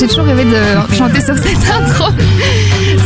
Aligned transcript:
J'ai 0.00 0.06
toujours 0.06 0.24
rêvé 0.24 0.46
de 0.46 0.94
chanter 0.94 1.20
sur 1.20 1.36
cette 1.36 1.58
intro. 1.70 2.06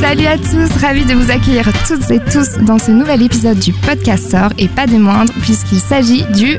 Salut 0.00 0.26
à 0.26 0.38
tous, 0.38 0.80
ravi 0.80 1.04
de 1.04 1.14
vous 1.14 1.28
accueillir 1.28 1.68
toutes 1.88 2.08
et 2.12 2.20
tous 2.20 2.64
dans 2.64 2.78
ce 2.78 2.92
nouvel 2.92 3.20
épisode 3.20 3.58
du 3.58 3.72
Podcaster 3.72 4.46
et 4.58 4.68
pas 4.68 4.86
des 4.86 4.98
moindres 4.98 5.32
puisqu'il 5.42 5.80
s'agit 5.80 6.22
du 6.36 6.56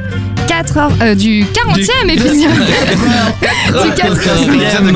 4 0.50 0.77
heures, 0.77 0.91
euh, 1.01 1.15
du 1.15 1.45
40e 1.45 2.09
épisode. 2.09 2.36
du 3.68 3.89
40e, 3.91 4.87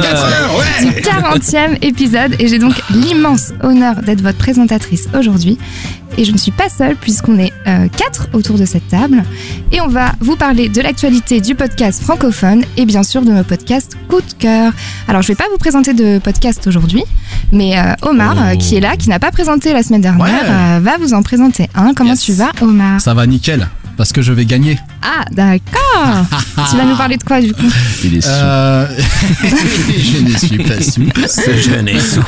du 0.81 1.01
40e 1.01 1.85
épisode 1.85 2.35
et 2.37 2.49
j'ai 2.49 2.59
donc 2.59 2.73
l'immense 2.89 3.53
honneur 3.63 4.01
d'être 4.01 4.21
votre 4.21 4.37
présentatrice 4.37 5.07
aujourd'hui. 5.17 5.57
Et 6.21 6.25
je 6.25 6.33
ne 6.33 6.37
suis 6.37 6.51
pas 6.51 6.67
seule 6.67 6.97
puisqu'on 6.97 7.39
est 7.39 7.53
euh, 7.65 7.87
quatre 7.95 8.27
autour 8.33 8.57
de 8.57 8.65
cette 8.65 8.85
table 8.89 9.23
et 9.71 9.79
on 9.79 9.87
va 9.87 10.11
vous 10.19 10.35
parler 10.35 10.67
de 10.67 10.81
l'actualité 10.81 11.39
du 11.39 11.55
podcast 11.55 12.01
francophone 12.03 12.65
et 12.75 12.85
bien 12.85 13.03
sûr 13.03 13.21
de 13.21 13.31
nos 13.31 13.43
podcasts 13.45 13.95
coup 14.09 14.19
de 14.19 14.33
cœur. 14.37 14.73
Alors 15.07 15.21
je 15.21 15.29
vais 15.29 15.35
pas 15.35 15.45
vous 15.49 15.57
présenter 15.57 15.93
de 15.93 16.19
podcast 16.19 16.67
aujourd'hui, 16.67 17.03
mais 17.53 17.79
euh, 17.79 17.93
Omar 18.01 18.35
euh, 18.37 18.55
qui 18.55 18.75
est 18.75 18.81
là, 18.81 18.97
qui 18.97 19.07
n'a 19.07 19.17
pas 19.19 19.31
présenté 19.31 19.71
la 19.71 19.81
semaine 19.81 20.01
dernière, 20.01 20.25
Ouais. 20.25 20.79
va 20.81 20.97
vous 20.99 21.13
en 21.13 21.23
présenter 21.23 21.69
un. 21.73 21.93
Comment 21.93 22.09
Yes. 22.09 22.19
tu 22.21 22.33
vas 22.33 22.51
Omar? 22.61 22.99
Ça 22.99 23.13
va 23.13 23.25
nickel, 23.25 23.69
parce 23.99 24.13
que 24.13 24.21
je 24.21 24.31
vais 24.31 24.45
gagner. 24.45 24.79
Ah 25.01 25.25
d'accord. 25.29 26.25
tu 26.71 26.77
vas 26.77 26.85
nous 26.85 26.95
parler 26.95 27.17
de 27.17 27.23
quoi 27.23 27.41
du 27.41 27.53
coup 27.53 27.69
Il 28.01 28.15
est 28.15 28.21
sous. 28.21 28.29
Euh, 28.31 28.87
je 29.97 30.23
ne 30.23 30.37
suis 30.37 30.57
pas 30.57 30.81
sous. 30.81 31.03
Ce 31.27 31.69
jeune 31.69 31.89
est 31.89 31.99
sous. 31.99 32.23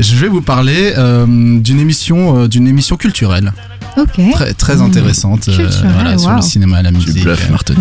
Je 0.00 0.16
vais 0.16 0.26
vous 0.26 0.40
parler 0.40 0.92
euh, 0.98 1.24
d'une 1.60 1.78
émission, 1.78 2.36
euh, 2.36 2.48
d'une 2.48 2.66
émission 2.66 2.96
culturelle, 2.96 3.52
Ok. 3.96 4.20
très, 4.32 4.52
très 4.54 4.80
intéressante 4.82 5.48
euh, 5.48 5.68
voilà, 5.94 6.18
sur 6.18 6.28
wow. 6.30 6.36
le 6.36 6.42
cinéma, 6.42 6.82
la 6.82 6.90
Tu 6.90 6.96
musique. 6.96 7.22
bluffes, 7.24 7.46
euh, 7.48 7.52
Martoni. 7.52 7.78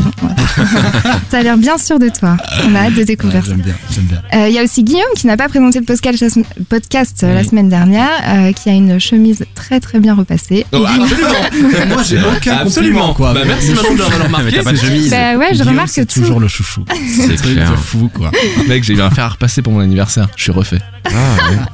T'as 1.30 1.44
l'air 1.44 1.58
bien 1.58 1.78
sûr 1.78 2.00
de 2.00 2.10
toi. 2.10 2.38
On 2.68 2.76
a 2.76 2.80
hâte 2.86 2.94
de 2.94 3.00
ouais, 3.00 3.06
découvrir 3.06 3.44
ça. 3.44 3.50
J'aime 3.52 3.62
bien, 3.62 3.74
bien. 4.04 4.22
Euh, 4.34 4.48
Il 4.48 4.54
y 4.54 4.60
a 4.60 4.64
aussi 4.64 4.84
Guillaume 4.84 5.02
qui 5.16 5.28
n'a 5.28 5.38
pas 5.38 5.50
présenté 5.50 5.80
le 5.80 5.86
podcast, 5.86 6.22
la 6.22 6.30
sem- 6.30 6.44
podcast 6.70 7.24
euh, 7.24 7.34
la 7.34 7.44
semaine 7.44 7.70
dernière, 7.70 8.10
euh, 8.28 8.52
qui 8.54 8.70
a 8.70 8.74
une 8.74 9.00
chemise 9.00 9.46
très 9.56 9.80
très 9.80 10.00
bien 10.00 10.16
repassée. 10.16 10.66
Oh, 10.72 10.86
absolument. 10.86 11.86
Moi, 11.96 12.04
j'ai 12.08 12.20
aucun 12.20 12.58
Absolument. 12.58 12.64
compliment, 13.10 13.14
quoi. 13.14 13.34
Bah, 13.34 13.42
merci 13.46 13.70
Le 13.70 13.76
Manon 13.76 13.94
de 13.96 14.00
l'avoir 14.00 14.24
remarqué. 14.26 14.46
Mais 14.52 14.58
t'as 14.58 14.64
pas 14.64 14.72
de 14.72 14.78
chemise. 14.78 15.10
Bah 15.10 15.36
ouais, 15.38 15.48
je 15.50 15.54
Guillaume, 15.54 15.68
remarque 15.70 15.94
tout. 15.96 16.06
toujours 16.22 16.40
le 16.40 16.48
chouchou. 16.48 16.86
C'est 17.16 17.24
Un 17.34 17.36
truc 17.36 17.54
clair. 17.54 17.72
de 17.72 17.76
fou, 17.76 18.10
quoi. 18.14 18.32
Mec, 18.68 18.84
j'ai 18.84 18.94
eu 18.94 19.02
un 19.02 19.10
fer 19.10 19.26
à 19.26 19.30
repasser 19.30 19.62
pour 19.62 19.74
mon 19.74 19.80
anniversaire. 19.82 20.28
Je 20.36 20.44
suis 20.44 20.52
refait. 20.52 20.80
Ah, 21.06 21.12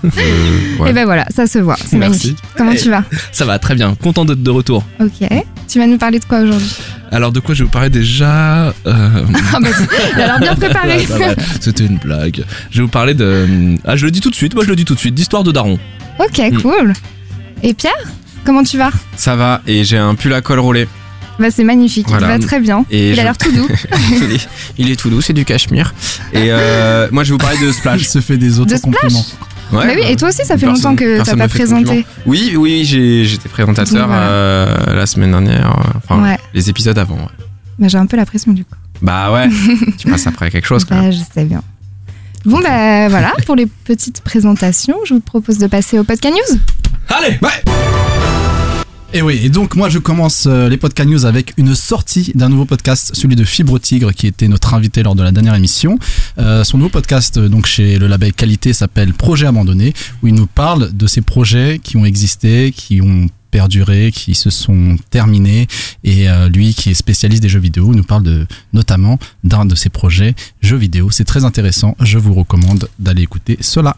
ouais. 0.03 0.09
Euh, 0.17 0.83
ouais. 0.83 0.89
Et 0.89 0.93
ben 0.93 1.05
voilà, 1.05 1.25
ça 1.33 1.47
se 1.47 1.57
voit, 1.59 1.77
c'est 1.77 1.97
Merci. 1.97 2.27
magnifique. 2.29 2.37
Comment 2.57 2.73
tu 2.75 2.89
vas? 2.89 3.03
Ça 3.31 3.45
va, 3.45 3.59
très 3.59 3.75
bien. 3.75 3.95
Content 3.95 4.25
d'être 4.31 4.43
de 4.43 4.49
retour. 4.51 4.83
Ok. 4.99 5.27
Tu 5.67 5.79
vas 5.79 5.87
nous 5.87 5.97
parler 5.97 6.19
de 6.19 6.25
quoi 6.25 6.39
aujourd'hui? 6.39 6.71
Alors, 7.11 7.31
de 7.31 7.39
quoi 7.39 7.53
je 7.55 7.59
vais 7.59 7.65
vous 7.65 7.71
parler 7.71 7.89
déjà 7.89 8.67
euh, 8.67 8.73
Ah 8.85 9.59
bah, 9.61 9.69
il 10.15 10.21
a 10.21 10.25
l'air 10.25 10.39
bien 10.39 10.55
préparé. 10.55 11.05
C'était 11.59 11.85
une 11.85 11.97
blague. 11.97 12.43
Je 12.71 12.77
vais 12.77 12.83
vous 12.83 12.89
parler 12.89 13.13
de. 13.13 13.75
Ah, 13.85 13.95
je 13.95 14.05
le 14.05 14.11
dis 14.11 14.21
tout 14.21 14.29
de 14.29 14.35
suite. 14.35 14.53
Moi, 14.55 14.63
je 14.63 14.69
le 14.69 14.75
dis 14.75 14.85
tout 14.85 14.95
de 14.95 14.99
suite. 14.99 15.13
D'histoire 15.15 15.43
de 15.43 15.51
Daron. 15.51 15.79
ok, 16.19 16.39
Mm. 16.51 16.61
cool. 16.61 16.93
Et 17.63 17.73
Pierre 17.73 17.93
Comment 18.43 18.63
tu 18.63 18.77
vas? 18.77 18.89
Ça 19.17 19.35
va, 19.35 19.61
et 19.67 19.83
j'ai 19.83 19.97
un 19.99 20.15
pull 20.15 20.33
à 20.33 20.41
col 20.41 20.59
roulé. 20.59 20.87
Bah 21.39 21.47
c'est 21.51 21.63
magnifique, 21.63 22.07
Voilà. 22.07 22.27
il 22.35 22.39
va 22.41 22.47
très 22.47 22.59
bien. 22.59 22.85
Et 22.91 23.09
il 23.09 23.15
je- 23.15 23.19
a 23.21 23.23
l'air 23.23 23.37
tout 23.37 23.51
doux. 23.51 23.67
il, 24.11 24.33
est, 24.33 24.47
il 24.79 24.91
est 24.91 24.95
tout 24.95 25.09
doux, 25.09 25.21
c'est 25.21 25.33
du 25.33 25.45
cachemire. 25.45 25.93
Et 26.33 26.47
euh, 26.49 27.07
moi, 27.11 27.23
je 27.23 27.29
vais 27.29 27.33
vous 27.33 27.37
parler 27.37 27.57
de 27.59 27.67
Il 27.67 27.73
Splash. 27.73 28.07
se 28.07 28.19
fait 28.19 28.37
des 28.37 28.59
autres 28.59 28.75
compliments. 28.81 29.25
Ouais, 29.71 29.87
bah 29.87 29.93
oui, 29.95 30.01
et 30.09 30.15
toi 30.15 30.29
aussi, 30.29 30.43
ça 30.45 30.57
fait 30.57 30.65
personne- 30.65 30.91
longtemps 30.91 30.95
que 30.95 31.23
t'as 31.23 31.35
pas 31.35 31.47
présenté. 31.47 32.05
Oui, 32.25 32.55
oui, 32.57 32.83
j'étais 32.83 33.47
présentateur 33.49 34.07
Voilà. 34.07 34.21
euh, 34.23 34.93
la 34.95 35.05
semaine 35.05 35.31
dernière. 35.31 35.69
euh, 35.79 35.97
Enfin, 35.97 36.21
Ouais. 36.21 36.37
les 36.53 36.69
épisodes 36.69 36.97
avant. 36.97 37.15
ouais. 37.15 37.45
Bah 37.79 37.87
j'ai 37.87 37.97
un 37.97 38.05
peu 38.05 38.17
la 38.17 38.25
pression 38.25 38.51
du 38.51 38.63
coup. 38.65 38.75
Bah 39.01 39.31
ouais, 39.31 39.47
tu 39.97 40.07
passes 40.09 40.27
après 40.27 40.51
quelque 40.51 40.67
chose 40.67 40.85
quand 40.85 40.95
même. 40.95 41.05
Bah, 41.05 41.11
je 41.11 41.21
sais 41.33 41.45
bien. 41.45 41.63
Bon 42.45 42.59
bah 42.59 43.07
voilà, 43.07 43.33
pour 43.45 43.55
les 43.55 43.65
petites 43.65 44.21
présentations, 44.21 44.97
je 45.05 45.13
vous 45.15 45.19
propose 45.21 45.57
de 45.57 45.67
passer 45.67 45.97
au 45.99 46.03
podcast 46.03 46.35
news. 46.35 46.57
Allez 47.09 47.37
Et 49.13 49.21
oui, 49.21 49.41
et 49.43 49.49
donc 49.49 49.75
moi 49.75 49.89
je 49.89 49.99
commence 49.99 50.45
euh, 50.47 50.69
les 50.69 50.77
podcast 50.77 51.09
news 51.09 51.25
avec 51.25 51.53
une 51.57 51.75
sortie 51.75 52.31
d'un 52.33 52.47
nouveau 52.47 52.63
podcast, 52.63 53.11
celui 53.13 53.35
de 53.35 53.43
Fibre 53.43 53.77
Tigre, 53.77 54.13
qui 54.13 54.25
était 54.25 54.47
notre 54.47 54.73
invité 54.73 55.03
lors 55.03 55.15
de 55.15 55.23
la 55.23 55.33
dernière 55.33 55.53
émission. 55.53 55.99
Euh, 56.37 56.63
son 56.63 56.77
nouveau 56.77 56.89
podcast, 56.89 57.35
euh, 57.37 57.49
donc 57.49 57.65
chez 57.65 57.99
le 57.99 58.07
label 58.07 58.31
Qualité, 58.31 58.71
s'appelle 58.71 59.13
Projet 59.13 59.47
abandonné, 59.47 59.93
où 60.23 60.27
il 60.27 60.33
nous 60.33 60.47
parle 60.47 60.93
de 60.93 61.07
ces 61.07 61.19
projets 61.19 61.79
qui 61.83 61.97
ont 61.97 62.05
existé, 62.05 62.71
qui 62.71 63.01
ont 63.01 63.27
perduré, 63.51 64.11
qui 64.13 64.33
se 64.33 64.49
sont 64.49 64.95
terminés. 65.09 65.67
Et 66.05 66.29
euh, 66.29 66.47
lui, 66.47 66.73
qui 66.73 66.91
est 66.91 66.93
spécialiste 66.93 67.43
des 67.43 67.49
jeux 67.49 67.59
vidéo, 67.59 67.93
nous 67.93 68.03
parle 68.03 68.23
de, 68.23 68.47
notamment 68.71 69.19
d'un 69.43 69.65
de 69.65 69.75
ses 69.75 69.89
projets 69.89 70.35
jeux 70.61 70.77
vidéo. 70.77 71.11
C'est 71.11 71.25
très 71.25 71.43
intéressant. 71.43 71.97
Je 71.99 72.17
vous 72.17 72.33
recommande 72.33 72.87
d'aller 72.97 73.23
écouter 73.23 73.57
cela. 73.59 73.97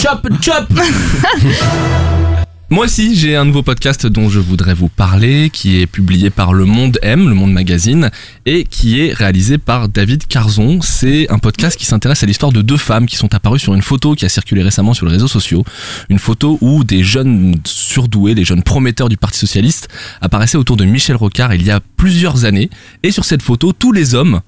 Chop, 0.00 0.26
chop 0.40 0.72
Moi 2.72 2.86
aussi, 2.86 3.14
j'ai 3.14 3.36
un 3.36 3.44
nouveau 3.44 3.62
podcast 3.62 4.06
dont 4.06 4.30
je 4.30 4.40
voudrais 4.40 4.72
vous 4.72 4.88
parler, 4.88 5.50
qui 5.50 5.82
est 5.82 5.86
publié 5.86 6.30
par 6.30 6.54
Le 6.54 6.64
Monde 6.64 6.98
M, 7.02 7.28
Le 7.28 7.34
Monde 7.34 7.52
Magazine, 7.52 8.10
et 8.46 8.64
qui 8.64 8.98
est 8.98 9.12
réalisé 9.12 9.58
par 9.58 9.90
David 9.90 10.26
Carzon. 10.26 10.80
C'est 10.80 11.30
un 11.30 11.36
podcast 11.36 11.78
qui 11.78 11.84
s'intéresse 11.84 12.22
à 12.22 12.26
l'histoire 12.26 12.50
de 12.50 12.62
deux 12.62 12.78
femmes 12.78 13.04
qui 13.04 13.16
sont 13.16 13.34
apparues 13.34 13.58
sur 13.58 13.74
une 13.74 13.82
photo 13.82 14.14
qui 14.14 14.24
a 14.24 14.30
circulé 14.30 14.62
récemment 14.62 14.94
sur 14.94 15.04
les 15.04 15.12
réseaux 15.12 15.28
sociaux. 15.28 15.66
Une 16.08 16.18
photo 16.18 16.56
où 16.62 16.82
des 16.82 17.04
jeunes 17.04 17.56
surdoués, 17.66 18.32
les 18.32 18.46
jeunes 18.46 18.62
prometteurs 18.62 19.10
du 19.10 19.18
Parti 19.18 19.38
Socialiste, 19.40 19.88
apparaissaient 20.22 20.56
autour 20.56 20.78
de 20.78 20.86
Michel 20.86 21.16
Rocard 21.16 21.52
il 21.52 21.66
y 21.66 21.70
a 21.70 21.80
plusieurs 21.98 22.46
années. 22.46 22.70
Et 23.02 23.10
sur 23.10 23.26
cette 23.26 23.42
photo, 23.42 23.74
tous 23.74 23.92
les 23.92 24.14
hommes 24.14 24.40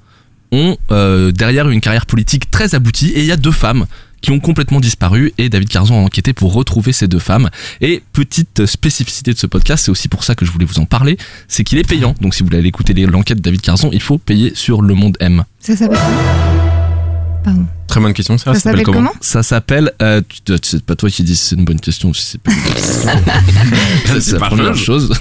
ont 0.51 0.79
euh, 0.93 1.31
derrière 1.31 1.69
une 1.69 1.83
carrière 1.83 2.07
politique 2.07 2.51
très 2.51 2.75
aboutie, 2.75 3.11
et 3.11 3.21
il 3.21 3.27
y 3.27 3.33
a 3.33 3.37
deux 3.37 3.53
femmes 3.53 3.85
qui 4.25 4.31
ont 4.31 4.41
complètement 4.41 4.81
disparu 4.81 5.35
et 5.37 5.51
David 5.51 5.69
Carzon 5.69 5.97
a 5.97 6.03
enquêté 6.03 6.33
pour 6.33 6.55
retrouver 6.55 6.95
ces 6.95 7.07
deux 7.09 7.19
femmes. 7.19 7.51
Et 7.83 8.03
petite 8.15 8.65
spécificité 8.65 9.35
de 9.35 9.39
ce 9.39 9.47
podcast, 9.47 9.85
c'est 9.85 9.91
aussi 9.91 10.09
pour 10.09 10.25
ça 10.25 10.35
que 10.35 10.47
je 10.47 10.51
voulais 10.51 10.65
vous 10.65 10.79
en 10.79 10.87
parler, 10.87 11.19
c'est 11.47 11.63
qu'il 11.63 11.77
est 11.77 11.87
payant. 11.87 12.15
Donc 12.23 12.35
si 12.35 12.41
vous 12.41 12.47
voulez 12.47 12.57
aller 12.57 12.69
écouter 12.69 12.95
l'enquête 12.95 13.37
de 13.37 13.43
David 13.43 13.61
Carzon, 13.61 13.91
il 13.93 14.01
faut 14.01 14.17
payer 14.17 14.55
sur 14.55 14.81
Le 14.81 14.95
Monde 14.95 15.19
M. 15.21 15.45
Ça 15.61 15.77
s'appelle 15.77 15.99
comment? 15.99 17.43
Pardon. 17.45 17.67
Très 17.87 18.01
bonne 18.01 18.15
question, 18.15 18.39
ça, 18.39 18.55
Ça 18.55 18.61
s'appelle 18.61 18.83
comment? 18.83 19.13
Ça 19.21 19.43
s'appelle, 19.43 19.93
euh, 20.01 20.23
c'est 20.63 20.83
pas 20.83 20.97
toi 20.97 21.11
qui 21.11 21.23
dis 21.23 21.37
c'est 21.37 21.57
une 21.57 21.67
bonne 21.67 21.81
question, 21.81 22.15
sais 22.15 22.39
pas. 22.39 22.51
c'est 24.21 24.33
la 24.33 24.39
pas 24.39 24.47
première 24.47 24.75
chose. 24.75 25.13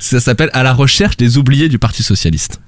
Ça 0.00 0.18
s'appelle 0.18 0.48
À 0.54 0.62
la 0.62 0.72
recherche 0.72 1.18
des 1.18 1.36
oubliés 1.36 1.68
du 1.68 1.78
Parti 1.78 2.02
Socialiste. 2.02 2.58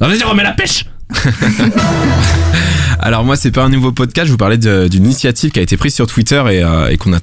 Ah, 0.00 0.08
vas-y, 0.08 0.22
remets 0.22 0.42
la 0.42 0.52
pêche 0.52 0.86
Alors 3.00 3.24
moi 3.24 3.36
c'est 3.36 3.50
pas 3.50 3.62
un 3.64 3.68
nouveau 3.68 3.92
podcast, 3.92 4.26
je 4.26 4.32
vous 4.32 4.38
parlais 4.38 4.58
d'une 4.58 5.04
initiative 5.04 5.50
qui 5.50 5.58
a 5.58 5.62
été 5.62 5.76
prise 5.76 5.94
sur 5.94 6.06
Twitter 6.06 6.42
et, 6.50 6.62
euh, 6.62 6.88
et 6.88 6.96
qu'on 6.96 7.12
a 7.12 7.18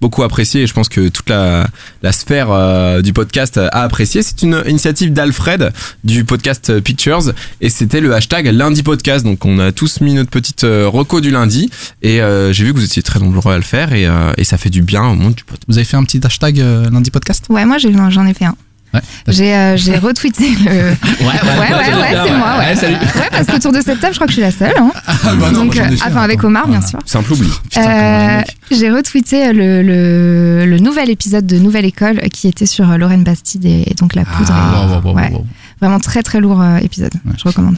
beaucoup 0.00 0.22
apprécié 0.22 0.62
et 0.62 0.66
je 0.66 0.74
pense 0.74 0.88
que 0.90 1.08
toute 1.08 1.28
la, 1.30 1.66
la 2.02 2.12
sphère 2.12 2.48
euh, 2.50 3.00
du 3.00 3.12
podcast 3.14 3.56
a 3.56 3.68
apprécié. 3.82 4.22
C'est 4.22 4.42
une 4.42 4.62
initiative 4.66 5.12
d'Alfred 5.12 5.72
du 6.04 6.24
podcast 6.24 6.80
Pictures 6.80 7.32
et 7.62 7.70
c'était 7.70 8.00
le 8.00 8.14
hashtag 8.14 8.46
lundi 8.48 8.82
podcast. 8.82 9.24
Donc 9.24 9.44
on 9.46 9.58
a 9.58 9.72
tous 9.72 10.00
mis 10.02 10.12
notre 10.14 10.30
petite 10.30 10.64
euh, 10.64 10.86
reco 10.86 11.20
du 11.20 11.30
lundi 11.30 11.70
et 12.02 12.20
euh, 12.20 12.52
j'ai 12.52 12.64
vu 12.64 12.74
que 12.74 12.78
vous 12.78 12.84
étiez 12.84 13.02
très 13.02 13.20
nombreux 13.20 13.52
à 13.54 13.56
le 13.56 13.62
faire 13.62 13.94
et, 13.94 14.06
euh, 14.06 14.32
et 14.36 14.44
ça 14.44 14.58
fait 14.58 14.70
du 14.70 14.82
bien 14.82 15.02
au 15.02 15.14
monde 15.14 15.34
du 15.34 15.44
podcast. 15.44 15.64
Vous 15.68 15.78
avez 15.78 15.86
fait 15.86 15.96
un 15.96 16.04
petit 16.04 16.20
hashtag 16.22 16.60
euh, 16.60 16.90
lundi 16.90 17.10
podcast? 17.10 17.46
Ouais, 17.48 17.64
moi 17.64 17.78
j'en 17.78 18.26
ai 18.26 18.34
fait 18.34 18.44
un. 18.44 18.56
Ouais. 18.96 19.02
J'ai 19.28 19.54
euh, 19.54 19.76
j'ai 19.76 19.96
retweeté 19.98 20.50
le. 20.50 20.64
Ouais, 20.64 20.70
Ouais, 20.70 21.24
ouais, 21.24 21.94
ouais, 21.94 22.16
c'est 22.26 22.36
moi, 22.36 22.58
ouais. 22.58 22.76
salut. 22.76 22.94
Ouais, 22.96 23.28
parce 23.30 23.46
qu'autour 23.46 23.72
de 23.72 23.80
cette 23.80 24.00
table, 24.00 24.12
je 24.14 24.18
crois 24.18 24.26
que 24.26 24.32
je 24.32 24.36
suis 24.36 24.42
la 24.42 24.50
seule. 24.50 24.74
Hein. 24.78 24.90
Ah 25.06 25.12
bah 25.38 25.50
non, 25.50 25.64
Donc, 25.64 25.74
moi, 25.74 25.84
j'en 25.84 25.90
ai 25.90 25.94
euh, 25.94 25.96
fait 25.96 26.02
enfin, 26.10 26.20
un, 26.20 26.24
avec. 26.24 26.44
Omar, 26.44 26.66
bien 26.68 26.80
Voilà. 26.80 26.86
sûr. 26.88 26.98
Simple 27.06 27.32
oubli. 27.32 27.50
Euh, 27.78 28.40
j'ai 28.70 28.90
retweeté 28.90 29.52
le, 29.52 29.82
le, 29.82 30.66
le 30.66 30.78
nouvel 30.78 31.10
épisode 31.10 31.46
de 31.46 31.58
Nouvelle 31.58 31.84
École 31.84 32.20
qui 32.32 32.48
était 32.48 32.66
sur 32.66 32.90
euh, 32.90 32.96
Lorraine 32.96 33.24
Bastide 33.24 33.64
et, 33.64 33.84
et 33.90 33.94
donc 33.94 34.14
la 34.14 34.24
poudre. 34.24 34.52
Ah, 34.52 34.84
et- 34.84 34.86
wow, 34.86 35.00
wow, 35.00 35.10
wow, 35.10 35.14
ouais. 35.16 35.32
Vraiment 35.80 36.00
très 36.00 36.22
très 36.22 36.40
lourd 36.40 36.60
euh, 36.62 36.78
épisode. 36.78 37.12
Ouais. 37.24 37.32
Je 37.36 37.44
recommande. 37.44 37.76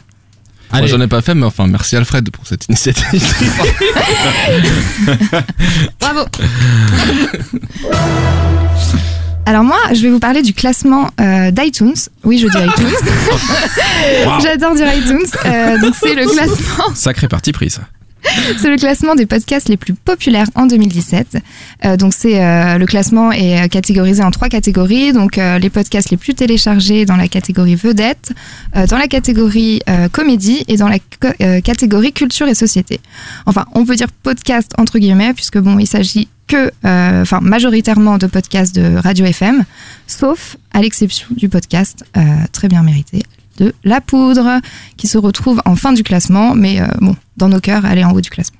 Moi 0.71 0.81
Allez. 0.81 0.89
j'en 0.89 1.01
ai 1.01 1.07
pas 1.07 1.23
fait, 1.23 1.35
mais 1.35 1.47
enfin 1.47 1.67
merci 1.67 1.97
Alfred 1.97 2.29
pour 2.31 2.47
cette 2.47 2.67
initiative. 2.67 3.07
Bravo 6.01 6.27
Alors 9.49 9.65
moi, 9.65 9.79
je 9.95 10.03
vais 10.03 10.11
vous 10.11 10.19
parler 10.19 10.43
du 10.43 10.53
classement 10.53 11.09
euh, 11.23 11.51
d'iTunes. 11.51 11.95
Oui, 12.23 12.37
je 12.37 12.49
dis 12.49 12.59
iTunes. 12.59 12.87
J'adore 14.43 14.75
dire 14.75 14.93
iTunes. 14.95 15.25
Euh, 15.47 15.81
donc 15.81 15.95
c'est 15.99 16.15
le 16.15 16.27
classement 16.31 16.95
Sacré 16.95 17.29
parti 17.29 17.53
pris 17.53 17.71
ça. 17.71 17.81
C'est 18.59 18.71
le 18.71 18.77
classement 18.77 19.15
des 19.15 19.27
podcasts 19.27 19.69
les 19.69 19.77
plus 19.77 19.95
populaires 19.95 20.47
en 20.55 20.67
2017. 20.67 21.39
Euh, 21.85 21.97
donc 21.97 22.13
c'est 22.15 22.43
euh, 22.43 22.79
le 22.79 22.87
classement 22.87 23.33
est 23.33 23.65
euh, 23.65 23.69
catégorisé 23.69 24.23
en 24.23 24.31
trois 24.31 24.49
catégories. 24.49 25.13
Donc 25.13 25.37
les 25.37 25.71
podcasts 25.71 26.11
les 26.11 26.17
plus 26.17 26.35
téléchargés 26.35 27.05
dans 27.05 27.17
la 27.17 27.29
catégorie 27.29 27.75
vedette, 27.75 28.33
dans 28.75 28.99
la 28.99 29.07
catégorie 29.09 29.81
comédie 30.13 30.65
et 30.69 30.77
dans 30.77 30.89
la 30.89 30.99
catégorie 31.61 32.13
culture 32.13 32.49
et 32.49 32.55
société. 32.55 33.01
Enfin, 33.47 33.67
on 33.75 33.85
peut 33.85 33.97
dire 33.97 34.09
podcast 34.23 34.73
entre 34.79 34.99
guillemets 34.99 35.33
puisque 35.35 35.59
bon, 35.59 35.79
il 35.79 35.87
s'agit 35.87 36.29
que, 36.47 36.71
majoritairement 37.41 38.19
de 38.19 38.27
podcasts 38.27 38.75
de 38.75 38.97
radio 38.97 39.27
FM, 39.27 39.65
sauf 40.07 40.57
à 40.73 40.81
l'exception 40.81 41.29
du 41.31 41.49
podcast 41.49 42.05
très 42.53 42.69
bien 42.69 42.83
mérité, 42.83 43.23
de 43.59 43.75
La 43.85 44.01
Poudre, 44.01 44.61
qui 44.97 45.07
se 45.07 45.19
retrouve 45.19 45.61
en 45.65 45.77
fin 45.77 45.93
du 45.93 46.03
classement, 46.03 46.55
mais 46.55 46.81
euh, 46.81 46.87
bon, 47.01 47.17
dans 47.37 47.49
nos 47.49 47.61
cœurs, 47.61 47.85
elle 47.85 47.99
est 47.99 48.05
en 48.05 48.13
haut 48.13 48.21
du 48.21 48.31
classement. 48.31 48.59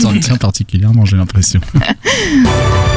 Ça 0.00 0.08
en 0.08 0.18
tient 0.18 0.36
particulièrement, 0.36 1.04
j'ai 1.04 1.16
l'impression. 1.16 1.60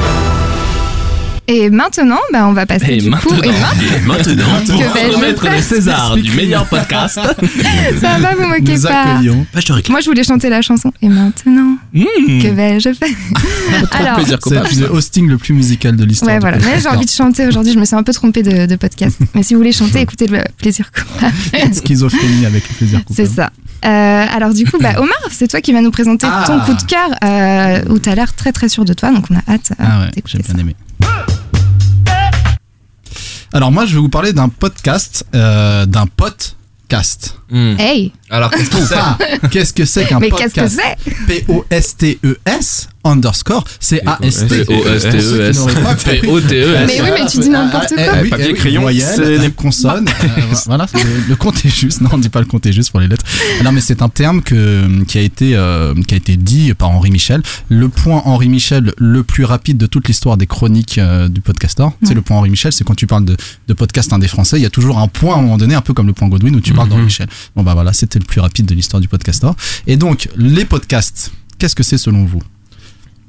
Et 1.50 1.70
maintenant, 1.70 2.20
bah, 2.34 2.46
on 2.48 2.52
va 2.52 2.66
passer 2.66 2.92
Et 2.94 2.98
du 2.98 3.10
coup. 3.10 3.30
maintenant, 3.34 3.42
Et 3.42 4.06
maintenant, 4.06 4.46
Que 4.66 5.16
remettre 5.16 5.44
faire 5.44 5.54
les 5.56 5.62
Césars 5.62 6.18
du 6.18 6.32
meilleur 6.34 6.66
podcast. 6.68 7.16
maintenant, 7.18 7.50
ça 8.02 8.18
va, 8.20 8.36
vous 8.36 8.48
moquez 8.48 8.76
Nous 8.76 8.82
pas. 8.82 9.02
accueillons. 9.14 9.46
Moi, 9.90 10.02
je 10.02 10.06
voulais 10.10 10.24
chanter 10.26 10.50
la 10.50 10.62
chanson. 10.62 10.92
Et 11.02 11.08
maintenant, 11.08 11.78
Mmh. 11.94 12.04
que 12.42 12.48
vais-je 12.50 12.94
faire 12.94 13.08
coupable. 14.42 14.68
C'est 14.70 14.80
le 14.82 14.92
hosting 14.92 15.28
le 15.30 15.38
plus 15.38 15.54
musical 15.54 15.96
de 15.96 16.04
l'histoire. 16.04 16.32
Ouais, 16.34 16.40
voilà. 16.40 16.58
Mais 16.58 16.80
j'ai 16.82 16.90
envie 16.90 17.06
de 17.06 17.12
chanter 17.12 17.48
aujourd'hui. 17.48 17.74
Je 17.74 17.80
me 17.80 17.86
suis 17.86 17.96
un 17.96 18.04
peu 18.04 18.14
trompée 18.14 18.44
de, 18.44 18.66
de 18.66 18.76
podcast. 18.76 19.18
Mais 19.34 19.44
si 19.44 19.54
vous 19.54 19.60
voulez 19.60 19.72
chanter, 19.72 20.02
écoutez 20.02 20.28
le 20.28 20.44
plaisir. 20.58 20.92
coupable. 20.92 21.74
Schizophrénie 21.74 22.46
avec 22.46 22.68
le 22.70 22.76
plaisir 22.76 23.00
C'est 23.10 23.24
coupable. 23.28 23.36
ça. 23.36 23.52
Euh, 23.86 24.26
alors 24.36 24.54
du 24.54 24.66
coup, 24.66 24.78
bah, 24.82 24.96
Omar, 24.98 25.18
c'est 25.32 25.48
toi 25.48 25.62
qui 25.62 25.72
vas 25.72 25.82
nous 25.82 25.92
présenter 25.92 26.28
Ah. 26.30 26.44
ton 26.48 26.60
coup 26.60 26.74
de 26.74 26.84
cœur 26.84 27.10
euh, 27.24 27.82
où 27.94 28.00
tu 28.00 28.10
as 28.10 28.16
l'air 28.16 28.34
très 28.34 28.52
très 28.52 28.70
sûr 28.70 28.86
de 28.86 28.94
toi. 28.94 29.12
Donc 29.12 29.26
on 29.30 29.36
a 29.36 29.54
hâte 29.54 29.72
euh, 29.72 29.76
Ah 29.84 30.00
ouais, 30.02 30.12
d'écouter 30.14 30.40
j'ai 30.46 30.54
bien 30.54 30.62
aimé. 30.62 30.76
Alors 33.54 33.72
moi, 33.72 33.86
je 33.86 33.96
vais 33.96 34.02
vous 34.02 34.10
parler 34.10 34.34
d'un 34.34 34.50
podcast, 34.50 35.26
euh, 35.34 35.86
d'un 35.86 36.06
podcast. 36.06 37.37
Mmh. 37.50 37.76
Hey, 37.80 38.12
Alors, 38.30 38.52
qu'est-ce 38.52 38.70
que 38.70 38.78
c'est? 38.86 38.96
Ah, 38.98 39.18
qu'est-ce 39.50 39.72
que 39.74 39.86
c'est 39.86 40.06
qu'un 40.06 40.20
mais 40.20 40.30
qu'est-ce 40.30 40.54
que 40.54 40.60
podcast? 40.62 40.80
c'est? 41.28 41.46
P-O-S-T-E-S 41.88 42.90
underscore 43.06 43.64
C-A-S-T. 43.80 44.66
P-O-S-T-E-S. 44.66 45.58
P-O-T-E-S. 46.04 46.88
Mais 46.88 47.02
oui, 47.02 47.10
mais 47.18 47.26
tu 47.30 47.40
dis 47.40 47.50
n'importe 47.50 47.94
quoi. 47.96 48.04
Eh, 48.26 48.30
Papier, 48.30 48.48
eh 48.50 48.54
crayon, 48.54 48.82
voyelle, 48.82 49.14
c'est- 49.16 49.38
même 49.40 49.52
consonne. 49.54 50.10
euh, 50.24 50.28
voilà, 50.66 50.88
le, 50.94 51.30
le 51.30 51.36
compte 51.38 51.64
est 51.66 51.70
juste. 51.74 52.02
Non, 52.02 52.10
on 52.12 52.18
dit 52.18 52.28
pas 52.28 52.40
le 52.42 52.46
compte 52.46 52.66
est 52.66 52.74
juste 52.74 52.92
pour 52.92 53.00
les 53.00 53.08
lettres. 53.08 53.24
Non, 53.64 53.72
mais 53.72 53.80
c'est 53.80 54.02
un 54.02 54.10
terme 54.10 54.42
que, 54.42 55.04
qui, 55.06 55.18
a 55.18 55.22
été, 55.22 55.56
euh, 55.56 55.94
qui 56.06 56.16
a 56.16 56.18
été 56.18 56.36
dit 56.36 56.74
par 56.74 56.90
Henri 56.90 57.12
Michel. 57.12 57.42
Le 57.70 57.88
point 57.88 58.22
Henri 58.26 58.50
Michel 58.50 58.94
le 58.98 59.24
plus 59.24 59.46
rapide 59.46 59.78
de 59.78 59.86
toute 59.86 60.10
l'histoire 60.10 60.36
des 60.36 60.48
chroniques 60.48 60.98
euh, 60.98 61.30
du 61.30 61.40
podcastor. 61.40 61.94
C'est 62.04 62.14
le 62.14 62.22
point 62.22 62.36
Henri 62.38 62.50
Michel, 62.50 62.74
c'est 62.74 62.84
quand 62.84 62.96
tu 62.96 63.08
parles 63.08 63.24
de, 63.24 63.38
de 63.70 63.74
podcast 63.74 64.12
indé 64.12 64.28
français, 64.28 64.58
il 64.60 64.64
y 64.64 64.66
a 64.66 64.70
toujours 64.70 65.00
un 65.00 65.08
point 65.08 65.36
à 65.36 65.38
un 65.40 65.42
moment 65.44 65.58
donné, 65.58 65.76
un 65.76 65.82
peu 65.82 65.94
comme 65.94 66.08
le 66.08 66.14
point 66.14 66.28
Godwin 66.28 66.54
où 66.58 66.60
tu 66.60 66.74
parles 66.74 66.88
Mhm. 66.88 66.94
d'Henri 66.94 67.04
Michel. 67.06 67.28
Bon 67.56 67.64
bah 67.64 67.74
voilà, 67.74 67.94
c'était 67.94 68.20
le 68.20 68.26
plus 68.26 68.42
rapide 68.42 68.66
de 68.66 68.76
l'histoire 68.76 69.02
du 69.02 69.08
podcastor. 69.08 69.56
Et 69.88 69.98
donc, 69.98 70.30
les 70.36 70.66
podcasts, 70.66 71.32
qu'est-ce 71.60 71.76
que 71.76 71.84
c'est 71.84 71.98
selon 71.98 72.26
vous? 72.26 72.42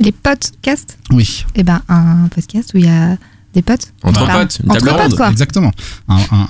Les 0.01 0.13
podcasts? 0.13 0.99
Oui. 1.11 1.45
Eh 1.55 1.63
ben, 1.63 1.83
un 1.89 2.29
podcast 2.29 2.71
où 2.75 2.79
il 2.79 2.85
y 2.85 2.89
a 2.89 3.17
des 3.55 3.63
potes. 3.63 3.93
Entre 4.03 4.27
potes, 4.31 4.59
une 4.63 4.71
Entre 4.71 4.79
table 4.85 4.91
potes, 4.91 5.01
ronde. 5.09 5.17
quoi. 5.17 5.31
Exactement. 5.31 5.73
Un, 6.09 6.17
un, 6.17 6.21
un, 6.31 6.47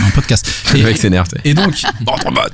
un- 0.00 0.04
un 0.06 0.10
podcast. 0.14 0.50
Le 0.74 0.82
mec 0.82 0.96
s'énerve. 0.96 1.28
t'sais. 1.28 1.40
Et 1.44 1.54
donc, 1.54 1.74
Entre 2.06 2.32
potes. 2.32 2.52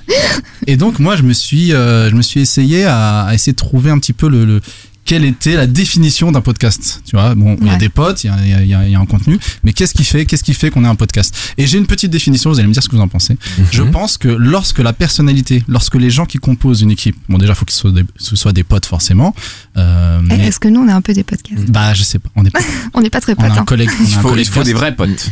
et 0.66 0.76
donc 0.76 0.98
moi, 0.98 1.16
je 1.16 1.22
me 1.22 1.32
suis, 1.32 1.72
euh, 1.72 2.10
je 2.10 2.14
me 2.14 2.22
suis 2.22 2.40
essayé 2.40 2.84
à, 2.84 3.22
à 3.22 3.34
essayer 3.34 3.52
de 3.52 3.56
trouver 3.58 3.90
un 3.90 3.98
petit 3.98 4.12
peu 4.12 4.28
le, 4.28 4.44
le- 4.44 4.60
quelle 5.04 5.24
était 5.24 5.54
la 5.56 5.66
définition 5.66 6.32
d'un 6.32 6.40
podcast. 6.40 7.02
Tu 7.04 7.14
vois, 7.16 7.34
bon, 7.34 7.56
il 7.60 7.66
y 7.66 7.70
a 7.70 7.76
des 7.76 7.88
potes, 7.90 8.24
il 8.24 8.28
y 8.28 8.30
a, 8.30 8.36
il 8.42 8.48
y 8.48 8.54
a- 8.54 8.62
il 8.62 8.68
y 8.68 8.74
a- 8.74 8.88
y 8.88 8.94
a 8.94 8.98
un 9.00 9.06
contenu, 9.06 9.38
mais 9.62 9.72
qu'est-ce 9.72 9.92
qui 9.94 10.04
fait, 10.04 10.24
qu'est-ce 10.24 10.42
qui 10.44 10.54
fait 10.54 10.70
qu'on 10.70 10.84
est 10.84 10.88
un 10.88 10.94
podcast? 10.94 11.36
Et 11.58 11.66
j'ai 11.66 11.76
une 11.78 11.86
petite 11.86 12.10
définition. 12.10 12.50
Vous 12.50 12.58
allez 12.58 12.68
me 12.68 12.72
dire 12.72 12.82
ce 12.82 12.88
que 12.88 12.96
vous 12.96 13.02
en 13.02 13.08
pensez. 13.08 13.36
Je 13.70 13.82
Mhm. 13.82 13.90
pense 13.90 14.16
que 14.16 14.28
lorsque 14.28 14.78
la 14.78 14.92
personnalité, 14.92 15.62
lorsque 15.68 15.96
les 15.96 16.10
gens 16.10 16.24
qui 16.26 16.38
composent 16.38 16.80
une 16.82 16.90
équipe, 16.90 17.16
bon 17.28 17.36
déjà, 17.38 17.54
faut 17.54 17.64
que 17.66 17.72
ce 17.72 17.78
soit 17.80 17.92
des, 17.92 18.04
ce 18.16 18.34
soit 18.36 18.52
des 18.52 18.64
potes 18.64 18.86
forcément. 18.86 19.34
Euh, 19.76 20.20
Eh, 20.24 20.36
mais- 20.36 20.46
Est-ce 20.48 20.58
que 20.60 20.68
nous, 20.68 20.80
on 20.80 20.88
est 20.88 20.92
un 20.92 21.02
peu 21.02 21.12
des 21.12 21.24
podcasts? 21.24 21.70
Bah, 21.70 21.92
je 21.94 22.02
sais 22.02 22.18
pas. 22.18 22.30
On 22.36 22.44
est 22.44 22.50
pas. 22.50 22.60
On 22.94 23.00
n'est 23.02 23.10
pas 23.10 23.20
très 23.20 23.34
On 23.36 23.42
a 23.42 23.48
potes. 23.48 23.58
un 23.58 23.60
hein. 23.60 23.64
collègue. 23.64 23.90
on 24.00 24.04
a 24.04 24.06
Il 24.08 24.14
un 24.14 24.20
faut, 24.20 24.28
collègue 24.30 24.46
il 24.46 24.52
faut 24.52 24.62
des 24.62 24.72
vrais 24.72 24.94
potes. 24.96 25.30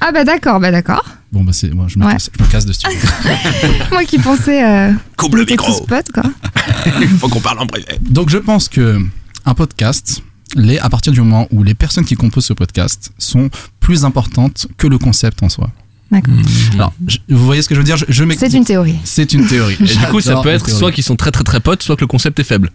Ah 0.00 0.12
bah 0.12 0.24
d'accord, 0.24 0.60
bah 0.60 0.70
d'accord. 0.70 1.04
Bon 1.32 1.44
bah 1.44 1.52
c'est, 1.52 1.70
moi, 1.70 1.86
je 1.88 1.98
me, 1.98 2.04
Ouais. 2.06 2.12
casse, 2.12 2.30
je 2.36 2.42
me 2.42 2.48
casse 2.48 2.66
de 2.66 2.72
studio. 2.72 2.98
Moi 3.92 4.04
qui 4.04 4.18
pensais 4.18 4.64
euh, 4.64 4.92
Coupe 5.16 5.30
qu'on 5.32 5.36
le 5.36 5.44
micro. 5.44 5.80
potes, 5.86 6.10
quoi. 6.12 6.24
Faut 7.18 7.28
qu'on 7.28 7.40
parle 7.40 7.60
en 7.60 7.66
privé. 7.66 7.86
Donc 8.00 8.30
je 8.30 8.38
pense 8.38 8.68
que 8.68 8.98
un 9.46 9.54
podcast, 9.54 10.22
les, 10.56 10.78
à 10.78 10.88
partir 10.88 11.12
du 11.12 11.20
moment 11.20 11.46
où 11.52 11.62
les 11.62 11.74
personnes 11.74 12.04
qui 12.04 12.16
composent 12.16 12.46
ce 12.46 12.52
podcast 12.52 13.12
sont 13.18 13.48
plus 13.78 14.04
importantes 14.04 14.66
que 14.76 14.86
le 14.86 14.98
concept 14.98 15.42
en 15.42 15.48
soi. 15.48 15.70
D'accord. 16.10 16.34
Alors, 16.74 16.92
je- 17.06 17.18
vous 17.28 17.44
voyez 17.44 17.62
ce 17.62 17.68
que 17.68 17.74
je 17.76 17.80
veux 17.80 17.84
dire? 17.84 17.96
Je, 17.96 18.04
je 18.08 18.24
C'est 18.36 18.52
une 18.52 18.64
théorie. 18.64 18.96
C'est 19.04 19.32
une 19.32 19.46
théorie. 19.46 19.76
Et 19.80 19.84
du 19.84 20.06
coup, 20.10 20.20
ça 20.20 20.40
peut 20.42 20.48
être 20.48 20.68
soit 20.68 20.90
qu'ils 20.90 21.04
sont 21.04 21.14
très 21.14 21.30
très 21.30 21.44
très 21.44 21.60
potes, 21.60 21.82
soit 21.84 21.94
que 21.94 22.00
le 22.00 22.08
concept 22.08 22.40
est 22.40 22.44
faible. 22.44 22.70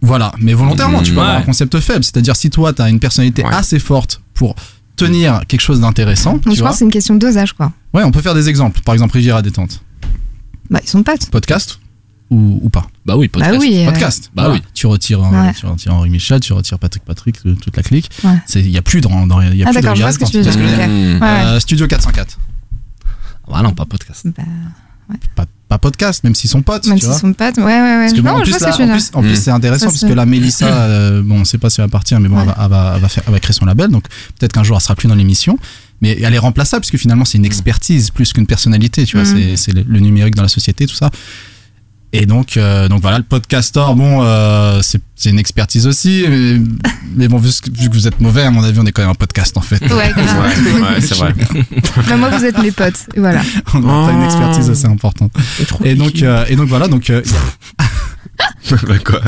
Voilà, 0.00 0.30
mais 0.38 0.54
volontairement, 0.54 1.02
tu 1.02 1.10
peux 1.10 1.16
Ouais. 1.18 1.24
avoir 1.24 1.38
un 1.40 1.42
concept 1.42 1.80
faible. 1.80 2.04
C'est-à-dire 2.04 2.36
si 2.36 2.50
toi, 2.50 2.72
tu 2.72 2.80
as 2.82 2.88
une 2.88 3.00
personnalité 3.00 3.42
Ouais. 3.42 3.52
assez 3.52 3.80
forte 3.80 4.20
pour 4.34 4.54
tenir 4.98 5.40
quelque 5.48 5.60
chose 5.60 5.80
d'intéressant, 5.80 6.32
Donc 6.34 6.42
tu 6.44 6.50
je 6.54 6.56
vois. 6.60 6.68
pense 6.68 6.74
que 6.74 6.78
c'est 6.80 6.84
une 6.84 6.90
question 6.90 7.14
de 7.14 7.20
dosage, 7.20 7.52
quoi. 7.54 7.72
Ouais, 7.94 8.02
on 8.04 8.10
peut 8.10 8.20
faire 8.20 8.34
des 8.34 8.48
exemples. 8.48 8.80
Par 8.82 8.94
exemple, 8.94 9.14
Riviera 9.14 9.40
détente. 9.42 9.80
Bah, 10.70 10.80
ils 10.82 10.88
sont 10.88 11.02
potes. 11.02 11.30
Podcast 11.30 11.78
ou, 12.30 12.58
ou 12.62 12.68
pas? 12.68 12.86
Bah 13.06 13.16
oui, 13.16 13.28
podcast. 13.28 13.54
Bah 13.54 13.58
oui. 13.58 13.78
euh, 13.78 13.90
Podcast. 13.90 14.30
Bah 14.34 14.50
oui. 14.52 14.62
Tu 14.74 14.86
retires, 14.86 15.20
Ouais. 15.20 15.54
tu 15.54 15.64
retires 15.64 15.94
Henri 15.94 16.10
Michel, 16.10 16.40
tu 16.40 16.52
retires 16.52 16.78
Patrick 16.78 17.02
Patrick, 17.04 17.36
euh, 17.46 17.54
toute 17.54 17.74
la 17.76 17.82
clique. 17.82 18.10
Ouais. 18.22 18.34
C'est- 18.44 18.60
Il 18.60 18.70
y 18.70 18.76
a 18.76 18.82
plus 18.82 19.00
de, 19.00 19.08
dans, 19.08 19.40
il 19.40 19.56
y 19.56 19.62
a 19.62 19.66
Ah, 19.66 19.70
plus 19.70 19.76
de 19.78 19.82
d'accord, 19.82 19.96
je 19.96 20.02
vois 20.02 20.12
ce 20.12 20.18
que 20.18 20.24
tu 20.26 20.42
veux 20.42 20.50
que 20.50 21.18
Ouais, 21.20 21.52
ouais. 21.54 21.60
Studio 21.60 21.86
404. 21.86 22.38
Ah 23.50 23.62
non, 23.62 23.72
pas 23.72 23.86
podcast. 23.86 24.26
Bah, 24.36 24.42
Pas, 25.34 25.46
pas 25.68 25.78
podcast, 25.78 26.24
même 26.24 26.34
s'ils 26.34 26.48
sont 26.50 26.62
potes. 26.62 26.86
même 26.86 26.98
s'ils 26.98 27.12
sont 27.12 27.32
potes. 27.34 27.58
Ouais, 27.58 27.64
ouais, 27.64 27.80
ouais. 27.80 27.98
Parce 28.06 28.12
que 28.14 28.20
bon, 28.20 28.30
en 28.30 28.38
je 28.38 28.50
plus, 28.50 28.60
là, 28.60 28.70
que 28.72 28.82
en 28.82 28.88
plus, 28.88 29.10
en 29.14 29.20
plus, 29.20 29.32
Mm. 29.32 29.36
c'est 29.36 29.50
intéressant 29.50 29.88
puisque 29.88 30.08
c'est- 30.08 30.14
la 30.14 30.26
Mélissa, 30.26 30.66
euh, 30.72 31.22
bon, 31.22 31.40
on 31.40 31.44
sait 31.44 31.58
pas 31.58 31.68
si 31.70 31.80
elle 31.80 31.86
va 31.86 31.90
partir, 31.90 32.18
mais 32.20 32.28
bon, 32.28 32.36
Ouais. 32.36 32.42
elle, 32.42 32.48
va, 32.48 32.56
elle 32.64 32.70
va- 32.70 32.92
elle 32.96 33.02
va 33.02 33.08
faire, 33.08 33.22
elle 33.26 33.32
va 33.32 33.40
créer 33.40 33.52
son 33.54 33.66
label, 33.66 33.90
donc 33.90 34.04
peut-être 34.38 34.52
qu'un 34.52 34.64
jour 34.64 34.76
elle 34.76 34.82
sera 34.82 34.94
plus 34.94 35.08
dans 35.08 35.14
l'émission. 35.14 35.58
Mais 36.00 36.16
elle 36.22 36.32
est 36.32 36.38
remplaçable 36.38 36.82
puisque 36.82 36.96
finalement 37.00 37.24
c'est 37.24 37.38
une 37.38 37.44
expertise 37.44 38.10
plus 38.10 38.32
qu'une 38.32 38.46
personnalité, 38.46 39.04
tu 39.04 39.16
vois, 39.18 39.26
Mm. 39.26 39.36
c'est- 39.36 39.56
c'est 39.56 39.72
le, 39.72 39.84
le 39.86 40.00
numérique 40.00 40.34
dans 40.36 40.42
la 40.42 40.48
société, 40.48 40.86
tout 40.86 40.94
ça. 40.94 41.10
Et 42.14 42.24
donc, 42.24 42.56
euh, 42.56 42.88
donc 42.88 43.02
voilà, 43.02 43.18
le 43.18 43.24
podcastor, 43.24 43.94
bon, 43.94 44.22
euh, 44.22 44.80
c'est 44.82 45.00
c'est 45.14 45.30
une 45.30 45.38
expertise 45.38 45.86
aussi, 45.86 46.24
mais, 46.28 46.60
mais 47.16 47.28
bon, 47.28 47.38
vu, 47.38 47.50
ce 47.50 47.60
vu 47.70 47.88
que 47.90 47.94
vous 47.94 48.06
êtes 48.06 48.20
mauvais, 48.20 48.42
à 48.42 48.50
mon 48.50 48.62
avis, 48.62 48.78
on 48.80 48.86
est 48.86 48.92
quand 48.92 49.02
même 49.02 49.10
un 49.10 49.14
podcast 49.14 49.56
en 49.58 49.60
fait. 49.60 49.80
Ouais, 49.82 50.12
grave. 50.16 50.64
Ouais, 50.64 50.80
ouais, 50.80 51.00
c'est 51.00 51.16
vrai. 51.16 51.34
Bah, 52.08 52.16
moi, 52.16 52.30
vous 52.30 52.44
êtes 52.44 52.58
mes 52.62 52.70
potes. 52.70 53.06
Et 53.14 53.20
voilà. 53.20 53.42
on 53.74 53.80
n'a 53.80 54.06
pas 54.06 54.12
une 54.12 54.22
Oh. 54.22 54.24
expertise 54.24 54.70
assez 54.70 54.86
importante. 54.86 55.32
Et 55.84 55.96
donc, 55.96 56.22
euh, 56.22 56.44
et 56.48 56.56
donc 56.56 56.68
voilà, 56.68 56.86
donc 56.88 57.10
euh, 57.10 57.20
Bah 58.70 58.76
quoi? 59.04 59.20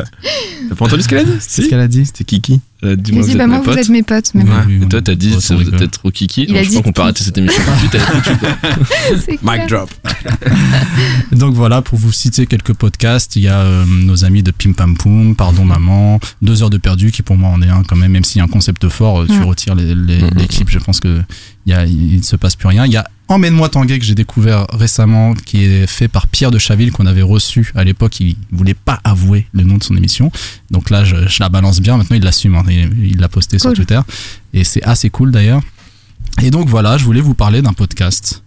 T'as 0.69 0.75
pas 0.75 0.85
entendu 0.85 1.03
ce 1.03 1.09
qu'elle 1.09 1.19
a 1.19 1.25
dit? 1.25 1.37
C'est 1.41 1.62
ce 1.62 1.69
qu'elle 1.69 1.81
a 1.81 1.88
dit. 1.88 2.06
C'était 2.06 2.25
Kiki. 2.25 2.61
Euh, 2.82 2.91
J'ai 2.91 2.97
Dis-moi, 2.97 3.23
dit, 3.25 3.32
vous 3.32 3.38
bah, 3.38 3.44
êtes 3.44 3.49
moi, 3.50 3.59
mes 3.59 3.65
vous 3.65 3.71
potes. 3.71 3.79
êtes 3.79 3.88
mes 3.91 4.03
potes. 4.03 4.31
Mais 4.35 4.43
Ouais. 4.44 4.50
Oui, 4.67 4.81
Et 4.82 4.88
toi, 4.88 5.03
t'as 5.03 5.15
dit, 5.15 5.41
ça 5.41 5.55
vous 5.55 5.69
êtes 5.75 5.91
trop 5.91 6.11
kiki. 6.11 6.43
Il 6.44 6.49
Donc, 6.49 6.56
a 6.56 6.62
je 6.62 6.69
dit 6.69 6.75
crois 6.77 6.82
qu'on 6.82 6.93
peut 6.93 7.03
arrêter 7.03 7.25
cette 7.25 7.37
émission 7.38 7.62
tout 7.90 9.14
de 9.14 9.21
suite. 9.21 9.40
Mic 9.43 9.69
drop. 9.69 9.90
Donc 11.33 11.55
voilà, 11.55 11.83
pour 11.83 11.99
vous 11.99 12.12
citer 12.12 12.47
quelques 12.47 12.73
podcasts, 12.73 13.37
il 13.37 13.43
y 13.43 13.49
a 13.49 13.61
euh, 13.61 13.85
nos 13.87 14.25
amis 14.25 14.43
de 14.43 14.50
Pim 14.50 14.73
Pam 14.73 14.97
Poum, 14.97 15.35
Pardon 15.37 15.64
Maman, 15.64 16.21
Deux 16.43 16.62
heures 16.62 16.71
de 16.71 16.78
perdu, 16.78 17.11
qui 17.12 17.23
pour 17.23 17.37
moi 17.37 17.50
en 17.50 17.62
est 17.62 17.69
un 17.69 17.83
quand 17.83 17.97
même, 17.97 18.12
même 18.12 18.25
s'il 18.25 18.38
y 18.38 18.40
a 18.40 18.45
un 18.45 18.49
concept 18.49 18.88
fort, 18.88 19.21
euh, 19.23 19.26
tu 19.26 19.40
retires 19.43 19.75
les, 19.75 19.95
les, 19.95 20.21
Mm, 20.21 20.31
les 20.37 20.47
clips, 20.47 20.69
je 20.71 20.78
pense 20.78 21.00
que 21.00 21.23
il 21.66 21.71
y 21.73 21.75
a, 21.75 21.85
il 21.87 22.16
ne 22.19 22.23
se 22.23 22.37
passe 22.37 22.57
plus 22.57 22.69
rien. 22.69 22.87
Il 22.87 22.93
y 22.93 22.97
a 22.97 23.07
Emmène-moi 23.28 23.69
Tanguay 23.69 23.99
que 24.00 24.05
j'ai 24.05 24.16
découvert 24.16 24.66
récemment, 24.73 25.35
qui 25.35 25.62
est 25.64 25.87
fait 25.87 26.09
par 26.09 26.26
Pierre 26.26 26.50
de 26.50 26.59
Chaville, 26.59 26.90
qu'on 26.90 27.07
avait 27.07 27.23
reçu 27.23 27.71
à 27.76 27.85
l'époque. 27.85 28.19
Il 28.19 28.35
voulait 28.50 28.75
pas 28.75 28.99
avouer 29.05 29.47
le 29.52 29.62
nom 29.62 29.76
de 29.76 29.85
son 29.85 29.97
émission. 29.97 30.33
Donc 30.73 30.90
là, 30.90 31.05
je, 31.05 31.28
je 31.28 31.37
la 31.40 31.49
balance 31.49 31.81
bien. 31.81 31.97
Maintenant, 31.97 32.16
il 32.16 32.25
l'assume. 32.25 32.57
hein. 32.57 32.64
Il 32.75 33.07
il 33.12 33.19
l'a 33.19 33.29
posté 33.29 33.59
sur. 33.59 33.73
Twitter. 33.73 34.00
Et 34.53 34.65
c'est 34.65 34.83
assez 34.83 35.11
cool 35.11 35.31
d'ailleurs. 35.31 35.62
Et 36.43 36.50
donc 36.50 36.69
voilà, 36.69 36.97
je 36.99 37.05
voulais 37.05 37.21
vous 37.21 37.35
parler 37.35 37.62
d'un 37.62 37.73
podcast. 37.73 38.43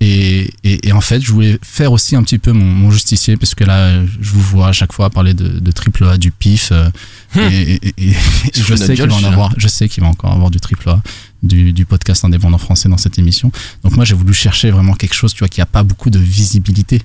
Et, 0.00 0.50
et, 0.64 0.88
et 0.88 0.92
en 0.92 1.00
fait, 1.00 1.20
je 1.20 1.30
voulais 1.32 1.60
faire 1.62 1.92
aussi 1.92 2.16
un 2.16 2.24
petit 2.24 2.38
peu 2.40 2.50
mon, 2.50 2.64
mon 2.64 2.90
justicier, 2.90 3.36
parce 3.36 3.54
que 3.54 3.62
là, 3.62 4.04
je 4.04 4.30
vous 4.32 4.40
vois 4.40 4.68
à 4.68 4.72
chaque 4.72 4.92
fois 4.92 5.10
parler 5.10 5.32
de, 5.32 5.60
de 5.60 5.70
triple 5.70 6.04
A, 6.04 6.16
du 6.18 6.32
pif. 6.32 6.70
euh, 6.72 6.90
Hmm. 7.34 7.38
et, 7.50 7.62
et- 7.72 7.94
et- 7.96 8.10
et 8.10 8.14
je 8.52 8.74
sais 8.74 8.94
qu'il 8.94 9.06
va 9.06 9.14
en 9.14 9.16
celui-là. 9.16 9.28
avoir, 9.28 9.54
je 9.56 9.66
sais 9.68 9.88
qu'il 9.88 10.02
va 10.02 10.08
encore 10.10 10.32
avoir 10.32 10.50
du 10.50 10.60
triple 10.60 10.86
A, 10.90 11.00
du, 11.42 11.72
du 11.72 11.86
podcast 11.86 12.24
indépendant 12.26 12.58
français 12.58 12.90
dans 12.90 12.98
cette 12.98 13.18
émission. 13.18 13.50
Donc 13.84 13.94
moi, 13.96 14.04
j'ai 14.04 14.14
voulu 14.14 14.34
chercher 14.34 14.70
vraiment 14.70 14.92
quelque 14.94 15.14
chose, 15.14 15.32
tu 15.32 15.38
vois, 15.38 15.48
qui 15.48 15.60
a 15.62 15.66
pas 15.66 15.82
beaucoup 15.82 16.10
de 16.10 16.18
visibilité, 16.18 17.00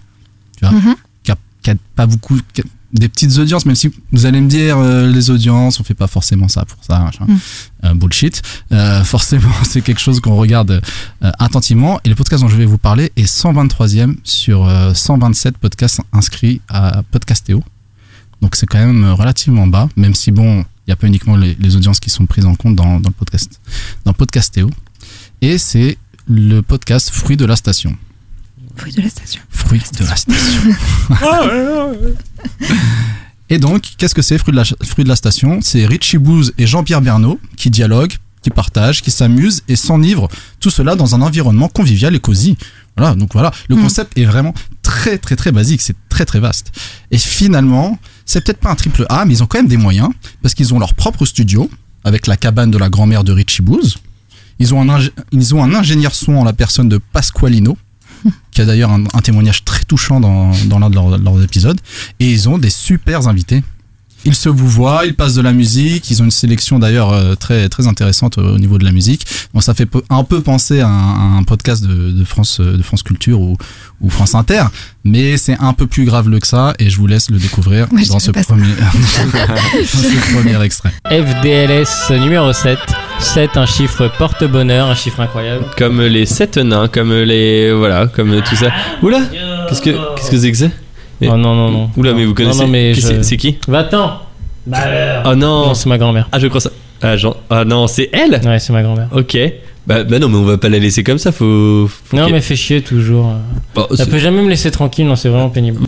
Mhm. 0.61 0.95
qui 1.23 1.31
a, 1.31 1.37
qui 1.61 1.69
a 1.69 1.75
pas 1.95 2.07
beaucoup, 2.07 2.37
qui 2.53 2.59
a 2.61 2.63
des 2.93 3.09
petites 3.09 3.37
audiences, 3.37 3.65
même 3.65 3.75
si 3.75 3.91
vous 4.11 4.25
allez 4.25 4.39
me 4.39 4.47
dire 4.47 4.77
euh, 4.77 5.11
les 5.11 5.29
audiences, 5.29 5.79
on 5.79 5.83
fait 5.83 5.93
pas 5.93 6.07
forcément 6.07 6.47
ça 6.47 6.63
pour 6.65 6.83
ça, 6.83 6.99
machin. 6.99 7.25
Mm. 7.27 7.37
Euh, 7.85 7.93
bullshit. 7.93 8.41
Euh, 8.71 9.03
forcément, 9.03 9.51
c'est 9.63 9.81
quelque 9.81 9.99
chose 9.99 10.19
qu'on 10.19 10.35
regarde 10.35 10.81
attentivement. 11.21 11.99
Et 12.03 12.09
le 12.09 12.15
podcast 12.15 12.43
dont 12.43 12.49
je 12.49 12.55
vais 12.55 12.65
vous 12.65 12.77
parler 12.77 13.11
est 13.15 13.25
123e 13.25 14.15
sur 14.23 14.65
euh, 14.65 14.93
127 14.93 15.57
podcasts 15.57 16.01
inscrits 16.13 16.61
à 16.69 17.03
Podcastéo. 17.11 17.63
Donc 18.41 18.55
c'est 18.55 18.67
quand 18.67 18.79
même 18.79 19.03
relativement 19.11 19.67
bas, 19.67 19.89
même 19.95 20.13
si 20.13 20.31
bon, 20.31 20.59
il 20.59 20.89
n'y 20.89 20.93
a 20.93 20.95
pas 20.95 21.07
uniquement 21.07 21.35
les, 21.35 21.57
les 21.59 21.75
audiences 21.75 21.99
qui 21.99 22.09
sont 22.09 22.25
prises 22.25 22.45
en 22.45 22.55
compte 22.55 22.75
dans, 22.75 22.99
dans 22.99 23.09
le 23.09 23.15
podcast, 23.15 23.59
dans 24.05 24.13
Podcastéo. 24.13 24.69
Et 25.41 25.57
c'est 25.57 25.97
le 26.27 26.61
podcast 26.61 27.09
Fruit 27.09 27.37
de 27.37 27.45
la 27.45 27.55
station. 27.55 27.97
Fruit 28.77 28.93
de 28.93 29.01
la 29.01 29.09
station. 29.09 29.41
Fruit 29.49 29.81
de 29.99 30.05
la 30.05 30.15
station. 30.15 30.73
Et 33.49 33.59
donc, 33.59 33.83
qu'est-ce 33.97 34.13
que 34.15 34.21
c'est 34.21 34.37
Fruit 34.37 34.51
de 34.51 34.57
la, 34.57 34.63
Fruit 34.65 35.03
de 35.03 35.09
la 35.09 35.15
station? 35.15 35.59
C'est 35.61 35.85
Richie 35.85 36.17
Bouze 36.17 36.53
et 36.57 36.67
Jean-Pierre 36.67 37.01
Bernot 37.01 37.39
qui 37.55 37.69
dialoguent 37.69 38.13
qui 38.43 38.49
partagent, 38.51 39.01
qui 39.01 39.11
s'amusent 39.11 39.63
et 39.67 39.75
s'enivrent. 39.75 40.27
Tout 40.59 40.69
cela 40.69 40.95
dans 40.95 41.15
un 41.15 41.21
environnement 41.21 41.67
convivial 41.69 42.15
et 42.15 42.19
cosy. 42.19 42.55
Voilà, 42.95 43.15
donc 43.15 43.33
voilà, 43.33 43.51
le 43.67 43.75
Mm. 43.75 43.81
concept 43.81 44.17
est 44.17 44.25
vraiment 44.25 44.53
très 44.83 45.17
très 45.17 45.35
très 45.35 45.51
basique, 45.51 45.81
c'est 45.81 45.95
très 46.07 46.23
très 46.25 46.39
vaste. 46.39 46.71
Et 47.11 47.17
finalement, 47.17 47.97
c'est 48.25 48.41
peut-être 48.43 48.59
pas 48.59 48.69
un 48.69 48.75
triple 48.75 49.05
A, 49.09 49.25
mais 49.25 49.33
ils 49.33 49.43
ont 49.43 49.47
quand 49.47 49.57
même 49.59 49.67
des 49.67 49.77
moyens 49.77 50.09
parce 50.41 50.53
qu'ils 50.53 50.73
ont 50.73 50.79
leur 50.79 50.93
propre 50.93 51.25
studio 51.25 51.69
avec 52.03 52.25
la 52.27 52.37
cabane 52.37 52.71
de 52.71 52.77
la 52.77 52.89
grand-mère 52.89 53.23
de 53.23 53.31
Richie 53.33 53.61
Booz. 53.61 53.97
Ils 54.59 54.73
ont 54.73 54.89
un 54.89 54.99
ils 55.31 55.53
ont 55.55 55.63
un 55.63 55.73
ingénieur 55.73 56.15
son 56.15 56.35
en 56.37 56.43
la 56.43 56.53
personne 56.53 56.89
de 56.89 56.99
Pasqualino 57.13 57.77
qui 58.51 58.61
a 58.61 58.65
d'ailleurs 58.65 58.91
un, 58.91 59.21
témoignage 59.21 59.63
très 59.65 59.83
touchant 59.83 60.19
dans, 60.19 60.51
dans 60.65 60.79
l'un 60.79 60.89
de 60.89 60.95
leurs, 60.95 61.17
leurs 61.17 61.43
épisodes. 61.43 61.79
Et 62.19 62.31
ils 62.31 62.49
ont 62.49 62.57
des 62.57 62.69
super 62.69 63.27
invités. 63.27 63.63
Ils 64.27 64.35
se 64.35 64.49
vous 64.49 64.67
voient, 64.67 65.05
ils 65.05 65.15
passent 65.15 65.35
de 65.35 65.41
la 65.41 65.53
musique, 65.53 66.11
ils 66.11 66.21
ont 66.21 66.25
une 66.25 66.31
sélection 66.31 66.79
d'ailleurs 66.79 67.13
euh, 67.13 67.35
très 67.35 67.69
très 67.69 67.87
intéressante 67.87 68.37
euh, 68.37 68.55
au 68.55 68.59
niveau 68.59 68.77
de 68.77 68.83
la 68.83 68.91
musique. 68.91 69.25
Bon, 69.53 69.61
ça 69.61 69.73
fait 69.73 69.87
un 70.09 70.25
peu 70.25 70.41
penser 70.41 70.81
à 70.81 70.89
un, 70.89 71.35
à 71.35 71.37
un 71.37 71.43
podcast 71.43 71.81
de, 71.81 72.11
de 72.11 72.23
France 72.25 72.59
euh, 72.59 72.75
de 72.75 72.83
France 72.83 73.03
Culture 73.03 73.39
ou, 73.39 73.55
ou 74.01 74.09
France 74.09 74.35
Inter, 74.35 74.63
mais 75.05 75.37
c'est 75.37 75.57
un 75.61 75.71
peu 75.71 75.87
plus 75.87 76.03
grave 76.03 76.29
que 76.41 76.45
ça 76.45 76.73
et 76.77 76.89
je 76.89 76.97
vous 76.97 77.07
laisse 77.07 77.29
le 77.29 77.37
découvrir 77.37 77.87
dans, 78.09 78.19
ce 78.19 78.31
premier, 78.31 78.67
dans 78.67 79.85
ce 79.85 80.33
premier 80.33 80.61
extrait. 80.61 80.91
FDLS 81.09 82.19
numéro 82.19 82.51
7. 82.51 82.77
7, 83.19 83.55
un 83.55 83.65
chiffre 83.65 84.11
porte-bonheur, 84.17 84.89
un 84.89 84.95
chiffre 84.95 85.21
incroyable. 85.21 85.63
Comme 85.77 86.01
les 86.01 86.25
sept 86.25 86.57
nains, 86.57 86.89
comme 86.89 87.13
les. 87.13 87.71
Voilà, 87.71 88.07
comme 88.07 88.41
tout 88.41 88.57
ça. 88.57 88.73
Oula 89.01 89.21
Qu'est-ce 89.69 89.81
que 89.81 89.91
qu'est-ce 90.17 90.31
que 90.31 90.37
c'est 90.37 90.51
que 90.51 90.57
c'est 90.57 90.86
Mais- 91.21 91.29
Oh 91.31 91.37
non, 91.37 91.55
non, 91.55 91.71
non. 91.71 91.89
Oula, 91.97 92.13
mais 92.13 92.25
vous 92.25 92.33
connaissez. 92.33 92.59
Non, 92.59 92.65
non, 92.65 92.71
mais 92.71 92.91
Qui 92.93 93.01
je- 93.01 93.21
c'est- 93.21 93.37
qui 93.37 93.57
Va-t'en 93.67 94.19
Bah 94.67 94.77
alors 94.79 95.23
Oh 95.31 95.35
non 95.35 95.67
Non, 95.67 95.73
c'est 95.73 95.87
ma 95.89 95.97
grand-mère. 95.97 96.27
Ah, 96.31 96.39
je 96.39 96.47
crois 96.47 96.59
ça. 96.61 96.71
Ah, 97.01 97.15
Jean- 97.17 97.35
ah 97.49 97.63
non, 97.63 97.87
c'est 97.87 98.09
elle 98.11 98.41
Ouais, 98.43 98.59
c'est 98.59 98.73
ma 98.73 98.83
grand-mère. 98.83 99.07
Ok. 99.15 99.37
Bah, 99.87 100.03
bah 100.03 100.19
non, 100.19 100.27
mais 100.27 100.35
on 100.37 100.43
va 100.43 100.57
pas 100.57 100.67
la 100.67 100.79
laisser 100.79 101.03
comme 101.03 101.17
ça, 101.17 101.31
faut. 101.31 101.87
faut 101.87 102.17
Non, 102.17 102.29
mais 102.29 102.41
fait 102.41 102.55
chier 102.57 102.81
toujours. 102.81 103.31
Bon, 103.73 103.87
Elle 103.97 104.07
peut 104.07 104.17
jamais 104.19 104.41
me 104.41 104.49
laisser 104.49 104.69
tranquille, 104.71 105.05
non, 105.07 105.15
c'est 105.15 105.29
vraiment 105.29 105.49
pénible. 105.49 105.79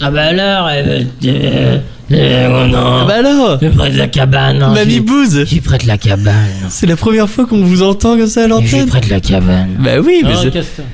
Ah 0.00 0.10
bah 0.10 0.22
alors, 0.22 0.68
euh, 0.72 1.02
euh, 1.26 1.78
euh, 2.12 2.48
oh 2.48 2.60
Ah 2.62 2.66
non. 2.66 3.06
bah 3.06 3.14
alors 3.18 3.58
Je 3.60 3.68
prête 3.68 3.94
la 3.96 4.06
cabane. 4.08 4.58
non, 4.58 4.70
Mamie 4.70 5.00
Bouze 5.00 5.44
J'y 5.44 5.60
prête 5.60 5.84
la 5.84 5.98
cabane. 5.98 6.34
C'est 6.70 6.86
la 6.86 6.96
première 6.96 7.28
fois 7.28 7.44
qu'on 7.46 7.62
vous 7.62 7.82
entend 7.82 8.16
comme 8.16 8.26
ça 8.26 8.44
à 8.44 8.46
l'antenne 8.48 8.86
prête 8.88 9.08
la 9.10 9.20
cabane. 9.20 9.76
Bah 9.78 9.98
oui, 10.02 10.22
mais 10.24 10.50
casse-toi. 10.50 10.84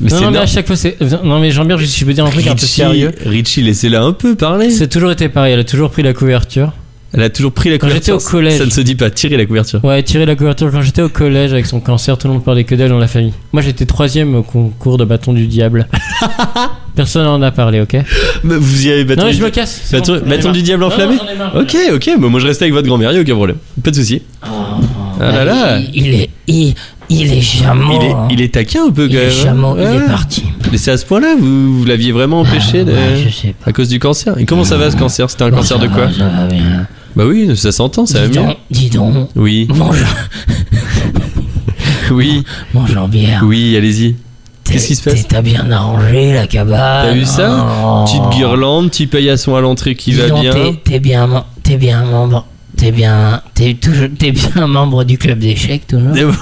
Mais 0.00 0.10
non, 0.10 0.16
c'est 0.18 0.24
non, 0.24 0.30
mais 0.30 0.38
à 0.38 0.46
chaque 0.46 0.66
fois, 0.66 0.76
c'est. 0.76 0.96
Non, 1.24 1.40
mais 1.40 1.50
Jean-Pierre, 1.50 1.78
je 1.78 1.86
je 1.86 2.04
peux 2.04 2.12
dire 2.12 2.24
un 2.26 2.30
truc 2.30 2.46
un 2.46 2.54
peu 2.54 2.60
Richie, 2.60 2.66
sérieux. 2.66 3.12
Richie, 3.24 3.62
laissez-la 3.62 4.02
un 4.02 4.12
peu 4.12 4.34
parler. 4.34 4.70
C'est 4.70 4.88
toujours 4.88 5.10
été 5.10 5.28
pareil, 5.28 5.52
elle 5.54 5.60
a 5.60 5.64
toujours 5.64 5.90
pris 5.90 6.02
la 6.02 6.12
couverture. 6.12 6.72
Elle 7.14 7.22
a 7.22 7.30
toujours 7.30 7.52
pris 7.52 7.70
la 7.70 7.78
Quand 7.78 7.86
couverture. 7.86 8.18
j'étais 8.18 8.26
au 8.26 8.30
collège. 8.30 8.58
Ça 8.58 8.66
ne 8.66 8.70
se 8.70 8.82
dit 8.82 8.94
pas, 8.94 9.08
tirer 9.10 9.38
la 9.38 9.46
couverture. 9.46 9.82
Ouais, 9.82 10.02
tirer 10.02 10.26
la 10.26 10.36
couverture 10.36 10.70
quand 10.70 10.82
j'étais 10.82 11.00
au 11.00 11.08
collège 11.08 11.54
avec 11.54 11.64
son 11.64 11.80
cancer, 11.80 12.18
tout 12.18 12.26
le 12.28 12.34
monde 12.34 12.44
parlait 12.44 12.64
que 12.64 12.74
d'elle 12.74 12.90
dans 12.90 12.98
la 12.98 13.06
famille. 13.08 13.32
Moi 13.52 13.62
j'étais 13.62 13.86
troisième 13.86 14.34
au 14.34 14.42
concours 14.42 14.98
de 14.98 15.06
bâton 15.06 15.32
du 15.32 15.46
diable. 15.46 15.88
Personne 16.94 17.24
n'en 17.24 17.40
a 17.40 17.50
parlé, 17.50 17.80
ok? 17.80 17.96
Mais 18.44 18.56
vous 18.56 18.86
y 18.86 18.90
avez 18.90 19.04
bâton 19.04 19.22
Non, 19.22 19.26
mais 19.28 19.32
du- 19.32 19.38
je 19.38 19.44
me 19.44 19.48
casse. 19.48 19.90
Bâton, 19.90 20.20
bon, 20.26 20.52
du 20.52 20.60
diable 20.62 20.84
enflammé 20.84 21.16
non. 21.38 21.60
Ok, 21.62 21.76
ok, 21.94 22.10
bah 22.18 22.28
moi 22.28 22.40
je 22.40 22.46
reste 22.46 22.60
avec 22.60 22.74
votre 22.74 22.86
grand-mère, 22.86 23.10
y 23.12 23.16
a 23.16 23.20
aucun 23.22 23.34
problème. 23.36 23.56
Pas 23.82 23.90
de 23.90 23.96
souci. 23.96 24.20
Ah 24.42 25.32
là 25.32 25.44
là. 25.44 25.78
Il 25.94 26.08
est, 26.14 26.30
il, 26.46 26.74
il 27.10 27.32
est 27.32 27.40
chameau. 27.40 27.98
Il 28.00 28.06
est, 28.06 28.12
hein. 28.12 28.28
il 28.30 28.40
est 28.40 28.54
taquin 28.54 28.86
un 28.86 28.90
peu 28.90 29.06
Il 29.08 29.16
quand 29.16 29.22
est 29.22 29.26
même. 29.26 29.30
hein. 29.30 29.44
chameau, 29.44 29.76
il 29.78 29.82
est 30.02 30.06
parti. 30.06 30.44
Mais 30.70 30.78
c'est 30.78 30.90
à 30.90 30.96
ce 30.96 31.06
point-là, 31.06 31.34
vous, 31.38 31.78
vous 31.78 31.84
l'aviez 31.84 32.12
vraiment 32.12 32.40
empêché 32.40 32.84
de- 32.84 32.92
Ouais, 32.92 33.22
je 33.24 33.30
sais 33.34 33.54
pas. 33.64 33.70
à 33.70 33.72
cause 33.72 33.88
du 33.88 33.98
cancer? 33.98 34.38
Et 34.38 34.44
comment 34.44 34.64
ça 34.64 34.76
va 34.76 34.90
ce 34.90 34.96
cancer? 34.96 35.28
C'était 35.30 35.44
un 35.44 35.50
Bon, 35.50 35.56
cancer 35.56 35.78
de 35.78 35.88
quoi? 35.88 36.08
Ça 36.12 36.24
va 36.28 36.46
bien. 36.46 36.86
Bah 37.16 37.24
oui, 37.26 37.56
ça 37.56 37.72
s'entend, 37.72 38.06
ça 38.06 38.20
va 38.20 38.28
Dis 38.28 38.38
mieux. 38.38 38.44
donc, 38.46 38.56
dis 38.70 38.90
donc. 38.90 39.28
Oui, 39.34 39.66
Jean- 39.74 39.90
oui, 42.14 42.44
mon 42.74 42.86
Jean-Pierre. 42.86 43.42
oui, 43.44 43.76
allez-y. 43.76 44.16
qu'est-ce 44.64 44.86
qui 44.88 44.94
se 44.94 45.02
passe? 45.02 45.26
T'as 45.26 45.42
bien 45.42 45.70
arrangé 45.70 46.32
la 46.32 46.46
cabane. 46.46 47.06
T'as 47.08 47.12
vu 47.14 47.24
ça? 47.24 47.66
Oh. 47.84 48.04
Petite 48.04 48.38
guirlande, 48.38 48.90
petit 48.90 49.06
paillasson 49.06 49.56
à 49.56 49.60
l'entrée 49.60 49.94
qui 49.94 50.12
Dis 50.12 50.16
va 50.18 50.28
donc, 50.28 50.40
bien. 50.42 50.52
T'es, 50.84 51.00
bien, 51.00 51.44
t'es 51.62 51.76
bien 51.76 52.04
membre. 52.04 52.46
T'es 52.78 52.92
bien, 52.92 53.42
t'es 53.54 53.74
toujours, 53.74 54.06
t'es 54.18 54.30
bien 54.32 54.66
membre 54.68 55.02
du 55.04 55.18
club 55.18 55.40
d'échecs 55.40 55.86
toujours. 55.86 56.12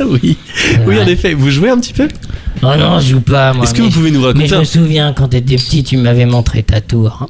Oui, 0.00 0.36
C'est 0.54 0.78
oui, 0.86 0.94
vrai. 0.96 1.04
en 1.04 1.06
effet. 1.06 1.34
Vous 1.34 1.50
jouez 1.50 1.70
un 1.70 1.78
petit 1.78 1.92
peu? 1.92 2.08
Oh 2.62 2.66
non, 2.78 2.98
je 2.98 3.10
joue 3.12 3.20
pas 3.20 3.52
moi. 3.52 3.64
Est-ce 3.64 3.74
que 3.74 3.82
mais- 3.82 3.88
vous 3.88 3.92
pouvez 3.94 4.10
nous 4.10 4.20
Mais 4.20 4.26
raconter 4.26 4.46
je 4.48 4.54
un- 4.54 4.60
me 4.60 4.64
souviens 4.64 5.12
quand 5.12 5.28
t'étais 5.28 5.56
petit, 5.56 5.84
tu 5.84 5.96
m'avais 5.98 6.24
montré 6.26 6.62
ta 6.62 6.80
tour. 6.80 7.28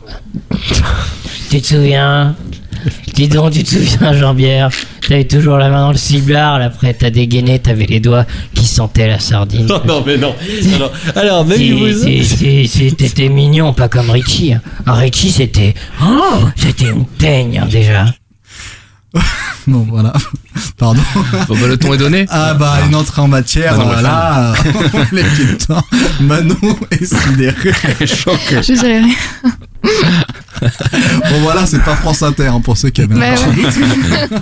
tu 1.51 1.61
te 1.61 1.67
souviens? 1.67 2.35
Dis 3.15 3.29
donc, 3.29 3.53
tu 3.53 3.63
te 3.65 3.71
souviens, 3.71 4.13
Jean-Pierre 4.13 4.71
T'avais 5.07 5.25
toujours 5.25 5.57
la 5.57 5.71
main 5.71 5.81
dans 5.87 5.93
le 5.93 5.97
cigare, 5.97 6.59
là, 6.59 6.67
après 6.67 6.93
t'as 6.93 7.09
dégainé, 7.11 7.59
t'avais 7.59 7.87
les 7.87 7.99
doigts 7.99 8.27
qui 8.55 8.67
sentaient 8.67 9.09
la 9.09 9.19
sardine. 9.19 9.67
Non, 9.69 9.81
non, 9.87 10.03
mais 10.07 10.19
non. 10.19 10.35
non. 10.79 10.91
Alors, 11.17 11.45
même 11.47 11.57
Si, 11.59 11.73
vous. 11.73 11.93
si, 12.05 12.25
si, 12.25 12.69
si, 12.69 12.93
T'étais 12.95 13.29
mignon, 13.31 13.73
pas 13.73 13.89
comme 13.89 14.11
Richie. 14.11 14.53
hein. 14.53 14.61
Ah, 14.87 14.95
Richie, 14.95 15.31
c'était. 15.31 15.75
Oh 16.03 16.41
C'était 16.57 16.91
une 16.91 17.07
teigne, 17.07 17.59
hein, 17.63 17.69
déjà. 17.71 18.07
Bon, 19.67 19.87
voilà. 19.91 20.15
Pardon. 20.79 21.03
Bon, 21.47 21.55
bah, 21.61 21.67
le 21.67 21.77
ton 21.77 21.93
est 21.93 21.99
donné. 21.99 22.25
Ah 22.31 22.55
bah, 22.55 22.79
une 22.89 22.95
entrée 22.95 23.21
en 23.21 23.29
matière, 23.29 23.77
Manon 23.77 23.99
est 23.99 24.03
là, 24.03 24.55
les 25.13 25.23
putains. 25.25 25.83
Manon 26.21 26.57
est 26.91 27.05
sidéré. 27.05 27.73
Je 28.01 28.73
dirais 28.73 29.01
rien. 29.01 29.15
Bon 29.83 31.41
voilà, 31.43 31.67
c'est 31.67 31.83
pas 31.83 31.95
France 31.97 32.23
Inter 32.23 32.49
hein, 32.49 32.61
pour 32.61 32.77
ceux 32.77 32.91
qui 32.91 33.03
avaient 33.03 33.15
Ouais. 33.15 33.35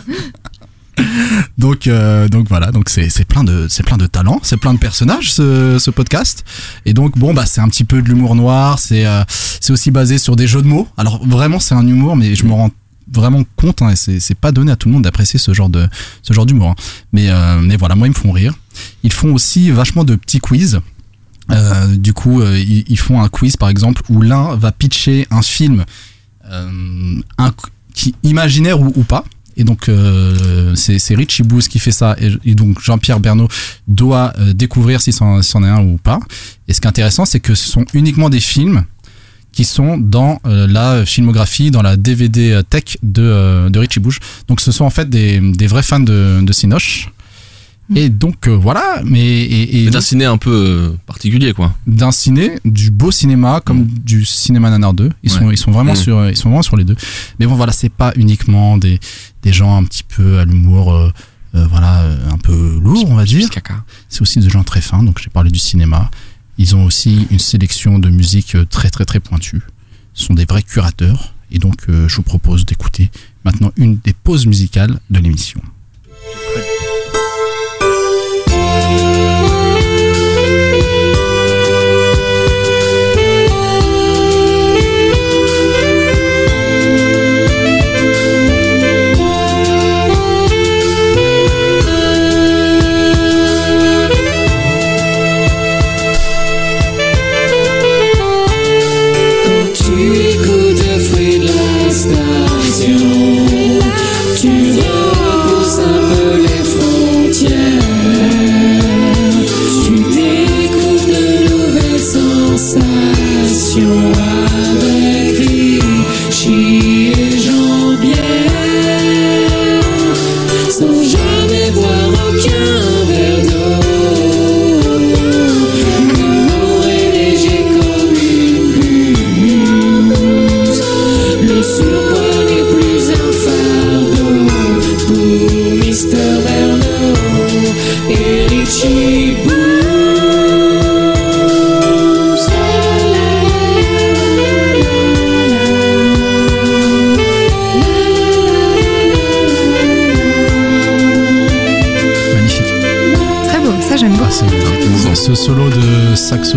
Donc, 1.59 1.87
euh, 1.87 2.29
donc 2.29 2.49
voilà, 2.49 2.71
donc 2.71 2.89
c'est 2.89 3.11
c'est 3.11 3.27
plein 3.27 3.45
de 3.45 3.67
c'est 3.69 3.83
plein 3.83 3.99
de 3.99 4.07
talents, 4.07 4.41
c'est 4.43 4.57
plein 4.57 4.73
de 4.73 4.79
personnages 4.79 5.33
ce, 5.33 5.79
ce 5.79 5.91
podcast. 5.91 6.43
Et 6.87 6.95
donc 6.95 7.19
bon 7.19 7.35
bah 7.35 7.45
c'est 7.45 7.61
un 7.61 7.69
petit 7.69 7.85
peu 7.85 8.01
de 8.01 8.09
l'humour 8.09 8.35
noir, 8.35 8.79
c'est 8.79 9.05
euh, 9.07 9.23
c'est 9.29 9.73
aussi 9.73 9.91
basé 9.91 10.17
sur 10.17 10.37
des 10.37 10.47
jeux 10.47 10.63
de 10.63 10.67
mots. 10.67 10.89
Alors 10.97 11.25
vraiment 11.27 11.61
c'est 11.61 11.75
un 11.75 11.87
humour, 11.87 12.17
mais 12.17 12.35
je 12.35 12.45
me 12.47 12.53
rends 12.53 12.71
vraiment 13.13 13.43
compte 13.57 13.83
hein, 13.83 13.91
et 13.91 13.97
c'est 13.97 14.21
c'est 14.21 14.35
pas 14.35 14.53
donné 14.53 14.73
à 14.73 14.77
tout 14.77 14.89
le 14.89 14.95
monde 14.95 15.05
d'apprécier 15.05 15.39
ce 15.39 15.53
genre 15.53 15.69
de 15.69 15.87
ce 16.23 16.33
genre 16.33 16.47
d'humour. 16.47 16.71
hein. 16.71 16.75
Mais 17.13 17.29
euh, 17.29 17.61
mais 17.63 17.77
voilà, 17.77 17.95
moi 17.95 18.07
ils 18.07 18.11
me 18.11 18.15
font 18.17 18.33
rire. 18.33 18.55
Ils 19.03 19.13
font 19.13 19.33
aussi 19.35 19.71
vachement 19.71 20.05
de 20.05 20.15
petits 20.17 20.41
quiz. 20.41 20.81
Euh, 21.53 21.97
du 21.97 22.13
coup, 22.13 22.41
euh, 22.41 22.59
ils, 22.59 22.85
ils 22.89 22.99
font 22.99 23.21
un 23.23 23.29
quiz 23.29 23.57
par 23.57 23.69
exemple 23.69 24.03
où 24.09 24.21
l'un 24.21 24.57
va 24.57 24.73
pitcher 24.73 25.27
un 25.31 25.43
film 25.43 25.85
euh, 26.51 27.21
un- 27.39 27.53
qui 27.95 28.15
imaginaire 28.23 28.81
ou, 28.81 28.93
ou 28.97 29.03
pas. 29.05 29.25
Et 29.59 29.65
donc 29.65 29.89
euh, 29.89 30.75
c'est 30.75 31.15
Richie 31.15 31.43
Booth 31.43 31.69
qui 31.69 31.79
fait 31.79 31.91
ça 31.93 32.15
et, 32.45 32.55
donc 32.55 32.79
Jean-Pierre 32.83 33.21
Bernot 33.21 33.49
doit 33.89 34.35
euh, 34.39 34.53
découvrir 34.53 35.01
si 35.01 35.13
c'en 35.13 35.41
si 35.41 35.57
est 35.57 35.61
un 35.65 35.83
ou 35.83 35.97
pas. 35.97 36.21
Et 36.69 36.75
ce 36.75 36.81
qui 36.81 36.87
est 36.87 36.91
intéressant, 36.91 37.25
c'est 37.25 37.41
que 37.41 37.55
ce 37.55 37.69
sont 37.71 37.85
uniquement 37.95 38.29
des 38.29 38.41
films 38.41 38.85
qui 39.53 39.65
sont 39.65 39.97
dans 39.97 40.41
euh, 40.47 40.67
la 40.67 41.07
filmographie, 41.07 41.71
dans 41.71 41.81
la 41.81 41.97
DVD 41.97 42.61
tech 42.69 42.99
de, 43.03 43.71
de 43.71 43.79
Richie 43.79 44.01
Bouche. 44.01 44.19
Donc 44.49 44.61
ce 44.61 44.71
sont 44.73 44.85
en 44.85 44.91
fait 44.91 45.09
des, 45.09 45.41
des 45.41 45.67
vrais 45.67 45.83
fans 45.83 46.01
de, 46.01 46.41
de 46.43 46.53
Cinoche. 46.53 47.09
Et 47.95 48.09
donc 48.09 48.49
euh, 48.49 48.57
voilà, 48.57 49.01
mais 49.05 49.21
et, 49.25 49.83
et 49.83 49.85
Mais 49.85 49.91
d'un 49.91 50.01
ciné 50.01 50.25
un 50.25 50.39
peu 50.39 50.51
euh, 50.51 50.97
particulier, 51.07 51.53
quoi. 51.53 51.73
d'un 51.87 52.11
ciné, 52.11 52.59
du 52.65 52.91
beau 52.91 53.13
cinéma 53.13 53.61
comme 53.65 53.85
du 53.87 54.25
cinéma 54.25 54.71
nanar 54.71 54.93
2. 54.93 55.11
Ils 55.23 55.31
sont 55.31 55.51
ils 55.53 55.57
sont 55.57 55.71
vraiment 55.71 55.93
Mm. 55.93 55.97
sur 55.97 56.29
ils 56.31 56.37
sont 56.37 56.49
vraiment 56.49 56.63
sur 56.63 56.77
les 56.77 56.85
deux. 56.85 56.97
Mais 57.39 57.47
bon 57.47 57.55
voilà, 57.55 57.73
c'est 57.73 57.89
pas 57.93 58.13
uniquement 58.17 58.77
des 58.77 58.99
des 59.43 59.53
gens 59.53 59.77
un 59.77 59.85
petit 59.85 60.03
peu 60.03 60.39
à 60.41 60.45
l'humour 60.45 60.93
euh, 60.93 61.11
euh, 61.55 61.67
voilà, 61.71 62.05
un 62.33 62.39
peu 62.39 62.79
lourd, 62.83 63.09
on 63.09 63.15
va 63.15 63.25
dire. 63.25 63.49
Caca. 63.51 63.85
C'est 64.09 64.21
aussi 64.21 64.41
des 64.41 64.51
gens 64.51 64.65
très 64.65 64.81
fins, 64.81 65.03
donc 65.05 65.21
j'ai 65.23 65.31
parlé 65.31 65.51
du 65.51 65.59
cinéma. 65.61 66.11
Ils 66.59 66.75
ont 66.75 66.85
aussi 66.87 67.27
une 67.31 67.39
sélection 67.39 67.99
de 68.01 68.09
musique 68.11 68.57
très 68.69 68.91
très 68.91 69.05
très 69.05 69.21
pointue. 69.21 69.63
Ce 70.13 70.25
sont 70.25 70.35
des 70.35 70.45
vrais 70.45 70.63
curateurs 70.63 71.35
et 71.53 71.59
donc 71.61 71.77
euh, 71.89 72.09
je 72.09 72.17
vous 72.17 72.23
propose 72.23 72.67
d'écouter 72.67 73.11
maintenant 73.45 73.71
une 73.77 73.99
des 73.99 74.13
pauses 74.13 74.47
musicales 74.47 74.99
de 75.09 75.21
l'émission. 75.21 75.61
Quand 78.79 79.16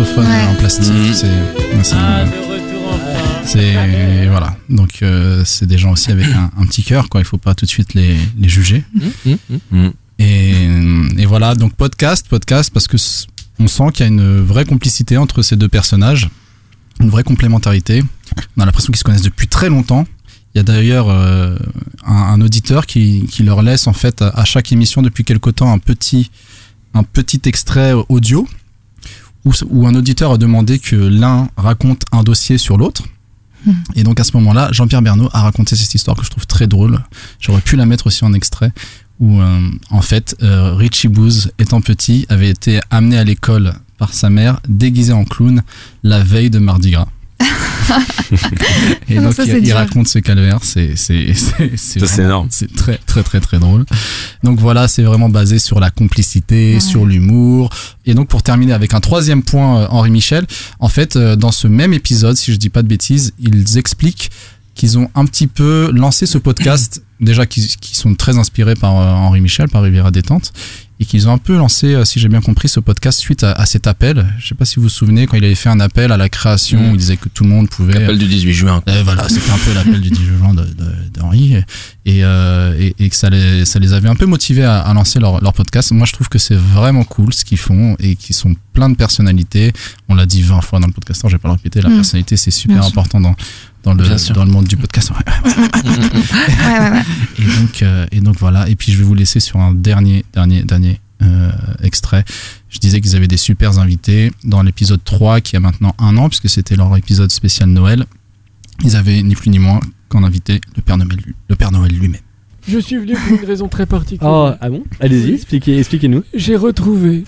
saxophone 0.04 0.26
Ouais. 0.26 0.46
en 0.46 0.54
plastique, 0.54 0.92
Mhm. 0.92 1.14
c'est. 1.14 1.94
Ah, 1.94 2.24
enfin. 2.24 2.30
C'est 3.44 4.26
voilà. 4.28 4.56
Donc 4.68 5.02
euh, 5.02 5.42
c'est 5.44 5.66
des 5.66 5.78
gens 5.78 5.92
aussi 5.92 6.10
avec 6.10 6.26
un, 6.28 6.50
un 6.56 6.66
petit 6.66 6.82
cœur 6.82 7.08
quoi. 7.08 7.20
Il 7.20 7.24
faut 7.24 7.38
pas 7.38 7.54
tout 7.54 7.64
de 7.64 7.70
suite 7.70 7.94
les, 7.94 8.16
les 8.38 8.48
juger. 8.48 8.84
Hum, 9.26 9.36
hum. 9.72 9.92
Et, 10.18 10.52
et 11.18 11.26
voilà 11.26 11.54
donc 11.54 11.74
podcast 11.74 12.28
podcast 12.28 12.70
parce 12.72 12.86
que 12.86 12.96
on 13.58 13.66
sent 13.66 13.84
qu'il 13.92 14.04
y 14.06 14.08
a 14.08 14.12
une 14.12 14.40
vraie 14.40 14.64
complicité 14.64 15.16
entre 15.16 15.42
ces 15.42 15.56
deux 15.56 15.68
personnages, 15.68 16.28
une 17.00 17.10
vraie 17.10 17.24
complémentarité. 17.24 18.02
On 18.56 18.62
a 18.62 18.66
l'impression 18.66 18.92
qu'ils 18.92 18.98
se 18.98 19.04
connaissent 19.04 19.22
depuis 19.22 19.48
très 19.48 19.68
longtemps. 19.68 20.06
Il 20.54 20.58
y 20.58 20.60
a 20.60 20.64
d'ailleurs 20.64 21.08
euh, 21.10 21.56
un, 22.06 22.14
un 22.14 22.40
auditeur 22.40 22.86
qui, 22.86 23.26
qui 23.30 23.42
leur 23.42 23.62
laisse 23.62 23.86
en 23.86 23.92
fait 23.92 24.22
à, 24.22 24.28
à 24.28 24.44
chaque 24.44 24.70
émission 24.72 25.02
depuis 25.02 25.24
quelque 25.24 25.50
temps 25.50 25.72
un 25.72 25.78
petit 25.78 26.30
un 26.94 27.02
petit 27.04 27.40
extrait 27.46 27.92
audio 28.08 28.46
où, 29.44 29.52
où 29.70 29.86
un 29.86 29.94
auditeur 29.94 30.32
a 30.32 30.38
demandé 30.38 30.78
que 30.78 30.96
l'un 30.96 31.48
raconte 31.56 32.02
un 32.12 32.22
dossier 32.22 32.58
sur 32.58 32.76
l'autre. 32.76 33.04
Hmm. 33.66 33.72
Et 33.94 34.04
donc 34.04 34.20
à 34.20 34.24
ce 34.24 34.36
moment-là, 34.36 34.70
Jean-Pierre 34.72 35.02
Bernot 35.02 35.28
a 35.32 35.42
raconté 35.42 35.76
cette 35.76 35.94
histoire 35.94 36.16
que 36.16 36.24
je 36.24 36.30
trouve 36.30 36.46
très 36.46 36.66
drôle. 36.66 36.98
J'aurais 37.40 37.60
pu 37.60 37.76
la 37.76 37.86
mettre 37.86 38.06
aussi 38.06 38.24
en 38.24 38.32
extrait 38.32 38.72
où 39.20 39.40
euh, 39.40 39.70
en 39.90 40.00
fait 40.00 40.34
euh, 40.42 40.74
Richie 40.74 41.08
Booz 41.08 41.52
étant 41.58 41.80
petit 41.80 42.26
avait 42.28 42.48
été 42.48 42.80
amené 42.90 43.18
à 43.18 43.24
l'école 43.24 43.74
par 43.98 44.14
sa 44.14 44.30
mère 44.30 44.60
déguisé 44.66 45.12
en 45.12 45.24
clown 45.24 45.62
la 46.02 46.24
veille 46.24 46.50
de 46.50 46.58
Mardi 46.58 46.90
Gras. 46.90 47.08
Et 49.08 49.14
Non, 49.16 49.24
donc 49.24 49.34
ça, 49.34 49.44
il, 49.44 49.72
raconte 49.72 50.08
ce 50.08 50.18
calvaire, 50.18 50.58
c'est 50.62 50.96
c'est 50.96 51.34
c'est 51.34 51.76
Ça, 51.76 51.76
c'est 51.76 51.98
vraiment- 52.00 52.24
énorme. 52.24 52.48
C'est 52.50 52.74
très 52.74 52.98
très 53.06 53.22
très 53.22 53.40
très 53.40 53.58
drôle. 53.58 53.84
Donc 54.44 54.58
voilà, 54.58 54.88
c'est 54.88 55.02
vraiment 55.02 55.28
basé 55.28 55.58
sur 55.58 55.80
la 55.80 55.90
complicité, 55.90 56.74
Ouais. 56.74 56.80
sur 56.80 57.06
l'humour. 57.06 57.70
Et 58.06 58.14
donc 58.14 58.28
pour 58.28 58.42
terminer 58.42 58.72
avec 58.72 58.94
un 58.94 59.00
troisième 59.00 59.42
point, 59.42 59.80
euh, 59.82 59.86
Henri 59.90 60.10
Michel, 60.10 60.46
en 60.78 60.88
fait 60.88 61.16
euh, 61.16 61.36
dans 61.36 61.52
ce 61.52 61.66
même 61.68 61.92
épisode, 61.92 62.36
si 62.36 62.52
je 62.52 62.56
dis 62.58 62.68
pas 62.70 62.82
de 62.82 62.88
bêtises, 62.88 63.32
ils 63.38 63.78
expliquent 63.78 64.30
qu'ils 64.74 64.98
ont 64.98 65.10
un 65.14 65.26
petit 65.26 65.46
peu 65.46 65.90
lancé 65.92 66.26
ce 66.26 66.38
podcast, 66.38 67.02
déjà 67.20 67.44
qui, 67.44 67.76
qui 67.80 67.94
sont 67.96 68.14
très 68.14 68.38
inspirés 68.38 68.74
par 68.76 68.98
euh, 68.98 69.10
Henri 69.12 69.40
Michel, 69.40 69.68
par 69.68 69.82
Riviera 69.82 70.10
Détente, 70.10 70.52
et 71.00 71.06
qu'ils 71.06 71.28
ont 71.28 71.32
un 71.32 71.38
peu 71.38 71.56
lancé, 71.56 71.94
euh, 71.94 72.04
si 72.04 72.20
j'ai 72.20 72.28
bien 72.28 72.42
compris, 72.42 72.68
ce 72.68 72.78
podcast 72.78 73.18
suite 73.18 73.42
à, 73.42 73.52
à 73.52 73.64
cet 73.64 73.86
appel. 73.86 74.26
Je 74.38 74.48
sais 74.48 74.54
pas 74.54 74.66
si 74.66 74.76
vous 74.76 74.82
vous 74.82 74.88
souvenez, 74.90 75.26
quand 75.26 75.36
il 75.38 75.44
avait 75.44 75.54
fait 75.54 75.70
un 75.70 75.80
appel 75.80 76.12
à 76.12 76.18
la 76.18 76.28
création, 76.28 76.78
Mm. 76.80 76.90
où 76.90 76.92
il 76.92 76.96
disait 76.98 77.16
que 77.16 77.28
tout 77.30 77.42
le 77.44 77.48
monde 77.50 77.68
pouvait... 77.70 77.94
L'appel 77.98 78.18
du 78.18 78.26
18 78.26 78.52
juin. 78.52 78.82
Euh, 78.86 79.02
voilà, 79.02 79.26
c'était 79.28 79.50
un 79.50 79.56
peu 79.58 79.72
l'appel 79.74 80.00
du 80.00 80.10
10 80.10 80.24
juin 80.24 80.52
de- 80.54 80.60
de- 80.64 81.08
d'Henri 81.18 81.54
et, 82.04 82.22
euh, 82.24 82.76
et, 82.78 82.94
et 82.98 83.08
que 83.08 83.16
ça 83.16 83.30
les, 83.30 83.64
ça 83.64 83.78
les 83.78 83.92
avait 83.94 84.08
un 84.08 84.14
peu 84.14 84.26
motivés 84.26 84.64
à, 84.64 84.80
à 84.80 84.92
lancer 84.94 85.18
leur, 85.20 85.40
leur 85.40 85.54
podcast. 85.54 85.90
Moi, 85.92 86.06
je 86.06 86.12
trouve 86.12 86.28
que 86.28 86.38
c'est 86.38 86.54
vraiment 86.56 87.04
cool 87.04 87.32
ce 87.32 87.44
qu'ils 87.46 87.58
font 87.58 87.96
et 87.98 88.14
qu'ils 88.16 88.36
sont 88.36 88.54
plein 88.74 88.90
de 88.90 88.94
personnalités. 88.96 89.72
On 90.10 90.14
l'a 90.14 90.26
dit 90.26 90.42
20 90.42 90.60
fois 90.60 90.80
dans 90.80 90.86
le 90.86 90.92
podcast, 90.92 91.22
je 91.24 91.32
vais 91.32 91.38
pas 91.38 91.48
le 91.48 91.54
répéter. 91.54 91.80
La 91.80 91.88
Mm. 91.88 91.94
personnalité, 91.96 92.36
c'est 92.36 92.50
super 92.50 92.76
Bien 92.80 92.82
sûr. 92.82 92.90
important 92.98 93.20
dans, 93.20 93.34
dans, 93.82 93.94
le, 93.94 94.32
dans 94.34 94.44
le 94.44 94.50
monde 94.50 94.66
du 94.66 94.76
podcast. 94.76 95.10
Ouais. 95.10 95.16
Ouais, 95.84 96.78
ouais, 96.78 96.90
ouais. 96.90 97.02
Et 97.38 97.44
donc, 97.60 97.82
euh, 97.82 98.06
et 98.12 98.20
donc 98.20 98.36
voilà. 98.38 98.68
Et 98.68 98.76
puis 98.76 98.92
je 98.92 98.98
vais 98.98 99.04
vous 99.04 99.14
laisser 99.14 99.40
sur 99.40 99.58
un 99.58 99.72
dernier, 99.72 100.24
dernier, 100.32 100.62
dernier 100.62 101.00
euh, 101.22 101.50
extrait. 101.82 102.24
Je 102.68 102.78
disais 102.78 103.00
qu'ils 103.00 103.16
avaient 103.16 103.28
des 103.28 103.36
super 103.36 103.78
invités 103.78 104.30
dans 104.44 104.62
l'épisode 104.62 105.02
3 105.02 105.40
qui 105.40 105.56
a 105.56 105.60
maintenant 105.60 105.94
un 105.98 106.16
an 106.18 106.28
puisque 106.28 106.48
c'était 106.48 106.76
leur 106.76 106.94
épisode 106.96 107.30
spécial 107.32 107.68
Noël. 107.68 108.04
Ils 108.84 108.96
avaient 108.96 109.22
ni 109.22 109.34
plus 109.34 109.50
ni 109.50 109.58
moins 109.58 109.80
qu'en 110.08 110.22
invité 110.24 110.60
le 110.76 110.82
Père 110.82 110.96
Noël, 110.98 111.18
le 111.48 111.56
Père 111.56 111.72
Noël 111.72 111.92
lui-même. 111.92 112.20
Je 112.68 112.78
suis 112.78 112.96
venu 112.96 113.14
pour 113.14 113.38
une 113.40 113.46
raison 113.46 113.68
très 113.68 113.86
particulière. 113.86 114.32
Oh, 114.32 114.50
ah 114.60 114.68
bon? 114.70 114.84
Allez-y, 115.00 115.34
expliquez, 115.34 115.78
expliquez-nous. 115.78 116.22
J'ai 116.34 116.56
retrouvé 116.56 117.24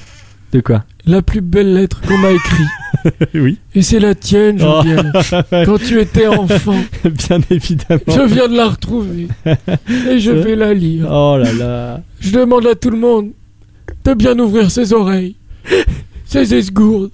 De 0.53 0.61
quoi? 0.61 0.85
la 1.05 1.21
plus 1.23 1.41
belle 1.41 1.75
lettre 1.75 2.01
qu'on 2.03 2.19
m'a 2.19 2.31
écrite. 2.31 2.69
Oui. 3.35 3.59
Et 3.75 3.83
c'est 3.83 3.99
la 4.01 4.15
tienne, 4.15 4.57
Oh. 4.61 4.83
Jean-Pierre. 4.83 5.45
Quand 5.67 5.79
tu 5.79 6.01
étais 6.01 6.27
enfant. 6.27 6.79
Bien 7.05 7.41
évidemment. 7.51 8.01
Je 8.09 8.23
viens 8.35 8.49
de 8.49 8.57
la 8.57 8.69
retrouver. 8.69 9.29
Et 10.11 10.19
je 10.19 10.31
vais 10.31 10.57
la 10.57 10.75
lire. 10.75 11.09
Oh 11.11 11.37
là 11.39 11.53
là. 11.53 12.03
Je 12.21 12.31
demande 12.33 12.67
à 12.67 12.75
tout 12.75 12.91
le 12.91 12.99
monde 12.99 13.31
de 14.05 14.15
bien 14.15 14.39
ouvrir 14.39 14.71
ses 14.71 14.93
oreilles, 14.93 15.37
ses 16.25 16.55
esgourdes. 16.55 17.13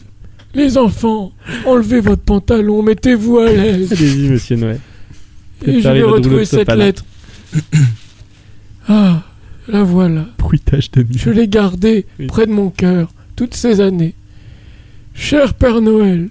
Les 0.55 0.79
enfants, 0.79 1.33
enlevez 1.67 2.01
votre 2.01 2.23
pantalon, 2.23 2.83
mettez-vous 2.83 3.39
à 3.39 3.51
l'aise. 3.53 3.93
Allez-y, 3.93 4.29
monsieur 4.31 4.57
Noël. 4.57 4.81
Et 5.67 5.81
je 5.83 5.89
vais 5.89 6.03
retrouver 6.03 6.45
cette 6.47 6.73
lettre. 6.73 7.05
Ah, 8.89 9.23
la 9.69 9.83
voilà. 9.83 10.27
Bruitage 10.39 10.91
de 10.93 11.05
Je 11.15 11.31
l'ai 11.31 11.49
gardée 11.49 12.07
Oui. 12.19 12.27
près 12.27 12.47
de 12.47 12.53
mon 12.53 12.71
cœur 12.71 13.11
toutes 13.37 13.55
ces 13.55 13.81
années. 13.81 14.15
Cher 15.19 15.53
Père 15.55 15.81
Noël, 15.81 16.29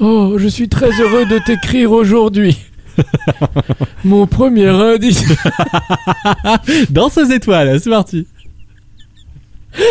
oh, 0.00 0.36
je 0.38 0.48
suis 0.48 0.68
très 0.68 0.90
heureux 1.00 1.26
de 1.26 1.38
t'écrire 1.38 1.92
aujourd'hui. 1.92 2.56
Mon 4.04 4.26
premier 4.26 4.68
indice. 4.68 5.22
Danse 6.90 7.18
aux 7.18 7.26
étoiles, 7.26 7.78
c'est 7.78 7.90
parti. 7.90 8.26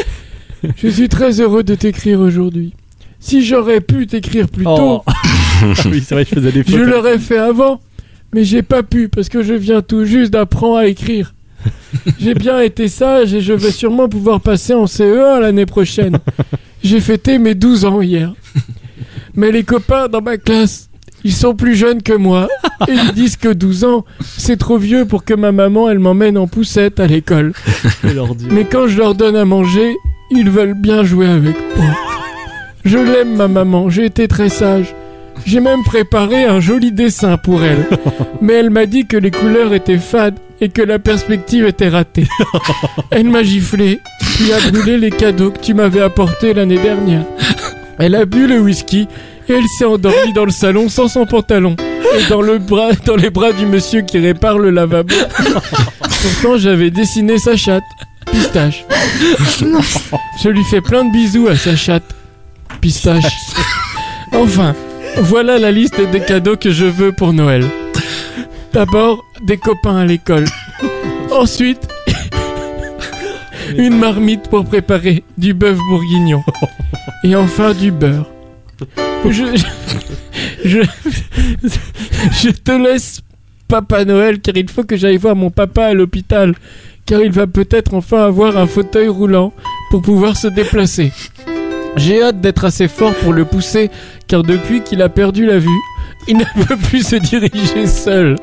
Je 0.78 0.88
suis 0.88 1.10
très 1.10 1.40
heureux 1.42 1.62
de 1.62 1.76
t'écrire 1.76 2.20
aujourd'hui. 2.20 2.74
Si 3.20 3.46
j'aurais 3.46 3.82
pu 3.82 4.08
t'écrire 4.08 4.48
plus 4.50 4.64
tôt, 4.64 5.04
Oh. 5.08 5.74
oui, 5.86 6.04
c'est 6.04 6.16
vrai, 6.16 6.26
je 6.28 6.34
faisais 6.34 6.52
des 6.52 6.64
je 6.64 6.78
l'aurais 6.78 7.20
fait 7.20 7.38
avant, 7.38 7.80
mais 8.34 8.44
j'ai 8.44 8.64
pas 8.64 8.82
pu 8.82 9.08
parce 9.08 9.30
que 9.30 9.44
je 9.44 9.54
viens 9.54 9.84
tout 9.84 10.06
juste 10.06 10.32
d'apprendre 10.32 10.78
à 10.78 10.88
écrire. 10.88 11.35
J'ai 12.20 12.34
bien 12.34 12.60
été 12.60 12.88
sage 12.88 13.34
et 13.34 13.42
je 13.42 13.54
vais 13.54 13.72
sûrement 13.72 14.08
pouvoir 14.10 14.42
passer 14.42 14.74
en 14.74 14.86
CE1 14.86 15.40
l'année 15.40 15.66
prochaine. 15.66 16.18
J'ai 16.84 17.00
fêté 17.00 17.40
mes 17.40 17.56
12 17.56 17.86
ans 17.86 18.02
hier. 18.02 18.34
Mais 19.34 19.52
les 19.52 19.64
copains 19.64 20.08
dans 20.08 20.22
ma 20.22 20.38
classe, 20.38 20.90
ils 21.24 21.34
sont 21.34 21.56
plus 21.56 21.76
jeunes 21.76 22.02
que 22.04 22.14
moi 22.14 22.48
et 22.88 22.94
ils 22.94 23.14
disent 23.14 23.38
que 23.38 23.50
12 23.52 23.84
ans, 23.86 24.06
c'est 24.22 24.58
trop 24.58 24.78
vieux 24.78 25.06
pour 25.06 25.26
que 25.26 25.34
ma 25.34 25.52
maman 25.52 25.90
elle 25.90 26.00
m'emmène 26.00 26.38
en 26.38 26.48
poussette 26.48 27.00
à 27.00 27.08
l'école. 27.08 27.54
Mais 28.52 28.66
quand 28.66 28.88
je 28.88 28.98
leur 28.98 29.16
donne 29.16 29.36
à 29.36 29.46
manger, 29.46 29.96
ils 30.32 30.50
veulent 30.50 30.80
bien 30.80 31.04
jouer 31.04 31.28
avec 31.28 31.56
moi. 31.76 31.86
Je 32.86 32.98
l'aime 33.00 33.36
ma 33.36 33.48
maman, 33.48 33.90
j'ai 33.90 34.06
été 34.06 34.28
très 34.28 34.50
sage. 34.50 34.96
J'ai 35.46 35.60
même 35.60 35.84
préparé 35.84 36.46
un 36.46 36.60
joli 36.60 36.92
dessin 36.92 37.38
pour 37.38 37.64
elle. 37.64 37.88
Mais 38.42 38.54
elle 38.54 38.70
m'a 38.70 38.86
dit 38.86 39.06
que 39.06 39.18
les 39.18 39.32
couleurs 39.32 39.74
étaient 39.74 39.98
fades 39.98 40.40
et 40.62 40.70
que 40.70 40.82
la 40.82 41.00
perspective 41.00 41.66
était 41.66 41.90
ratée. 41.90 42.28
Elle 43.12 43.30
m'a 43.30 43.44
giflé, 43.44 44.00
puis 44.36 44.54
a 44.54 44.72
brûlé 44.72 44.98
les 44.98 45.12
cadeaux 45.12 45.52
que 45.52 45.60
tu 45.60 45.74
m'avais 45.74 46.02
apportés 46.02 46.54
l'année 46.54 46.80
dernière. 46.80 47.26
Elle 48.00 48.16
a 48.16 48.26
bu 48.26 48.48
le 48.48 48.60
whisky 48.60 49.08
et 49.48 49.54
elle 49.54 49.68
s'est 49.78 49.86
endormie 49.86 50.34
dans 50.34 50.46
le 50.46 50.52
salon 50.52 50.90
sans 50.90 51.08
son 51.08 51.26
pantalon 51.26 51.76
et 52.18 52.30
dans, 52.30 52.42
le 52.42 52.58
bras, 52.58 52.92
dans 53.06 53.16
les 53.16 53.30
bras 53.30 53.52
du 53.54 53.66
monsieur 53.66 54.02
qui 54.02 54.20
répare 54.20 54.58
le 54.58 54.70
lavabo. 54.70 55.16
Pourtant 56.00 56.58
j'avais 56.58 56.90
dessiné 56.90 57.38
sa 57.38 57.56
chatte, 57.56 57.84
pistache. 58.32 58.86
Je 60.42 60.50
lui 60.50 60.64
fais 60.66 60.82
plein 60.82 61.06
de 61.06 61.12
bisous 61.12 61.48
à 61.48 61.56
sa 61.56 61.76
chatte, 61.76 62.16
pistache. 62.82 63.24
Enfin, 64.34 64.76
voilà 65.18 65.58
la 65.60 65.72
liste 65.72 66.02
des 66.12 66.20
cadeaux 66.20 66.58
que 66.58 66.72
je 66.72 66.86
veux 66.86 67.12
pour 67.12 67.34
Noël. 67.34 67.66
D'abord, 68.74 69.24
des 69.42 69.58
copains 69.58 69.98
à 69.98 70.06
l'école. 70.06 70.46
Ensuite, 71.32 71.88
une 73.78 73.98
marmite 73.98 74.50
pour 74.50 74.66
préparer 74.66 75.24
du 75.38 75.54
bœuf 75.54 75.78
bourguignon. 75.90 76.44
Et 77.24 77.36
enfin, 77.36 77.74
du 77.74 77.92
beurre. 77.92 78.30
Je, 79.28 79.44
je, 80.64 80.80
je 82.44 82.50
te 82.50 82.72
laisse, 82.72 83.22
Papa 83.68 84.06
Noël, 84.06 84.40
car 84.40 84.56
il 84.56 84.70
faut 84.70 84.84
que 84.84 84.96
j'aille 84.98 85.18
voir 85.18 85.36
mon 85.36 85.50
papa 85.50 85.86
à 85.86 85.94
l'hôpital. 85.94 86.54
Car 87.06 87.22
il 87.22 87.32
va 87.32 87.48
peut-être 87.48 87.94
enfin 87.94 88.26
avoir 88.26 88.58
un 88.58 88.68
fauteuil 88.68 89.08
roulant 89.08 89.54
pour 89.90 90.02
pouvoir 90.02 90.36
se 90.36 90.48
déplacer. 90.48 91.12
J'ai 91.96 92.22
hâte 92.22 92.42
d'être 92.42 92.66
assez 92.66 92.88
fort 92.88 93.14
pour 93.16 93.34
le 93.34 93.46
pousser, 93.46 93.90
car 94.28 94.44
depuis 94.44 94.82
qu'il 94.82 95.02
a 95.02 95.10
perdu 95.10 95.46
la 95.46 95.58
vue, 95.60 95.80
il 96.28 96.38
ne 96.38 96.44
peut 96.66 96.78
plus 96.78 97.08
se 97.08 97.16
diriger 97.16 97.88
seul. 97.88 98.36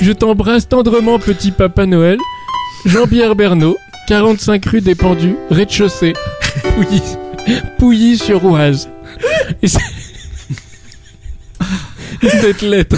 Je 0.00 0.12
t'embrasse 0.12 0.68
tendrement, 0.68 1.18
petit 1.18 1.50
Papa 1.50 1.86
Noël. 1.86 2.18
Jean-Pierre 2.86 3.34
Bernot, 3.36 3.76
45 4.08 4.64
rue 4.66 4.80
des 4.80 4.94
Pendus, 4.94 5.36
rez-de-chaussée, 5.50 6.14
Pouilly, 6.74 7.02
Pouilly-sur-Oise. 7.78 8.88
Et, 9.62 9.68
c'est- 9.68 9.78
Et 12.22 12.28
cette 12.28 12.62
lettre 12.62 12.96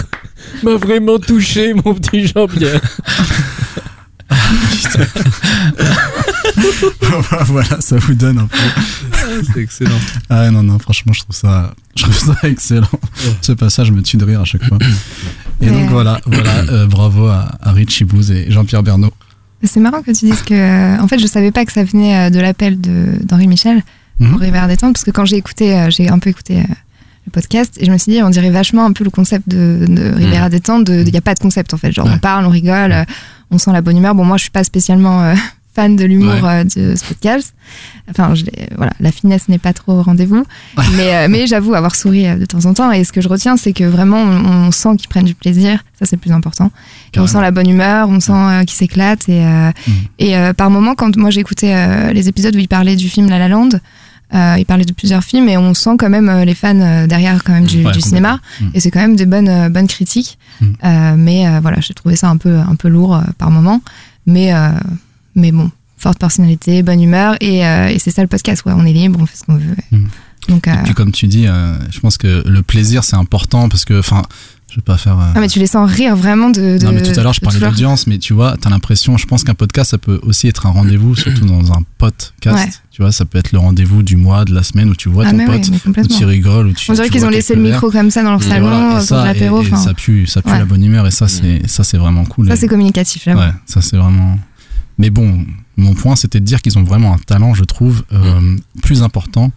m'a 0.63 0.75
vraiment 0.75 1.17
touché, 1.19 1.73
mon 1.73 1.93
petit 1.95 2.27
Jean-Pierre. 2.27 2.79
voilà, 7.45 7.79
ça 7.81 7.97
vous 7.97 8.13
donne 8.15 8.39
un 8.39 8.47
peu. 8.47 8.57
C'est 9.53 9.61
excellent. 9.61 9.99
Ah 10.29 10.49
non, 10.51 10.63
non, 10.63 10.79
franchement, 10.79 11.13
je 11.13 11.21
trouve 11.21 11.35
ça, 11.35 11.73
je 11.95 12.03
trouve 12.03 12.17
ça 12.17 12.35
excellent. 12.47 12.87
Ce 13.41 13.51
passage 13.51 13.91
me 13.91 14.01
tue 14.01 14.17
de 14.17 14.25
rire 14.25 14.41
à 14.41 14.45
chaque 14.45 14.63
fois. 14.63 14.77
Et 15.61 15.67
donc 15.69 15.89
voilà, 15.89 16.19
voilà 16.25 16.51
euh, 16.69 16.85
bravo 16.87 17.27
à, 17.27 17.49
à 17.61 17.71
Richie 17.71 18.03
Bouze 18.03 18.31
et 18.31 18.51
Jean-Pierre 18.51 18.83
Bernot. 18.83 19.13
C'est 19.63 19.79
marrant 19.79 20.01
que 20.01 20.11
tu 20.11 20.25
dises 20.25 20.41
que. 20.41 20.99
En 21.01 21.07
fait, 21.07 21.17
je 21.19 21.27
savais 21.27 21.51
pas 21.51 21.65
que 21.65 21.71
ça 21.71 21.83
venait 21.83 22.27
euh, 22.27 22.29
de 22.29 22.39
l'appel 22.39 22.79
de- 22.79 23.17
d'Henri 23.23 23.47
Michel 23.47 23.83
pour 24.19 24.39
Rivière 24.39 24.67
détente, 24.67 24.93
parce 24.93 25.03
que 25.03 25.11
quand 25.11 25.25
j'ai 25.25 25.35
écouté, 25.37 25.75
euh, 25.77 25.89
j'ai 25.89 26.07
un 26.09 26.19
peu 26.19 26.29
écouté 26.29 26.55
le 27.25 27.31
podcast, 27.31 27.75
et 27.79 27.85
je 27.85 27.91
me 27.91 27.97
suis 27.97 28.13
dit, 28.13 28.21
on 28.23 28.29
dirait 28.29 28.49
vachement 28.51 28.85
un 28.85 28.93
peu 28.93 29.03
le 29.03 29.09
concept 29.09 29.49
de, 29.49 29.85
de 29.89 30.11
Rivière 30.15 30.49
détente. 30.49 30.87
Il 30.89 31.03
n'y 31.11 31.17
a 31.17 31.21
pas 31.21 31.33
de 31.33 31.39
concept 31.39 31.73
en 31.73 31.77
fait. 31.77 31.91
Genre, 31.91 32.05
Ouais. 32.05 32.13
on 32.15 32.19
parle, 32.19 32.45
on 32.45 32.49
rigole, 32.49 33.05
on 33.51 33.57
sent 33.57 33.71
la 33.73 33.81
bonne 33.81 33.97
humeur. 33.97 34.13
Bon, 34.15 34.23
moi, 34.23 34.37
je 34.37 34.43
suis 34.43 34.51
pas 34.51 34.63
spécialement 34.63 35.23
euh, 35.23 35.33
fan 35.75 35.95
de 35.95 36.05
l'humour 36.05 36.33
Ouais. 36.43 36.61
euh, 36.61 36.63
de 36.63 36.95
ce 36.95 37.03
podcast. 37.05 37.53
Enfin, 38.09 38.33
je 38.35 38.45
voilà, 38.77 38.93
la 38.99 39.11
finesse 39.11 39.49
n'est 39.49 39.57
pas 39.57 39.73
trop 39.73 39.93
au 39.93 40.01
rendez-vous. 40.03 40.45
mais 40.95 41.15
euh, 41.15 41.27
mais 41.29 41.47
j'avoue 41.47 41.73
avoir 41.73 41.95
souri 41.95 42.27
euh, 42.27 42.35
de 42.37 42.45
temps 42.45 42.65
en 42.65 42.73
temps. 42.73 42.91
Et 42.91 43.03
ce 43.03 43.11
que 43.11 43.19
je 43.21 43.27
retiens, 43.27 43.57
c'est 43.57 43.73
que 43.73 43.83
vraiment, 43.83 44.17
on, 44.21 44.67
on 44.67 44.71
sent 44.71 44.95
qu'ils 44.97 45.09
prennent 45.09 45.25
du 45.25 45.35
plaisir. 45.35 45.83
Ça, 45.99 46.05
c'est 46.05 46.15
le 46.15 46.21
plus 46.21 46.31
important. 46.31 46.71
On 47.17 47.27
sent 47.27 47.41
la 47.41 47.51
bonne 47.51 47.69
humeur, 47.69 48.09
on 48.09 48.19
sent 48.19 48.31
euh, 48.33 48.61
qu'ils 48.63 48.77
s'éclatent. 48.77 49.27
Et, 49.29 49.43
euh, 49.45 49.71
Mm. 49.87 49.91
et 50.19 50.37
euh, 50.37 50.53
par 50.53 50.69
moments, 50.69 50.95
quand 50.95 51.15
moi 51.17 51.29
j'écoutais 51.29 52.13
les 52.13 52.27
épisodes 52.29 52.55
où 52.55 52.59
il 52.59 52.67
parlait 52.67 52.95
du 52.95 53.09
film 53.09 53.29
La 53.29 53.39
La 53.39 53.47
Land, 53.47 53.69
euh, 54.33 54.55
il 54.57 54.65
parlait 54.65 54.85
de 54.85 54.91
plusieurs 54.93 55.23
films 55.23 55.47
et 55.49 55.57
on 55.57 55.73
sent 55.73 55.91
quand 55.99 56.09
même 56.09 56.29
euh, 56.29 56.45
les 56.45 56.55
fans 56.55 56.79
euh, 56.81 57.05
derrière 57.07 57.43
quand 57.43 57.53
même 57.53 57.65
du, 57.65 57.85
Ouais, 57.85 57.91
du 57.91 58.01
cinéma. 58.01 58.39
Mm. 58.59 58.65
Et 58.73 58.79
c'est 58.79 58.89
quand 58.91 58.99
même 58.99 59.15
des 59.15 59.25
bonnes, 59.27 59.69
bonnes 59.69 59.87
critiques. 59.87 60.37
Mm. 60.61 61.15
Mais 61.17 61.59
voilà, 61.61 61.79
j'ai 61.81 61.93
trouvé 61.93 62.15
ça 62.15 62.29
un 62.29 62.37
peu, 62.37 62.57
un 62.57 62.75
peu 62.75 62.87
lourd 62.89 63.19
par 63.37 63.49
moment. 63.51 63.81
Mais, 64.25 64.51
mais 65.35 65.51
bon, 65.51 65.69
forte 65.97 66.19
personnalité, 66.19 66.83
bonne 66.83 67.01
humeur. 67.01 67.35
Et, 67.41 67.65
euh, 67.65 67.87
et 67.89 67.99
c'est 67.99 68.11
ça 68.11 68.21
le 68.21 68.27
podcast. 68.27 68.63
Ouais, 68.65 68.73
on 68.75 68.85
est 68.85 68.93
libre, 68.93 69.19
on 69.21 69.25
fait 69.25 69.37
ce 69.37 69.43
qu'on 69.43 69.55
veut. 69.55 69.75
Mm. 69.91 70.05
Donc, 70.49 70.67
euh, 70.67 70.73
Et 70.73 70.83
puis 70.83 70.93
comme 70.93 71.11
tu 71.11 71.27
dis, 71.27 71.47
euh, 71.47 71.75
je 71.89 71.99
pense 71.99 72.17
que 72.17 72.43
le 72.47 72.61
plaisir 72.61 73.03
c'est 73.03 73.15
important 73.15 73.67
parce 73.67 73.83
que, 73.83 73.97
enfin, 73.99 74.21
je 74.69 74.75
vais 74.75 74.81
pas 74.83 74.97
faire. 74.97 75.17
euh, 75.19 75.31
ah, 75.33 75.39
mais 75.39 75.47
tu 75.47 75.57
les 75.57 75.65
sens 75.67 75.89
rire 75.89 76.15
vraiment 76.15 76.49
de. 76.51 76.77
de 76.77 76.85
non 76.85 76.91
mais 76.91 77.01
tout 77.01 77.19
à 77.19 77.23
l'heure 77.23 77.33
je 77.33 77.39
parlais 77.41 77.59
d'audience, 77.59 78.05
mais 78.07 78.19
tu 78.19 78.33
vois, 78.33 78.55
t'as 78.59 78.69
l'impression, 78.69 79.17
je 79.17 79.25
pense 79.25 79.43
qu'un 79.43 79.55
podcast 79.55 79.91
ça 79.91 79.97
peut 79.97 80.19
aussi 80.21 80.47
être 80.47 80.67
un 80.67 80.69
rendez-vous, 80.71 81.15
surtout 81.15 81.45
dans 81.45 81.71
un 81.71 81.81
podcast. 81.97 82.57
Ouais. 82.67 82.71
Tu 82.91 83.01
vois, 83.01 83.11
ça 83.11 83.25
peut 83.25 83.39
être 83.39 83.51
le 83.53 83.59
rendez-vous 83.59 84.03
du 84.03 84.17
mois, 84.17 84.45
de 84.45 84.53
la 84.53 84.61
semaine 84.63 84.89
où 84.89 84.95
tu 84.95 85.09
vois 85.09 85.25
Ah, 85.27 85.31
ton 85.31 85.39
oui, 85.39 85.45
pote, 85.45 85.69
mais 85.97 86.03
où 86.03 86.07
tu 86.07 86.25
rigoles, 86.25 86.67
où 86.67 86.73
tu. 86.73 86.91
On 86.91 86.93
dirait 86.93 87.09
qu'ils 87.09 87.25
ont 87.25 87.29
laissé 87.29 87.55
le 87.55 87.61
micro 87.63 87.89
comme 87.89 88.11
ça 88.11 88.21
dans 88.21 88.31
leur 88.31 88.43
salon, 88.43 88.67
voilà, 88.67 88.99
euh, 89.01 89.05
pour 89.07 89.17
l'apéro. 89.17 89.63
ça 89.63 89.93
pue, 89.95 90.27
ça 90.27 90.41
pue 90.43 90.51
ouais. 90.51 90.59
la 90.59 90.65
bonne 90.65 90.83
humeur 90.83 91.07
et 91.07 91.11
ça 91.11 91.27
c'est 91.27 91.67
ça 91.67 91.83
c'est 91.83 91.97
vraiment 91.97 92.25
cool. 92.25 92.47
Ça, 92.49 92.53
Et- 92.53 92.57
c'est 92.57 92.67
communicatif, 92.67 93.23
j'avoue. 93.25 93.39
Ouais, 93.39 93.51
ça 93.65 93.81
c'est 93.81 93.97
vraiment. 93.97 94.37
Mais 94.97 95.09
bon, 95.09 95.45
mon 95.77 95.93
point 95.93 96.15
c'était 96.15 96.39
de 96.39 96.45
dire 96.45 96.61
qu'ils 96.61 96.77
ont 96.77 96.83
vraiment 96.83 97.13
un 97.13 97.17
talent, 97.17 97.53
je 97.53 97.63
trouve, 97.63 98.03
euh, 98.13 98.57
plus 98.81 99.03
important 99.03 99.51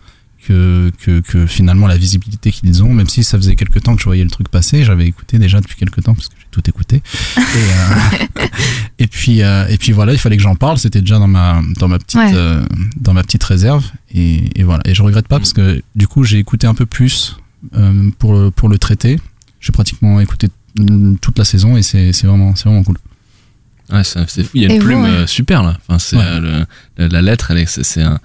que, 0.47 0.91
que, 1.03 1.21
que 1.21 1.47
finalement 1.47 1.87
la 1.87 1.97
visibilité 1.99 2.51
qu'ils 2.53 2.83
ont, 2.83 2.93
même 2.95 3.09
si 3.09 3.23
ça 3.25 3.37
faisait 3.37 3.55
quelques 3.57 3.83
temps 3.83 3.95
que 3.95 4.01
je 4.01 4.05
voyais 4.07 4.25
le 4.25 4.31
truc 4.31 4.49
passer, 4.49 4.83
j'avais 4.85 5.07
écouté 5.07 5.39
déjà 5.39 5.61
depuis 5.61 5.77
quelques 5.77 6.03
temps 6.03 6.15
parce 6.15 6.29
que 6.29 6.35
j'ai 6.39 6.47
tout 6.51 6.63
écouté. 6.69 7.03
Et, 7.37 7.41
euh, 7.41 8.47
et 8.99 9.07
puis 9.09 9.43
euh, 9.43 9.67
et 9.69 9.77
puis 9.79 9.93
voilà, 9.93 10.13
il 10.13 10.19
fallait 10.19 10.37
que 10.37 10.43
j'en 10.43 10.55
parle, 10.55 10.79
c'était 10.79 11.01
déjà 11.01 11.19
dans 11.19 11.29
ma 11.29 11.61
dans 11.79 11.89
ma 11.89 11.99
petite 11.99 12.19
Ouais. 12.19 12.33
euh, 12.35 12.65
dans 12.97 13.13
ma 13.15 13.23
petite 13.23 13.45
réserve 13.45 13.85
et, 14.13 14.59
et 14.59 14.63
voilà. 14.65 14.83
Et 14.87 14.95
je 14.95 15.03
regrette 15.03 15.29
pas 15.29 15.39
parce 15.39 15.53
que 15.53 15.83
du 15.95 16.07
coup 16.07 16.25
j'ai 16.25 16.39
écouté 16.39 16.67
un 16.67 16.75
peu 16.75 16.87
plus 16.87 17.37
euh, 17.75 18.11
pour 18.19 18.33
le, 18.33 18.51
pour 18.51 18.69
le 18.69 18.79
traiter. 18.79 19.19
J'ai 19.61 19.73
pratiquement 19.73 20.21
écouté 20.21 20.49
mm, 20.79 21.17
toute 21.17 21.39
la 21.39 21.45
saison 21.45 21.77
et 21.77 21.83
c'est 21.83 22.13
c'est 22.13 22.27
vraiment 22.27 22.55
c'est 22.57 22.65
vraiment 22.69 22.85
cool. 22.85 22.97
Ouais, 23.91 24.05
c'est 24.05 24.43
fou. 24.45 24.51
Il 24.55 24.63
y 24.63 24.67
a 24.67 24.75
une 24.75 24.83
plume 24.83 25.03
ouais. 25.05 25.09
euh, 25.11 25.27
super 25.27 25.63
là. 25.63 25.77
Enfin, 25.89 25.99
c'est 25.99 26.17
Ouais. 26.17 26.23
euh, 26.25 26.41
le- 26.41 26.67
la, 26.99 27.09
la 27.09 27.23
lettre, 27.23 27.51
elle 27.51 27.59
est, 27.59 27.67
c'est, 27.67 27.85
c'est 27.85 28.03
un. 28.03 28.19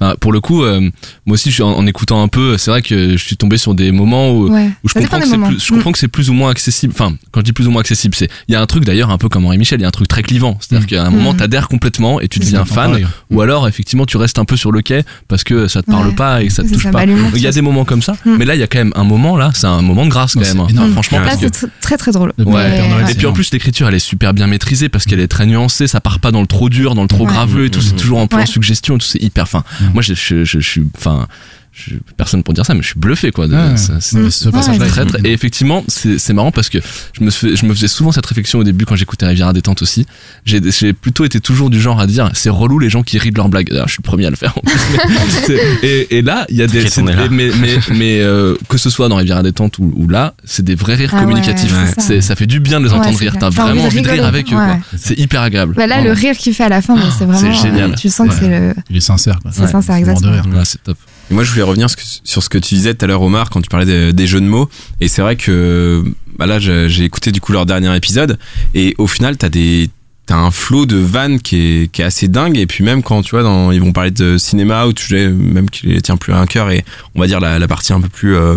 Enfin, 0.00 0.14
pour 0.20 0.32
le 0.32 0.40
coup, 0.40 0.62
euh, 0.62 0.80
moi 1.26 1.34
aussi, 1.34 1.50
je 1.50 1.54
suis 1.54 1.62
en, 1.62 1.70
en 1.72 1.86
écoutant 1.86 2.22
un 2.22 2.28
peu, 2.28 2.56
c'est 2.58 2.70
vrai 2.70 2.82
que 2.82 3.16
je 3.16 3.22
suis 3.24 3.36
tombé 3.36 3.56
sur 3.58 3.74
des 3.74 3.90
moments 3.92 4.30
où, 4.30 4.48
Ouais. 4.48 4.70
où 4.84 4.88
je 4.88 4.94
comprends 4.94 5.00
dépend 5.00 5.16
que 5.18 5.24
des 5.24 5.30
c'est 5.30 5.36
moments. 5.36 5.48
plus, 5.50 5.64
je 5.64 5.72
comprends 5.72 5.92
que 5.92 5.98
c'est 5.98 6.08
plus 6.08 6.30
ou 6.30 6.32
moins 6.34 6.50
accessible. 6.50 6.92
Enfin, 6.96 7.14
quand 7.32 7.40
je 7.40 7.44
dis 7.44 7.52
plus 7.52 7.66
ou 7.66 7.70
moins 7.70 7.80
accessible, 7.80 8.14
c'est 8.14 8.28
il 8.48 8.52
y 8.52 8.54
a 8.54 8.60
un 8.60 8.66
truc 8.66 8.84
d'ailleurs 8.84 9.10
un 9.10 9.18
peu 9.18 9.28
comme 9.28 9.44
Henri 9.46 9.58
Michel, 9.58 9.80
il 9.80 9.82
y 9.82 9.84
a 9.84 9.88
un 9.88 9.92
truc 9.92 10.08
très 10.08 10.22
clivant. 10.22 10.56
C'est-à-dire 10.60 10.84
Mm. 10.86 10.90
qu'à 10.90 11.04
un 11.06 11.10
moment, 11.10 11.32
Mm. 11.34 11.36
t'adhères 11.38 11.68
complètement 11.68 12.20
et 12.20 12.28
tu 12.28 12.38
deviens 12.38 12.64
fan, 12.64 12.90
Pareil. 12.90 13.06
ou 13.30 13.40
alors 13.40 13.66
effectivement, 13.68 14.06
tu 14.06 14.16
restes 14.16 14.38
un 14.38 14.44
peu 14.44 14.56
sur 14.56 14.72
le 14.72 14.82
quai 14.82 15.02
parce 15.28 15.44
que 15.44 15.68
ça 15.68 15.82
te 15.82 15.90
parle 15.90 16.08
Ouais. 16.08 16.14
pas 16.14 16.42
et 16.42 16.46
que 16.48 16.52
ça 16.52 16.62
te 16.62 16.72
touche 16.72 16.82
ça, 16.84 16.90
pas. 16.90 17.04
bah, 17.06 17.12
Il 17.34 17.40
y 17.42 17.46
a 17.46 17.52
des 17.52 17.60
moments 17.62 17.84
comme 17.84 18.02
ça, 18.02 18.14
Mm. 18.24 18.36
mais 18.38 18.44
là, 18.44 18.54
il 18.54 18.60
y 18.60 18.62
a 18.62 18.66
quand 18.66 18.78
même 18.78 18.92
un 18.96 19.04
moment 19.04 19.36
là, 19.36 19.50
c'est 19.54 19.66
un 19.66 19.82
moment 19.82 20.04
de 20.04 20.10
grâce 20.10 20.34
quand 20.34 20.40
même. 20.40 20.66
énorme. 20.70 20.92
Franchement. 20.92 21.20
Là, 21.20 21.36
c'est 21.38 21.52
tr- 21.54 21.68
très 21.80 21.96
très 21.96 22.12
drôle. 22.12 22.32
Et 22.38 23.14
puis 23.14 23.26
en 23.26 23.32
plus 23.32 23.50
l'écriture 23.52 23.88
elle 23.88 23.94
est 23.94 23.98
super 23.98 24.34
bien 24.34 24.46
maîtrisée 24.46 24.88
parce 24.88 25.04
qu'elle 25.04 25.20
est 25.20 25.28
très 25.28 25.46
nuancée, 25.46 25.86
ça 25.86 26.00
part 26.00 26.20
pas 26.20 26.30
dans 26.30 26.40
le 26.40 26.46
trop 26.46 26.68
dur, 26.68 26.94
dans 26.94 27.02
le 27.02 27.08
trop 27.08 27.26
graveux 27.26 27.64
et 27.66 27.70
tout, 27.70 27.80
c'est 27.80 27.96
toujours 27.96 28.18
en 28.18 28.26
plan 28.26 28.44
suggestion 28.46 28.96
et 28.96 28.98
tout, 28.98 29.06
c'est 29.06 29.22
hyper 29.22 29.48
fin. 29.48 29.64
Moi 29.92 30.02
je, 30.02 30.14
je, 30.14 30.44
je, 30.44 30.60
je 30.60 30.68
suis 30.68 30.86
enfin 30.96 31.26
je, 31.78 31.94
personne 32.16 32.42
pour 32.42 32.54
dire 32.54 32.66
ça 32.66 32.74
mais 32.74 32.82
je 32.82 32.88
suis 32.88 32.98
bluffé 32.98 33.30
quoi 33.30 33.46
de, 33.46 33.54
Ouais, 33.54 33.76
ça- 33.76 34.00
c'est- 34.00 34.16
non, 34.16 34.24
mais 34.24 34.30
ce 34.30 34.46
Ouais, 34.46 34.52
passage-là 34.52 34.86
est 34.86 34.88
très, 34.88 35.04
très- 35.06 35.20
et 35.24 35.32
effectivement 35.32 35.84
c'est 35.88 36.18
c'est 36.18 36.32
marrant 36.32 36.50
parce 36.50 36.68
que 36.68 36.78
je 37.18 37.22
me, 37.24 37.30
fais, 37.30 37.54
je 37.56 37.64
me 37.66 37.72
faisais 37.74 37.88
souvent 37.88 38.10
cette 38.12 38.26
réflexion 38.26 38.58
au 38.58 38.64
début 38.64 38.84
quand 38.84 38.96
j'écoutais 38.96 39.26
Riviera 39.26 39.52
détente 39.52 39.82
aussi 39.82 40.06
j'ai 40.44 40.60
j'ai 40.70 40.92
plutôt 40.92 41.24
été 41.24 41.40
toujours 41.40 41.70
du 41.70 41.80
genre 41.80 42.00
à 42.00 42.06
dire 42.06 42.30
c'est 42.34 42.50
relou 42.50 42.78
les 42.78 42.90
gens 42.90 43.02
qui 43.02 43.18
rient 43.18 43.30
de 43.30 43.36
leurs 43.36 43.48
blagues 43.48 43.70
Alors, 43.70 43.86
je 43.86 43.92
suis 43.92 44.02
le 44.02 44.08
premier 44.08 44.26
à 44.26 44.30
le 44.30 44.36
faire 44.36 44.56
en 44.58 44.60
plus, 44.60 44.78
mais 44.92 44.98
c'est- 45.46 45.86
et, 45.86 46.18
et 46.18 46.22
là 46.22 46.46
il 46.48 46.56
y 46.56 46.62
a 46.62 46.66
des 46.66 46.88
c'est- 46.88 47.02
mais 47.02 47.50
mais, 47.60 47.78
mais 47.94 48.20
euh, 48.20 48.56
que 48.68 48.78
ce 48.78 48.90
soit 48.90 49.08
dans 49.08 49.16
Riviera 49.16 49.42
détente 49.42 49.78
ou, 49.78 49.92
ou 49.96 50.08
là 50.08 50.34
c'est 50.44 50.64
des 50.64 50.74
vrais 50.74 50.94
rires 50.96 51.10
Ah 51.12 51.16
ouais, 51.16 51.22
communicatifs 51.22 51.72
c'est 51.72 52.00
ça. 52.00 52.06
c'est 52.06 52.20
ça 52.20 52.36
fait 52.36 52.46
du 52.46 52.60
bien 52.60 52.80
de 52.80 52.86
les 52.86 52.90
Ouais, 52.92 52.98
entendre 52.98 53.18
rire 53.18 53.34
t'as 53.38 53.50
vraiment 53.50 53.82
de 53.82 53.86
envie 53.86 54.02
de 54.02 54.08
rire 54.08 54.24
avec 54.26 54.46
eux 54.48 54.56
quoi. 54.56 54.66
Ouais. 54.66 54.80
c'est 54.96 55.18
hyper 55.18 55.42
agréable 55.42 55.74
Bah 55.76 55.86
là, 55.86 56.00
le 56.00 56.12
rire 56.12 56.36
qu'il 56.36 56.54
fait 56.54 56.64
à 56.64 56.68
la 56.68 56.82
fin, 56.82 56.96
c'est 57.16 57.24
vraiment. 57.24 57.38
c'est 57.54 57.62
génial. 57.68 57.90
euh, 57.92 57.94
tu 57.94 58.08
sens 58.08 58.28
que 58.28 58.32
Ouais. 58.34 58.38
c'est 58.40 58.48
le. 58.48 58.74
Il 58.90 58.96
est 58.96 59.00
sincère. 59.00 59.38
C'est 59.50 59.66
sincère, 59.66 59.96
exactement. 59.96 60.32
Ouais, 60.32 60.64
c'est 60.64 60.82
top 60.82 60.96
Moi, 61.30 61.44
je 61.44 61.50
voulais 61.50 61.62
revenir 61.62 61.88
sur 62.24 62.42
ce 62.42 62.48
que- 62.48 62.58
tu 62.58 62.74
disais 62.74 62.94
tout 62.94 63.04
à 63.04 63.08
l'heure, 63.08 63.22
Omar, 63.22 63.50
quand 63.50 63.60
tu 63.60 63.68
parlais 63.68 63.86
de- 63.86 64.10
des 64.12 64.26
jeux 64.26 64.40
de 64.40 64.46
mots. 64.46 64.68
Et 65.00 65.08
c'est 65.08 65.22
vrai 65.22 65.36
que 65.36 66.02
bah 66.38 66.46
là, 66.46 66.58
j'ai 66.58 67.04
écouté 67.04 67.32
du 67.32 67.40
coup 67.40 67.52
leur 67.52 67.66
dernier 67.66 67.94
épisode. 67.96 68.38
Et 68.74 68.94
au 68.98 69.06
final, 69.06 69.36
t'as 69.36 69.48
des 69.48 69.90
t'as 70.26 70.36
un 70.36 70.50
flot 70.50 70.84
de 70.84 70.96
vannes 70.98 71.40
qui 71.40 71.56
est, 71.56 71.90
qui 71.90 72.02
est 72.02 72.04
assez 72.04 72.28
dingue. 72.28 72.58
Et 72.58 72.66
puis 72.66 72.84
même 72.84 73.02
quand 73.02 73.22
tu 73.22 73.30
vois, 73.30 73.42
dans, 73.42 73.72
ils 73.72 73.80
vont 73.80 73.92
parler 73.92 74.10
de 74.10 74.36
cinéma 74.36 74.86
ou 74.86 74.92
de 74.92 74.98
sujets 74.98 75.28
même 75.30 75.70
qui 75.70 75.86
les 75.86 76.02
tient 76.02 76.18
plus 76.18 76.34
à 76.34 76.38
un 76.38 76.44
cœur 76.46 76.70
et 76.70 76.84
on 77.14 77.20
va 77.20 77.26
dire 77.26 77.40
la, 77.40 77.58
la 77.58 77.66
partie 77.66 77.94
un 77.94 78.00
peu 78.02 78.10
plus 78.10 78.36
euh, 78.36 78.56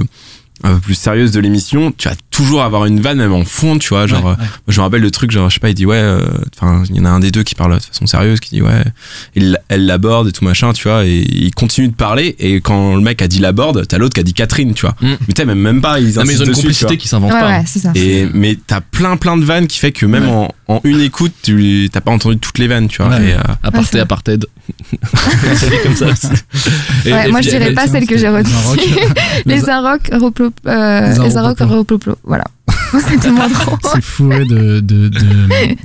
un 0.63 0.73
peu 0.75 0.79
plus 0.79 0.95
sérieuse 0.95 1.31
de 1.31 1.39
l'émission, 1.39 1.91
tu 1.95 2.07
vas 2.07 2.15
toujours 2.29 2.61
avoir 2.63 2.85
une 2.85 2.99
vanne 3.01 3.17
même 3.17 3.33
en 3.33 3.43
fond, 3.45 3.77
tu 3.77 3.89
vois, 3.89 4.07
genre 4.07 4.23
Ouais, 4.23 4.31
euh, 4.31 4.33
ouais. 4.33 4.37
moi, 4.37 4.47
je 4.67 4.77
me 4.79 4.83
rappelle 4.83 5.01
le 5.01 5.11
truc, 5.11 5.31
genre, 5.31 5.49
je 5.49 5.55
sais 5.55 5.59
pas, 5.59 5.69
il 5.69 5.73
dit 5.75 5.85
ouais, 5.85 5.95
euh, 5.97 6.21
enfin, 6.57 6.83
il 6.89 6.95
y 6.95 6.99
en 6.99 7.05
a 7.05 7.09
un 7.09 7.19
des 7.19 7.31
deux 7.31 7.43
qui 7.43 7.55
parle 7.55 7.75
de 7.75 7.79
façon 7.83 8.05
sérieuse, 8.05 8.39
qui 8.39 8.49
dit 8.51 8.61
ouais, 8.61 8.83
il, 9.35 9.57
elle 9.69 9.85
l'aborde 9.85 10.27
et 10.27 10.31
tout 10.31 10.45
machin, 10.45 10.73
tu 10.73 10.87
vois, 10.87 11.05
et 11.05 11.25
il 11.29 11.53
continue 11.53 11.87
de 11.87 11.95
parler, 11.95 12.35
et 12.39 12.61
quand 12.61 12.95
le 12.95 13.01
mec 13.01 13.21
a 13.21 13.27
dit 13.27 13.39
l'aborde, 13.39 13.87
t'as 13.87 13.97
l'autre 13.97 14.13
qui 14.13 14.19
a 14.19 14.23
dit 14.23 14.33
Catherine, 14.33 14.73
tu 14.73 14.81
vois. 14.81 14.95
Mm. 15.01 15.15
Mais 15.27 15.33
t'as 15.33 15.45
même, 15.45 15.59
même 15.59 15.81
pas, 15.81 15.99
ils 15.99 16.15
Non, 16.15 16.23
mais 16.25 16.33
ils 16.33 16.41
ont 16.41 16.45
une 16.45 16.51
dessus, 16.51 16.61
complicité 16.61 16.97
qui 16.97 17.07
s'invente 17.07 17.31
Ouais, 17.33 17.39
pas 17.39 17.47
ouais, 17.47 17.53
hein. 17.55 17.63
c'est 17.65 17.79
ça. 17.79 17.91
Et, 17.95 18.27
mais 18.33 18.57
t'as 18.67 18.81
plein 18.81 19.17
plein 19.17 19.37
de 19.37 19.43
vannes 19.43 19.67
qui 19.67 19.79
fait 19.79 19.91
que 19.91 20.05
même 20.05 20.27
en, 20.27 20.49
en 20.71 20.81
une 20.83 21.01
écoute, 21.01 21.33
tu 21.43 21.89
t'as 21.91 22.01
pas 22.01 22.11
entendu 22.11 22.37
toutes 22.37 22.57
les 22.57 22.67
vannes, 22.67 22.87
tu 22.87 23.01
vois. 23.01 23.11
Ouais. 23.15 23.29
Et, 23.29 23.33
euh, 23.33 23.39
aparté 23.63 23.97
Ouais, 24.33 24.37
dit 25.69 25.75
comme 25.83 25.95
ça 25.95 26.07
aussi. 26.07 26.27
Et- 27.05 27.13
Ouais, 27.13 27.27
et 27.27 27.31
moi, 27.31 27.39
puis, 27.41 27.49
je 27.51 27.57
dirais 27.57 27.73
pas 27.73 27.87
celle 27.87 28.05
que 28.07 28.17
j'ai 28.17 28.29
retenue. 28.29 28.53
Les 29.45 29.55
Les 29.55 29.69
Arocs, 29.69 30.09
euh, 30.11 30.19
Les 31.13 31.29
les 31.29 31.37
Arocs, 31.37 31.61
Arocs, 31.61 31.77
Reploplo. 31.79 32.17
Voilà. 32.23 32.43
C'est 33.93 34.01
fourré 34.01 34.45
de, 34.45 34.79
de, 34.79 35.07
de, 35.09 35.09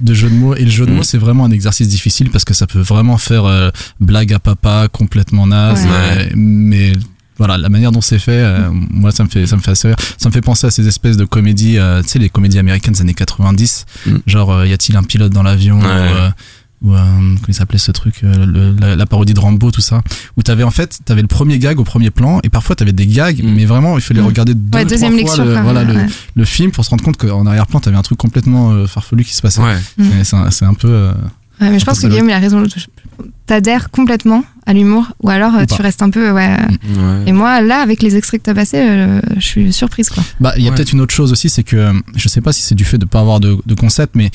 de 0.01 0.15
jeux 0.15 0.29
de 0.29 0.35
mots. 0.35 0.55
Et 0.55 0.65
le 0.65 0.71
jeu 0.71 0.87
de 0.87 0.91
mots, 0.93 1.03
c'est 1.03 1.19
vraiment 1.19 1.45
un 1.45 1.51
exercice 1.51 1.89
difficile 1.89 2.31
parce 2.31 2.45
que 2.45 2.55
ça 2.55 2.67
peut 2.67 2.81
vraiment 2.81 3.17
faire 3.17 3.45
euh, 3.45 3.71
blague 4.01 4.33
à 4.33 4.39
papa 4.39 4.89
complètement 4.93 5.47
naze. 5.47 5.85
Ouais. 5.85 5.91
euh, 5.91 6.31
mais 6.37 6.93
voilà, 7.39 7.59
la 7.59 7.69
manière 7.69 7.93
dont 7.93 8.01
c'est 8.01 8.19
fait, 8.19 8.33
euh, 8.33 8.71
moi, 8.73 9.13
ça 9.13 9.25
me 9.25 9.29
fait, 9.29 9.47
ça 9.47 9.57
me 9.57 9.61
fait 9.61 9.73
assez 9.73 9.89
rire. 9.89 9.97
Ça 10.19 10.29
me 10.29 10.33
fait 10.35 10.41
penser 10.41 10.67
à 10.67 10.71
ces 10.71 10.87
espèces 10.89 11.17
de 11.17 11.25
comédies, 11.25 11.79
euh, 11.79 12.03
tu 12.03 12.09
sais, 12.09 12.19
les 12.19 12.29
comédies 12.31 12.59
américaines 12.59 12.95
des 12.95 13.01
années 13.03 13.15
90. 13.15 13.87
Mm. 14.07 14.17
Genre, 14.27 14.51
euh, 14.53 14.67
y 14.67 14.73
a-t-il 14.73 14.97
un 14.97 15.03
pilote 15.03 15.33
dans 15.33 15.43
l'avion 15.43 15.79
Ouais. 15.81 15.85
ou, 15.85 15.89
euh, 15.89 16.31
ou 16.83 16.95
euh, 16.95 16.99
comment 17.01 17.37
il 17.49 17.55
s'appelait 17.55 17.79
ce 17.79 17.91
truc, 17.91 18.17
euh, 18.23 18.45
le- 18.47 18.75
la, 18.79 18.97
la 18.97 19.07
parodie 19.07 19.33
de 19.35 19.41
Rambo, 19.41 19.71
tout 19.71 19.81
ça, 19.81 20.03
où 20.37 20.43
t'avais 20.43 20.63
en 20.63 20.71
fait, 20.71 20.99
t'avais 21.07 21.23
le 21.23 21.27
premier 21.27 21.59
gag 21.59 21.81
au 21.81 21.85
premier 21.85 22.11
plan, 22.11 22.39
et 22.43 22.51
parfois 22.51 22.77
t'avais 22.77 22.93
des 22.93 23.07
gags, 23.07 23.43
Mm. 23.43 23.55
mais 23.55 23.65
vraiment 23.65 23.97
il 23.97 24.03
fallait 24.03 24.21
Mm. 24.21 24.27
regarder 24.27 24.55
deux, 24.55 24.79
Ouais, 24.79 24.85
trois 24.85 24.99
fois 24.99 25.45
le, 25.45 25.61
voilà, 25.63 25.85
le, 25.85 25.95
Ouais. 25.95 26.07
le 26.35 26.45
film 26.45 26.71
pour 26.73 26.85
se 26.85 26.91
rendre 26.91 27.03
compte 27.03 27.17
qu'en 27.17 27.47
arrière-plan 27.47 27.81
t'avais 27.81 27.97
un 27.97 28.03
truc 28.03 28.19
complètement 28.19 28.73
euh, 28.73 28.87
farfelu 28.87 29.25
qui 29.25 29.35
se 29.35 29.41
passait. 29.43 29.63
C'est 30.23 30.37
un, 30.37 30.51
c'est 30.51 30.65
un 30.67 30.75
peu. 30.75 31.13
Euh, 31.61 31.65
Ouais, 31.65 31.71
mais 31.71 31.79
je 31.79 31.85
pense 31.85 32.01
que 32.01 32.07
Guillaume, 32.07 32.29
il 32.29 32.33
a 32.33 32.39
raison. 32.39 32.63
T'adhères 33.47 33.91
complètement 33.91 34.45
à 34.67 34.73
l'humour, 34.73 35.07
ou 35.23 35.31
alors 35.31 35.55
euh, 35.55 35.63
Ou 35.63 35.67
tu 35.77 35.81
restes 35.81 36.03
un 36.03 36.11
peu. 36.11 36.31
Ouais. 36.33 36.49
ouais. 36.49 37.23
Et 37.27 37.33
moi, 37.33 37.61
là, 37.61 37.79
avec 37.81 38.03
les 38.03 38.17
extraits 38.17 38.41
que 38.41 38.47
t'as 38.47 38.55
passés, 38.55 38.81
euh, 38.81 39.21
je 39.37 39.41
suis 39.47 39.73
surprise, 39.73 40.11
quoi. 40.11 40.23
Bah, 40.41 40.53
il 40.57 40.65
y 40.65 40.67
a 40.67 40.71
Ouais. 40.71 40.77
peut-être 40.77 40.93
une 40.93 41.01
autre 41.01 41.15
chose 41.15 41.31
aussi, 41.33 41.49
c'est 41.49 41.63
que 41.63 41.77
euh, 41.77 41.93
je 42.17 42.29
sais 42.29 42.41
pas 42.41 42.53
si 42.53 42.63
c'est 42.63 42.75
du 42.75 42.85
fait 42.85 42.99
de 42.99 43.05
pas 43.07 43.21
avoir 43.21 43.39
de, 43.41 43.57
de 43.65 43.75
concept, 43.75 44.17
mais 44.17 44.31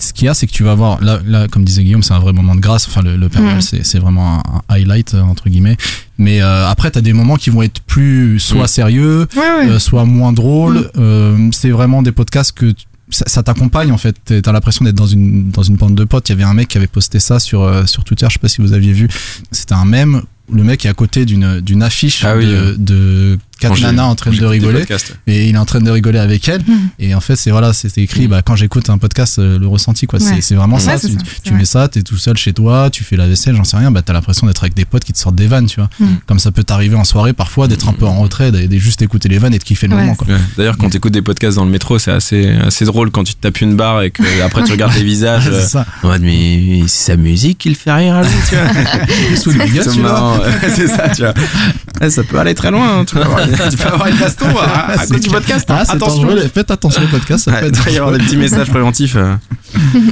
ce 0.00 0.12
qu'il 0.14 0.24
y 0.24 0.28
a, 0.28 0.34
c'est 0.34 0.46
que 0.46 0.52
tu 0.52 0.64
vas 0.64 0.72
avoir 0.72 1.00
là, 1.02 1.20
là, 1.26 1.46
comme 1.46 1.64
disait 1.64 1.84
Guillaume, 1.84 2.02
c'est 2.02 2.14
un 2.14 2.18
vrai 2.18 2.32
moment 2.32 2.54
de 2.56 2.60
grâce. 2.60 2.88
Enfin, 2.88 3.02
le, 3.02 3.16
le 3.16 3.28
Père 3.28 3.42
Mm. 3.42 3.44
Noël, 3.44 3.62
c'est 3.62 3.84
c'est 3.84 3.98
vraiment 3.98 4.36
un, 4.38 4.38
un 4.38 4.62
highlight 4.74 5.14
euh, 5.14 5.20
entre 5.20 5.48
guillemets. 5.50 5.76
Mais 6.18 6.40
euh, 6.42 6.66
après, 6.68 6.90
t'as 6.90 7.02
des 7.02 7.12
moments 7.12 7.36
qui 7.36 7.50
vont 7.50 7.62
être 7.62 7.80
plus 7.82 8.40
soit 8.40 8.64
Mm. 8.64 8.68
sérieux, 8.68 9.26
Ouais, 9.36 9.40
ouais. 9.66 9.68
euh, 9.68 9.78
soit 9.78 10.06
moins 10.06 10.32
drôles. 10.32 10.78
Mm. 10.78 10.90
Euh, 10.98 11.48
c'est 11.52 11.70
vraiment 11.70 12.02
des 12.02 12.12
podcasts 12.12 12.52
que 12.52 12.72
ça, 13.10 13.24
ça 13.26 13.42
t'accompagne 13.42 13.92
en 13.92 13.98
fait. 13.98 14.16
T'as 14.24 14.52
l'impression 14.52 14.84
d'être 14.84 14.94
dans 14.94 15.06
une 15.06 15.50
dans 15.50 15.62
une 15.62 15.76
bande 15.76 15.94
de 15.94 16.04
potes. 16.04 16.28
Il 16.28 16.32
y 16.32 16.34
avait 16.34 16.44
un 16.44 16.54
mec 16.54 16.68
qui 16.68 16.78
avait 16.78 16.86
posté 16.86 17.20
ça 17.20 17.38
sur 17.38 17.62
euh, 17.62 17.86
sur 17.86 18.04
Twitter. 18.04 18.26
Je 18.28 18.34
sais 18.34 18.38
pas 18.38 18.48
si 18.48 18.60
vous 18.60 18.72
aviez 18.72 18.92
vu. 18.92 19.08
C'était 19.50 19.74
un 19.74 19.84
mème. 19.84 20.22
où 20.48 20.54
Le 20.54 20.64
mec 20.64 20.84
est 20.84 20.88
à 20.88 20.94
côté 20.94 21.24
d'une 21.24 21.60
d'une 21.60 21.82
affiche 21.82 22.24
Ah 22.24 22.36
oui, 22.36 22.46
de, 22.46 23.38
quatre 23.58 23.80
nanas 23.80 24.04
en 24.04 24.14
train 24.14 24.30
de 24.30 24.44
rigoler 24.44 24.84
et 25.26 25.48
il 25.48 25.54
est 25.54 25.58
en 25.58 25.64
train 25.64 25.80
de 25.80 25.90
rigoler 25.90 26.18
avec 26.18 26.48
elle. 26.48 26.62
Mhm. 26.66 26.88
Et 26.98 27.14
en 27.14 27.20
fait, 27.20 27.36
c'est 27.36 27.50
voilà, 27.50 27.72
c'était 27.72 28.02
écrit. 28.02 28.26
Bah, 28.28 28.42
quand 28.42 28.56
j'écoute 28.56 28.90
un 28.90 28.98
podcast, 28.98 29.38
euh, 29.38 29.58
le 29.58 29.66
ressenti 29.66 30.06
quoi. 30.06 30.18
Ouais. 30.18 30.24
C'est 30.36 30.40
c'est 30.40 30.54
vraiment 30.54 30.76
Ouais, 30.76 30.82
ça. 30.82 30.98
c'est 30.98 31.08
Tu, 31.08 31.14
ça, 31.14 31.20
tu 31.20 31.30
c'est 31.44 31.50
vrai. 31.50 31.58
mets 31.58 31.64
ça, 31.64 31.88
t'es 31.88 32.02
tout 32.02 32.16
seul 32.16 32.36
chez 32.36 32.52
toi, 32.52 32.90
tu 32.90 33.04
fais 33.04 33.16
la 33.16 33.26
vaisselle, 33.26 33.54
j'en 33.56 33.64
sais 33.64 33.76
rien. 33.76 33.90
Bah, 33.90 34.02
t'as 34.02 34.12
l'impression 34.12 34.46
d'être 34.46 34.62
avec 34.62 34.74
des 34.74 34.84
potes 34.84 35.04
qui 35.04 35.12
te 35.12 35.18
sortent 35.18 35.36
des 35.36 35.46
vannes, 35.46 35.66
tu 35.66 35.80
vois. 35.80 35.88
Mhm. 36.00 36.16
Comme 36.26 36.38
ça 36.38 36.50
peut 36.52 36.64
t'arriver 36.64 36.96
en 36.96 37.04
soirée 37.04 37.32
parfois 37.32 37.68
d'être 37.68 37.88
un 37.88 37.92
peu 37.92 38.06
en 38.06 38.20
retrait, 38.20 38.50
de 38.52 38.76
juste 38.78 39.02
écouter 39.02 39.28
les 39.28 39.38
vannes 39.38 39.54
et 39.54 39.58
de 39.58 39.64
kiffer 39.64 39.86
le 39.86 39.94
Ouais. 39.96 40.02
moment 40.02 40.14
quoi. 40.14 40.26
Ouais. 40.28 40.34
D'ailleurs, 40.56 40.76
quand 40.76 40.90
t'écoutes 40.90 41.12
des 41.12 41.22
podcasts 41.22 41.56
dans 41.56 41.64
le 41.64 41.70
métro, 41.70 41.98
c'est 41.98 42.10
assez, 42.12 42.48
assez 42.50 42.84
drôle 42.84 43.10
quand 43.10 43.24
tu 43.24 43.34
te 43.34 43.40
tapes 43.40 43.60
une 43.60 43.76
barre 43.76 44.02
et 44.02 44.10
que 44.10 44.22
après 44.44 44.62
tu 44.64 44.72
regardes 44.72 44.94
les 44.94 45.04
visages. 45.04 45.44
c'est 45.44 45.78
euh, 45.78 46.18
mais 46.20 46.80
c'est 46.86 47.12
sa 47.12 47.16
musique 47.16 47.58
qui 47.58 47.68
le 47.68 47.74
fait 47.74 47.92
rire 47.92 48.16
à 48.16 48.22
lui, 48.22 48.28
tu 48.48 48.54
vois. 48.56 48.64
C'est 49.34 50.70
c'est 50.74 50.88
ça, 50.88 51.08
tu 51.10 51.22
vois. 51.22 52.10
Ça 52.10 52.22
peut 52.24 52.38
aller 52.38 52.54
très 52.54 52.70
loin, 52.70 53.00
hein, 53.00 53.04
tu 53.04 53.16
avoir, 53.18 53.43
tu 53.70 53.76
peux 53.76 53.88
avoir 53.88 54.08
une 54.08 54.16
baston 54.16 54.46
à, 54.58 54.90
à 54.92 54.98
C'est 54.98 55.12
cause 55.14 55.20
du 55.22 55.30
podcast. 55.30 55.66
Ah, 55.70 55.84
c'est 55.84 55.92
attention. 55.92 56.28
Faites 56.54 56.70
attention 56.70 57.02
au 57.04 57.08
podcast. 57.08 57.44
Ça 57.44 57.52
Ouais, 57.52 57.60
peut 57.60 57.66
il 57.72 57.78
être 57.78 57.90
y 57.92 57.96
avoir 57.98 58.12
des 58.12 58.18
petits 58.24 58.36
messages 58.36 58.70
préventifs 58.70 59.16
euh, 59.16 59.34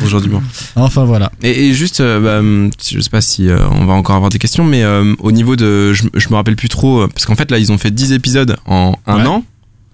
aujourd'hui. 0.04 0.30
Bon. 0.30 0.42
Enfin 0.76 1.04
voilà. 1.04 1.30
Et, 1.42 1.68
et 1.68 1.74
juste, 1.74 2.00
euh, 2.00 2.20
bah, 2.20 2.38
hum, 2.38 2.70
je 2.90 3.00
sais 3.00 3.10
pas 3.10 3.20
si 3.20 3.48
euh, 3.48 3.58
on 3.70 3.84
va 3.86 3.92
encore 3.94 4.16
avoir 4.16 4.30
des 4.30 4.38
questions, 4.38 4.64
mais 4.64 4.82
euh, 4.82 5.14
au 5.20 5.32
niveau 5.32 5.56
de, 5.56 5.92
je, 5.92 6.04
je 6.14 6.28
me 6.28 6.34
rappelle 6.34 6.56
plus 6.56 6.68
trop, 6.68 7.06
parce 7.08 7.24
qu'en 7.26 7.34
fait 7.36 7.50
là 7.50 7.58
ils 7.58 7.72
ont 7.72 7.78
fait 7.78 7.90
10 7.90 8.12
épisodes 8.12 8.56
en 8.66 8.96
un 9.06 9.16
Ouais. 9.22 9.26
an. 9.26 9.44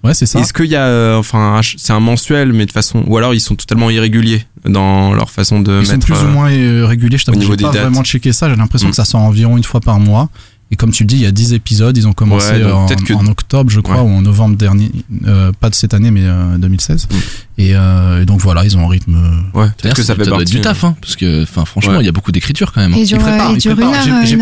Ouais, 0.04 0.14
c'est 0.14 0.26
ça. 0.26 0.38
Est-ce 0.38 0.52
qu'il 0.52 0.66
y 0.66 0.76
a, 0.76 1.16
enfin, 1.18 1.60
c'est 1.76 1.92
un 1.92 1.98
mensuel, 1.98 2.52
mais 2.52 2.66
de 2.66 2.70
façon, 2.72 3.02
ou 3.08 3.16
alors 3.18 3.34
ils 3.34 3.40
sont 3.40 3.56
totalement 3.56 3.90
irréguliers 3.90 4.44
dans 4.64 5.12
leur 5.12 5.28
façon 5.28 5.60
de 5.60 5.80
Ils 5.80 5.86
sont 5.86 5.92
mettre. 5.94 6.06
plus 6.06 6.20
ou 6.22 6.28
moins 6.28 6.44
réguliers. 6.86 7.18
Je 7.18 7.24
t'avoue, 7.24 7.38
au 7.38 7.40
niveau 7.40 7.54
j'ai 7.58 7.64
pas 7.64 7.72
dates. 7.72 7.82
vraiment 7.82 8.04
checké 8.04 8.32
ça. 8.32 8.48
J'ai 8.48 8.54
l'impression 8.54 8.86
Mm. 8.88 8.90
que 8.90 8.96
ça 8.96 9.04
sort 9.04 9.20
environ 9.22 9.56
une 9.56 9.64
fois 9.64 9.80
par 9.80 9.98
mois. 9.98 10.28
Et 10.70 10.76
comme 10.76 10.90
tu 10.90 11.02
le 11.04 11.06
dis, 11.06 11.16
il 11.16 11.22
y 11.22 11.26
a 11.26 11.30
10 11.32 11.54
épisodes. 11.54 11.96
Ils 11.96 12.06
ont 12.06 12.12
commencé 12.12 12.52
Ouais, 12.52 12.70
en, 12.70 12.86
peut-être 12.86 13.04
que- 13.04 13.14
en 13.14 13.26
octobre, 13.26 13.70
je 13.70 13.80
crois, 13.80 14.02
Ouais. 14.02 14.10
ou 14.10 14.14
en 14.14 14.20
novembre 14.22 14.56
dernier. 14.56 14.90
Euh, 15.26 15.50
pas 15.58 15.70
de 15.70 15.74
cette 15.74 15.94
année, 15.94 16.10
mais 16.10 16.24
euh, 16.24 16.58
2016. 16.58 17.08
Mm. 17.10 17.14
Et, 17.58 17.74
euh, 17.74 18.22
et 18.22 18.24
donc 18.24 18.40
voilà, 18.40 18.64
ils 18.64 18.76
ont 18.76 18.84
un 18.84 18.88
rythme. 18.88 19.16
euh, 19.16 19.58
Ouais, 19.58 19.66
peut-être 19.66 19.82
D'ailleurs, 19.82 19.96
que 19.96 20.02
ça 20.04 20.14
fait 20.14 20.30
partie. 20.30 20.44
du 20.54 20.60
taf, 20.60 20.84
hein, 20.84 20.94
parce 21.00 21.16
que, 21.16 21.42
enfin, 21.42 21.64
franchement, 21.64 21.94
Ouais. 21.94 22.02
il 22.02 22.06
y 22.06 22.08
a 22.08 22.12
beaucoup 22.12 22.30
d'écriture 22.30 22.72
quand 22.72 22.80
même. 22.80 22.94
hein. 22.94 22.96
Et 22.96 23.00
Ils 23.02 23.06
dure. 23.08 23.18
J'ai- 23.18 23.24
pas 23.24 23.32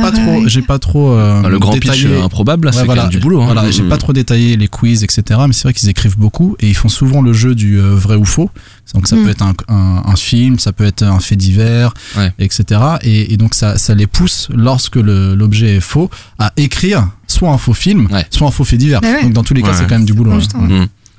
heure, 0.09 0.13
trop, 0.13 0.43
euh, 0.43 0.49
j'ai 0.49 0.63
pas 0.63 0.79
trop. 0.79 1.13
euh, 1.13 1.49
le 1.49 1.59
grand 1.59 1.73
pitch 1.73 1.85
détaillé- 1.87 2.07
euh, 2.09 2.23
improbable, 2.25 2.67
là, 2.67 2.73
Ouais, 2.73 2.79
c'est 2.81 2.85
voilà, 2.85 3.03
quand 3.03 3.07
même 3.09 3.17
du 3.19 3.19
boulot. 3.23 3.41
hein. 3.41 3.47
Voilà, 3.47 3.71
j'ai 3.71 3.83
pas 3.85 3.97
trop 3.97 4.13
détaillé 4.13 4.57
les 4.59 4.69
quiz, 4.69 5.03
etc. 5.03 5.41
Mais 5.47 5.55
c'est 5.55 5.63
vrai 5.63 5.73
qu'ils 5.73 5.89
écrivent 5.89 6.19
beaucoup 6.19 6.57
et 6.61 6.69
ils 6.69 6.75
font 6.77 6.89
souvent 6.91 7.23
le 7.23 7.33
jeu 7.33 7.55
du 7.55 7.81
euh, 7.81 7.95
vrai 7.95 8.17
ou 8.17 8.25
faux. 8.27 8.51
Donc 8.95 9.09
ça 9.09 9.17
Mm. 9.17 9.25
peut 9.25 9.31
être 9.31 9.43
un, 9.43 9.55
un, 9.69 10.03
un 10.07 10.17
film, 10.17 10.59
ça 10.59 10.73
peut 10.73 10.85
être 10.85 11.03
un 11.03 11.19
fait 11.21 11.37
divers, 11.37 11.95
Ouais. 12.17 12.33
etc. 12.39 12.81
Et, 13.03 13.33
et 13.33 13.37
donc 13.39 13.55
ça, 13.55 13.79
ça 13.79 13.95
les 13.95 14.07
pousse, 14.07 14.49
lorsque 14.55 14.97
le- 14.97 15.35
l'objet 15.35 15.77
est 15.77 15.81
faux, 15.81 16.11
à 16.39 16.53
écrire 16.59 17.09
soit 17.27 17.51
un 17.51 17.59
faux 17.59 17.75
film, 17.75 18.09
Ouais. 18.13 18.25
soit 18.31 18.47
un 18.47 18.51
faux 18.51 18.65
fait 18.65 18.77
divers. 18.77 19.01
Bah 19.01 19.09
ouais. 19.09 19.23
Donc 19.23 19.33
dans 19.33 19.43
tous 19.43 19.55
les 19.55 19.63
cas, 19.63 19.69
Ouais. 19.69 19.75
c'est 19.75 19.85
quand 19.87 19.97
même 19.97 20.05
du 20.05 20.13
boulot. 20.15 20.33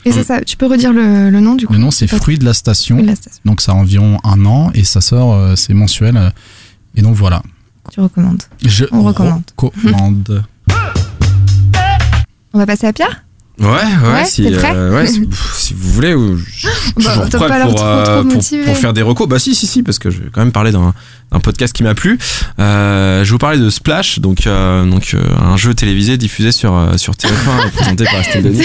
Mm. 0.08 0.12
Et 0.12 0.13
c'est 0.13 0.24
ça, 0.24 0.41
tu 0.41 0.58
peux 0.58 0.65
redire 0.67 0.93
le, 0.93 1.30
le 1.30 1.39
nom 1.39 1.56
du 1.56 1.67
coup 1.67 1.74
Le 1.74 1.80
nom, 1.80 1.91
c'est 1.91 2.08
Fruits 2.08 2.38
de 2.38 2.46
la 2.46 2.54
station. 2.54 3.04
Donc 3.46 3.62
ça 3.62 3.72
a 3.72 3.76
environ 3.76 4.17
un 4.24 4.46
an 4.46 4.72
et 4.74 4.84
ça 4.84 5.02
sort, 5.02 5.34
euh, 5.34 5.56
c'est 5.56 5.74
mensuel. 5.74 6.17
euh, 6.17 6.30
Et 6.96 7.02
donc 7.02 7.15
voilà. 7.15 7.41
Tu 7.91 8.00
recommandes. 8.02 8.43
Je 8.65 8.86
On 8.91 9.04
recommande. 9.04 9.43
recommande. 9.58 10.43
On 12.54 12.58
va 12.60 12.65
passer 12.65 12.88
à 12.88 12.93
Pierre 12.93 13.24
Ouais, 13.60 13.65
ouais, 13.67 14.13
Ouais, 14.13 14.26
si, 14.26 14.46
euh, 14.46 14.93
ouais, 14.93 15.08
si, 15.56 15.74
vous 15.74 15.91
voulez, 15.93 16.13
ou- 16.13 16.38
je 16.38 16.43
suis 16.52 16.67
Bah, 17.04 17.26
toujours 17.28 17.48
prêt 17.48 17.62
pour, 17.63 17.74
trop, 17.76 18.04
trop 18.04 18.24
pour, 18.24 18.34
pour 18.65 18.78
faire 18.78 18.93
des 18.93 19.02
recos. 19.02 19.28
Bah 19.28 19.39
si, 19.39 19.56
si, 19.56 19.65
si, 19.65 19.82
parce 19.82 19.98
que 19.98 20.12
je 20.12 20.20
vais 20.22 20.30
quand 20.32 20.41
même 20.41 20.52
parler 20.52 20.72
d'un 20.72 20.93
d'un 21.32 21.40
podcast 21.40 21.74
qui 21.74 21.84
m'a 21.84 21.94
plu. 21.94 22.18
Euh, 22.60 23.24
je 23.26 23.32
vous 23.32 23.38
parler 23.38 23.60
de 23.60 23.70
Splash, 23.70 24.20
donc 24.20 24.48
euh, 24.48 24.86
donc 24.86 25.12
euh, 25.13 25.20
un 25.42 25.58
jeu 25.58 25.74
télévisé 25.74 26.18
diffusé 26.18 26.52
sur 26.52 26.74
euh, 26.76 26.98
sur 26.98 27.13
TF1 27.13 27.68
et 27.68 27.72
présenté 27.76 28.06
par 28.06 28.16
Estelle 28.22 28.44
Denis. 28.44 28.63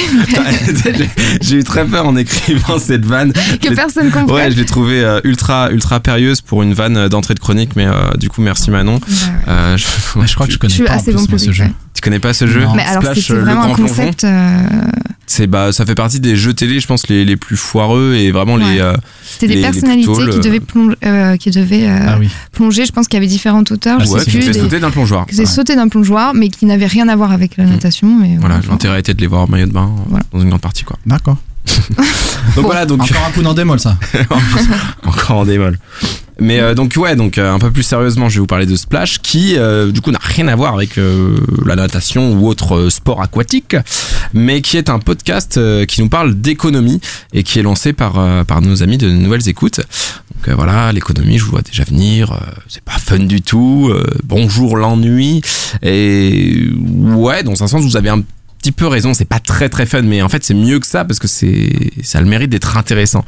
J'ai- 1.40 1.56
eu 1.56 1.64
très 1.64 1.84
peur 1.84 2.06
en 2.06 2.16
écrivant 2.16 2.78
cette 2.78 3.04
vanne. 3.04 3.32
Que 3.32 3.68
Je- 3.70 3.74
personne 3.74 4.10
comprenne. 4.10 4.30
Ouais, 4.36 4.50
je 4.50 4.56
l'ai 4.56 4.64
trouvé 4.64 5.02
euh, 5.04 5.20
ultra 5.24 5.70
ultra 5.70 6.00
périlleuse 6.00 6.40
pour 6.40 6.62
une 6.62 6.72
vanne 6.74 7.08
d'entrée 7.08 7.34
de 7.34 7.40
chronique, 7.40 7.70
mais 7.76 7.86
euh, 7.86 8.12
du 8.18 8.28
coup 8.28 8.40
merci 8.42 8.70
Manon. 8.70 8.94
Ouais. 8.96 9.00
Euh, 9.48 9.76
je, 9.76 9.84
Ouais, 10.18 10.26
je 10.26 10.34
crois 10.34 10.46
que 10.46 10.52
je 10.52 10.56
Je 10.56 10.60
connais 10.60 10.72
suis 10.74 10.84
pas 10.84 10.92
assez 10.94 11.12
plus, 11.12 11.22
bon 11.22 11.26
moi, 11.30 11.38
ce 11.38 11.52
jeu. 11.52 11.64
ouais. 11.64 11.72
Tu 11.94 12.00
connais 12.00 12.18
pas 12.18 12.32
ce 12.32 12.46
jeu 12.46 12.60
Non. 12.64 12.74
Mais 12.74 12.82
alors 12.84 13.02
Splash, 13.02 13.18
c'était 13.18 13.32
euh, 13.32 13.36
le 13.36 13.42
vraiment 13.44 13.62
un 13.62 13.66
grand 13.66 13.74
plongeon. 13.76 13.94
concept. 13.94 14.24
euh, 14.24 14.58
C'est 15.26 15.46
bah 15.46 15.72
ça 15.72 15.86
fait 15.86 15.94
partie 15.94 16.20
des 16.20 16.36
jeux 16.36 16.52
télé, 16.54 16.80
je 16.80 16.86
pense 16.86 17.06
les, 17.08 17.24
les 17.24 17.36
plus 17.36 17.56
foireux 17.56 18.14
et 18.14 18.30
vraiment 18.32 18.54
Ouais. 18.54 18.74
les 18.74 18.80
euh, 18.80 18.94
C'était 19.24 19.48
des 19.48 19.54
Les- 19.56 19.60
personnalités 19.62 20.12
qui 20.12 20.20
le- 20.26 20.38
devaient, 20.40 20.58
plong- 20.60 20.94
euh, 21.04 21.36
qui 21.36 21.50
devaient 21.50 21.86
euh, 21.88 21.98
Ah 22.08 22.16
oui. 22.18 22.28
plonger. 22.52 22.84
Je 22.86 22.92
pense 22.92 23.06
qu'il 23.08 23.16
y 23.16 23.18
avait 23.18 23.26
différentes 23.26 23.70
hauteurs. 23.70 23.98
Ah, 24.00 24.04
je 24.04 24.10
ouais, 24.10 24.20
sais 24.24 24.52
sauter 24.52 24.80
d'un 24.80 24.90
plongeoir. 24.90 25.26
qui 25.26 25.32
faisaient 25.32 25.44
Ouais. 25.44 25.48
Mm. 25.48 25.52
sauter 25.54 25.76
d'un 25.76 25.88
plongeoir, 25.88 26.34
mais 26.34 26.48
qui 26.48 26.66
n'avaient 26.66 26.86
rien 26.86 27.08
à 27.08 27.16
voir 27.16 27.30
avec 27.32 27.56
la 27.56 27.64
natation. 27.64 28.08
Mais 28.20 28.36
Voilà, 28.40 28.60
l'intérêt 28.68 29.00
était 29.00 29.14
de 29.14 29.20
les 29.20 29.26
voir 29.26 29.42
en 29.42 29.48
maillot 29.48 29.66
de 29.66 29.72
bain 29.72 29.90
Voilà. 30.08 30.24
dans 30.32 30.40
une 30.40 30.48
grande 30.48 30.60
partie 30.60 30.84
quoi. 30.84 30.98
D'accord. 31.06 31.36
Donc 32.56 32.64
voilà, 32.66 32.84
donc 32.86 33.00
Encore 33.02 33.24
un 33.28 33.30
coup 33.30 33.42
dans 33.42 33.54
des 33.54 33.62
molles, 33.64 33.78
ça. 33.80 33.96
encore 35.04 35.36
en 35.38 35.44
démol. 35.44 35.78
Mais 36.40 36.60
euh, 36.60 36.74
donc 36.74 36.94
ouais, 36.96 37.14
donc 37.14 37.38
euh, 37.38 37.52
un 37.52 37.58
peu 37.58 37.70
plus 37.70 37.82
sérieusement, 37.82 38.28
je 38.28 38.36
vais 38.36 38.40
vous 38.40 38.46
parler 38.46 38.66
de 38.66 38.76
Splash 38.76 39.18
qui 39.20 39.56
euh, 39.56 39.92
du 39.92 40.00
coup 40.00 40.10
n'a 40.10 40.20
rien 40.20 40.48
à 40.48 40.56
voir 40.56 40.74
avec 40.74 40.98
euh, 40.98 41.36
la 41.66 41.76
natation 41.76 42.32
ou 42.32 42.48
autre 42.48 42.76
euh, 42.76 42.90
sport 42.90 43.20
aquatique, 43.20 43.76
mais 44.32 44.62
qui 44.62 44.76
est 44.76 44.88
un 44.88 44.98
podcast 44.98 45.58
euh, 45.58 45.84
qui 45.84 46.00
nous 46.00 46.08
parle 46.08 46.34
d'économie 46.34 47.00
et 47.32 47.42
qui 47.42 47.58
est 47.58 47.62
lancé 47.62 47.92
par 47.92 48.44
par 48.46 48.60
nos 48.62 48.82
amis 48.82 48.98
de 48.98 49.10
Nouvelles 49.10 49.48
Écoutes. 49.48 49.80
Donc 50.46 50.56
voilà, 50.56 50.90
l'économie, 50.92 51.38
je 51.38 51.44
vous 51.44 51.52
vois 51.52 51.62
déjà 51.62 51.84
venir, 51.84 52.36
c'est 52.66 52.82
pas 52.82 52.98
fun 52.98 53.18
du 53.18 53.42
tout. 53.42 53.92
bonjour 54.24 54.76
l'ennui 54.76 55.42
et 55.82 56.68
ouais, 56.80 57.42
dans 57.42 57.62
un 57.62 57.68
sens 57.68 57.82
vous 57.82 57.96
avez 57.96 58.08
un 58.08 58.22
petit 58.58 58.72
peu 58.72 58.86
raison, 58.86 59.12
c'est 59.12 59.24
pas 59.24 59.40
très 59.40 59.68
très 59.68 59.86
fun, 59.86 60.02
mais 60.02 60.22
en 60.22 60.28
fait 60.28 60.42
c'est 60.44 60.54
mieux 60.54 60.78
que 60.80 60.86
ça 60.86 61.04
parce 61.04 61.18
que 61.18 61.28
c'est 61.28 61.72
ça 62.02 62.18
a 62.18 62.20
le 62.22 62.28
mérite 62.28 62.50
d'être 62.50 62.76
intéressant. 62.76 63.24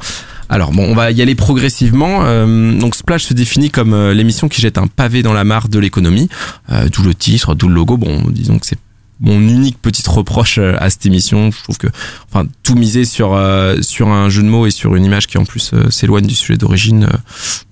Alors 0.49 0.71
bon, 0.71 0.83
on 0.83 0.93
va 0.95 1.11
y 1.11 1.21
aller 1.21 1.35
progressivement. 1.35 2.19
Euh, 2.23 2.77
donc 2.77 2.95
Splash 2.95 3.23
se 3.23 3.33
définit 3.33 3.69
comme 3.71 3.93
euh, 3.93 4.13
l'émission 4.13 4.47
qui 4.47 4.61
jette 4.61 4.77
un 4.77 4.87
pavé 4.87 5.23
dans 5.23 5.33
la 5.33 5.43
mare 5.43 5.69
de 5.69 5.79
l'économie, 5.79 6.29
euh, 6.71 6.87
d'où 6.91 7.03
le 7.03 7.15
titre, 7.15 7.55
d'où 7.55 7.67
le 7.67 7.73
logo. 7.75 7.97
Bon, 7.97 8.21
disons 8.29 8.59
que 8.59 8.65
c'est 8.65 8.77
mon 9.21 9.39
unique 9.39 9.77
petite 9.81 10.07
reproche 10.07 10.57
euh, 10.59 10.75
à 10.79 10.89
cette 10.89 11.05
émission. 11.05 11.49
Je 11.49 11.63
trouve 11.63 11.77
que, 11.77 11.87
enfin, 12.29 12.45
tout 12.63 12.75
miser 12.75 13.05
sur 13.05 13.33
euh, 13.33 13.81
sur 13.81 14.09
un 14.09 14.27
jeu 14.29 14.43
de 14.43 14.47
mots 14.49 14.67
et 14.67 14.71
sur 14.71 14.95
une 14.95 15.05
image 15.05 15.25
qui 15.27 15.37
en 15.37 15.45
plus 15.45 15.71
euh, 15.73 15.89
s'éloigne 15.89 16.27
du 16.27 16.35
sujet 16.35 16.57
d'origine. 16.57 17.05
euh, 17.05 17.17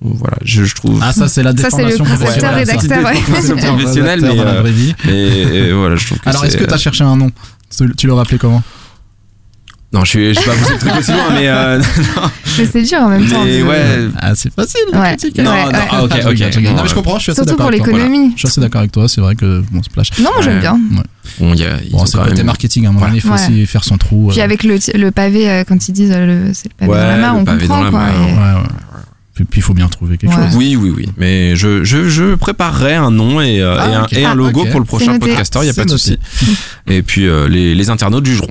voilà, 0.02 0.38
je, 0.44 0.64
je 0.64 0.74
trouve. 0.74 1.00
Ah, 1.04 1.12
ça, 1.14 1.28
c'est 1.28 1.44
la 1.44 1.52
Ça, 1.56 1.70
c'est 1.70 1.84
le 1.84 1.90
déformation 1.92 2.06
professionnelle, 2.06 2.56
rédacteur, 2.56 3.04
ouais. 3.06 3.22
Concepteur, 3.36 3.76
Professionnel, 3.76 4.26
rédacteur 4.26 4.64
mais. 5.06 5.12
Et, 5.14 5.58
et 5.68 5.74
voilà, 5.74 5.96
je 5.98 6.06
trouve 6.08 6.20
que 6.20 6.30
Alors, 6.30 6.46
est-ce 6.46 6.58
que 6.58 6.64
tu 6.64 6.74
as 6.74 6.78
cherché 6.78 7.04
un 7.04 7.18
nom? 7.18 7.30
Tu- 7.78 7.94
Tu 7.98 8.08
l'aurais 8.08 8.22
appelé 8.22 8.38
comment? 8.38 8.64
Non, 9.94 10.04
je 10.04 10.10
suis, 10.10 10.34
je 10.34 10.40
vais 10.40 10.46
pas 10.48 10.52
pousser 10.54 10.74
le 10.74 10.80
truc 10.80 10.94
aussi 11.00 11.12
loin, 11.12 11.30
mais, 11.34 11.48
euh, 11.48 11.80
Mais 12.58 12.66
c'est 12.66 12.82
dur 12.82 12.98
en 13.00 13.10
même 13.10 13.28
temps. 13.28 13.44
mais 13.46 13.62
ouais. 13.62 14.08
Ah, 14.20 14.34
c'est 14.36 14.52
facile. 14.54 14.82
Ouais. 14.94 15.16
critiquer. 15.18 15.44
Non, 15.44 15.52
Ouais, 15.52 15.64
non, 15.66 15.70
ouais. 15.72 15.78
ah, 15.92 16.04
ok, 16.04 16.12
Ah, 16.14 16.20
je 16.22 16.28
ok. 16.30 16.64
Non, 16.64 16.82
mais 16.84 16.90
je 16.90 16.94
comprends, 16.96 17.18
je 17.18 17.24
suis 17.24 17.32
assez 17.32 17.42
Surtout 17.44 17.56
pour 17.62 17.70
l'économie. 17.70 18.32
Je 18.34 18.40
suis 18.40 18.48
assez 18.48 18.60
d'accord 18.62 18.80
avec 18.80 18.92
toi, 18.92 19.08
c'est 19.08 19.22
vrai 19.22 19.36
que 19.36 19.62
bon, 19.72 19.84
Splash. 19.84 20.10
Non, 20.20 20.32
moi 20.34 20.42
j'aime 20.42 20.56
Ouais. 20.56 20.60
bien. 20.62 20.80
Bon, 21.40 21.54
il 21.54 21.60
y 21.60 21.66
a, 21.66 21.78
Bon, 21.92 22.06
c'est 22.08 22.18
le 22.18 22.24
côté 22.24 22.36
même- 22.38 22.46
marketing, 22.48 22.86
à 22.86 22.90
un 22.90 22.92
moment 22.92 23.06
donné, 23.06 23.18
il 23.18 23.22
faut 23.22 23.30
Ouais. 23.30 23.36
aussi 23.36 23.66
faire 23.68 23.84
son 23.84 23.98
trou. 23.98 24.30
Puis 24.32 24.42
euh, 24.42 24.44
avec 24.44 24.64
le, 24.64 24.78
le 24.96 25.12
pavé, 25.12 25.50
euh, 25.50 25.64
quand 25.68 25.88
ils 25.88 25.92
disent 25.94 26.12
euh, 26.12 26.48
le, 26.48 26.54
c'est 26.54 26.70
le 26.70 26.76
pavé 26.78 26.92
Ouais, 26.92 26.98
dans 27.00 27.08
la 27.08 27.18
mare, 27.18 27.34
le 27.36 27.40
on 27.42 27.46
pavé 27.46 27.68
comprend 27.68 27.78
dans 27.80 27.84
la 27.86 27.90
quoi. 27.92 28.00
Ouais, 28.00 28.34
ouais. 28.34 28.68
Puis 29.36 29.46
puis 29.46 29.60
il 29.62 29.64
faut 29.64 29.74
bien 29.74 29.88
trouver 29.88 30.18
quelque 30.18 30.36
Ouais. 30.36 30.46
chose. 30.48 30.56
Oui, 30.56 30.76
oui, 30.76 30.92
oui. 30.96 31.10
Mais 31.18 31.56
je, 31.56 31.84
je, 31.84 32.08
je 32.10 32.36
préparerai 32.36 32.96
un 32.96 33.10
nom 33.12 33.42
et, 33.42 33.62
euh, 33.62 33.78
Ah, 33.80 33.90
et, 33.90 33.94
un, 33.94 34.04
ok. 34.04 34.14
et 34.14 34.26
un 34.26 34.32
Ah, 34.32 34.36
logo 34.36 34.62
ok. 34.62 34.72
pour 34.72 34.80
le 34.80 34.86
prochain 34.86 35.18
podcaster, 35.20 35.60
il 35.60 35.64
n'y 35.66 35.70
a 35.70 35.74
pas 35.74 35.86
de 35.86 35.90
souci. 35.92 36.18
Et 36.88 37.02
puis 37.04 37.28
euh, 37.28 37.48
les, 37.48 37.74
les 37.76 37.90
internautes 37.90 38.26
jugeront. 38.26 38.48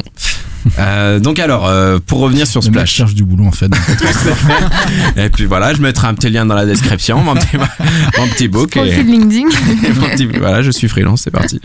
Euh, 0.78 1.18
donc 1.20 1.38
alors, 1.38 1.66
euh, 1.66 1.98
pour 2.04 2.20
revenir 2.20 2.46
sur 2.46 2.62
Splash. 2.62 2.92
cherche 2.92 3.14
du 3.14 3.24
boulot 3.24 3.44
en 3.46 3.52
fait. 3.52 3.70
et 5.16 5.28
puis 5.30 5.44
voilà, 5.44 5.74
je 5.74 5.80
mettrai 5.80 6.08
un 6.08 6.14
petit 6.14 6.30
lien 6.30 6.46
dans 6.46 6.54
la 6.54 6.64
description, 6.66 7.18
mon 7.22 7.34
petit, 7.34 7.56
mon 8.18 8.26
petit 8.28 8.48
book. 8.48 8.76
Et, 8.76 9.02
LinkedIn. 9.02 9.48
et 9.48 9.92
mon 10.00 10.06
petit- 10.08 10.26
voilà, 10.26 10.62
je 10.62 10.70
suis 10.70 10.88
freelance, 10.88 11.22
c'est 11.22 11.30
parti. 11.30 11.60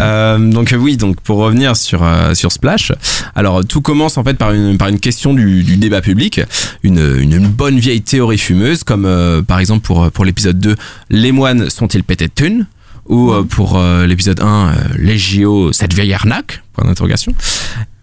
Euh, 0.00 0.38
donc 0.38 0.74
oui, 0.78 0.96
donc 0.96 1.20
pour 1.20 1.38
revenir 1.38 1.76
sur 1.76 2.02
euh, 2.02 2.34
sur 2.34 2.52
Splash, 2.52 2.92
alors 3.34 3.64
tout 3.64 3.80
commence 3.80 4.18
en 4.18 4.24
fait 4.24 4.34
par 4.34 4.52
une 4.52 4.78
par 4.78 4.88
une 4.88 4.98
question 5.00 5.34
du, 5.34 5.62
du 5.62 5.76
débat 5.76 6.00
public, 6.00 6.40
une, 6.82 6.98
une 7.20 7.32
une 7.34 7.48
bonne 7.48 7.78
vieille 7.78 8.02
théorie 8.02 8.38
fumeuse 8.38 8.84
comme 8.84 9.04
euh, 9.06 9.42
par 9.42 9.58
exemple 9.60 9.84
pour 9.86 10.10
pour 10.10 10.24
l'épisode 10.24 10.58
2, 10.58 10.76
les 11.10 11.32
moines 11.32 11.70
sont-ils 11.70 12.04
pétés 12.04 12.26
de 12.28 12.32
thunes? 12.34 12.66
Ou 13.08 13.30
euh, 13.30 13.42
pour 13.42 13.76
euh, 13.76 14.06
l'épisode 14.06 14.40
1, 14.40 14.44
euh, 14.46 14.72
les 14.98 15.18
JO, 15.18 15.72
cette 15.72 15.92
vieille 15.92 16.12
arnaque 16.12 16.62
Point 16.74 16.86
d'interrogation. 16.86 17.32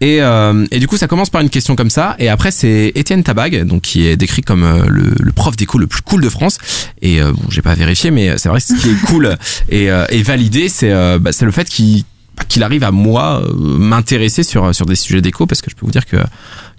Et, 0.00 0.22
euh, 0.22 0.66
et 0.70 0.78
du 0.78 0.88
coup, 0.88 0.96
ça 0.96 1.06
commence 1.06 1.28
par 1.28 1.42
une 1.42 1.50
question 1.50 1.76
comme 1.76 1.90
ça. 1.90 2.16
Et 2.18 2.28
après, 2.28 2.50
c'est 2.50 2.90
Étienne 2.94 3.22
Tabag, 3.22 3.64
donc 3.64 3.82
qui 3.82 4.06
est 4.06 4.16
décrit 4.16 4.40
comme 4.40 4.64
euh, 4.64 4.86
le, 4.88 5.14
le 5.20 5.32
prof 5.32 5.54
d'éco 5.56 5.76
le 5.76 5.86
plus 5.86 6.00
cool 6.00 6.22
de 6.22 6.28
France. 6.30 6.58
Et 7.02 7.20
euh, 7.20 7.32
bon, 7.32 7.42
j'ai 7.50 7.60
pas 7.60 7.74
vérifié, 7.74 8.10
mais 8.10 8.38
c'est 8.38 8.48
vrai 8.48 8.60
que 8.60 8.66
ce 8.66 8.74
qui 8.74 8.88
est 8.88 9.00
cool 9.06 9.36
et, 9.68 9.88
et 10.08 10.22
validé, 10.22 10.70
c'est 10.70 10.90
bah, 11.18 11.30
le 11.38 11.50
fait 11.50 11.68
qu'il 11.68 12.04
bah, 12.36 12.44
qu'il 12.48 12.62
arrive 12.62 12.82
à 12.82 12.90
moi 12.90 13.42
m'intéresser 13.54 14.42
sur 14.42 14.74
sur 14.74 14.86
des 14.86 14.96
sujets 14.96 15.20
d'éco 15.20 15.44
parce 15.44 15.60
que 15.60 15.70
je 15.70 15.76
peux 15.76 15.84
vous 15.84 15.92
dire 15.92 16.06
que 16.06 16.16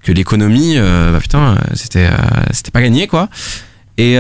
que 0.02 0.12
l'économie, 0.12 0.78
bah 0.78 1.20
putain, 1.22 1.58
c'était 1.76 2.10
c'était 2.52 2.72
pas 2.72 2.82
gagné 2.82 3.08
quoi. 3.08 3.30
Et, 4.00 4.18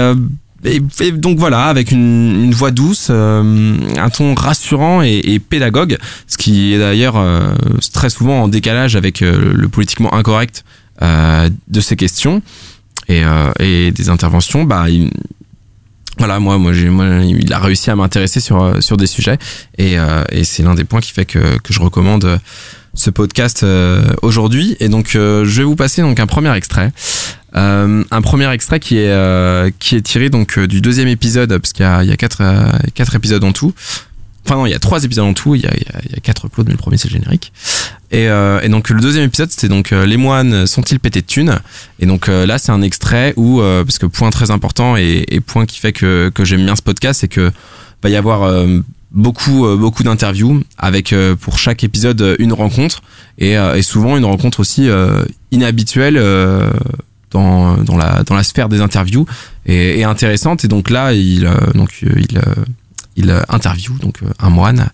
et, 0.65 1.11
donc 1.11 1.37
voilà, 1.39 1.65
avec 1.65 1.91
une, 1.91 2.43
une 2.45 2.53
voix 2.53 2.71
douce, 2.71 3.07
euh, 3.09 3.75
un 3.97 4.09
ton 4.09 4.33
rassurant 4.35 5.01
et, 5.01 5.21
et 5.23 5.39
pédagogue, 5.39 5.97
ce 6.27 6.37
qui 6.37 6.73
est 6.73 6.79
d'ailleurs 6.79 7.17
euh, 7.17 7.53
très 7.93 8.09
souvent 8.09 8.43
en 8.43 8.47
décalage 8.47 8.95
avec 8.95 9.21
euh, 9.21 9.51
le 9.53 9.67
politiquement 9.69 10.13
incorrect 10.13 10.63
euh, 11.01 11.49
de 11.67 11.81
ces 11.81 11.95
questions 11.95 12.41
et, 13.07 13.23
euh, 13.23 13.51
et 13.59 13.91
des 13.91 14.09
interventions. 14.09 14.63
Bah, 14.63 14.89
il- 14.89 15.09
voilà, 16.19 16.39
moi, 16.39 16.59
moi, 16.59 16.71
moi, 16.91 17.05
il 17.25 17.51
a 17.51 17.57
réussi 17.59 17.89
à 17.89 17.95
m'intéresser 17.95 18.39
sur 18.39 18.75
sur 18.83 18.97
des 18.97 19.07
sujets 19.07 19.39
et, 19.79 19.97
c'est 20.43 20.61
l'un 20.61 20.75
des 20.75 20.83
points 20.83 21.01
qui 21.01 21.11
fait 21.11 21.25
que 21.25 21.57
que 21.57 21.73
je 21.73 21.79
recommande 21.79 22.39
ce 22.93 23.09
podcast 23.09 23.63
euh, 23.63 24.13
aujourd'hui. 24.21 24.77
Et 24.79 24.89
donc, 24.89 25.15
euh, 25.15 25.45
je 25.45 25.61
vais 25.61 25.65
vous 25.65 25.75
passer 25.75 26.01
donc 26.01 26.19
un 26.19 26.27
premier 26.27 26.55
extrait. 26.55 26.91
Euh, 27.55 28.03
un 28.09 28.21
premier 28.21 28.51
extrait 28.51 28.79
qui 28.79 28.97
est 28.97 29.11
euh, 29.11 29.69
qui 29.77 29.95
est 29.95 30.01
tiré 30.01 30.29
donc 30.29 30.57
euh, 30.57 30.67
du 30.67 30.81
deuxième 30.81 31.07
épisode 31.07 31.55
parce 31.59 31.71
qu'il 31.71 31.85
y 31.85 31.87
a 31.87 32.03
il 32.03 32.09
y 32.09 32.13
a 32.13 32.17
quatre 32.17 32.41
quatre 32.95 33.15
épisodes 33.15 33.43
en 33.43 33.51
tout. 33.51 33.73
Enfin 34.45 34.55
non, 34.55 34.65
il 34.65 34.71
y 34.71 34.75
a 34.75 34.79
trois 34.79 35.03
épisodes 35.03 35.25
en 35.25 35.33
tout. 35.33 35.53
Il 35.53 35.61
y 35.61 35.67
a 35.67 35.73
il 35.75 36.11
y 36.11 36.15
a, 36.15 36.19
quatre 36.19 36.45
uploads, 36.45 36.65
mais 36.65 36.71
le 36.71 36.77
premier 36.77 36.97
c'est 36.97 37.09
le 37.09 37.13
générique. 37.13 37.53
Et, 38.11 38.25
et 38.25 38.69
donc 38.69 38.89
le 38.89 38.99
deuxième 38.99 39.23
épisode 39.23 39.49
c'était 39.51 39.69
donc 39.69 39.91
les 39.91 40.17
moines 40.17 40.67
sont-ils 40.67 40.99
pétés 40.99 41.21
de 41.21 41.25
thunes? 41.25 41.59
Et 41.99 42.05
donc 42.05 42.27
là 42.27 42.57
c'est 42.57 42.71
un 42.71 42.81
extrait 42.81 43.33
où 43.37 43.59
parce 43.59 43.99
que 43.99 44.05
point 44.05 44.29
très 44.31 44.51
important 44.51 44.97
et, 44.97 45.25
et 45.29 45.39
point 45.39 45.65
qui 45.65 45.79
fait 45.79 45.93
que 45.93 46.29
que 46.33 46.43
j'aime 46.43 46.65
bien 46.65 46.75
ce 46.75 46.81
podcast 46.81 47.21
c'est 47.21 47.27
que 47.27 47.51
va 48.03 48.09
y 48.09 48.15
avoir 48.15 48.67
beaucoup 49.13 49.65
euh, 49.65 49.77
beaucoup 49.77 50.03
d'interviews 50.03 50.63
avec 50.77 51.13
euh, 51.13 51.35
pour 51.35 51.59
chaque 51.59 51.83
épisode 51.83 52.21
euh, 52.21 52.35
une 52.39 52.51
rencontre 52.53 53.01
et, 53.37 53.57
euh, 53.57 53.75
et 53.75 53.81
souvent 53.83 54.17
une 54.17 54.25
rencontre 54.25 54.59
aussi 54.59 54.89
euh, 54.89 55.23
inhabituelle 55.51 56.17
euh, 56.17 56.71
dans, 57.31 57.77
dans 57.77 57.95
la 57.97 58.23
dans 58.23 58.35
la 58.35 58.43
sphère 58.43 58.69
des 58.69 58.81
interviews 58.81 59.25
et, 59.67 59.99
et 59.99 60.03
intéressante 60.03 60.65
et 60.65 60.67
donc 60.67 60.89
là 60.89 61.13
il 61.13 61.45
euh, 61.45 61.53
donc 61.75 61.91
euh, 62.03 62.09
il 62.29 62.37
euh, 62.37 62.41
il 63.15 63.43
interview 63.49 63.93
donc 63.99 64.17
euh, 64.23 64.27
un 64.39 64.49
moine 64.49 64.89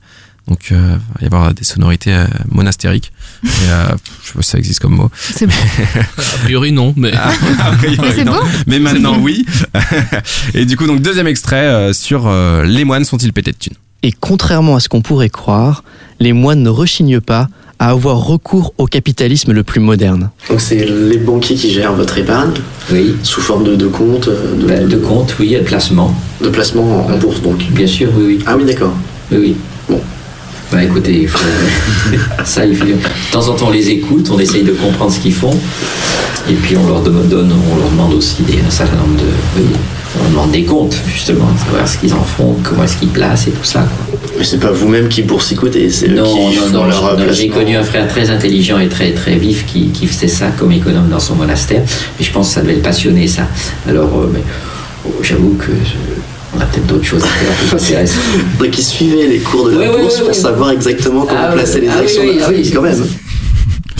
donc 0.49 0.71
euh, 0.71 0.97
il 1.21 1.29
va 1.29 1.37
y 1.37 1.39
avoir 1.39 1.53
des 1.53 1.63
sonorités 1.63 2.11
euh, 2.13 2.25
monastériques 2.49 3.13
et, 3.45 3.47
euh, 3.69 3.87
je 4.23 4.27
sais 4.27 4.33
pas 4.33 4.41
si 4.41 4.49
ça 4.49 4.57
existe 4.57 4.79
comme 4.81 4.95
mot 4.95 5.09
C'est 5.15 5.45
beau. 5.45 5.53
A 6.17 6.37
priori, 6.43 6.71
non, 6.73 6.93
mais. 6.97 7.13
A 7.13 7.71
priori, 7.77 7.97
Mais 8.17 8.23
non. 8.25 8.31
beau. 8.33 8.47
mais 8.67 8.79
maintenant 8.79 9.17
oui 9.19 9.45
et 10.55 10.65
du 10.65 10.75
coup 10.75 10.87
donc 10.87 11.01
deuxième 11.01 11.27
extrait 11.27 11.67
euh, 11.67 11.93
sur 11.93 12.27
euh, 12.27 12.63
les 12.65 12.83
moines 12.83 13.05
sont-ils 13.05 13.31
pétés 13.31 13.51
de 13.53 13.57
thunes? 13.57 13.75
Et 14.03 14.11
contrairement 14.11 14.75
à 14.75 14.79
ce 14.79 14.87
qu'on 14.89 15.01
pourrait 15.01 15.29
croire, 15.29 15.83
les 16.19 16.33
moines 16.33 16.63
ne 16.63 16.69
rechignent 16.69 17.19
pas 17.21 17.47
à 17.79 17.89
avoir 17.91 18.17
recours 18.25 18.73
au 18.77 18.85
capitalisme 18.85 19.53
le 19.53 19.63
plus 19.63 19.79
moderne. 19.79 20.31
Donc 20.49 20.59
c'est 20.61 20.85
les 20.85 21.17
banquiers 21.17 21.55
qui 21.55 21.69
gèrent 21.71 21.93
votre 21.93 22.17
épargne 22.17 22.51
Oui, 22.91 23.15
sous 23.23 23.39
forme 23.41 23.63
de, 23.63 23.75
de 23.75 23.87
compte, 23.87 24.27
euh, 24.27 24.55
de, 24.55 24.67
bah, 24.67 24.79
de 24.79 24.97
compte, 24.97 25.35
oui, 25.39 25.53
de 25.55 25.59
placement. 25.59 26.13
de 26.41 26.49
placement 26.49 27.05
en, 27.07 27.13
en 27.13 27.17
bourse 27.17 27.41
donc. 27.41 27.59
Bien 27.71 27.87
sûr, 27.87 28.09
oui, 28.17 28.23
oui. 28.37 28.39
Ah 28.45 28.55
oui 28.57 28.65
d'accord. 28.65 28.91
Oui, 29.31 29.37
oui. 29.39 29.55
Bon. 29.89 30.01
Bah 30.71 30.83
écoutez, 30.83 31.21
il 31.23 31.27
faut... 31.27 31.39
ça, 32.45 32.65
il 32.65 32.75
faut... 32.75 32.85
de 32.85 32.93
temps 33.31 33.47
en 33.47 33.55
temps, 33.55 33.67
on 33.67 33.71
les 33.71 33.89
écoute, 33.89 34.29
on 34.31 34.37
essaye 34.39 34.63
de 34.63 34.71
comprendre 34.71 35.11
ce 35.11 35.19
qu'ils 35.19 35.33
font, 35.33 35.53
et 36.47 36.53
puis 36.53 36.77
on 36.77 36.87
leur 36.87 37.01
donne, 37.01 37.17
on 37.71 37.75
leur 37.77 37.89
demande 37.89 38.13
aussi 38.13 38.43
des, 38.43 38.59
un 38.65 38.69
certain 38.69 38.97
nombre 38.97 39.15
de... 39.17 39.63
on 40.15 40.21
leur 40.21 40.29
demande 40.29 40.51
des 40.51 40.63
comptes, 40.65 40.95
justement, 41.11 41.47
savoir 41.65 41.87
ce 41.87 41.97
qu'ils 41.97 42.13
en 42.13 42.23
font, 42.23 42.55
comment 42.63 42.83
est-ce 42.83 42.97
qu'ils 42.97 43.09
placent 43.09 43.47
et 43.47 43.51
tout 43.51 43.63
ça. 43.63 43.79
Quoi. 43.79 44.19
Mais 44.37 44.43
c'est 44.43 44.59
pas 44.59 44.71
vous-même 44.71 45.07
qui 45.09 45.23
boursicotez, 45.23 45.89
c'est 45.89 46.07
eux 46.09 46.13
Non, 46.15 46.23
qui 46.25 46.55
non, 46.57 46.61
font 46.61 46.69
non, 46.69 46.85
leur 46.85 47.01
non, 47.01 47.15
placement. 47.15 47.33
j'ai 47.33 47.49
connu 47.49 47.75
un 47.75 47.83
frère 47.83 48.07
très 48.07 48.29
intelligent 48.29 48.77
et 48.77 48.89
très, 48.89 49.11
très 49.13 49.37
vif 49.37 49.65
qui, 49.65 49.87
qui 49.89 50.05
faisait 50.05 50.27
ça 50.27 50.49
comme 50.55 50.71
économe 50.71 51.09
dans 51.09 51.19
son 51.19 51.33
monastère, 51.33 51.81
mais 52.19 52.23
je 52.25 52.31
pense 52.31 52.49
que 52.49 52.53
ça 52.53 52.61
devait 52.61 52.75
le 52.75 52.81
passionner, 52.81 53.27
ça. 53.27 53.47
Alors, 53.87 54.19
euh, 54.19 54.29
mais, 54.31 54.43
oh, 55.07 55.13
j'avoue 55.23 55.55
que... 55.57 55.71
je- 55.83 56.18
on 56.55 56.59
a 56.61 56.65
peut-être 56.65 56.87
d'autres 56.87 57.05
choses 57.05 57.23
à 57.23 57.27
faire 57.27 57.55
plus 57.55 57.73
intéressantes. 57.83 58.23
Donc 58.59 58.77
ils 58.77 58.83
suivaient 58.83 59.27
les 59.27 59.39
cours 59.39 59.67
de 59.69 59.71
la 59.73 59.77
Ouais, 59.79 59.89
ouais, 59.89 60.01
bourse 60.01 60.15
ouais, 60.15 60.19
pour 60.21 60.27
ouais. 60.29 60.33
savoir 60.33 60.71
exactement 60.71 61.25
comment 61.25 61.39
Ah, 61.49 61.51
placer 61.53 61.75
ouais. 61.75 61.81
les 61.81 61.87
Ah 61.89 61.95
oui, 61.99 62.03
actions. 62.05 62.21
oui, 62.23 62.39
ah 62.43 62.47
oui. 62.49 62.71
quand 62.73 62.81
même. 62.81 63.05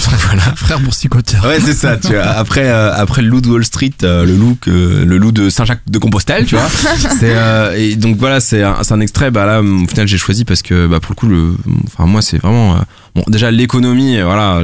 Voilà 0.08 0.42
Frère 0.56 0.80
boursicoteur. 0.80 1.44
Ouais, 1.46 1.60
c'est 1.60 1.74
ça, 1.74 1.98
tu 1.98 2.14
vois. 2.14 2.24
Après, 2.24 2.68
euh, 2.70 2.94
après 2.94 3.22
le 3.22 3.28
loup 3.28 3.42
de 3.42 3.50
Wall 3.50 3.66
Street, 3.66 3.92
euh, 4.04 4.26
le 4.26 4.36
loup 4.36 4.58
que, 4.60 4.70
le 5.04 5.18
loup 5.18 5.32
de 5.32 5.50
Saint-Jacques 5.50 5.82
de 5.90 5.98
Compostelle, 5.98 6.46
tu 6.46 6.56
vois. 6.56 6.68
c'est 7.20 7.34
euh, 7.36 7.76
et 7.78 7.96
donc 7.96 8.18
voilà, 8.18 8.40
c'est 8.40 8.64
un, 8.64 8.78
c'est 8.84 8.94
un 8.94 9.00
extrait. 9.02 9.32
Bah 9.32 9.46
là, 9.46 9.62
au 9.62 9.88
final, 9.88 10.08
j'ai 10.08 10.18
choisi 10.18 10.46
parce 10.46 10.62
que 10.62 10.88
bah 10.88 11.00
pour 11.00 11.12
le 11.12 11.16
coup, 11.16 11.28
le, 11.28 11.56
enfin 11.88 12.06
moi, 12.06 12.22
c'est 12.22 12.38
vraiment 12.38 12.76
euh, 12.76 12.80
bon. 13.16 13.24
Déjà 13.28 13.52
l'économie, 13.52 14.20
voilà, 14.22 14.62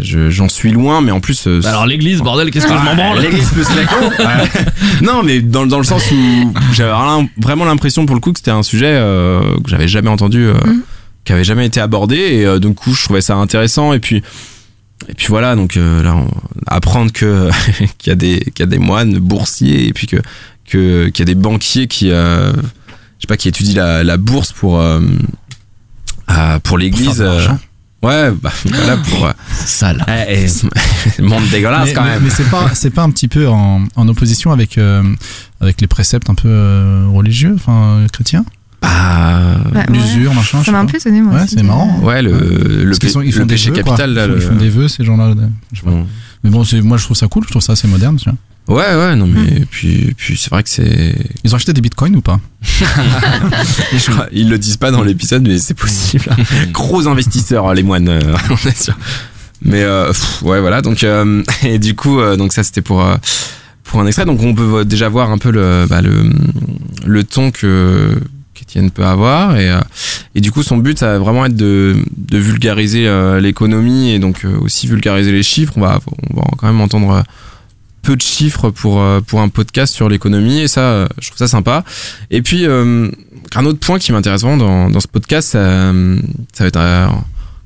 je- 0.00 0.30
j'en 0.30 0.48
suis 0.48 0.70
loin, 0.70 1.00
mais 1.00 1.10
en 1.12 1.20
plus. 1.20 1.46
euh, 1.46 1.60
Bah 1.62 1.70
alors, 1.70 1.86
l'église, 1.86 2.20
bordel, 2.20 2.50
qu'est-ce 2.50 2.66
que 2.66 2.72
je 2.74 2.78
m'en 2.84 2.94
branle? 2.94 3.20
L'église 3.20 3.48
plus 3.50 3.66
l'éco. 3.76 3.94
Ouais. 4.18 4.62
Non, 5.02 5.22
mais 5.22 5.40
dans, 5.40 5.66
dans 5.66 5.78
le 5.78 5.84
sens 5.84 6.02
où 6.12 6.52
j'avais 6.72 6.92
vraiment 7.38 7.64
l'impression 7.64 8.06
pour 8.06 8.14
le 8.14 8.20
coup 8.20 8.32
que 8.32 8.38
c'était 8.38 8.50
un 8.50 8.62
sujet 8.62 8.86
euh, 8.90 9.40
que 9.62 9.68
j'avais 9.70 9.88
jamais 9.88 10.08
entendu, 10.08 10.44
euh, 10.46 10.54
qui 11.24 11.32
avait 11.32 11.44
jamais 11.44 11.66
été 11.66 11.80
abordé, 11.80 12.16
et 12.16 12.46
euh, 12.46 12.58
du 12.58 12.72
coup 12.74 12.94
je 12.94 13.02
trouvais 13.04 13.20
ça 13.20 13.34
intéressant. 13.36 13.92
Et 13.92 13.98
puis 13.98 14.22
et 15.08 15.14
puis 15.14 15.26
voilà, 15.28 15.54
donc 15.56 15.76
euh, 15.76 16.02
là 16.02 16.14
on- 16.16 16.30
apprendre 16.66 17.12
que 17.12 17.50
qu'il 17.98 18.10
y 18.10 18.12
a 18.12 18.16
des 18.16 18.40
qu'il 18.54 18.60
y 18.60 18.62
a 18.62 18.66
des 18.66 18.78
moines 18.78 19.18
boursiers 19.18 19.86
et 19.88 19.92
puis 19.92 20.06
que 20.06 20.16
que 20.68 21.08
qu'il 21.08 21.20
y 21.28 21.30
a 21.30 21.34
des 21.34 21.40
banquiers 21.40 21.86
qui 21.88 22.10
euh, 22.10 22.52
je 22.52 22.58
sais 23.22 23.26
pas 23.28 23.36
qui 23.36 23.48
étudient 23.48 23.74
la, 23.84 24.04
la 24.04 24.16
bourse 24.16 24.52
pour 24.52 24.80
euh, 24.80 25.00
euh, 26.30 26.58
pour 26.60 26.78
l'église. 26.78 27.20
l'argent. 27.20 27.58
ouais, 28.02 28.30
bah 28.42 28.52
voilà 28.64 28.96
pour. 28.96 29.26
euh, 29.26 29.32
Sale. 29.52 30.04
eh, 30.08 30.46
eh, 31.18 31.22
monde 31.22 31.46
dégueulasse 31.50 31.86
mais, 31.88 31.92
quand 31.92 32.04
même. 32.04 32.22
mais 32.22 32.30
c'est 32.30 32.48
pas 32.50 32.70
c'est 32.74 32.90
pas 32.90 33.02
un 33.02 33.10
petit 33.10 33.28
peu 33.28 33.46
en, 33.48 33.84
en 33.96 34.08
opposition 34.08 34.52
avec 34.52 34.78
euh, 34.78 35.02
avec 35.60 35.80
les 35.80 35.86
préceptes 35.86 36.30
un 36.30 36.34
peu 36.34 36.48
euh, 36.48 37.06
religieux, 37.12 37.52
enfin 37.56 37.98
euh, 38.00 38.08
chrétiens, 38.08 38.44
Bah, 38.84 39.56
Bah, 39.72 39.80
ouais. 39.88 39.96
l'usure, 39.96 40.34
machin. 40.34 40.62
Ça 40.62 40.70
m'a 40.72 40.80
un 40.80 40.86
peu 40.86 40.98
sonné 40.98 41.20
moi. 41.20 41.34
Ouais, 41.40 41.46
c'est 41.48 41.62
marrant. 41.62 41.98
Ouais, 42.02 42.22
le, 42.22 42.30
le, 42.84 42.94
sont- 43.08 43.20
ils 43.22 43.26
le 43.26 43.32
font 43.32 43.40
des 43.46 43.54
péché 43.54 43.70
vœux, 43.70 43.76
capital, 43.76 44.12
là. 44.14 44.24
Ils 44.26 44.28
font, 44.28 44.32
le- 44.34 44.38
ils 44.42 44.46
font 44.48 44.54
des 44.56 44.68
vœux, 44.68 44.88
ces 44.88 45.04
gens-là. 45.04 45.34
je 45.72 45.78
sais 45.78 45.84
pas. 45.84 45.90
Bon. 45.90 46.06
Mais 46.44 46.50
bon, 46.50 46.62
moi 46.82 46.96
je 46.98 47.04
trouve 47.04 47.16
ça 47.16 47.26
cool, 47.28 47.44
je 47.44 47.50
trouve 47.50 47.62
ça 47.62 47.72
assez 47.72 47.88
moderne. 47.88 48.16
Tu 48.16 48.28
vois. 48.28 48.38
Ouais, 48.66 48.96
ouais, 48.96 49.16
non, 49.16 49.26
mais 49.26 49.64
puis, 49.70 50.14
puis 50.16 50.36
c'est 50.38 50.50
vrai 50.50 50.62
que 50.62 50.68
c'est. 50.70 51.14
Ils 51.44 51.52
ont 51.52 51.56
acheté 51.56 51.72
des 51.72 51.80
bitcoins 51.80 52.16
ou 52.16 52.20
pas 52.22 52.40
Je 52.62 54.10
crois- 54.10 54.26
Ils 54.32 54.48
le 54.48 54.58
disent 54.58 54.76
pas 54.76 54.90
dans 54.90 55.02
l'épisode, 55.02 55.46
mais 55.46 55.58
c'est 55.58 55.74
possible. 55.74 56.24
Gros 56.72 57.06
investisseurs, 57.08 57.72
les 57.74 57.82
moines, 57.82 58.08
euh, 58.08 58.20
on 58.50 58.68
est 58.68 58.82
sûr. 58.82 58.96
Mais 59.62 59.82
euh, 59.82 60.08
pff, 60.08 60.42
ouais, 60.42 60.60
voilà. 60.60 60.82
Donc, 60.82 61.04
euh, 61.04 61.42
et 61.62 61.78
du 61.78 61.94
coup, 61.94 62.20
euh, 62.20 62.36
donc 62.36 62.52
ça 62.52 62.62
c'était 62.62 62.82
pour 62.82 63.02
euh, 63.02 63.16
pour 63.84 64.00
un 64.00 64.06
extrait. 64.06 64.24
Donc 64.26 64.42
on 64.42 64.54
peut 64.54 64.84
déjà 64.84 65.08
voir 65.08 65.30
un 65.30 65.38
peu 65.38 65.50
le 65.50 65.86
bah, 65.88 66.02
le 66.02 66.30
le 67.06 67.24
ton 67.24 67.50
que 67.50 68.18
qu'Étienne 68.74 68.90
peut 68.90 69.04
avoir 69.04 69.56
et 69.56 69.70
euh, 69.70 69.80
et 70.34 70.40
du 70.40 70.50
coup 70.50 70.62
son 70.62 70.76
but 70.76 70.98
ça 70.98 71.12
va 71.12 71.18
vraiment 71.18 71.46
être 71.46 71.56
de 71.56 71.96
de 72.16 72.38
vulgariser 72.38 73.06
euh, 73.06 73.40
l'économie 73.40 74.10
et 74.10 74.18
donc 74.18 74.44
euh, 74.44 74.58
aussi 74.60 74.86
vulgariser 74.86 75.32
les 75.32 75.42
chiffres. 75.42 75.74
On 75.76 75.80
va 75.80 76.00
on 76.30 76.36
va 76.36 76.42
quand 76.58 76.66
même 76.66 76.80
entendre 76.80 77.22
peu 78.02 78.16
de 78.16 78.22
chiffres 78.22 78.70
pour 78.70 79.02
pour 79.26 79.40
un 79.40 79.48
podcast 79.48 79.94
sur 79.94 80.08
l'économie 80.08 80.60
et 80.60 80.68
ça 80.68 81.08
je 81.20 81.28
trouve 81.28 81.38
ça 81.38 81.48
sympa. 81.48 81.84
Et 82.30 82.42
puis 82.42 82.66
un 82.66 83.64
autre 83.64 83.78
point 83.78 83.98
qui 83.98 84.12
m'intéresse 84.12 84.42
vraiment 84.42 84.56
dans, 84.56 84.90
dans 84.90 85.00
ce 85.00 85.08
podcast, 85.08 85.50
ça, 85.52 85.92
ça 86.52 86.64
va 86.64 86.68
être 86.68 87.14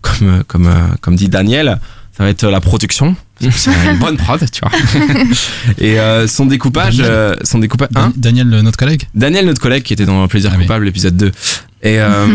comme 0.02 0.44
comme 0.46 0.70
comme 1.00 1.16
dit 1.16 1.28
Daniel, 1.28 1.80
ça 2.16 2.24
va 2.24 2.30
être 2.30 2.46
la 2.46 2.60
production. 2.60 3.16
C'est 3.40 3.70
une 3.92 3.98
bonne 3.98 4.16
prod, 4.16 4.40
tu 4.50 4.60
vois. 4.60 4.72
Et 5.78 5.98
euh, 6.00 6.26
son 6.26 6.46
découpage, 6.46 6.96
Daniel. 6.96 7.12
euh, 7.12 7.34
son 7.44 7.58
découpage. 7.58 7.88
Hein 7.94 8.12
Daniel, 8.16 8.52
euh, 8.52 8.62
notre 8.62 8.78
collègue 8.78 9.02
Daniel, 9.14 9.46
notre 9.46 9.60
collègue, 9.60 9.82
qui 9.84 9.92
était 9.92 10.06
dans 10.06 10.26
Plaisir 10.28 10.50
Ah 10.52 10.56
oui. 10.58 10.64
coupable, 10.64 10.84
l'épisode 10.86 11.16
2. 11.16 11.32
Et 11.84 12.00
euh, 12.00 12.26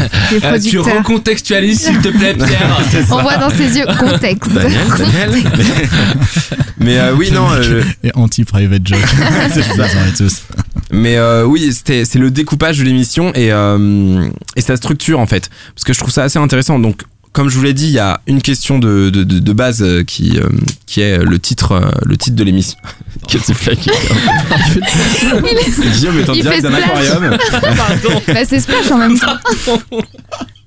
tu 0.62 0.78
recontextualises, 0.78 1.80
s'il 1.82 1.98
te 1.98 2.08
plaît, 2.08 2.32
Pierre. 2.34 2.80
On 3.10 3.20
voit 3.20 3.36
dans 3.36 3.50
ses 3.50 3.76
yeux 3.76 3.84
contexte. 3.98 4.50
Daniel, 4.50 4.86
Daniel. 4.98 5.42
Mais 6.78 6.98
euh, 6.98 7.14
oui, 7.14 7.30
non. 7.30 7.48
euh, 7.52 7.82
Et 8.02 8.10
anti-private 8.14 8.86
joke. 8.86 8.98
c'est 9.52 9.62
ça, 9.62 9.84
est 9.86 10.16
tous. 10.16 10.42
Mais 10.90 11.16
euh, 11.16 11.44
oui, 11.44 11.70
c'était 11.72 12.04
c'est 12.04 12.18
le 12.18 12.30
découpage 12.30 12.78
de 12.78 12.84
l'émission 12.84 13.32
et 13.34 13.52
euh, 13.52 14.26
et 14.56 14.60
sa 14.62 14.76
structure 14.76 15.20
en 15.20 15.26
fait, 15.26 15.48
parce 15.74 15.84
que 15.84 15.92
je 15.92 15.98
trouve 15.98 16.10
ça 16.12 16.24
assez 16.24 16.38
intéressant. 16.38 16.78
Donc 16.78 17.02
comme 17.32 17.48
je 17.48 17.56
vous 17.56 17.64
l'ai 17.64 17.72
dit, 17.72 17.86
il 17.86 17.92
y 17.92 17.98
a 17.98 18.20
une 18.26 18.42
question 18.42 18.78
de, 18.78 19.08
de, 19.10 19.24
de, 19.24 19.38
de 19.38 19.52
base 19.52 19.82
euh, 19.82 20.04
qui, 20.04 20.38
euh, 20.38 20.48
qui 20.86 21.00
est 21.00 21.18
le 21.18 21.38
titre, 21.38 21.72
euh, 21.72 21.90
le 22.04 22.16
titre 22.16 22.36
de 22.36 22.44
l'émission. 22.44 22.76
Qu'est-ce 23.28 23.52
que 23.52 23.54
c'est 23.54 23.54
fait 23.54 23.78
Guillaume 25.92 26.18
est 26.18 26.28
en 26.28 26.32
direct 26.34 26.56
fait 26.56 26.62
d'un 26.62 26.74
aquarium. 26.74 27.36
Bah, 28.28 28.44
c'est 28.46 28.60
splash 28.60 28.90
en 28.90 28.98
même 28.98 29.18
temps. 29.18 29.38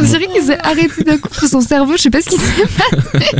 On 0.00 0.02
dirait 0.04 0.26
qu'il 0.26 0.42
s'est 0.42 0.58
arrêté 0.62 1.04
d'un 1.04 1.18
coup 1.18 1.28
sur 1.32 1.48
son 1.48 1.60
cerveau, 1.60 1.92
je 1.96 2.02
sais 2.02 2.10
pas 2.10 2.20
ce 2.20 2.30
qui 2.30 2.36
s'est 2.36 2.66
passé. 2.76 3.36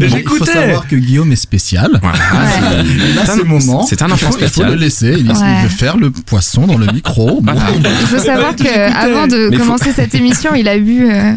Mais 0.00 0.06
il 0.08 0.26
faut 0.28 0.44
savoir 0.44 0.88
que 0.88 0.96
Guillaume 0.96 1.30
est 1.32 1.36
spécial. 1.36 2.00
Voilà, 2.02 2.18
Ouais. 2.18 2.84
Il 3.12 3.18
a 3.18 3.24
C'est 3.24 3.30
un- 3.32 3.36
ses 3.36 3.44
moments. 3.44 3.86
c'est 3.86 4.02
un 4.02 4.06
enfant 4.10 4.16
faut- 4.16 4.38
Il 4.38 4.44
faut 4.44 4.46
spécial. 4.46 4.70
le 4.70 4.76
laisser. 4.76 5.14
Il, 5.18 5.30
Ouais. 5.30 5.36
il 5.58 5.62
veut 5.64 5.68
faire 5.68 5.96
le 5.98 6.10
poisson 6.10 6.66
dans 6.66 6.78
le 6.78 6.86
micro. 6.86 7.40
Bon, 7.42 7.52
Il 8.00 8.06
faut 8.06 8.18
savoir 8.18 8.56
que 8.56 8.66
avant 8.66 9.26
de 9.26 9.48
Mais 9.50 9.56
faut- 9.58 9.64
commencer 9.64 9.92
cette 9.94 10.14
émission, 10.14 10.54
il 10.54 10.66
a 10.68 10.78
bu 10.78 11.10
euh, 11.10 11.20
un 11.20 11.34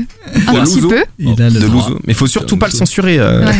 De 0.54 0.60
petit 0.62 0.76
l'ouzo. 0.76 0.90
peu. 0.90 1.04
il 1.20 1.42
a 1.42 1.50
le 1.50 1.60
de 1.60 1.66
l'ouzo. 1.68 2.00
Mais 2.08 2.14
faut 2.14 2.28
surtout 2.28 2.58
pas 2.58 2.68
le 2.68 2.72
censurer. 2.74 3.18
euh. 3.20 3.46
Ouais. 3.46 3.54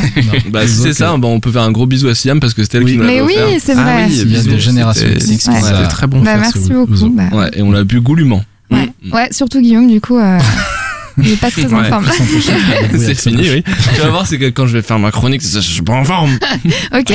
Bah, 0.50 0.66
si 0.68 0.76
c'est 0.78 0.94
ça, 0.94 1.14
on 1.14 1.40
peut 1.40 1.52
faire 1.52 1.64
un 1.64 1.72
gros 1.72 1.86
bisou 1.86 2.08
à 2.08 2.16
Siam 2.16 2.40
parce 2.40 2.54
que 2.54 2.64
c'était 2.64 2.78
elle 2.78 2.86
qui 2.86 2.98
nous 2.98 3.04
Mais 3.04 3.18
l'avait 3.20 3.22
oui, 3.54 3.60
c'est 3.60 3.74
Ah 3.78 3.84
vrai. 3.84 4.06
oui, 4.08 4.12
Il 4.12 4.18
y 4.18 4.22
a 4.22 4.26
bisous, 4.26 4.50
des 4.50 4.60
générations 4.60 5.08
c'était- 5.20 5.50
Ouais. 5.52 5.88
très 5.90 6.08
bon. 6.08 6.22
Bah, 6.22 6.38
merci 6.38 6.70
beaucoup. 6.70 7.10
bah, 7.10 7.24
Ouais, 7.34 7.50
et 7.54 7.62
on 7.62 7.72
l'a 7.72 7.84
bu 7.84 8.00
goulûment. 8.00 8.44
Ouais. 8.72 8.90
ouais, 9.12 9.28
surtout 9.32 9.62
Guillaume, 9.62 9.88
du 9.88 10.00
coup, 10.02 10.18
euh, 10.18 10.40
il 11.18 11.32
est 11.34 11.36
pas 11.38 11.52
très 11.52 11.66
en 11.74 11.80
Ouais. 11.82 11.90
forme. 11.90 12.06
C'est 12.98 13.16
fini, 13.16 13.50
oui. 13.50 13.64
Tu 13.96 14.02
vas 14.02 14.10
voir, 14.10 14.26
c'est 14.28 14.38
que 14.38 14.50
quand 14.50 14.68
je 14.68 14.74
vais 14.74 14.82
faire 14.82 15.00
ma 15.00 15.12
chronique, 15.12 15.42
je 15.42 15.60
suis 15.60 15.82
pas 15.82 15.94
en 15.94 16.04
forme. 16.06 16.38
Ok. 16.98 17.14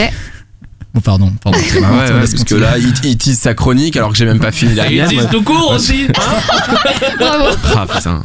Oh, 0.96 1.00
pardon, 1.00 1.30
pardon. 1.44 1.58
Bah 1.80 1.88
ouais, 1.92 2.12
ouais, 2.12 2.20
parce 2.20 2.44
que 2.44 2.54
là, 2.54 2.78
il, 2.78 2.92
il 3.04 3.16
tease 3.18 3.38
sa 3.38 3.52
chronique 3.54 3.96
alors 3.96 4.10
que 4.10 4.16
j'ai 4.16 4.24
même 4.24 4.40
pas 4.40 4.50
fini 4.52 4.74
la 4.74 4.88
mienne. 4.88 5.14
moi. 5.14 5.24
tout 5.26 5.42
court 5.42 5.72
aussi. 5.72 6.06
Bravo. 7.18 7.44
Ah 7.76 7.86
putain. 7.86 8.22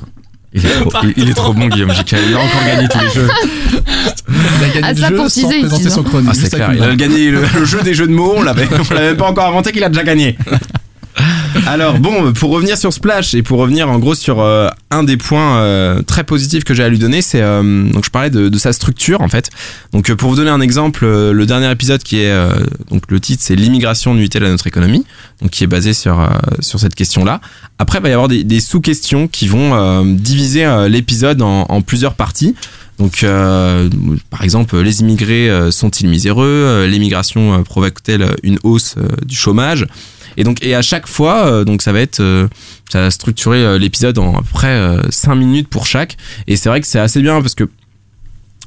Il 0.55 0.65
est, 0.65 0.69
trop, 0.69 0.91
il, 1.03 1.13
il 1.17 1.29
est 1.29 1.33
trop 1.33 1.53
bon, 1.53 1.67
Guillaume. 1.67 1.91
J'ai 1.93 2.17
il 2.29 2.35
a 2.35 2.39
encore 2.39 2.63
gagné 2.65 2.87
tous 2.87 2.99
les 2.99 3.09
jeux. 3.09 3.29
Il 4.29 4.63
a 4.63 4.69
gagné 4.69 4.81
Ah, 4.83 4.93
le 4.93 4.97
jeu 4.97 5.15
pour 5.15 5.29
sans 5.29 5.41
teaser, 5.41 5.55
il 5.55 5.61
présenter 5.61 5.83
tease, 5.83 5.93
son 5.93 6.01
hein. 6.01 6.03
chronique. 6.07 6.29
Ah, 6.31 6.35
c'est 6.39 6.49
clair. 6.55 6.71
Il 6.73 6.83
a 6.83 6.95
gagné 6.95 7.31
le, 7.31 7.41
le 7.59 7.65
jeu 7.65 7.81
des 7.81 7.93
jeux 7.93 8.07
de 8.07 8.13
mots. 8.13 8.33
On 8.37 8.43
l'avait, 8.43 8.67
on 8.71 8.93
l'avait 8.93 9.07
même 9.07 9.17
pas 9.17 9.29
encore 9.29 9.47
inventé 9.47 9.71
qu'il 9.71 9.83
a 9.83 9.89
déjà 9.89 10.03
gagné. 10.03 10.37
Alors 11.67 11.99
bon, 11.99 12.33
pour 12.33 12.51
revenir 12.51 12.77
sur 12.77 12.91
Splash 12.91 13.33
et 13.35 13.43
pour 13.43 13.59
revenir 13.59 13.89
en 13.89 13.99
gros 13.99 14.15
sur 14.15 14.39
euh, 14.39 14.67
un 14.89 15.03
des 15.03 15.17
points 15.17 15.57
euh, 15.57 16.01
très 16.01 16.23
positifs 16.23 16.63
que 16.63 16.73
j'ai 16.73 16.83
à 16.83 16.89
lui 16.89 16.99
donner, 16.99 17.21
c'est 17.21 17.41
euh, 17.41 17.89
donc 17.89 18.05
je 18.05 18.09
parlais 18.09 18.29
de, 18.29 18.57
sa 18.57 18.73
structure 18.73 19.21
en 19.21 19.29
fait. 19.29 19.49
Donc 19.91 20.11
pour 20.13 20.29
vous 20.29 20.35
donner 20.35 20.49
un 20.49 20.61
exemple, 20.61 21.05
le 21.05 21.45
dernier 21.45 21.69
épisode 21.71 22.01
qui 22.01 22.19
est 22.21 22.33
donc 22.89 23.03
le 23.09 23.19
titre 23.19 23.43
c'est 23.45 23.55
l'immigration 23.55 24.13
nuit-elle 24.13 24.45
à 24.45 24.49
notre 24.49 24.67
économie, 24.67 25.05
donc 25.41 25.51
qui 25.51 25.63
est 25.63 25.67
basé 25.67 25.93
sur 25.93 26.27
sur 26.59 26.79
cette 26.79 26.95
question-là. 26.95 27.41
Après, 27.79 27.99
il 27.99 28.01
va 28.01 28.09
y 28.09 28.13
avoir 28.13 28.27
des, 28.27 28.59
sous-questions 28.59 29.27
qui 29.27 29.47
vont 29.47 30.05
diviser 30.05 30.87
l'épisode 30.89 31.41
en, 31.41 31.81
plusieurs 31.81 32.13
parties. 32.13 32.55
Donc, 32.99 33.25
par 34.29 34.43
exemple, 34.43 34.79
les 34.79 35.01
immigrés 35.01 35.49
sont-ils 35.71 36.07
miséreux? 36.07 36.85
L'immigration 36.87 37.63
provoque-t-elle 37.63 38.35
une 38.43 38.59
hausse 38.63 38.95
du 39.25 39.35
chômage? 39.35 39.87
Et 40.37 40.43
donc, 40.43 40.63
et 40.63 40.75
à 40.75 40.81
chaque 40.81 41.07
fois, 41.07 41.45
euh, 41.45 41.63
donc 41.63 41.81
ça 41.81 41.91
va 41.91 41.99
être, 41.99 42.19
euh, 42.19 42.47
ça 42.91 43.01
va 43.01 43.11
structurer 43.11 43.63
euh, 43.63 43.77
l'épisode 43.77 44.17
en 44.17 44.35
à 44.35 44.39
peu 44.39 44.49
près 44.53 44.97
5 45.09 45.35
minutes 45.35 45.67
pour 45.67 45.85
chaque. 45.85 46.17
Et 46.47 46.55
c'est 46.55 46.69
vrai 46.69 46.81
que 46.81 46.87
c'est 46.87 46.99
assez 46.99 47.21
bien 47.21 47.41
parce 47.41 47.55
que 47.55 47.69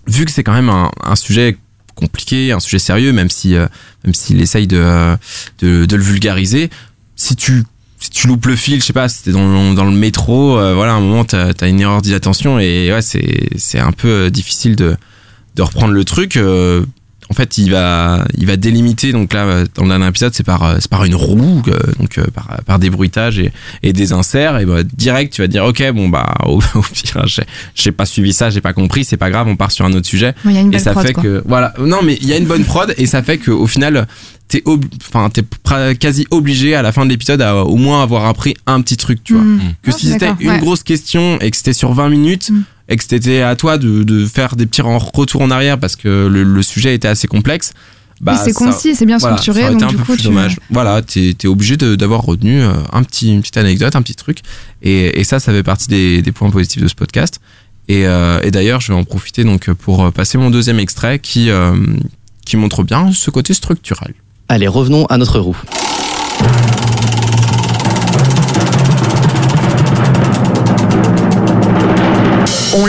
vu 0.06 0.24
que 0.24 0.30
c'est 0.30 0.44
quand 0.44 0.52
même 0.52 0.70
un, 0.70 1.16
sujet 1.16 1.56
compliqué, 1.94 2.52
un 2.52 2.60
sujet 2.60 2.78
sérieux, 2.78 3.12
même 3.12 3.30
si 3.30 3.54
euh, 3.54 3.66
même 4.04 4.14
s'il 4.14 4.40
essaye 4.40 4.66
de, 4.66 5.16
de 5.60 5.96
le 5.96 6.02
vulgariser, 6.02 6.70
si 7.16 7.36
tu 7.36 7.64
si 7.98 8.10
tu 8.10 8.26
loupes 8.26 8.44
le 8.46 8.56
fil, 8.56 8.80
je 8.80 8.86
sais 8.86 8.92
pas, 8.92 9.08
si 9.08 9.22
t'es 9.24 9.32
dans 9.32 9.72
dans 9.72 9.84
le 9.84 9.90
métro, 9.90 10.52
voilà, 10.74 10.92
à 10.92 10.96
un 10.96 11.00
moment 11.00 11.24
t'as 11.24 11.52
as 11.58 11.66
une 11.66 11.80
erreur 11.80 12.02
d'inattention 12.02 12.60
et 12.60 12.92
ouais, 12.92 13.02
c'est 13.02 13.78
un 13.78 13.92
peu 13.92 14.30
difficile 14.30 14.76
de 14.76 14.96
de 15.56 15.62
reprendre 15.62 15.94
le 15.94 16.04
truc. 16.04 16.38
En 17.28 17.34
fait, 17.34 17.58
il 17.58 17.70
va 17.72 18.24
il 18.38 18.46
va 18.46 18.56
délimiter 18.56 19.12
donc 19.12 19.32
là 19.32 19.64
dans 19.74 19.82
le 19.82 19.88
dernier 19.88 20.06
épisode, 20.08 20.32
c'est 20.34 20.44
par 20.44 20.62
euh, 20.62 20.76
c'est 20.80 20.88
par 20.90 21.04
une 21.04 21.14
roue, 21.16 21.62
euh, 21.68 21.78
donc 21.98 22.18
euh, 22.18 22.24
par 22.34 22.60
par 22.64 22.78
des 22.78 22.88
bruitages 22.90 23.38
et 23.38 23.52
et 23.82 23.92
des 23.92 24.12
inserts 24.12 24.58
et 24.58 24.64
bah, 24.64 24.82
direct 24.84 25.32
tu 25.32 25.40
vas 25.42 25.48
dire 25.48 25.64
ok 25.64 25.82
bon 25.92 26.08
bah 26.08 26.34
au, 26.46 26.60
au 26.74 26.82
pire 26.82 27.24
j'ai 27.74 27.92
pas 27.92 28.06
suivi 28.06 28.32
ça, 28.32 28.50
j'ai 28.50 28.60
pas 28.60 28.72
compris, 28.72 29.04
c'est 29.04 29.16
pas 29.16 29.30
grave, 29.30 29.48
on 29.48 29.56
part 29.56 29.72
sur 29.72 29.84
un 29.84 29.92
autre 29.92 30.06
sujet 30.06 30.34
Il 30.44 30.52
y 30.52 30.56
a 30.58 30.60
une 30.60 30.72
et 30.74 30.78
ça 30.78 30.92
prod, 30.92 31.04
fait 31.06 31.12
quoi. 31.14 31.22
que 31.22 31.42
voilà 31.46 31.74
non 31.80 31.98
mais 32.04 32.16
il 32.20 32.28
y 32.28 32.32
a 32.32 32.36
une 32.36 32.46
bonne 32.46 32.64
prod 32.64 32.94
et 32.96 33.06
ça 33.06 33.22
fait 33.22 33.38
que 33.38 33.50
au 33.50 33.66
final 33.66 34.06
t'es 34.48 34.62
enfin 35.08 35.28
t'es 35.30 35.42
quasi 35.98 36.26
obligé 36.30 36.76
à 36.76 36.82
la 36.82 36.92
fin 36.92 37.04
de 37.04 37.10
l'épisode 37.10 37.42
à 37.42 37.56
au 37.64 37.76
moins 37.76 38.02
avoir 38.02 38.26
appris 38.26 38.54
un 38.66 38.80
petit 38.82 38.96
truc 38.96 39.24
tu 39.24 39.34
vois 39.34 39.42
Mm. 39.42 39.58
que 39.82 39.90
Ah, 39.90 39.98
si 39.98 40.06
c'était 40.06 40.30
une 40.40 40.50
ouais. 40.50 40.58
grosse 40.60 40.82
question 40.84 41.38
et 41.40 41.50
que 41.50 41.56
c'était 41.56 41.72
sur 41.72 41.92
20 41.92 42.08
minutes 42.08 42.50
Mm. 42.50 42.62
Et 42.88 42.96
que 42.96 43.04
c'était 43.08 43.42
à 43.42 43.56
toi 43.56 43.78
de, 43.78 44.02
de 44.02 44.26
faire 44.26 44.56
des 44.56 44.66
petits 44.66 44.82
retours 44.82 45.42
en 45.42 45.50
arrière 45.50 45.78
parce 45.78 45.96
que 45.96 46.26
le, 46.26 46.42
le 46.44 46.62
sujet 46.62 46.94
était 46.94 47.08
assez 47.08 47.26
complexe 47.28 47.72
bah 48.20 48.32
Oui, 48.34 48.38
c'est 48.44 48.52
concis, 48.54 48.94
c'est 48.94 49.04
bien 49.04 49.18
voilà, 49.18 49.36
structuré, 49.36 49.70
donc 49.72 49.82
un 49.82 49.86
du 49.88 49.96
peu 49.96 50.04
coup, 50.04 50.16
tu- 50.16 50.22
dommage 50.24 50.56
voilà 50.70 51.02
t'es 51.02 51.36
es 51.42 51.46
obligé 51.46 51.76
de- 51.76 51.96
d'avoir 51.96 52.22
retenu 52.22 52.62
euh, 52.62 52.72
un 52.92 53.02
petit 53.02 53.30
une 53.32 53.40
petite 53.42 53.58
anecdote 53.58 53.94
un 53.94 54.00
petit 54.00 54.14
truc 54.14 54.38
et, 54.82 55.20
et 55.20 55.24
ça 55.24 55.38
ça 55.38 55.52
fait 55.52 55.62
partie 55.62 55.88
des, 55.88 56.22
des 56.22 56.32
points 56.32 56.48
positifs 56.50 56.80
de 56.82 56.88
ce 56.88 56.94
podcast 56.94 57.40
et, 57.88 58.06
euh, 58.06 58.40
et 58.42 58.50
d'ailleurs, 58.50 58.80
je 58.80 58.90
vais 58.92 58.98
en 58.98 59.04
profiter 59.04 59.44
donc 59.44 59.70
pour 59.72 60.04
euh, 60.06 60.10
passer 60.10 60.38
mon 60.38 60.50
deuxième 60.50 60.80
extrait 60.80 61.20
qui, 61.20 61.50
euh, 61.50 61.76
qui 62.44 62.56
montre 62.56 62.82
bien 62.82 63.12
ce 63.12 63.30
côté 63.30 63.54
structurel. 63.54 64.12
Allez, 64.48 64.66
revenons 64.66 65.06
à 65.06 65.18
notre 65.18 65.38
roue. 65.38 65.56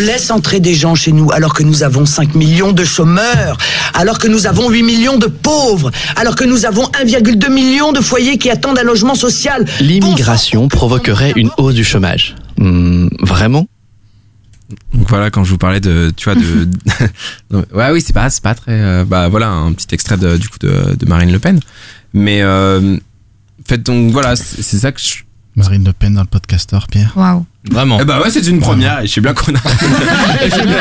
Laisse 0.08 0.32
entrer 0.32 0.62
des 0.62 0.74
gens 0.74 0.96
chez 0.96 1.12
nous 1.12 1.32
alors 1.32 1.54
que 1.54 1.64
nous 1.64 1.84
avons 1.84 2.06
5 2.06 2.34
millions 2.34 2.72
de 2.72 2.86
chômeurs, 2.86 3.58
alors 3.94 4.20
que 4.20 4.30
nous 4.30 4.48
avons 4.48 4.70
8 4.70 4.82
millions 4.84 5.18
de 5.18 5.28
pauvres, 5.28 5.92
alors 6.16 6.36
que 6.36 6.46
nous 6.46 6.66
avons 6.66 6.86
1,2 6.86 7.52
million 7.52 7.92
de 7.92 8.00
foyers 8.00 8.38
qui 8.38 8.50
attendent 8.50 8.80
un 8.80 8.84
logement 8.84 9.16
social. 9.16 9.66
L'immigration 9.82 10.70
provoquerait 10.70 11.34
une 11.36 11.52
hausse 11.58 11.76
du 11.76 11.84
chômage. 11.84 12.36
Hmm, 12.58 13.10
vraiment? 13.20 13.68
Donc 14.94 15.10
voilà, 15.10 15.30
quand 15.30 15.44
je 15.44 15.52
vous 15.52 15.58
parlais 15.58 15.82
de, 15.82 16.12
tu 16.16 16.30
vois, 16.30 16.36
de, 16.36 16.70
Non, 17.52 17.66
ouais, 17.74 17.92
oui, 17.92 18.02
c'est 18.02 18.14
pas, 18.14 18.30
c'est 18.30 18.44
pas 18.44 18.56
très, 18.56 18.72
euh, 18.72 19.04
bah 19.06 19.28
voilà, 19.28 19.50
un 19.50 19.74
petit 19.74 19.94
extrait 19.94 20.18
de, 20.18 20.38
du 20.38 20.48
coup 20.48 20.60
de, 20.60 20.96
de 20.98 21.06
Marine 21.06 21.32
Le 21.34 21.40
Pen, 21.40 21.60
mais 22.14 22.42
euh, 22.42 22.96
en 22.96 23.68
fait 23.68 23.84
donc 23.84 24.12
voilà, 24.12 24.38
c'est 24.38 24.62
c'est 24.62 24.80
ça 24.80 24.92
que 24.94 25.02
je, 25.02 25.24
Marine 25.58 25.84
Le 25.84 25.92
Pen 25.92 26.14
dans 26.14 26.22
le 26.22 26.28
podcaster, 26.28 26.80
Pierre. 26.90 27.12
Waouh. 27.16 27.46
Vraiment. 27.72 27.98
Eh 28.02 28.06
bah 28.06 28.20
ouais, 28.22 28.30
c'est 28.30 28.46
une 28.48 28.60
première 28.60 29.02
et 29.02 29.08
je 29.08 29.14
sais 29.14 29.22
bien 29.22 29.34
qu'on 29.34 29.54
a, 29.54 29.58
je 30.46 30.50
sais 30.50 30.66
bien, 30.66 30.76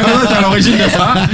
qu'on 0.00 0.22
est 0.22 0.36
à 0.36 0.40
l'origine 0.42 0.74
de 0.74 0.90
ça. 0.90 1.14
Ah, 1.14 1.26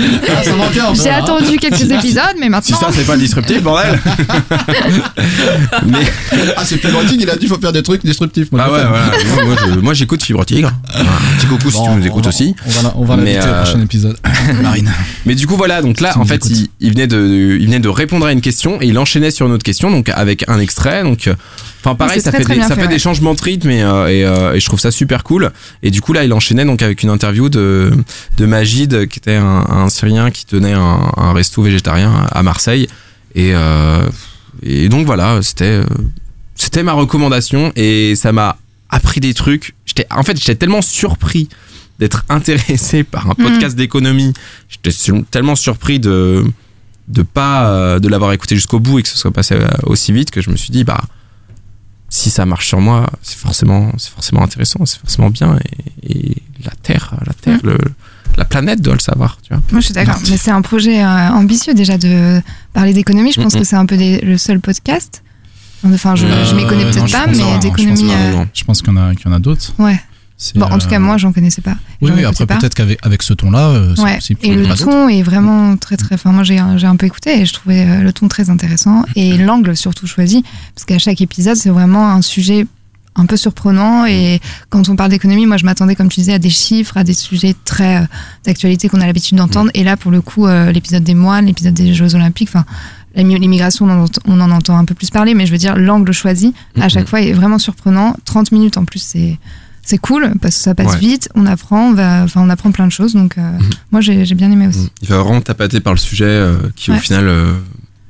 J'ai 0.94 1.10
hein. 1.10 1.16
attendu 1.22 1.56
quelques 1.58 1.90
épisodes, 1.90 2.34
mais 2.38 2.44
Si 2.46 2.50
maintenant. 2.50 2.78
ça 2.80 2.88
c'est 2.92 3.06
pas 3.06 3.16
disruptif, 3.16 3.62
bordel. 3.62 3.98
mais 5.86 5.98
Ah, 6.56 6.62
c'est 6.64 6.78
Fibre 6.78 7.00
Tigre, 7.06 7.22
il 7.22 7.30
a 7.30 7.36
dit 7.36 7.46
faut 7.46 7.58
faire 7.58 7.72
des 7.72 7.82
trucs 7.82 8.04
disruptifs. 8.04 8.50
Moi, 8.52 8.62
ah 8.64 8.70
ouais, 8.72 8.80
voilà. 8.88 9.04
Moi, 9.34 9.44
moi, 9.44 9.56
je- 9.74 9.80
moi, 9.80 9.94
j'écoute 9.94 10.22
Fibre 10.22 10.44
Tigre. 10.44 10.70
Petit 11.38 11.46
coucou 11.46 11.70
si 11.70 11.82
tu 11.82 11.88
nous 11.90 12.02
on 12.02 12.02
écoutes 12.02 12.24
va- 12.24 12.28
aussi. 12.28 12.54
On 12.66 12.70
va, 12.70 12.92
on 12.96 13.04
va 13.04 13.16
l'inviter 13.16 13.38
euh, 13.38 13.60
au 13.60 13.62
prochain 13.64 13.80
épisode. 13.80 14.16
Marine. 14.62 14.90
Mais 15.26 15.34
du 15.34 15.46
coup 15.46 15.56
voilà, 15.56 15.82
donc 15.82 16.00
là 16.00 16.12
Si 16.12 16.18
en 16.18 16.24
fait 16.24 16.44
il, 16.46 16.68
il 16.80 16.90
venait 16.92 17.06
de 17.06 17.56
il 17.58 17.66
venait 17.66 17.80
de 17.80 17.88
répondre 17.88 18.26
à 18.26 18.32
une 18.32 18.40
question 18.40 18.80
et 18.80 18.86
il 18.86 18.98
enchaînait 18.98 19.30
sur 19.30 19.46
une 19.46 19.52
autre 19.52 19.62
question 19.64 19.90
donc 19.90 20.08
avec 20.10 20.44
un 20.48 20.58
extrait 20.58 21.02
donc 21.02 21.30
enfin 21.84 21.94
pareil 21.94 22.20
ça 22.20 22.30
très, 22.30 22.38
fait 22.38 22.44
très 22.44 22.54
des, 22.54 22.60
bien 22.60 22.68
ça 22.68 22.74
fait, 22.74 22.82
fait 22.82 22.86
ouais. 22.86 22.92
des 22.94 22.98
changements 22.98 23.34
de 23.34 23.42
rythme 23.42 23.70
et, 23.70 23.82
euh, 23.82 24.08
et, 24.08 24.24
euh, 24.24 24.54
et 24.54 24.60
je 24.60 24.66
trouve 24.66 24.80
ça 24.80 24.90
super 24.90 25.22
cool. 25.22 25.52
Et 25.82 25.90
du 25.90 26.00
coup 26.00 26.12
là 26.12 26.24
il 26.24 26.32
enchaînait 26.32 26.64
donc 26.64 26.82
avec 26.82 27.02
une 27.02 27.10
interview 27.10 27.48
de 27.48 27.92
de 28.38 28.46
Magid 28.46 29.06
qui 29.08 29.18
était 29.18 29.36
un, 29.36 29.64
un 29.68 29.88
Syrien 29.90 30.30
qui 30.30 30.46
tenait 30.46 30.72
un, 30.72 31.12
un 31.16 31.32
resto 31.32 31.62
végétarien 31.62 32.26
à 32.30 32.42
Marseille. 32.42 32.88
Et 33.34 33.52
euh, 33.54 34.08
et 34.62 34.88
donc 34.88 35.06
voilà 35.06 35.40
c'était 35.42 35.80
c'était 36.54 36.82
ma 36.82 36.92
recommandation 36.92 37.72
et 37.76 38.14
ça 38.16 38.32
m'a 38.32 38.56
appris 38.88 39.20
des 39.20 39.34
trucs. 39.34 39.74
J'étais 39.84 40.06
en 40.10 40.22
fait 40.22 40.38
j'étais 40.38 40.54
tellement 40.54 40.82
surpris 40.82 41.48
d'être 41.98 42.24
intéressé 42.30 43.04
par 43.04 43.30
un 43.30 43.34
podcast 43.34 43.76
d'économie. 43.76 44.32
J'étais 44.68 44.96
tellement 45.30 45.56
surpris 45.56 46.00
de 46.00 46.44
de 47.08 47.22
pas 47.22 47.98
de 48.00 48.08
l'avoir 48.08 48.32
écouté 48.32 48.54
jusqu'au 48.54 48.80
bout 48.80 49.00
et 49.00 49.02
que 49.02 49.08
ce 49.08 49.18
soit 49.18 49.30
passé 49.30 49.58
aussi 49.82 50.10
vite 50.12 50.30
que 50.30 50.40
je 50.40 50.48
me 50.48 50.56
suis 50.56 50.70
dit 50.70 50.84
bah 50.84 51.02
si 52.16 52.30
ça 52.30 52.44
marche 52.46 52.68
sur 52.68 52.80
moi 52.80 52.98
c'est 53.22 53.36
forcément 53.38 53.90
c'est 53.98 54.10
forcément 54.12 54.42
intéressant 54.48 54.84
c'est 54.86 55.00
forcément 55.00 55.30
bien 55.30 55.58
et, 56.04 56.12
et 56.16 56.42
la 56.64 56.70
terre 56.86 57.14
la 57.26 57.32
terre 57.32 57.58
le, 57.64 57.76
la 58.36 58.44
planète 58.44 58.80
doit 58.80 58.94
le 58.94 59.00
savoir 59.00 59.38
tu 59.42 59.48
vois 59.52 59.62
Moi, 59.72 59.80
je 59.80 59.86
suis 59.86 59.94
d'accord. 59.94 60.18
Mais 60.30 60.36
c'est 60.36 60.50
un 60.50 60.62
projet 60.62 61.02
euh, 61.04 61.30
ambitieux 61.42 61.74
déjà 61.74 61.96
de 61.98 62.40
parler 62.72 62.92
d'économie. 62.92 63.32
Je 63.32 63.40
pense 63.40 63.54
que 63.54 63.62
c'est 63.64 63.76
un 63.76 63.86
peu 63.86 63.96
des- 63.96 64.20
le 64.20 64.36
seul 64.38 64.58
podcast. 64.60 65.22
Enfin, 65.86 66.14
je, 66.16 66.26
je 66.26 66.54
m'y 66.56 66.66
connais 66.66 66.84
Euh, 66.84 66.90
peut-être 66.92 67.12
pas, 67.12 67.26
mais 67.28 67.58
d'économie. 67.60 68.10
euh. 68.12 68.44
Je 68.54 68.64
pense 68.64 68.80
qu'il 68.82 68.92
y 68.92 68.96
en 68.96 69.08
a, 69.10 69.14
qu'il 69.14 69.26
y 69.26 69.28
en 69.28 69.34
a 69.34 69.38
d'autres. 69.38 69.72
Ouais. 69.78 70.00
Bon, 70.54 70.66
en 70.66 70.78
tout 70.78 70.88
cas, 70.88 70.96
euh, 70.96 71.00
moi, 71.00 71.16
j'en 71.16 71.32
connaissais 71.32 71.62
pas. 71.62 71.74
Oui, 72.02 72.10
oui, 72.14 72.24
après 72.24 72.46
peut-être 72.46 72.74
qu'avec 72.74 72.98
avec 73.04 73.22
ce 73.22 73.32
ton-là, 73.34 73.68
euh, 73.68 73.94
c'est 73.96 74.02
Ouais. 74.02 74.14
possible. 74.16 74.40
Et 74.42 74.54
le 74.54 74.66
ton 74.76 75.08
est 75.08 75.22
vraiment 75.22 75.76
très 75.76 75.96
très. 75.96 76.14
Enfin, 76.16 76.32
moi 76.32 76.42
j'ai 76.44 76.58
un 76.58 76.96
peu 76.96 77.06
écouté 77.06 77.40
et 77.40 77.46
je 77.46 77.52
trouvais 77.52 77.86
euh, 77.86 78.00
le 78.02 78.12
ton 78.12 78.28
très 78.28 78.50
intéressant 78.50 79.04
et 79.16 79.36
l'angle 79.38 79.76
surtout 79.76 80.06
choisi 80.06 80.44
parce 80.74 80.84
qu'à 80.84 80.98
chaque 80.98 81.20
épisode 81.20 81.56
c'est 81.56 81.70
vraiment 81.70 82.08
un 82.10 82.20
sujet 82.22 82.66
un 83.16 83.26
peu 83.26 83.36
surprenant 83.36 84.06
et 84.06 84.40
quand 84.70 84.88
on 84.88 84.96
parle 84.96 85.10
d'économie, 85.10 85.46
moi 85.46 85.56
je 85.56 85.64
m'attendais 85.64 85.94
comme 85.94 86.08
tu 86.08 86.18
disais 86.20 86.32
à 86.34 86.38
des 86.40 86.50
chiffres, 86.50 86.96
à 86.96 87.04
des 87.04 87.14
sujets 87.14 87.54
très 87.64 87.98
euh, 88.02 88.06
d'actualité 88.44 88.88
qu'on 88.88 89.00
a 89.00 89.06
l'habitude 89.06 89.38
d'entendre 89.38 89.70
et 89.74 89.84
là 89.84 89.96
pour 89.96 90.10
le 90.10 90.20
coup 90.20 90.46
euh, 90.48 90.72
l'épisode 90.72 91.04
des 91.04 91.14
moines, 91.14 91.46
l'épisode 91.46 91.74
des 91.74 91.94
Jeux 91.94 92.14
Olympiques, 92.16 92.48
enfin 92.50 92.64
l'immigration 93.16 93.86
on, 93.86 93.90
en 93.90 94.04
ent- 94.04 94.20
on 94.26 94.40
en 94.40 94.50
entend 94.50 94.76
un 94.76 94.84
peu 94.84 94.94
plus 94.94 95.10
parler 95.10 95.34
mais 95.34 95.46
je 95.46 95.52
veux 95.52 95.58
dire 95.58 95.76
l'angle 95.76 96.10
choisi 96.12 96.52
à 96.80 96.88
chaque 96.88 97.04
Mhm. 97.04 97.08
fois 97.08 97.20
est 97.20 97.32
vraiment 97.32 97.58
surprenant. 97.60 98.16
30 98.24 98.50
minutes 98.50 98.76
en 98.76 98.84
plus 98.84 98.98
c'est 99.00 99.38
c'est 99.84 99.98
cool 99.98 100.32
parce 100.40 100.56
que 100.56 100.62
ça 100.62 100.74
passe 100.74 100.92
Ouais. 100.94 100.98
vite, 100.98 101.28
on 101.34 101.46
apprend, 101.46 101.88
on 101.88 101.92
va, 101.94 102.22
enfin 102.24 102.40
on 102.42 102.50
apprend 102.50 102.70
plein 102.72 102.86
de 102.86 102.92
choses. 102.92 103.14
Donc 103.14 103.36
euh, 103.38 103.50
moi 103.92 104.00
j'ai 104.00 104.24
bien 104.34 104.50
aimé 104.50 104.66
aussi. 104.68 104.90
Il 105.02 105.08
va 105.08 105.18
vraiment 105.18 105.40
tapater 105.40 105.80
par 105.80 105.92
le 105.92 105.98
sujet 105.98 106.24
euh, 106.26 106.56
qui 106.76 106.90
au 106.90 106.94
final 106.96 107.26
euh, 107.28 107.52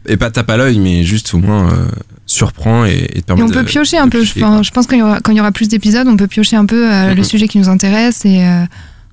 est 0.06 0.16
pas 0.16 0.30
tape 0.30 0.50
à 0.50 0.56
l'œil 0.56 0.78
mais 0.78 1.02
juste 1.04 1.32
au 1.34 1.38
moins 1.38 1.70
euh, 1.72 1.86
surprend 2.26 2.84
et, 2.84 3.06
et 3.14 3.20
te 3.22 3.26
permet 3.26 3.42
Et 3.42 3.44
on 3.44 3.48
de- 3.48 3.54
peut 3.54 3.64
piocher 3.64 3.98
un 3.98 4.06
de 4.06 4.10
peu. 4.10 4.18
piocher, 4.20 4.44
Enfin, 4.44 4.62
je 4.62 4.70
pense 4.70 4.86
quand 4.86 4.96
il 4.96 5.00
y 5.00 5.02
aura, 5.02 5.20
quand 5.20 5.32
il 5.32 5.36
y 5.36 5.40
aura 5.40 5.52
plus 5.52 5.68
d'épisodes, 5.68 6.06
on 6.08 6.16
peut 6.16 6.26
piocher 6.28 6.56
un 6.56 6.66
peu 6.66 6.92
euh, 6.92 7.10
le 7.14 7.16
Mhm. 7.20 7.24
sujet 7.24 7.48
qui 7.48 7.58
nous 7.58 7.68
intéresse 7.68 8.24
et 8.24 8.44
euh, 8.46 8.64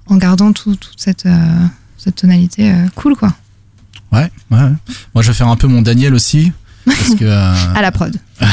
en 0.08 0.18
gardant 0.18 0.52
tout- 0.54 0.76
toute 0.76 1.00
cette, 1.00 1.26
euh, 1.26 1.38
cette 1.98 2.16
tonalité 2.16 2.72
euh, 2.72 2.86
cool 2.96 3.16
quoi. 3.16 3.34
Ouais, 4.12 4.30
ouais. 4.52 4.58
ouais. 4.60 4.70
Moi, 5.16 5.22
je 5.24 5.28
vais 5.30 5.34
faire 5.34 5.48
un 5.48 5.56
peu 5.56 5.68
mon 5.68 5.82
Daniel 5.82 6.14
aussi. 6.14 6.52
Parce 6.86 7.16
que. 7.16 7.24
euh, 7.24 7.54
À 7.76 7.82
la 7.82 7.92
prod. 7.92 8.14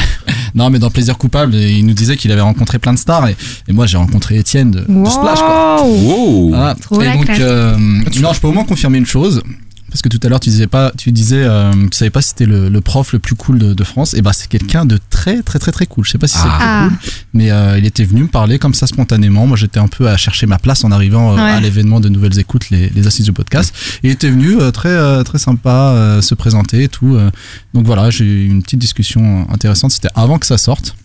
non, 0.55 0.69
mais 0.69 0.79
dans 0.79 0.89
Plaisir 0.89 1.17
Coupable, 1.17 1.55
il 1.55 1.85
nous 1.85 1.93
disait 1.93 2.17
qu'il 2.17 2.31
avait 2.31 2.41
rencontré 2.41 2.79
plein 2.79 2.93
de 2.93 2.97
stars. 2.99 3.27
Et, 3.27 3.35
et 3.67 3.73
moi, 3.73 3.85
j'ai 3.85 3.97
rencontré 3.97 4.37
Étienne 4.37 4.71
de, 4.71 4.79
de 4.81 5.09
Splash, 5.09 5.39
quoi. 5.39 5.83
Wow. 5.83 6.49
Voilà. 6.49 6.75
Trop 6.75 7.01
et 7.01 7.11
donc, 7.11 7.29
euh, 7.29 7.77
non, 7.77 8.33
je 8.33 8.39
peux 8.39 8.47
au 8.47 8.51
moins 8.51 8.65
confirmer 8.65 8.97
une 8.97 9.05
chose. 9.05 9.41
Parce 9.89 10.01
que 10.01 10.09
tout 10.09 10.19
à 10.23 10.29
l'heure, 10.29 10.39
tu 10.39 10.49
disais 10.49 10.67
pas, 10.67 10.91
tu 10.97 11.11
disais, 11.11 11.43
euh, 11.43 11.71
tu 11.89 11.97
savais 11.97 12.11
pas 12.11 12.21
si 12.21 12.29
c'était 12.29 12.45
le, 12.45 12.69
le 12.69 12.81
prof 12.81 13.11
le 13.13 13.19
plus 13.19 13.35
cool 13.35 13.57
de, 13.59 13.73
de 13.73 13.83
France. 13.83 14.13
Et 14.13 14.21
bah, 14.21 14.31
c'est 14.33 14.47
quelqu'un 14.47 14.85
de 14.85 14.99
très, 15.09 15.41
très, 15.41 15.57
très, 15.59 15.71
très 15.71 15.85
cool. 15.87 16.05
Je 16.05 16.11
sais 16.11 16.17
pas 16.17 16.27
si 16.27 16.37
c'est 16.37 16.43
le 16.43 16.49
plus 16.49 16.57
Ah. 16.61 16.87
cool, 16.89 16.97
mais 17.33 17.51
euh, 17.51 17.77
il 17.77 17.85
était 17.85 18.03
venu 18.03 18.23
me 18.23 18.27
parler 18.27 18.59
comme 18.59 18.73
ça 18.73 18.85
spontanément. 18.87 19.47
Moi, 19.47 19.57
j'étais 19.57 19.79
un 19.79 19.87
peu 19.87 20.07
à 20.09 20.15
chercher 20.17 20.45
ma 20.45 20.59
place 20.59 20.83
en 20.83 20.91
arrivant 20.91 21.31
euh, 21.33 21.35
Ouais. 21.35 21.51
à 21.51 21.59
l'événement 21.59 21.99
de 21.99 22.09
Nouvelles 22.09 22.37
Écoutes, 22.39 22.69
les, 22.69 22.89
les 22.89 23.07
assises 23.07 23.25
du 23.25 23.33
podcast. 23.33 23.73
Il 24.03 24.11
était 24.11 24.29
venu 24.29 24.59
euh, 24.61 24.71
très, 24.71 24.89
euh, 24.89 25.23
très 25.23 25.39
sympa, 25.39 25.93
euh, 25.95 26.21
se 26.21 26.35
présenter 26.35 26.83
et 26.83 26.89
tout. 26.89 27.15
euh. 27.15 27.29
donc 27.73 27.85
voilà, 27.85 28.09
j'ai 28.09 28.25
eu 28.25 28.45
une 28.47 28.61
petite 28.61 28.79
discussion 28.79 29.47
intéressante. 29.51 29.91
C'était 29.91 30.09
avant 30.15 30.37
que 30.37 30.45
ça 30.45 30.57
sorte. 30.57 30.95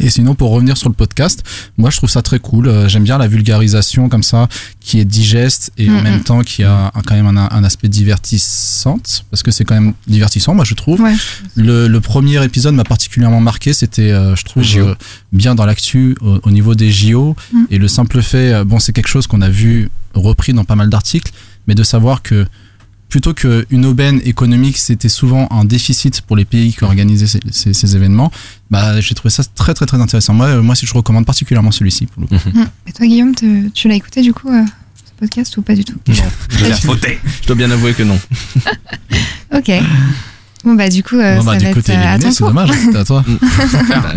Et 0.00 0.10
sinon, 0.10 0.34
pour 0.34 0.50
revenir 0.50 0.76
sur 0.76 0.88
le 0.88 0.94
podcast, 0.94 1.42
moi 1.78 1.90
je 1.90 1.96
trouve 1.98 2.10
ça 2.10 2.20
très 2.22 2.38
cool. 2.40 2.66
Euh, 2.68 2.88
J'aime 2.88 3.04
bien 3.04 3.16
la 3.18 3.28
vulgarisation 3.28 4.08
comme 4.08 4.22
ça, 4.24 4.48
qui 4.80 4.98
est 4.98 5.04
digeste 5.04 5.70
et 5.78 5.88
en 5.88 6.02
même 6.02 6.22
temps 6.22 6.42
qui 6.42 6.62
a 6.64 6.90
un- 6.94 7.02
quand 7.02 7.14
même 7.14 7.26
un, 7.26 7.48
un 7.50 7.64
aspect 7.64 7.88
divertissante, 7.88 9.24
parce 9.30 9.42
que 9.42 9.50
c'est 9.50 9.64
quand 9.64 9.74
même 9.74 9.94
divertissant, 10.06 10.54
moi 10.54 10.64
je 10.64 10.74
trouve. 10.74 11.00
Ouais. 11.00 11.14
Le, 11.54 11.86
le 11.88 12.00
premier 12.00 12.42
épisode 12.44 12.74
m'a 12.74 12.84
particulièrement 12.84 13.40
marqué. 13.40 13.72
C'était, 13.72 14.10
euh, 14.12 14.34
je 14.36 14.44
trouve, 14.44 14.62
JO. 14.62 14.80
euh, 14.88 14.94
bien 15.32 15.54
dans 15.54 15.66
l'actu 15.66 16.16
au, 16.20 16.40
au 16.42 16.50
niveau 16.50 16.74
des 16.74 16.90
JO. 16.90 17.36
Mhm. 17.52 17.66
Et 17.70 17.78
le 17.78 17.88
simple 17.88 18.22
fait, 18.22 18.64
bon, 18.64 18.78
c'est 18.78 18.92
quelque 18.92 19.08
chose 19.08 19.26
qu'on 19.26 19.40
a 19.42 19.48
vu 19.48 19.90
repris 20.14 20.52
dans 20.52 20.64
pas 20.64 20.76
mal 20.76 20.90
d'articles, 20.90 21.32
mais 21.66 21.74
de 21.74 21.82
savoir 21.82 22.22
que 22.22 22.46
plutôt 23.14 23.32
qu'une 23.32 23.84
aubaine 23.86 24.20
économique, 24.24 24.76
c'était 24.76 25.08
souvent 25.08 25.46
un 25.52 25.64
déficit 25.64 26.20
pour 26.22 26.34
les 26.36 26.44
pays 26.44 26.74
qui 26.74 26.82
organisaient 26.82 27.28
ces, 27.28 27.38
ces- 27.52 27.72
ces 27.72 27.94
événements, 27.94 28.32
bah, 28.72 29.00
j'ai 29.00 29.14
trouvé 29.14 29.30
ça 29.30 29.44
très 29.54 29.72
très 29.72 29.86
très 29.86 30.00
intéressant. 30.00 30.34
Moi, 30.34 30.46
euh, 30.48 30.62
moi 30.62 30.74
si 30.74 30.84
je 30.84 30.92
recommande 30.92 31.24
particulièrement 31.24 31.70
celui-ci 31.70 32.06
pour 32.06 32.22
le 32.22 32.26
coup. 32.26 32.34
Mm. 32.52 32.64
Et 32.88 32.92
toi 32.92 33.06
Guillaume, 33.06 33.32
te- 33.36 33.68
tu 33.68 33.86
l'as 33.86 33.94
écouté 33.94 34.20
du 34.20 34.32
coup 34.32 34.48
euh, 34.48 34.64
ce 34.96 35.12
podcast 35.20 35.56
ou 35.58 35.62
pas 35.62 35.76
du 35.76 35.84
tout? 35.84 35.94
Je 36.08 36.14
dois, 36.58 36.66
je 37.42 37.46
dois 37.46 37.54
bien 37.54 37.70
avouer 37.70 37.94
que 37.94 38.02
non. 38.02 38.18
Ok. 39.54 39.70
Bon 40.64 40.74
bah 40.74 40.88
du 40.88 41.02
coup 41.02 41.16
euh, 41.18 41.36
Bon, 41.36 41.44
bah, 41.44 41.52
ça 41.52 41.58
du 41.58 41.64
va 41.66 41.72
coup, 41.72 41.78
être 41.80 41.90
euh, 41.90 41.92
à 41.92 42.14
éliminé, 42.14 42.24
ton 42.24 42.30
c'est 42.32 42.44
dommage, 42.44 42.70
c'était 42.84 42.98
à 42.98 43.04
toi. 43.04 43.24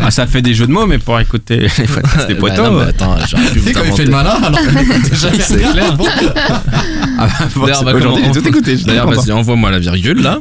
Ah, 0.01 0.11
ça 0.11 0.25
fait 0.27 0.41
des 0.41 0.53
jeux 0.53 0.65
de 0.67 0.71
mots 0.71 0.85
mais 0.87 0.97
pour 0.97 1.19
écouter 1.19 1.67
les 1.77 1.85
podcasts 1.87 2.27
des 2.27 2.33
Bah, 2.35 2.39
potos. 2.39 2.57
non, 2.71 2.79
mais 2.79 2.85
attends, 2.85 3.15
j'aurais 3.29 3.43
pu 3.51 3.59
vous 3.59 3.65
Tu 3.65 3.67
sais, 3.67 3.73
quand 3.73 3.81
il 3.81 3.85
inventer. 3.87 3.97
fait 3.97 4.05
le 4.05 4.11
malin, 4.11 4.29
alors 4.41 4.59
jamais 5.13 5.39
C'est 5.41 5.57
clair. 5.57 5.91
avant. 5.91 6.05
Ah, 7.19 7.27
bah, 7.27 7.47
bon, 7.55 7.61
D'ailleurs, 7.65 7.79
c'est- 7.79 7.85
bah, 7.85 8.31
j'ai 8.33 8.41
tout 8.41 8.47
écouté. 8.47 8.77
j'étais 8.77 8.87
D'ailleurs, 8.87 9.09
vas-y, 9.11 9.31
envoie-moi 9.31 9.71
la 9.71 9.79
virgule 9.79 10.21
là. 10.21 10.39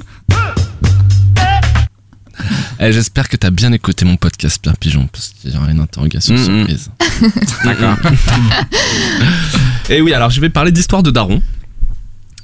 Eh, 2.78 2.92
J'espère 2.92 3.28
que 3.30 3.36
t'as 3.36 3.50
bien 3.50 3.72
écouté 3.72 4.04
mon 4.04 4.16
podcast, 4.16 4.58
Pierre 4.62 4.76
Pigeon, 4.76 5.08
parce 5.10 5.32
qu'il 5.40 5.52
y 5.52 5.56
aura 5.56 5.70
une 5.70 5.80
interrogation 5.80 6.34
Mm, 6.34 6.38
mm. 6.38 6.44
surprise. 6.68 6.90
D'accord. 7.64 7.96
Et 9.88 10.02
oui, 10.02 10.12
alors 10.12 10.28
je 10.30 10.40
vais 10.42 10.50
parler 10.50 10.72
d'Histoire 10.72 11.02
de 11.02 11.10
Daron. 11.10 11.40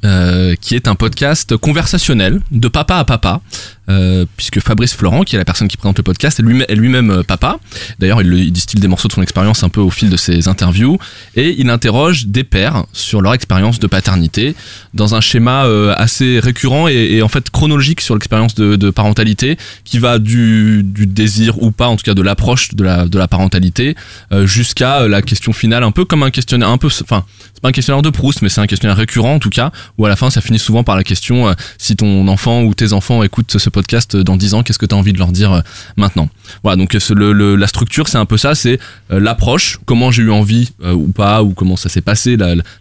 Euh, 0.05 0.55
qui 0.61 0.75
est 0.75 0.89
un 0.89 0.95
podcast 0.95 1.57
conversationnel 1.57 2.41
de 2.51 2.69
papa 2.69 2.97
à 2.97 3.05
papa, 3.05 3.41
euh, 3.89 4.25
puisque 4.37 4.61
Fabrice 4.61 4.95
Florent, 4.95 5.23
qui 5.25 5.35
est 5.35 5.39
la 5.39 5.45
personne 5.45 5.67
qui 5.67 5.77
présente 5.77 5.97
le 5.97 6.05
podcast, 6.05 6.39
est 6.39 6.43
lui- 6.43 6.63
est 6.69 6.75
lui-même 6.77 7.11
euh, 7.11 7.23
papa. 7.25 7.59
D'ailleurs, 7.99 8.23
il, 8.23 8.29
le- 8.29 8.39
il 8.39 8.53
distille 8.53 8.81
des 8.81 8.87
morceaux 8.87 9.09
de 9.09 9.13
son 9.13 9.23
expérience 9.23 9.65
un 9.65 9.69
peu 9.69 9.81
au 9.81 9.91
fil 9.91 10.09
de 10.09 10.17
ses 10.17 10.47
interviews, 10.47 10.99
et 11.35 11.57
il 11.59 11.69
interroge 11.69 12.27
des 12.27 12.45
pères 12.45 12.85
sur 12.93 13.21
leur 13.23 13.35
expérience 13.35 13.81
de 13.81 13.87
paternité 13.89 14.55
dans 14.95 15.17
un 15.17 15.21
schéma 15.21 15.65
euh, 15.65 15.95
assez 15.97 16.39
récurrent 16.39 16.87
et, 16.87 17.23
en 17.23 17.29
fait 17.29 17.51
chronologique 17.51 18.01
sur 18.01 18.15
l'expérience 18.15 18.55
de, 18.55 18.91
parentalité, 18.91 19.57
qui 19.85 19.99
va 19.99 20.19
du, 20.19 20.83
désir 20.85 21.61
ou 21.63 21.73
pas, 21.73 21.89
en 21.89 21.97
tout 21.97 22.05
cas 22.05 22.15
de 22.15 22.23
l'approche 22.23 22.75
de 22.75 22.85
la, 22.85 23.29
parentalité, 23.29 23.97
jusqu'à 24.45 25.09
la 25.09 25.23
question 25.23 25.53
finale, 25.53 25.83
un 25.83 25.91
peu 25.91 26.05
comme 26.05 26.23
un 26.23 26.31
questionnaire, 26.31 26.69
un 26.69 26.79
peu, 26.79 26.89
enfin, 27.03 27.25
c'est 27.55 27.61
pas 27.61 27.69
un 27.69 27.73
questionnaire 27.73 28.03
de 28.03 28.11
Proust, 28.11 28.43
mais 28.43 28.49
c'est 28.49 28.61
un 28.61 28.67
questionnaire 28.67 28.97
récurrent 28.97 29.35
en 29.35 29.39
tout 29.39 29.51
cas, 29.51 29.73
où 29.99 30.07
à 30.07 30.09
la 30.09 30.17
fin 30.17 30.31
ça 30.31 30.41
finit 30.41 30.59
souvent 30.59 30.85
par 30.85 30.97
la 30.97 31.05
question 31.05 31.55
si 31.79 31.97
ton 31.97 32.29
enfant 32.29 32.63
ou 32.63 32.75
tes 32.75 32.93
enfants 32.93 33.23
écoutent 33.23 33.59
ce 33.59 33.71
podcast 33.73 34.17
dans 34.17 34.37
10 34.37 34.55
ans, 34.55 34.63
qu'est-ce 34.63 34.79
que 34.79 34.87
tu 34.87 34.95
as 34.95 34.99
envie 34.99 35.13
de 35.13 35.19
leur 35.19 35.33
dire 35.33 35.53
euh, 35.53 35.61
maintenant? 35.97 36.29
Voilà, 36.63 36.77
donc 36.77 36.95
euh, 36.95 37.57
la 37.57 37.67
structure 37.67 38.09
c'est 38.09 38.19
un 38.19 38.27
peu 38.27 38.37
ça, 38.37 38.55
c'est 38.55 38.79
euh, 39.11 39.19
l'approche, 39.19 39.79
comment 39.85 40.11
j'ai 40.11 40.23
eu 40.23 40.31
envie 40.31 40.71
ou 40.85 41.09
pas, 41.09 41.43
ou 41.43 41.53
comment 41.55 41.77
ça 41.77 41.89
s'est 41.89 42.01
passé, 42.01 42.37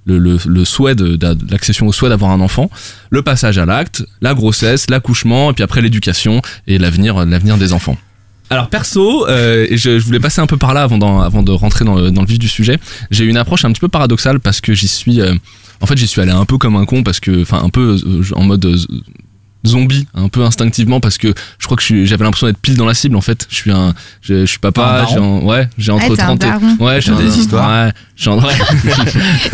le, 0.05 0.65
souhait 0.65 0.95
de, 0.95 1.17
l'accession 1.49 1.87
au 1.87 1.91
souhait 1.91 2.09
d'avoir 2.09 2.31
un 2.31 2.41
enfant, 2.41 2.69
le 3.09 3.21
passage 3.21 3.57
à 3.57 3.65
l'acte, 3.65 4.03
la 4.21 4.33
grossesse, 4.33 4.89
l'accouchement, 4.89 5.51
et 5.51 5.53
puis 5.53 5.63
après 5.63 5.81
l'éducation 5.81 6.41
et 6.67 6.77
l'avenir, 6.77 7.25
l'avenir 7.25 7.57
des 7.57 7.73
enfants. 7.73 7.97
Alors 8.49 8.67
perso, 8.67 9.27
et 9.29 9.77
je, 9.77 9.97
voulais 9.99 10.19
passer 10.19 10.41
un 10.41 10.47
peu 10.47 10.57
par 10.57 10.73
là 10.73 10.83
avant, 10.83 10.97
de 11.43 11.51
rentrer 11.51 11.85
dans 11.85 11.95
le, 11.95 12.25
vif 12.25 12.37
du 12.39 12.49
sujet, 12.49 12.79
j'ai 13.09 13.25
une 13.25 13.37
approche 13.37 13.65
un 13.65 13.71
petit 13.71 13.79
peu 13.79 13.87
paradoxale 13.87 14.39
parce 14.39 14.61
que 14.61 14.73
j'y 14.73 14.87
suis, 14.87 15.21
en 15.79 15.85
fait 15.85 15.97
j'y 15.97 16.07
suis 16.07 16.21
allé 16.21 16.31
un 16.31 16.45
peu 16.45 16.57
comme 16.57 16.75
un 16.75 16.85
con 16.85 17.03
parce 17.03 17.19
que, 17.19 17.41
enfin 17.41 17.61
un 17.63 17.69
peu 17.69 17.97
en 18.35 18.43
mode 18.43 18.77
zombie, 19.66 20.07
un 20.14 20.28
peu 20.30 20.43
instinctivement 20.43 20.99
parce 20.99 21.18
que 21.18 21.34
je 21.59 21.66
crois 21.66 21.78
que 21.78 22.05
j'avais 22.05 22.24
l'impression 22.24 22.47
d'être 22.47 22.57
pile 22.59 22.76
dans 22.78 22.86
la 22.86 22.93
cible 22.93 23.16
en 23.16 23.22
fait. 23.22 23.45
Je 23.49 23.55
suis 23.55 23.72
un, 23.72 23.93
je, 24.22 24.41
je 24.41 24.45
suis 24.45 24.59
papa, 24.59 25.05
j'ai 25.12 25.20
ouais, 25.20 25.68
j'ai 25.78 25.91
entre 25.91 26.05
Ah, 26.12 26.16
t'es 26.16 26.22
un 26.22 26.38
30 26.38 26.80
et, 26.80 26.84
ouais, 26.84 27.01
j'ai 27.01 27.16
des 27.16 27.38
histoires. 27.39 27.86
ouais, 27.86 27.91
j'ai 28.16 28.30
en- 28.30 28.39
ouais. 28.43 28.53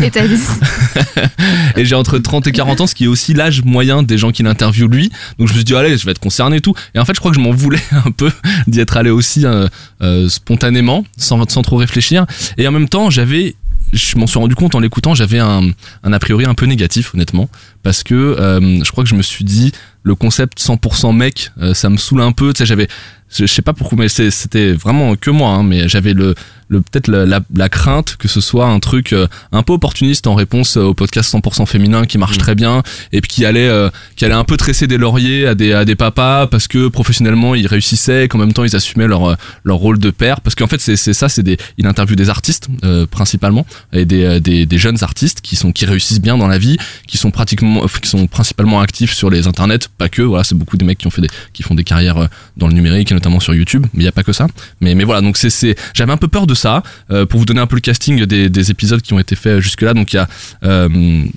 Et 0.00 0.10
t'as 0.10 0.26
dit 0.26 0.36
et 1.76 1.84
j'ai 1.84 1.94
entre 1.94 2.18
30 2.18 2.46
et 2.46 2.52
40 2.52 2.80
ans, 2.80 2.86
ce 2.86 2.94
qui 2.94 3.04
est 3.04 3.08
aussi 3.08 3.34
l'âge 3.34 3.62
moyen 3.64 4.02
des 4.02 4.18
gens 4.18 4.30
qui 4.32 4.42
l'interviewent 4.42 4.88
lui. 4.90 5.10
Donc 5.38 5.48
je 5.48 5.52
me 5.52 5.58
suis 5.58 5.64
dit, 5.64 5.74
allez, 5.74 5.96
je 5.96 6.04
vais 6.04 6.12
être 6.12 6.18
concerné 6.18 6.56
et 6.56 6.60
tout. 6.60 6.74
Et 6.94 6.98
en 6.98 7.04
fait, 7.04 7.14
je 7.14 7.20
crois 7.20 7.30
que 7.30 7.36
je 7.36 7.42
m'en 7.42 7.50
voulais 7.52 7.82
un 8.04 8.10
peu 8.10 8.30
d'y 8.66 8.80
être 8.80 8.96
allé 8.96 9.10
aussi 9.10 9.44
euh, 9.46 9.68
euh, 10.02 10.28
spontanément, 10.28 11.04
sans, 11.16 11.48
sans 11.50 11.62
trop 11.62 11.76
réfléchir. 11.76 12.26
Et 12.56 12.66
en 12.66 12.72
même 12.72 12.88
temps, 12.88 13.10
j'avais, 13.10 13.54
je 13.92 14.16
m'en 14.16 14.26
suis 14.26 14.38
rendu 14.38 14.54
compte 14.54 14.74
en 14.74 14.80
l'écoutant, 14.80 15.14
j'avais 15.14 15.38
un, 15.38 15.62
un 16.04 16.12
a 16.12 16.18
priori 16.18 16.44
un 16.44 16.54
peu 16.54 16.66
négatif, 16.66 17.14
honnêtement. 17.14 17.48
Parce 17.82 18.02
que 18.02 18.14
euh, 18.14 18.82
je 18.84 18.90
crois 18.90 19.04
que 19.04 19.10
je 19.10 19.14
me 19.14 19.22
suis 19.22 19.44
dit, 19.44 19.72
le 20.08 20.14
concept 20.14 20.58
100% 20.58 21.14
mec, 21.14 21.52
euh, 21.60 21.74
ça 21.74 21.88
me 21.90 21.96
saoule 21.96 22.22
un 22.22 22.32
peu. 22.32 22.52
Tu 22.52 22.58
sais, 22.58 22.66
j'avais, 22.66 22.88
je 23.30 23.46
sais 23.46 23.62
pas 23.62 23.72
pourquoi, 23.72 23.98
mais 23.98 24.08
c'était 24.08 24.72
vraiment 24.72 25.14
que 25.16 25.30
moi, 25.30 25.50
hein, 25.50 25.62
mais 25.62 25.88
j'avais 25.88 26.14
le, 26.14 26.34
le 26.68 26.80
peut-être 26.80 27.08
la, 27.08 27.26
la, 27.26 27.40
la 27.54 27.68
crainte 27.68 28.16
que 28.16 28.28
ce 28.28 28.40
soit 28.40 28.66
un 28.66 28.78
truc 28.78 29.12
euh, 29.12 29.26
un 29.52 29.62
peu 29.62 29.72
opportuniste 29.72 30.26
en 30.26 30.34
réponse 30.34 30.76
euh, 30.76 30.82
au 30.82 30.94
podcast 30.94 31.32
100% 31.34 31.66
féminin 31.66 32.04
qui 32.04 32.18
marche 32.18 32.38
très 32.38 32.54
bien 32.54 32.82
et 33.12 33.20
puis 33.20 33.28
qui 33.30 33.44
allait 33.44 33.68
euh, 33.68 33.90
qui 34.16 34.24
allait 34.24 34.34
un 34.34 34.44
peu 34.44 34.56
tresser 34.56 34.86
des 34.86 34.98
lauriers 34.98 35.46
à 35.46 35.54
des 35.54 35.72
à 35.72 35.84
des 35.84 35.96
papas 35.96 36.46
parce 36.46 36.68
que 36.68 36.88
professionnellement 36.88 37.54
ils 37.54 37.66
réussissaient 37.66 38.24
et 38.24 38.28
qu'en 38.28 38.38
même 38.38 38.52
temps 38.52 38.64
ils 38.64 38.76
assumaient 38.76 39.06
leur 39.06 39.36
leur 39.64 39.76
rôle 39.76 39.98
de 39.98 40.10
père. 40.10 40.40
Parce 40.40 40.54
qu'en 40.54 40.66
fait 40.66 40.80
c'est 40.80 40.96
c'est 40.96 41.14
ça 41.14 41.28
c'est 41.28 41.42
des 41.42 41.56
il 41.78 41.86
interviewe 41.86 42.16
des 42.16 42.28
artistes 42.28 42.68
euh, 42.84 43.06
principalement 43.06 43.66
et 43.92 44.04
des, 44.04 44.40
des 44.40 44.66
des 44.66 44.78
jeunes 44.78 45.02
artistes 45.02 45.40
qui 45.40 45.56
sont 45.56 45.72
qui 45.72 45.86
réussissent 45.86 46.20
bien 46.20 46.36
dans 46.36 46.48
la 46.48 46.58
vie 46.58 46.76
qui 47.06 47.16
sont 47.16 47.30
pratiquement 47.30 47.86
qui 47.86 48.08
sont 48.08 48.26
principalement 48.26 48.80
actifs 48.80 49.14
sur 49.14 49.30
les 49.30 49.46
internets. 49.46 49.88
Pas 49.96 50.08
que 50.08 50.22
voilà 50.22 50.44
c'est 50.44 50.54
beaucoup 50.54 50.76
des 50.76 50.84
mecs 50.84 50.98
qui 50.98 51.06
ont 51.06 51.10
fait 51.10 51.22
des 51.22 51.30
qui 51.52 51.62
font 51.62 51.74
des 51.74 51.84
carrières 51.84 52.28
dans 52.56 52.68
le 52.68 52.74
numérique 52.74 53.10
notamment 53.18 53.40
sur 53.40 53.54
YouTube 53.54 53.84
mais 53.94 54.02
il 54.02 54.06
y 54.06 54.08
a 54.08 54.12
pas 54.12 54.22
que 54.28 54.32
ça. 54.32 54.46
Mais 54.80 55.04
voilà 55.04 55.20
donc 55.26 55.36
c'est 55.36 55.74
j'avais 55.94 56.12
un 56.12 56.16
peu 56.24 56.28
peur 56.36 56.46
de 56.46 56.54
ça 56.54 56.82
Euh, 57.10 57.24
pour 57.26 57.38
vous 57.40 57.46
donner 57.46 57.60
un 57.60 57.66
peu 57.72 57.76
le 57.76 57.80
casting 57.90 58.24
des, 58.32 58.48
des 58.58 58.70
épisodes 58.70 59.02
qui 59.02 59.12
ont 59.14 59.18
été 59.26 59.34
faits 59.42 59.60
jusque 59.60 59.82
là 59.82 59.92
donc 59.94 60.12
il 60.12 60.16
y 60.16 60.18
a 60.24 60.28
euh, 60.64 60.88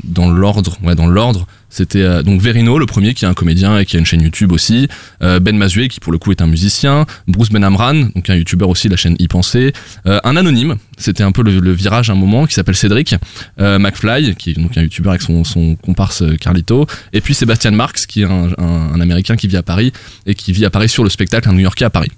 dans 0.03 0.29
l'ordre 0.41 0.77
ouais 0.83 0.95
dans 0.95 1.07
l'ordre 1.07 1.47
c'était 1.71 2.01
euh, 2.01 2.21
donc 2.21 2.41
Verino 2.41 2.77
le 2.77 2.85
premier 2.85 3.13
qui 3.13 3.25
est 3.25 3.27
un 3.27 3.33
comédien 3.33 3.79
et 3.79 3.85
qui 3.85 3.95
a 3.95 3.99
une 3.99 4.05
chaîne 4.05 4.21
YouTube 4.21 4.51
aussi. 4.51 4.87
Euh, 5.23 5.39
Ben 5.39 5.57
Mazué 5.57 5.87
qui 5.87 5.99
pour 5.99 6.11
le 6.11 6.17
coup 6.19 6.31
est 6.31 6.41
un 6.41 6.47
musicien. 6.47 7.05
Bruce 7.27 7.49
Benamran 7.49 7.93
donc 8.13 8.29
un 8.29 8.35
youtubeur 8.35 8.69
aussi 8.69 8.89
la 8.89 8.97
chaîne 8.97 9.15
y 9.17 9.27
penser 9.27 9.73
euh, 10.05 10.19
un 10.23 10.35
anonyme. 10.35 10.75
C'était 10.97 11.23
un 11.23 11.31
peu 11.31 11.41
le, 11.41 11.71
virage 11.71 12.09
à 12.09 12.13
un 12.13 12.17
moment 12.17 12.45
qui 12.45 12.53
s'appelle 12.53 12.75
Cédric. 12.75 13.15
McFly 13.57 14.35
qui 14.35 14.51
est 14.51 14.59
donc 14.59 14.77
un 14.77 14.81
youtubeur 14.83 15.11
avec 15.11 15.21
son, 15.21 15.43
son 15.43 15.75
comparse 15.75 16.23
Carlito. 16.39 16.85
Et 17.13 17.21
puis 17.21 17.33
Sébastien 17.33 17.71
Marx 17.71 18.05
qui 18.05 18.21
est 18.21 18.25
un, 18.25 18.49
un- 18.57 18.99
américain 18.99 19.35
qui 19.37 19.47
vit 19.47 19.57
à 19.57 19.63
Paris 19.63 19.93
et 20.25 20.35
qui 20.35 20.51
vit 20.51 20.65
à 20.65 20.69
Paris 20.69 20.89
sur 20.89 21.03
le 21.03 21.09
spectacle 21.09 21.47
un 21.49 21.53
new-yorkais 21.53 21.85
à 21.85 21.89
Paris 21.89 22.11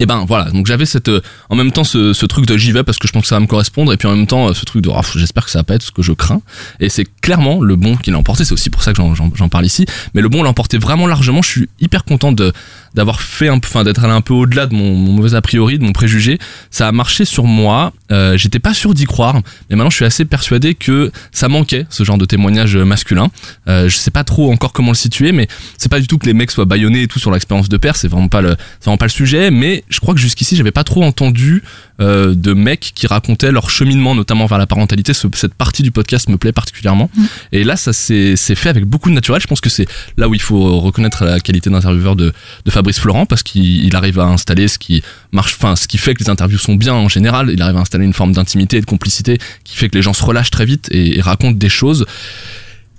et 0.00 0.06
ben 0.06 0.24
voilà, 0.26 0.50
donc 0.50 0.66
j'avais 0.66 0.86
cette 0.86 1.08
euh, 1.08 1.20
en 1.50 1.56
même 1.56 1.72
temps 1.72 1.84
ce, 1.84 2.26
truc 2.26 2.46
de 2.46 2.56
j'y 2.56 2.72
vais 2.72 2.82
parce 2.82 2.98
que 2.98 3.06
je 3.06 3.12
pense 3.12 3.22
que 3.22 3.28
ça 3.28 3.36
va 3.36 3.40
me 3.40 3.46
correspondre 3.46 3.92
et 3.92 3.98
puis 3.98 4.08
en 4.08 4.16
même 4.16 4.26
temps 4.26 4.48
euh, 4.48 4.54
ce 4.54 4.64
truc 4.64 4.82
de 4.82 4.88
oh, 4.88 5.00
j'espère 5.14 5.44
que 5.44 5.50
ça 5.50 5.58
va 5.58 5.62
pas 5.62 5.74
être 5.74 5.82
ce 5.82 5.92
que 5.92 6.02
je 6.02 6.12
crains. 6.12 6.40
Et 6.80 6.88
c'est 6.88 7.06
clairement 7.20 7.60
le 7.60 7.76
bon 7.76 7.96
qui 7.96 8.10
l'a 8.10 8.18
emporté, 8.18 8.44
c'est 8.44 8.54
aussi 8.54 8.70
pour 8.70 8.82
ça 8.82 8.92
que 8.94 9.02
j'en 9.34 9.48
parle 9.50 9.66
ici, 9.66 9.84
mais 10.14 10.22
le 10.22 10.30
bon 10.30 10.42
l'a 10.42 10.48
emporté 10.48 10.78
vraiment 10.78 11.06
largement, 11.06 11.42
je 11.42 11.48
suis 11.48 11.68
hyper 11.80 12.04
content 12.04 12.32
de 12.32 12.52
d'avoir 12.94 13.20
fait 13.20 13.48
un 13.48 13.58
peu, 13.58 13.68
enfin 13.68 13.84
d'être 13.84 14.04
allé 14.04 14.12
un 14.12 14.20
peu 14.20 14.34
au-delà 14.34 14.66
de 14.66 14.74
mon, 14.74 14.94
mauvais 14.94 15.34
a 15.34 15.40
priori, 15.40 15.78
de 15.78 15.84
mon 15.84 15.92
préjugé, 15.92 16.38
ça 16.70 16.88
a 16.88 16.92
marché 16.92 17.24
sur 17.24 17.44
moi. 17.44 17.92
Euh, 18.10 18.36
J'étais 18.36 18.58
pas 18.58 18.74
sûr 18.74 18.94
d'y 18.94 19.04
croire, 19.04 19.34
mais 19.34 19.76
maintenant 19.76 19.90
je 19.90 19.96
suis 19.96 20.04
assez 20.04 20.24
persuadé 20.24 20.74
que 20.74 21.10
ça 21.32 21.48
manquait 21.48 21.86
ce 21.90 22.04
genre 22.04 22.18
de 22.18 22.24
témoignage 22.24 22.76
masculin. 22.76 23.30
Euh, 23.68 23.88
je 23.88 23.96
sais 23.96 24.10
pas 24.10 24.24
trop 24.24 24.52
encore 24.52 24.72
comment 24.72 24.90
le 24.90 24.96
situer, 24.96 25.32
mais 25.32 25.48
c'est 25.78 25.90
pas 25.90 26.00
du 26.00 26.06
tout 26.06 26.18
que 26.18 26.26
les 26.26 26.34
mecs 26.34 26.50
soient 26.50 26.64
baïonnés 26.64 27.02
et 27.02 27.06
tout 27.06 27.18
sur 27.18 27.30
l'expérience 27.30 27.68
de 27.68 27.76
père, 27.76 27.96
c'est 27.96 28.08
vraiment 28.08 28.28
pas 28.28 28.40
le, 28.40 28.56
vraiment 28.82 28.96
pas 28.96 29.06
le 29.06 29.10
sujet. 29.10 29.50
Mais 29.50 29.84
je 29.88 30.00
crois 30.00 30.14
que 30.14 30.20
jusqu'ici 30.20 30.56
j'avais 30.56 30.72
pas 30.72 30.84
trop 30.84 31.04
entendu 31.04 31.62
euh, 32.00 32.34
de 32.34 32.52
mecs 32.54 32.92
qui 32.94 33.06
racontaient 33.06 33.52
leur 33.52 33.68
cheminement, 33.70 34.14
notamment 34.14 34.46
vers 34.46 34.58
la 34.58 34.66
parentalité. 34.66 35.12
Ce- 35.12 35.26
cette 35.34 35.54
partie 35.54 35.82
du 35.82 35.90
podcast 35.90 36.28
me 36.28 36.36
plaît 36.38 36.52
particulièrement. 36.52 37.10
Et 37.52 37.64
là, 37.64 37.76
ça 37.76 37.92
s'est 37.92 38.34
c'est 38.36 38.54
fait 38.54 38.68
avec 38.70 38.84
beaucoup 38.84 39.10
de 39.10 39.14
naturel. 39.14 39.40
Je 39.42 39.46
pense 39.46 39.60
que 39.60 39.68
c'est 39.70 39.86
là 40.16 40.28
où 40.28 40.34
il 40.34 40.40
faut 40.42 40.80
reconnaître 40.80 41.24
la 41.24 41.40
qualité 41.40 41.68
d'intervieweur 41.70 42.16
de, 42.16 42.32
de 42.64 42.70
Fabrice 42.70 42.98
Florent 43.00 43.26
parce 43.26 43.42
qu'il 43.42 43.84
il 43.84 43.94
arrive 43.96 44.18
à 44.18 44.24
installer 44.24 44.68
ce 44.68 44.78
qui 44.78 45.02
marche, 45.32 45.54
enfin, 45.58 45.76
ce 45.76 45.86
qui 45.88 45.98
fait 45.98 46.14
que 46.14 46.22
les 46.24 46.30
interviews 46.30 46.58
sont 46.58 46.74
bien 46.74 46.94
en 46.94 47.08
général. 47.08 47.50
Il 47.52 47.60
arrive 47.62 47.76
à 47.76 47.80
installer 47.80 48.04
une 48.04 48.14
forme 48.14 48.32
d'intimité 48.32 48.78
et 48.78 48.80
de 48.80 48.86
complicité 48.86 49.38
qui 49.64 49.76
fait 49.76 49.88
que 49.88 49.96
les 49.96 50.02
gens 50.02 50.12
se 50.14 50.22
relâchent 50.24 50.50
très 50.50 50.64
vite 50.64 50.88
et, 50.90 51.18
et 51.18 51.20
racontent 51.20 51.56
des 51.58 51.68
choses. 51.68 52.06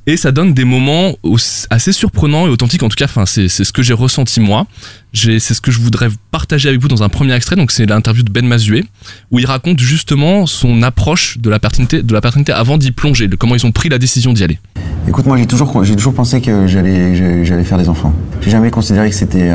Et 0.07 0.17
ça 0.17 0.31
donne 0.31 0.53
des 0.53 0.65
moments 0.65 1.13
assez 1.69 1.91
surprenants 1.91 2.47
et 2.47 2.49
authentiques. 2.49 2.81
En 2.81 2.89
tout 2.89 2.95
cas, 2.95 3.07
c'est 3.25 3.47
ce 3.47 3.71
que 3.71 3.83
j'ai 3.83 3.93
ressenti 3.93 4.39
moi. 4.39 4.65
C'est 5.13 5.39
ce 5.39 5.61
que 5.61 5.71
je 5.71 5.79
voudrais 5.79 6.09
partager 6.31 6.69
avec 6.69 6.81
vous 6.81 6.87
dans 6.87 7.03
un 7.03 7.09
premier 7.09 7.33
extrait. 7.33 7.55
Donc, 7.55 7.71
c'est 7.71 7.85
l'interview 7.85 8.23
de 8.23 8.31
Ben 8.31 8.45
Mazué 8.45 8.83
où 9.29 9.39
il 9.39 9.45
raconte 9.45 9.79
justement 9.79 10.47
son 10.47 10.81
approche 10.81 11.37
de 11.37 11.49
la 11.49 11.59
paternité, 11.59 12.01
avant 12.51 12.77
d'y 12.77 12.91
plonger, 12.91 13.29
comment 13.39 13.55
ils 13.55 13.65
ont 13.65 13.71
pris 13.71 13.89
la 13.89 13.99
décision 13.99 14.33
d'y 14.33 14.43
aller. 14.43 14.59
Écoute, 15.07 15.25
moi 15.25 15.37
j'ai 15.37 15.47
toujours, 15.47 16.13
pensé 16.13 16.41
que 16.41 16.67
j'allais, 16.67 17.63
faire 17.63 17.77
des 17.77 17.89
enfants. 17.89 18.13
J'ai 18.41 18.51
jamais 18.51 18.71
considéré 18.71 19.09
que 19.09 19.15
c'était 19.15 19.51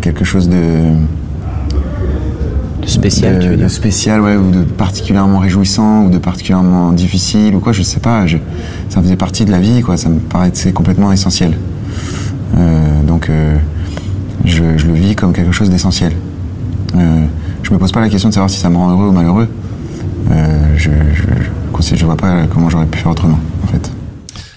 quelque 0.00 0.24
chose 0.24 0.48
de. 0.48 0.94
De 2.80 2.86
spécial, 2.86 3.36
de, 3.36 3.42
tu 3.42 3.48
veux 3.48 3.56
dire 3.56 3.64
de 3.66 3.70
spécial, 3.70 4.20
ouais, 4.20 4.36
ou 4.36 4.50
de 4.50 4.62
particulièrement 4.62 5.38
réjouissant, 5.38 6.04
ou 6.04 6.10
de 6.10 6.18
particulièrement 6.18 6.92
difficile, 6.92 7.54
ou 7.54 7.60
quoi, 7.60 7.72
je 7.72 7.82
sais 7.82 8.00
pas. 8.00 8.26
Je, 8.26 8.38
ça 8.88 9.00
faisait 9.02 9.16
partie 9.16 9.44
de 9.44 9.50
la 9.50 9.60
vie, 9.60 9.82
quoi. 9.82 9.96
Ça 9.96 10.08
me 10.08 10.18
paraissait 10.18 10.72
complètement 10.72 11.12
essentiel. 11.12 11.56
Euh, 12.56 13.02
donc, 13.02 13.28
euh, 13.28 13.56
je, 14.44 14.76
je 14.76 14.86
le 14.86 14.94
vis 14.94 15.14
comme 15.14 15.32
quelque 15.32 15.52
chose 15.52 15.70
d'essentiel. 15.70 16.12
Euh, 16.96 17.24
je 17.62 17.72
me 17.72 17.78
pose 17.78 17.92
pas 17.92 18.00
la 18.00 18.08
question 18.08 18.28
de 18.28 18.34
savoir 18.34 18.50
si 18.50 18.58
ça 18.58 18.70
me 18.70 18.76
rend 18.76 18.90
heureux 18.90 19.08
ou 19.08 19.12
malheureux. 19.12 19.48
Euh, 20.30 20.74
je, 20.76 20.90
je, 21.14 21.22
je, 21.80 21.96
je 21.96 22.04
vois 22.04 22.16
pas 22.16 22.46
comment 22.52 22.70
j'aurais 22.70 22.86
pu 22.86 22.98
faire 22.98 23.12
autrement, 23.12 23.38
en 23.64 23.66
fait. 23.66 23.90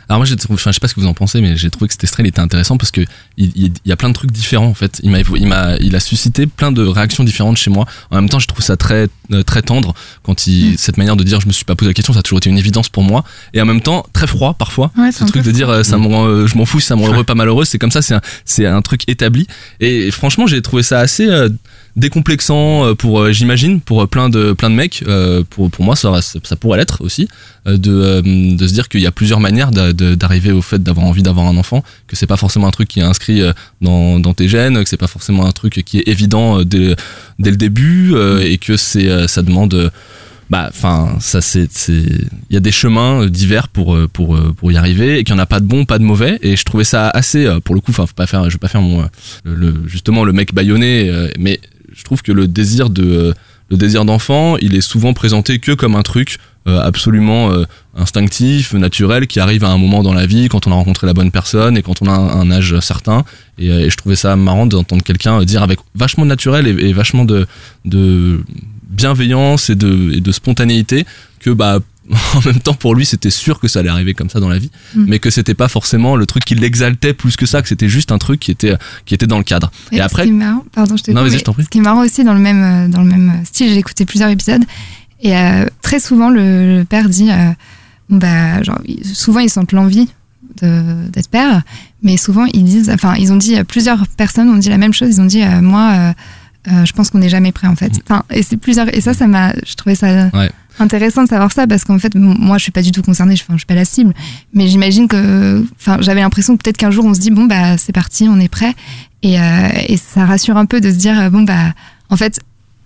Alors 0.10 0.20
moi, 0.20 0.26
j'ai 0.26 0.36
trouvé, 0.36 0.56
enfin, 0.56 0.72
je 0.72 0.76
sais 0.76 0.80
pas 0.80 0.88
ce 0.88 0.94
que 0.96 1.00
vous 1.00 1.08
en 1.08 1.14
pensez, 1.14 1.40
mais 1.42 1.56
j'ai 1.58 1.70
trouvé 1.70 1.88
que 1.88 1.94
cet 1.94 2.04
extrait 2.04 2.24
il 2.24 2.28
était 2.28 2.40
intéressant 2.42 2.78
parce 2.78 2.92
que 2.92 3.02
il, 3.38 3.52
il- 3.56 3.74
il 3.86 3.90
y 3.90 3.92
a 3.92 3.96
plein 3.96 4.10
de 4.10 4.14
trucs 4.14 4.32
différents 4.32 4.68
en 4.68 4.74
fait. 4.74 5.00
Il 5.04 5.10
m'a, 5.12 5.20
il 5.20 5.48
m'a, 5.48 5.76
il 5.78 5.96
a 5.96 6.00
suscité 6.00 6.46
plein 6.48 6.72
de 6.72 6.84
réactions 6.84 7.24
différentes 7.24 7.58
chez 7.58 7.70
moi. 7.70 7.86
En 8.12 8.16
même 8.18 8.30
temps, 8.30 8.40
je 8.40 8.48
trouve 8.48 8.64
ça 8.64 8.78
très, 8.78 9.08
euh, 9.32 9.44
très 9.44 9.62
tendre 9.62 9.94
quand 10.24 10.48
il, 10.48 10.78
cette 10.78 10.98
manière 10.98 11.16
de 11.16 11.24
dire, 11.24 11.40
je 11.42 11.48
me 11.48 11.52
suis 11.54 11.66
pas 11.66 11.76
posé 11.76 11.90
la 11.90 11.94
question, 11.94 12.14
ça 12.14 12.20
a 12.20 12.24
toujours 12.24 12.38
été 12.40 12.50
une 12.50 12.58
évidence 12.58 12.90
pour 12.90 13.04
moi. 13.04 13.24
Et 13.54 13.62
en 13.62 13.66
même 13.66 13.82
temps, 13.82 14.06
très 14.14 14.28
froid 14.28 14.54
parfois. 14.54 14.92
Ouais, 14.98 15.12
ce 15.12 15.24
truc 15.26 15.44
de 15.44 15.52
dire, 15.52 15.70
euh, 15.70 15.84
ça 15.84 15.98
me 15.98 16.08
rend, 16.08 16.26
euh, 16.28 16.48
je 16.48 16.58
m'en 16.58 16.66
fous, 16.66 16.80
si 16.80 16.88
ça 16.88 16.96
me 16.96 17.02
rend 17.02 17.08
heureux, 17.14 17.24
pas 17.24 17.36
malheureux, 17.36 17.66
c'est 17.66 17.78
comme 17.80 17.92
ça, 17.92 18.02
c'est 18.02 18.14
un, 18.16 18.22
c'est 18.46 18.66
un 18.66 18.82
truc 18.82 19.04
établi. 19.08 19.48
Et 19.80 20.12
franchement, 20.12 20.48
j'ai 20.48 20.62
trouvé 20.62 20.84
ça 20.84 21.00
assez 21.00 21.28
euh, 21.28 21.50
décomplexant 21.96 22.86
euh, 22.86 22.96
pour, 22.96 23.20
euh, 23.20 23.32
j'imagine, 23.32 23.80
pour 23.80 24.02
euh, 24.02 24.08
plein 24.08 24.30
de, 24.30 24.54
plein 24.54 24.70
de 24.70 24.76
mecs. 24.76 25.04
Pour, 25.50 25.70
pour 25.70 25.86
moi, 25.86 25.96
ça, 25.96 26.22
ça, 26.22 26.56
pourrait 26.56 26.78
l'être 26.78 27.04
aussi, 27.04 27.28
de, 27.66 28.22
de 28.22 28.68
se 28.68 28.74
dire 28.74 28.90
qu'il 28.90 29.02
y 29.02 29.08
a 29.08 29.12
plusieurs 29.12 29.40
manières 29.40 29.72
d'arriver 29.72 30.52
au 30.52 30.62
fait 30.62 30.82
d'avoir 30.82 31.06
envie 31.06 31.24
d'avoir 31.24 31.48
un 31.48 31.58
enfant, 31.58 31.84
que 32.08 32.16
c'est 32.16 32.28
pas 32.28 32.38
forcément 32.38 32.68
un 32.68 32.72
truc 32.72 32.88
qui 32.88 33.00
est 33.00 33.04
inscrit 33.04 33.42
dans, 33.82 34.20
dans 34.20 34.34
tes 34.34 34.48
gènes, 34.48 34.82
que 34.84 34.90
c'est 34.90 34.98
pas 34.98 35.08
forcément 35.08 35.46
un 35.46 35.52
truc 35.52 35.82
qui 35.86 36.00
est 36.00 36.08
évident 36.08 36.64
dès, 36.64 36.96
dès 37.40 37.52
le 37.52 37.58
début, 37.58 38.16
et 38.42 38.58
que 38.58 38.78
c'est, 38.78 39.28
ça 39.28 39.42
demande. 39.42 39.92
bah, 40.50 40.70
enfin, 40.70 41.18
ça 41.20 41.42
c'est, 41.42 41.70
il 41.90 42.54
y 42.54 42.58
a 42.58 42.62
des 42.62 42.72
chemins 42.72 43.28
divers 43.28 43.68
pour 43.68 43.98
pour 44.12 44.40
pour 44.58 44.72
y 44.72 44.78
arriver 44.78 45.20
et 45.20 45.24
qu'il 45.24 45.36
n'y 45.36 45.42
en 45.42 45.44
a 45.44 45.48
pas 45.48 45.60
de 45.60 45.66
bons, 45.66 45.86
pas 45.86 46.00
de 46.00 46.04
mauvais. 46.04 46.40
Et 46.42 46.56
je 46.56 46.64
trouvais 46.64 46.84
ça 46.86 47.10
assez, 47.10 47.48
pour 47.64 47.76
le 47.76 47.82
coup, 47.82 47.92
enfin, 47.92 48.06
faut 48.06 48.14
pas 48.16 48.28
faire, 48.28 48.46
je 48.46 48.56
vais 48.56 48.60
pas 48.60 48.68
faire 48.68 48.82
mon, 48.82 49.08
le, 49.44 49.76
justement 49.86 50.24
le 50.24 50.34
mec 50.34 50.54
baïonné, 50.54 51.12
mais 51.38 51.60
je 51.96 52.04
trouve 52.04 52.22
que 52.22 52.32
le 52.32 52.48
désir 52.48 52.90
de, 52.90 53.04
euh, 53.04 53.34
le 53.70 53.78
désir 53.78 54.06
d'enfant, 54.06 54.58
il 54.58 54.76
est 54.76 54.82
souvent 54.82 55.14
présenté 55.14 55.60
que 55.60 55.72
comme 55.72 55.96
un 55.96 56.04
truc 56.04 56.38
euh, 56.68 56.80
absolument 56.82 57.52
euh, 57.52 57.66
instinctif, 57.96 58.74
naturel, 58.74 59.28
qui 59.28 59.40
arrive 59.40 59.64
à 59.64 59.70
un 59.70 59.78
moment 59.78 60.04
dans 60.04 60.14
la 60.14 60.26
vie 60.26 60.48
quand 60.48 60.68
on 60.68 60.72
a 60.72 60.76
rencontré 60.76 61.08
la 61.08 61.14
bonne 61.14 61.32
personne 61.32 61.78
et 61.78 61.82
quand 61.82 62.02
on 62.02 62.08
a 62.08 62.14
un, 62.14 62.52
âge 62.52 62.80
certain. 62.80 63.26
Et, 63.58 63.90
je 63.90 63.98
trouvais 63.98 64.16
ça 64.16 64.36
marrant 64.36 64.66
d'entendre 64.66 65.04
quelqu'un 65.04 65.44
dire 65.44 65.64
avec 65.64 65.80
vachement 65.96 66.24
de 66.24 66.30
naturel 66.30 66.68
et, 66.68 66.94
vachement 66.94 67.26
de, 67.26 67.48
de 67.86 68.44
bienveillance 68.90 69.70
et 69.70 69.76
de, 69.76 70.14
et 70.14 70.22
de 70.22 70.32
spontanéité 70.32 71.06
que 71.40 71.50
bah 71.50 71.80
en 72.36 72.42
même 72.46 72.60
temps 72.60 72.74
pour 72.74 72.96
lui 72.96 73.06
c'était 73.06 73.30
sûr 73.30 73.60
que 73.60 73.68
ça 73.68 73.80
allait 73.80 73.90
arriver 73.90 74.14
comme 74.14 74.30
ça 74.30 74.40
dans 74.40 74.50
la 74.50 74.60
vie 74.60 74.70
Mm. 74.96 75.06
mais 75.08 75.20
que 75.20 75.30
c'était 75.30 75.54
pas 75.54 75.68
forcément 75.70 76.16
le 76.16 76.26
truc 76.26 76.44
qui 76.46 76.54
l'exaltait 76.56 77.14
plus 77.14 77.36
que 77.38 77.46
ça 77.46 77.62
que 77.62 77.68
c'était 77.70 77.88
juste 77.90 78.12
un 78.12 78.18
truc 78.18 78.40
qui 78.42 78.52
était 78.52 78.76
qui 79.06 79.14
était 79.16 79.26
dans 79.28 79.38
le 79.38 79.44
cadre 79.44 79.72
et, 79.92 80.00
après 80.02 80.24
ce 80.24 80.28
qui 80.28 80.34
est 80.34 80.38
marrant, 80.38 80.66
pardon, 80.74 80.98
je 80.98 81.04
te 81.04 81.12
Non. 81.12 81.22
Ce 81.64 81.70
qui 81.70 81.78
est 81.78 81.82
marrant 81.82 82.02
aussi 82.04 82.24
dans 82.24 82.34
le 82.34 82.40
même, 82.40 82.64
euh, 82.64 82.88
dans 82.90 83.02
le 83.02 83.08
même 83.10 83.34
style, 83.46 83.70
j'ai 83.70 83.78
écouté 83.78 84.06
plusieurs 84.06 84.30
épisodes 84.30 84.64
et 85.22 85.36
euh, 85.38 85.66
très 85.82 86.00
souvent 86.00 86.30
le, 86.30 86.80
le 86.80 86.84
père 86.84 87.08
dit, 87.10 87.32
euh, 87.32 87.52
bah, 88.10 88.62
genre, 88.64 88.80
souvent 89.14 89.40
ils 89.40 89.50
sentent 89.50 89.72
l'envie 89.72 90.10
de- 90.62 91.08
d'être 91.10 91.30
père, 91.30 91.62
mais 92.02 92.18
souvent 92.18 92.46
ils 92.54 92.64
disent, 92.66 92.90
enfin 92.90 93.16
ils 93.16 93.32
ont 93.32 93.38
dit, 93.38 93.56
euh, 93.58 93.64
plusieurs 93.64 94.06
personnes 94.10 94.50
ont 94.50 94.58
dit 94.58 94.70
la 94.70 94.78
même 94.78 94.94
chose, 94.94 95.08
ils 95.10 95.22
ont 95.22 95.26
dit, 95.26 95.42
euh, 95.42 95.62
moi, 95.62 95.92
euh, 95.94 96.14
euh, 96.72 96.86
je 96.86 96.94
pense 96.94 97.10
qu'on 97.10 97.20
n'est 97.20 97.30
jamais 97.30 97.52
prêt 97.52 97.68
en 97.68 97.76
fait. 97.76 97.92
Enfin, 98.04 98.24
et 98.30 98.44
c'est 98.44 98.58
plusieurs, 98.58 98.94
et 98.94 99.02
ça, 99.02 99.14
ça 99.14 99.28
m'a, 99.28 99.54
je 99.66 99.74
trouvais 99.76 99.96
ça 99.96 100.30
Ouais. 100.34 100.52
Intéressant 100.80 101.24
de 101.24 101.30
savoir 101.30 101.52
ça 101.52 101.68
parce 101.68 101.84
qu'en 101.84 102.00
fait, 102.00 102.16
moi, 102.16 102.58
je 102.58 102.64
suis 102.64 102.72
pas 102.72 102.82
du 102.82 102.92
tout 102.92 103.02
concernée, 103.02 103.36
je, 103.36 103.44
enfin, 103.44 103.54
je 103.54 103.60
suis 103.60 103.66
pas 103.66 103.76
la 103.76 103.86
cible, 103.86 104.14
mais 104.54 104.68
j'imagine 104.68 105.08
que, 105.08 105.64
enfin, 105.80 105.98
j'avais 106.02 106.22
l'impression 106.22 106.56
que 106.58 106.64
peut-être 106.64 106.78
qu'un 106.78 106.92
jour 106.92 107.06
on 107.06 107.14
se 107.14 107.20
dit, 107.20 107.32
bon, 107.32 107.46
bah, 107.46 107.78
c'est 107.78 107.94
parti, 107.94 108.28
on 108.30 108.40
est 108.40 108.50
prêt. 108.50 108.74
Et, 109.22 109.40
euh, 109.40 109.70
et 109.88 109.98
ça 109.98 110.26
rassure 110.26 110.58
un 110.58 110.66
peu 110.66 110.82
de 110.82 110.92
se 110.92 110.98
dire, 110.98 111.20
euh, 111.20 111.30
bon, 111.30 111.44
bah, 111.44 111.74
en 112.10 112.18
fait, 112.18 112.40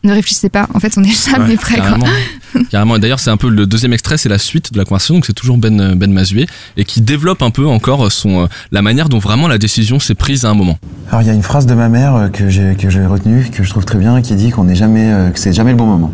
ne 0.04 0.14
réfléchissez 0.14 0.50
pas, 0.50 0.68
en 0.74 0.80
fait, 0.80 0.94
on 0.98 1.02
n'est 1.02 1.12
jamais 1.12 1.50
Ouais, 1.52 1.56
prêt. 1.58 1.76
Quoi. 1.76 1.86
carrément. 1.86 2.06
Carrément. 2.72 2.96
Et 2.96 3.00
d'ailleurs, 3.00 3.20
c'est 3.20 3.30
un 3.30 3.38
peu 3.38 3.50
le 3.50 3.66
deuxième 3.66 3.94
extrait, 3.94 4.18
c'est 4.18 4.30
la 4.30 4.38
suite 4.38 4.72
de 4.72 4.78
la 4.78 4.86
conversation. 4.86 5.16
Donc, 5.16 5.26
c'est 5.26 5.34
toujours 5.34 5.58
Ben, 5.58 5.96
ben 5.96 6.12
Mazué 6.14 6.46
et 6.78 6.86
qui 6.86 7.02
développe 7.02 7.42
un 7.42 7.50
peu 7.50 7.68
encore 7.68 8.12
son, 8.12 8.44
euh, 8.44 8.48
la 8.72 8.82
manière 8.82 9.10
dont 9.10 9.20
vraiment 9.20 9.48
la 9.48 9.58
décision 9.58 10.00
s'est 10.00 10.16
prise 10.16 10.46
à 10.46 10.50
un 10.50 10.54
moment. 10.54 10.78
Alors 11.10 11.22
il 11.22 11.28
y 11.28 11.32
a 11.32 11.34
une 11.34 11.44
phrase 11.44 11.66
de 11.66 11.74
ma 11.74 11.90
mère 11.90 12.16
euh, 12.16 12.28
que 12.30 12.50
j'ai 12.50 12.76
que 12.76 12.90
j'ai 12.90 13.06
retenue, 13.06 13.50
que 13.52 13.64
je 13.64 13.70
trouve 13.70 13.86
très 13.86 13.98
bien, 13.98 14.22
qui 14.22 14.36
dit 14.36 14.50
qu'on 14.52 14.64
n'est 14.66 14.76
jamais, 14.76 15.12
euh, 15.12 15.30
que 15.30 15.40
c'est 15.40 15.54
jamais 15.54 15.72
le 15.72 15.78
bon 15.78 15.86
moment, 15.86 16.12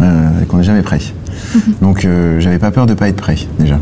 euh, 0.00 0.42
et 0.42 0.46
qu'on 0.46 0.58
n'est 0.58 0.62
jamais 0.64 0.82
prêt. 0.82 1.00
Donc 1.82 2.04
euh, 2.04 2.40
j'avais 2.40 2.58
pas 2.58 2.70
peur 2.70 2.86
de 2.86 2.94
pas 2.94 3.08
être 3.08 3.16
prêt 3.16 3.36
déjà. 3.58 3.78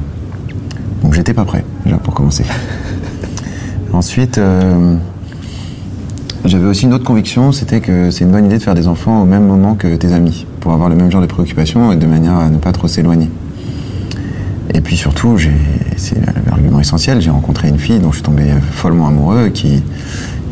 Donc 1.03 1.15
j'étais 1.15 1.35
pas 1.35 1.45
prêt 1.45 1.65
déjà 1.85 1.97
pour 1.99 2.15
commencer. 2.15 2.45
Ensuite, 3.93 4.39
euh, 4.39 4.97
j'avais 6.45 6.67
aussi 6.67 6.85
une 6.85 6.93
autre 6.95 7.05
conviction, 7.05 7.53
c'était 7.53 7.81
que 7.81 8.11
c'est 8.11 8.25
une 8.25 8.31
bonne 8.33 8.47
idée 8.47 8.59
de 8.59 8.63
faire 8.63 8.75
des 8.75 8.89
enfants 8.89 9.23
au 9.23 9.25
même 9.25 9.47
moment 9.47 9.75
que 9.75 9.95
tes 9.97 10.13
amis, 10.13 10.47
pour 10.61 10.73
avoir 10.73 10.89
le 10.89 10.97
même 10.97 11.11
genre 11.11 11.23
de 11.23 11.27
préoccupations 11.27 11.93
et 11.93 11.97
de 11.97 12.07
manière 12.07 12.35
à 12.37 12.49
ne 12.51 12.59
pas 12.59 12.73
trop 12.73 12.89
s'éloigner. 12.89 13.31
Et 14.73 14.81
puis 14.81 14.97
surtout, 14.97 15.37
j'ai- 15.37 15.53
c'est 15.97 16.17
l'argument 16.51 16.81
essentiel, 16.81 17.21
j'ai 17.21 17.31
rencontré 17.31 17.69
une 17.69 17.79
fille 17.79 18.01
dont 18.01 18.11
je 18.11 18.17
suis 18.17 18.25
tombé 18.25 18.45
follement 18.73 19.07
amoureux, 19.07 19.49
qui, 19.51 19.83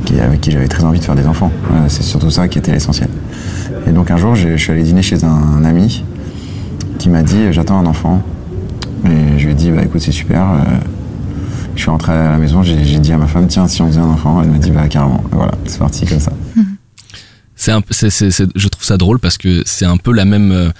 qui- 0.05 0.19
avec 0.21 0.41
qui 0.41 0.51
j'avais 0.51 0.69
très 0.69 0.85
envie 0.85 0.99
de 0.99 1.05
faire 1.05 1.15
des 1.15 1.27
enfants. 1.27 1.51
Voilà, 1.69 1.89
c'est 1.89 2.03
surtout 2.03 2.31
ça 2.31 2.49
qui 2.49 2.59
était 2.59 2.73
l'essentiel. 2.73 3.09
Et 3.87 3.91
donc 3.93 4.11
un 4.11 4.17
jour, 4.17 4.35
je 4.35 4.57
suis 4.57 4.71
allé 4.73 4.83
dîner 4.83 5.03
chez 5.03 5.25
un, 5.25 5.65
ami 5.65 6.05
qui 6.99 7.09
m'a 7.09 7.23
dit 7.23 7.53
j'attends 7.53 7.79
un 7.79 7.87
enfant. 7.87 8.23
Et 9.05 9.39
je 9.39 9.45
lui 9.47 9.53
ai 9.53 9.55
dit 9.55 9.71
bah 9.71 9.83
écoute 9.83 10.01
c'est 10.01 10.13
super. 10.13 10.43
euh, 10.43 10.57
je 11.75 11.81
suis 11.81 11.91
rentré 11.91 12.13
à 12.13 12.33
la 12.33 12.39
maison, 12.39 12.63
j'ai 12.63 12.77
dit 12.77 13.13
à 13.13 13.19
ma 13.19 13.27
femme 13.27 13.47
tiens 13.49 13.67
si 13.67 13.81
on 13.83 13.89
faisait 13.89 14.01
un 14.01 14.05
enfant, 14.11 14.43
elle 14.43 14.51
m'a 14.51 14.59
dit 14.59 14.71
bah 14.71 14.89
carrément. 14.89 15.25
Et 15.33 15.35
Voilà, 15.35 15.53
c'est 15.67 15.79
parti 15.79 16.05
comme 16.07 16.21
ça. 16.21 16.33
C'est 17.57 17.73
je 18.55 18.69
trouve 18.69 18.85
ça 18.85 18.97
drôle 18.97 19.19
parce 19.19 19.39
que 19.39 19.63
c'est 19.67 19.85
un 19.85 19.97
peu 19.97 20.13
la 20.13 20.25
même, 20.25 20.51
euh, 20.53 20.71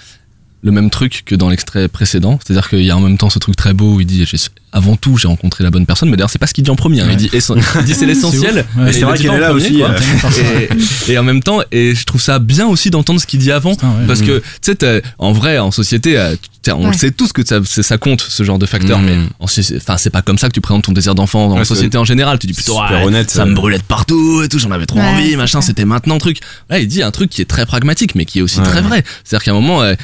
le 0.63 0.73
même 0.73 0.91
truc 0.91 1.23
que 1.25 1.35
dans 1.35 1.49
l'extrait 1.49 1.89
précédent. 1.89 2.39
C'est-à-dire 2.45 2.69
qu'il 2.69 2.83
y 2.85 2.91
a 2.91 2.97
en 2.97 3.01
même 3.01 3.19
temps 3.19 3.31
ce 3.31 3.39
truc 3.39 3.57
très 3.57 3.73
beau 3.73 3.95
où 3.97 4.01
il 4.01 4.07
dit 4.07 4.25
avant 4.73 4.97
tout 4.97 5.17
j'ai 5.19 5.29
rencontré 5.29 5.63
la 5.65 5.71
bonne 5.71 5.87
personne, 5.87 6.09
mais 6.09 6.17
d'ailleurs 6.17 6.31
c'est 6.31 6.39
pas 6.39 6.47
ce 6.47 6.55
qu'il 6.55 6.65
dit 6.65 6.71
en 6.71 6.77
premier. 6.77 7.01
hein. 7.03 7.09
Il 7.11 7.17
dit, 7.17 7.31
il 7.33 7.85
dit 7.85 7.95
c'est 7.95 8.07
l'essentiel. 8.07 8.57
Ouais. 8.77 8.85
mais 8.85 8.93
C'est 8.93 9.01
vrai 9.03 9.17
qu'il 9.17 9.27
est 9.27 9.31
en 9.31 9.37
là 9.39 9.51
premier, 9.51 9.67
aussi, 9.67 9.79
quoi. 9.79 9.91
euh. 9.91 10.67
et, 11.09 11.13
et 11.13 11.19
en 11.19 11.23
même 11.23 11.43
temps, 11.43 11.61
et 11.71 11.95
je 11.95 12.05
trouve 12.05 12.21
ça 12.21 12.39
bien 12.39 12.67
aussi 12.67 12.91
d'entendre 12.91 13.21
ce 13.21 13.27
qu'il 13.27 13.41
dit 13.41 13.53
avant, 13.53 13.75
parce 14.07 14.21
que 14.23 14.39
tu 14.39 14.45
sais, 14.63 14.75
t'as- 14.77 15.01
en 15.19 15.33
vrai, 15.33 15.59
en 15.59 15.71
société, 15.71 16.17
euh, 16.19 16.35
on 16.69 16.85
Ouais. 16.85 16.93
le 16.93 16.97
sait 16.97 17.11
tous 17.11 17.33
que 17.33 17.45
ça, 17.45 17.59
ça 17.65 17.99
compte 17.99 18.21
ce 18.29 18.45
genre 18.45 18.59
de 18.59 18.67
facteur, 18.67 19.01
Mhm. 19.01 19.05
mais 19.05 19.17
en 19.41 19.47
enfin 19.77 19.97
c'est 19.99 20.11
pas 20.11 20.23
comme 20.23 20.39
ça 20.39 20.47
que 20.49 20.53
tu 20.55 20.61
présentes 20.61 20.85
ton 20.85 20.93
désir 20.93 21.15
d'enfant 21.17 21.49
dans 21.49 21.55
Ouais, 21.55 21.59
la 21.61 21.65
c'est- 21.65 21.75
société 21.75 21.99
en 21.99 22.05
général. 22.05 22.39
Tu 22.39 22.47
dis 22.47 22.53
plutôt 22.53 22.75
super 22.75 23.01
ouais, 23.01 23.05
honnête, 23.05 23.31
ça 23.33 23.43
euh. 23.43 23.47
me 23.47 23.55
brûlait 23.55 23.79
de 23.79 23.83
partout 23.83 24.43
et 24.45 24.49
tout, 24.49 24.59
j'en 24.61 24.71
avais 24.71 24.87
trop 24.87 24.99
Ouais, 25.01 25.05
envie, 25.05 25.37
machin, 25.37 25.61
c'était 25.61 25.85
maintenant 25.85 26.15
le 26.15 26.21
truc. 26.21 26.39
Là, 26.71 26.79
il 26.79 26.87
dit 26.87 27.03
un 27.03 27.11
truc 27.11 27.31
qui 27.31 27.43
est 27.43 27.47
très 27.47 27.67
pragmatique, 27.67 28.15
mais 28.15 28.25
qui 28.25 28.39
est 28.39 28.43
aussi 28.43 28.61
Ouais. 28.61 28.65
très 28.67 28.81
vrai. 28.81 29.03
C'est-à-dire 29.25 29.45
qu'à 29.45 29.51
un 29.51 29.55
moment, 29.55 29.83
euh, 29.83 29.95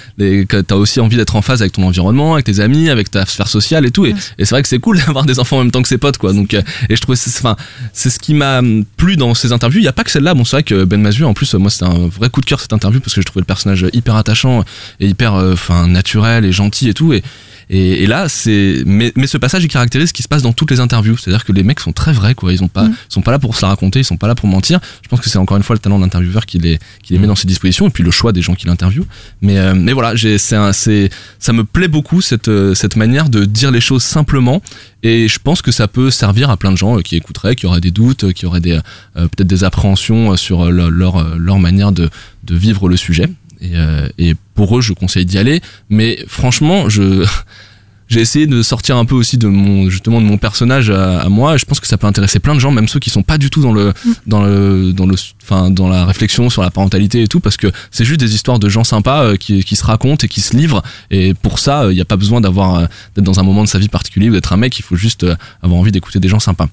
t'as 0.67 0.75
aussi 0.75 0.99
envie 1.01 1.17
d'être 1.17 1.37
en 1.37 1.43
phase 1.43 1.63
avec 1.63 1.73
ton 1.75 1.85
environnement, 1.85 2.35
avec 2.35 2.47
tes 2.47 2.59
amis, 2.61 2.91
avec 2.91 3.11
ta 3.11 3.25
sphère 3.25 3.49
sociale 3.49 3.87
et 3.87 3.91
tout. 3.93 4.05
Et, 4.07 4.15
et 4.39 4.45
c'est 4.45 4.55
que 4.63 4.69
c'est 4.69 4.79
cool 4.79 4.99
d'avoir 5.07 5.25
des 5.25 5.39
enfants 5.39 5.59
en 5.59 5.61
même 5.61 5.71
temps 5.71 5.83
que 5.83 5.89
ses 5.89 5.99
potes, 5.99 6.19
quoi. 6.19 6.33
Donc, 6.33 6.55
euh, 6.55 6.63
et 6.89 6.97
je 6.97 7.01
trouvais, 7.01 7.19
enfin, 7.27 7.57
c'est 7.93 8.11
ce 8.11 8.19
qui 8.19 8.35
m'a 8.35 8.61
plu 8.97 9.17
dans 9.17 9.35
ces 9.35 9.53
interviews. 9.53 9.81
Il 9.81 9.85
y 9.85 9.89
a 9.89 9.93
pas 9.93 10.05
que 10.05 10.11
celle-là. 10.11 10.35
Bon, 10.35 10.45
c'est 10.45 10.57
vrai 10.57 10.63
que 10.63 10.85
Ben 10.85 11.01
Mazu, 11.01 11.25
en 11.25 11.35
plus, 11.35 11.55
moi, 11.55 11.71
c'était 11.71 11.87
un 11.87 12.09
vrai 12.09 12.31
coup 12.31 12.41
de 12.41 12.47
cœur 12.47 12.61
cette 12.61 12.73
interview 12.73 13.01
parce 13.01 13.15
que 13.15 13.21
je 13.21 13.27
trouvais 13.27 13.41
le 13.41 13.47
personnage 13.47 13.87
hyper 13.93 14.17
attachant 14.17 14.65
et 15.01 15.07
hyper, 15.07 15.35
euh, 15.35 15.53
enfin, 15.53 15.87
naturel 15.87 16.45
et 16.45 16.53
gentil 16.53 16.89
et 16.89 16.95
tout. 16.95 17.13
Et 17.13 17.23
et, 17.71 18.03
et 18.05 18.07
là, 18.07 18.29
c'est 18.29 18.83
mais, 18.87 19.13
mais 19.17 19.27
ce 19.27 19.37
passage 19.39 19.63
il 19.65 19.69
caractérise 19.69 20.09
ce 20.09 20.13
qui 20.13 20.23
se 20.23 20.29
passe 20.29 20.43
dans 20.43 20.53
toutes 20.53 20.71
les 20.71 20.81
interviews, 20.81 21.17
c'est-à-dire 21.17 21.45
que 21.45 21.53
les 21.53 21.63
mecs 21.63 21.81
sont 21.81 21.93
très 21.93 22.13
vrais, 22.13 22.35
quoi. 22.35 22.53
Ils 22.53 22.63
ont 22.63 22.69
pas, 22.69 22.85
Mm. 22.85 22.95
ils 23.11 23.13
sont 23.13 23.23
pas 23.23 23.31
là 23.33 23.39
pour 23.39 23.55
se 23.57 23.63
la 23.63 23.69
raconter, 23.69 24.01
ils 24.01 24.05
sont 24.05 24.17
pas 24.17 24.27
là 24.29 24.35
pour 24.35 24.49
mentir. 24.49 24.81
Je 25.03 25.09
pense 25.09 25.21
que 25.21 25.29
c'est 25.29 25.39
encore 25.39 25.57
une 25.57 25.63
fois 25.63 25.75
le 25.75 25.81
talent 25.81 25.99
de 25.99 26.05
l'intervieweur 26.05 26.47
qui 26.47 26.59
les, 26.59 26.79
qui 27.03 27.13
les 27.13 27.19
met 27.19 27.27
dans 27.27 27.35
ses 27.37 27.47
dispositions 27.47 27.87
et 27.89 27.91
puis 27.91 28.03
le 28.05 28.11
choix 28.11 28.33
des 28.33 28.43
gens 28.43 28.55
qui 28.55 28.67
l'interviewent. 28.67 29.07
Mais, 29.43 29.59
euh, 29.59 29.75
mais 29.75 29.93
voilà, 29.93 30.15
j'ai, 30.17 30.39
c'est, 30.39 30.57
un- 30.57 30.73
c'est, 30.73 31.11
ça 31.39 31.53
me 31.53 31.65
plaît 31.65 31.89
beaucoup 31.89 32.21
cette, 32.21 32.49
euh, 32.49 32.75
cette 32.75 32.97
manière 32.97 33.29
de 33.29 33.45
dire 33.45 33.71
les 33.71 33.81
choses 33.81 34.03
simplement. 34.03 34.63
Et 35.03 35.29
je 35.29 35.39
pense 35.39 35.63
que 35.63 35.71
ça 35.71 35.87
peut 35.89 36.11
servir 36.11 36.51
à 36.51 36.57
plein 36.57 36.73
de 36.73 36.77
gens 36.77 36.99
euh, 36.99 37.03
qui 37.03 37.17
écouteraient, 37.17 37.55
qui 37.55 37.67
auraient 37.67 37.81
des 37.81 37.91
doutes, 37.93 38.25
euh, 38.25 38.33
qui 38.33 38.47
auraient 38.47 38.61
des, 38.61 38.73
euh, 39.17 39.29
peut-être 39.29 39.47
des 39.47 39.63
appréhensions 39.65 40.37
sur 40.37 40.71
leur, 40.71 40.91
leur, 40.91 41.37
leur 41.39 41.59
manière 41.59 41.93
de, 41.93 42.09
de 42.45 42.55
vivre 42.57 42.89
le 42.89 42.97
sujet. 42.97 43.29
Et, 43.61 43.73
euh, 43.75 44.09
et 44.19 44.35
pour 44.55 44.79
eux, 44.79 44.81
je 44.81 44.93
conseille 44.93 45.25
d'y 45.25 45.39
aller. 45.39 45.61
Mais 45.89 46.25
franchement, 46.27 46.89
je, 46.89 47.27
j'ai 48.09 48.21
essayé 48.21 48.47
de 48.47 48.63
sortir 48.63 48.97
un 48.97 49.05
peu 49.05 49.15
aussi 49.15 49.37
de 49.37 49.47
mon 49.47 49.91
justement 49.91 50.21
de 50.21 50.27
mon 50.27 50.39
personnage 50.39 50.91
à, 50.91 51.21
à 51.21 51.29
moi. 51.29 51.57
Je 51.57 51.65
pense 51.65 51.79
que 51.79 51.87
ça 51.87 51.99
peut 51.99 52.07
intéresser 52.07 52.41
plein 52.41 52.55
de 52.55 52.59
gens, 52.59 52.71
même 52.71 52.89
ceux 52.89 52.99
qui 52.99 53.11
sont 53.11 53.23
pas 53.23 53.39
du 53.39 53.51
tout 53.51 53.61
dans 53.61 53.73
le 53.73 53.93
dans 54.27 54.43
le 54.43 54.93
dans 54.93 55.07
le 55.07 55.15
enfin 55.43 55.71
dans 55.71 55.89
la 55.89 56.05
réflexion 56.07 56.51
sur 56.51 56.63
la 56.63 56.71
parentalité 56.71 57.23
et 57.23 57.29
tout, 57.29 57.41
parce 57.41 57.57
que 57.57 57.71
c'est 57.91 58.05
juste 58.05 58.21
des 58.21 58.35
histoires 58.35 58.59
de 58.59 58.69
gens 58.69 58.85
sympas 58.85 59.25
euh, 59.25 59.37
qui 59.37 59.63
qui 59.63 59.77
se 59.77 59.85
racontent 59.85 60.25
et 60.25 60.29
qui 60.29 60.41
se 60.41 60.57
livrent. 60.57 60.83
Et 61.11 61.35
pour 61.35 61.59
ça, 61.59 61.87
il 61.91 61.95
n'y 61.95 62.01
a 62.01 62.07
pas 62.07 62.17
besoin 62.17 62.41
d'avoir 62.41 62.77
euh, 62.77 62.87
d'être 63.15 63.25
dans 63.25 63.41
un 63.41 63.45
moment 63.45 63.63
de 63.63 63.69
sa 63.69 63.79
vie 63.79 63.89
particulier 63.89 64.31
ou 64.31 64.33
d'être 64.33 64.53
un 64.53 64.57
mec. 64.57 64.79
Il 64.79 64.83
faut 64.83 64.97
juste 64.97 65.25
euh, 65.25 65.37
avoir 65.63 65.79
envie 65.79 65.93
d'écouter 65.93 66.19
des 66.19 66.29
gens 66.29 66.41
sympas. 66.41 66.69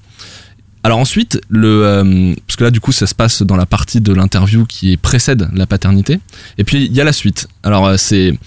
Alors 0.86 1.00
ensuite, 1.00 1.40
le, 1.48 1.84
euh, 1.84 2.32
parce 2.46 2.54
que 2.54 2.62
là 2.62 2.70
du 2.70 2.78
coup 2.78 2.92
ça 2.92 3.08
se 3.08 3.14
passe 3.16 3.42
dans 3.42 3.56
la 3.56 3.66
partie 3.66 4.00
de 4.00 4.12
l'interview 4.12 4.66
qui 4.66 4.96
précède 4.96 5.48
la 5.52 5.66
paternité, 5.66 6.20
et 6.58 6.62
puis 6.62 6.84
il 6.84 6.92
y 6.92 7.00
a 7.00 7.04
la 7.04 7.12
suite. 7.12 7.48
Alors 7.64 7.88
euh, 7.88 7.96
c'est 7.96 8.38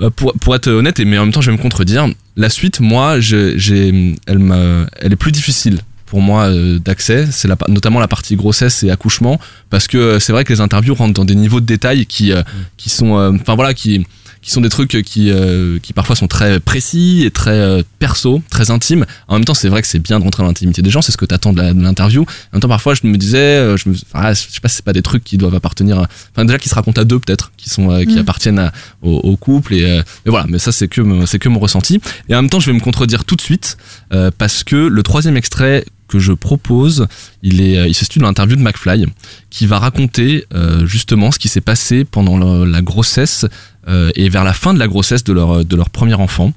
euh, 0.00 0.10
pour, 0.10 0.32
pour 0.34 0.54
être 0.54 0.68
honnête, 0.68 1.00
et 1.00 1.04
mais 1.04 1.18
en 1.18 1.24
même 1.24 1.32
temps 1.32 1.40
je 1.40 1.50
vais 1.50 1.56
me 1.56 1.60
contredire, 1.60 2.06
la 2.36 2.48
suite, 2.50 2.78
moi, 2.78 3.16
elle, 3.16 4.14
est 4.28 5.16
plus 5.16 5.32
difficile 5.32 5.80
pour 6.06 6.20
moi 6.20 6.48
d'accès, 6.78 7.26
c'est 7.32 7.48
notamment 7.66 7.98
la 7.98 8.06
partie 8.06 8.36
grossesse 8.36 8.84
et 8.84 8.92
accouchement, 8.92 9.40
parce 9.70 9.88
que 9.88 10.20
c'est 10.20 10.30
vrai 10.30 10.44
que 10.44 10.52
les 10.52 10.60
interviews 10.60 10.94
rentrent 10.94 11.14
dans 11.14 11.24
des 11.24 11.34
niveaux 11.34 11.60
de 11.60 11.66
détails 11.66 12.06
qui, 12.06 12.32
qui 12.76 12.90
sont, 12.90 13.38
enfin 13.40 13.56
voilà, 13.56 13.74
qui, 13.74 14.06
qui 14.44 14.50
sont 14.50 14.60
des 14.60 14.68
trucs 14.68 15.02
qui, 15.04 15.30
euh, 15.30 15.78
qui 15.80 15.94
parfois 15.94 16.14
sont 16.16 16.28
très 16.28 16.60
précis 16.60 17.22
et 17.24 17.30
très 17.30 17.50
euh, 17.52 17.82
perso, 17.98 18.42
très 18.50 18.70
intimes. 18.70 19.06
En 19.26 19.34
même 19.36 19.44
temps, 19.46 19.54
c'est 19.54 19.70
vrai 19.70 19.80
que 19.80 19.88
c'est 19.88 19.98
bien 19.98 20.18
de 20.18 20.24
rentrer 20.24 20.42
dans 20.42 20.48
l'intimité 20.48 20.82
des 20.82 20.90
gens, 20.90 21.00
c'est 21.00 21.12
ce 21.12 21.16
que 21.16 21.24
t'attends 21.24 21.54
de 21.54 21.62
l'interview. 21.62 22.22
En 22.22 22.26
même 22.52 22.60
temps, 22.60 22.68
parfois, 22.68 22.92
je 22.94 23.06
me 23.06 23.16
disais, 23.16 23.38
euh, 23.38 23.76
je, 23.78 23.88
me, 23.88 23.94
enfin, 24.12 24.34
je 24.34 24.40
sais 24.52 24.60
pas 24.60 24.68
si 24.68 24.76
c'est 24.76 24.84
pas 24.84 24.92
des 24.92 25.00
trucs 25.02 25.24
qui 25.24 25.38
doivent 25.38 25.54
appartenir, 25.54 25.98
à- 25.98 26.08
enfin 26.32 26.44
déjà 26.44 26.58
qui 26.58 26.68
se 26.68 26.74
racontent 26.74 27.00
à 27.00 27.04
deux 27.04 27.18
peut-être, 27.18 27.52
qui 27.56 27.70
sont, 27.70 27.90
euh, 27.90 28.04
qui 28.04 28.16
Mm. 28.16 28.18
appartiennent 28.18 28.58
à- 28.58 28.72
au, 29.02 29.12
au 29.16 29.36
couple 29.36 29.72
et, 29.74 29.84
euh, 29.84 30.02
et 30.26 30.30
voilà. 30.30 30.44
Mais 30.48 30.58
ça, 30.58 30.72
c'est 30.72 30.88
que, 30.88 31.00
c'est 31.26 31.38
que 31.38 31.48
mon 31.48 31.58
ressenti. 31.58 32.00
Et 32.28 32.34
en 32.34 32.42
même 32.42 32.50
temps, 32.50 32.60
je 32.60 32.66
vais 32.66 32.76
me 32.76 32.80
contredire 32.80 33.24
tout 33.24 33.36
de 33.36 33.40
suite 33.40 33.78
euh, 34.12 34.30
parce 34.36 34.62
que 34.62 34.76
le 34.76 35.02
troisième 35.02 35.38
extrait 35.38 35.86
que 36.08 36.18
je 36.18 36.32
propose, 36.32 37.06
il 37.42 37.60
est, 37.60 37.78
euh, 37.78 37.88
il 37.88 37.94
se 37.94 38.04
situe 38.04 38.18
dans 38.18 38.26
l'interview 38.26 38.56
de 38.56 38.62
McFly, 38.62 39.06
qui 39.50 39.66
va 39.66 39.78
raconter 39.78 40.46
euh, 40.54 40.86
justement 40.86 41.30
ce 41.30 41.38
qui 41.38 41.48
s'est 41.48 41.60
passé 41.60 42.04
pendant 42.04 42.64
la 42.64 42.82
grossesse 42.82 43.46
euh, 43.86 44.10
et 44.14 44.28
vers 44.28 44.44
la 44.44 44.52
fin 44.52 44.74
de 44.74 44.78
la 44.78 44.88
grossesse 44.88 45.24
de 45.24 45.32
leur, 45.32 45.64
de 45.64 45.76
leur 45.76 45.90
premier 45.90 46.14
enfant. 46.14 46.52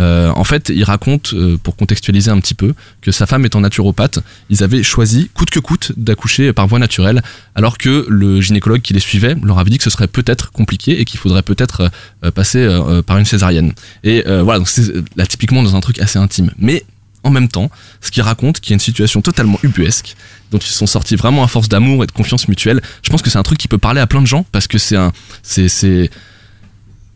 En 0.00 0.44
fait, 0.44 0.68
il 0.72 0.84
raconte, 0.84 1.34
pour 1.64 1.74
contextualiser 1.74 2.30
un 2.30 2.38
petit 2.38 2.54
peu, 2.54 2.72
que 3.00 3.10
sa 3.10 3.26
femme 3.26 3.44
étant 3.44 3.60
naturopathe, 3.60 4.20
ils 4.48 4.62
avaient 4.62 4.84
choisi, 4.84 5.28
coûte 5.34 5.50
que 5.50 5.58
coûte, 5.58 5.90
d'accoucher 5.96 6.52
par 6.52 6.68
voie 6.68 6.78
naturelle, 6.78 7.20
alors 7.56 7.78
que 7.78 8.06
le 8.08 8.40
gynécologue 8.40 8.80
qui 8.80 8.94
les 8.94 9.00
suivait 9.00 9.34
leur 9.42 9.58
avait 9.58 9.70
dit 9.70 9.78
que 9.78 9.82
ce 9.82 9.90
serait 9.90 10.06
peut-être 10.06 10.52
compliqué 10.52 11.00
et 11.00 11.04
qu'il 11.04 11.18
faudrait 11.18 11.42
peut-être 11.42 11.90
passer 12.32 12.64
par 13.08 13.18
une 13.18 13.24
césarienne. 13.24 13.72
Et 14.04 14.22
voilà, 14.24 14.60
donc 14.60 14.68
c'est 14.68 14.94
là 15.16 15.26
typiquement 15.26 15.64
dans 15.64 15.74
un 15.74 15.80
truc 15.80 15.98
assez 15.98 16.20
intime. 16.20 16.52
Mais 16.58 16.84
en 17.24 17.30
même 17.30 17.48
temps, 17.48 17.70
ce 18.00 18.10
qu'il 18.10 18.22
raconte, 18.22 18.60
qui 18.60 18.72
est 18.72 18.76
une 18.76 18.80
situation 18.80 19.20
totalement 19.20 19.58
ubuesque, 19.62 20.14
dont 20.50 20.58
ils 20.58 20.66
sont 20.66 20.86
sortis 20.86 21.16
vraiment 21.16 21.44
à 21.44 21.48
force 21.48 21.68
d'amour 21.68 22.04
et 22.04 22.06
de 22.06 22.12
confiance 22.12 22.48
mutuelle, 22.48 22.80
je 23.02 23.10
pense 23.10 23.22
que 23.22 23.30
c'est 23.30 23.38
un 23.38 23.42
truc 23.42 23.58
qui 23.58 23.68
peut 23.68 23.78
parler 23.78 24.00
à 24.00 24.06
plein 24.06 24.22
de 24.22 24.26
gens 24.26 24.44
parce 24.52 24.66
que 24.66 24.78
c'est 24.78 24.96
un, 24.96 25.12
c'est, 25.42 26.10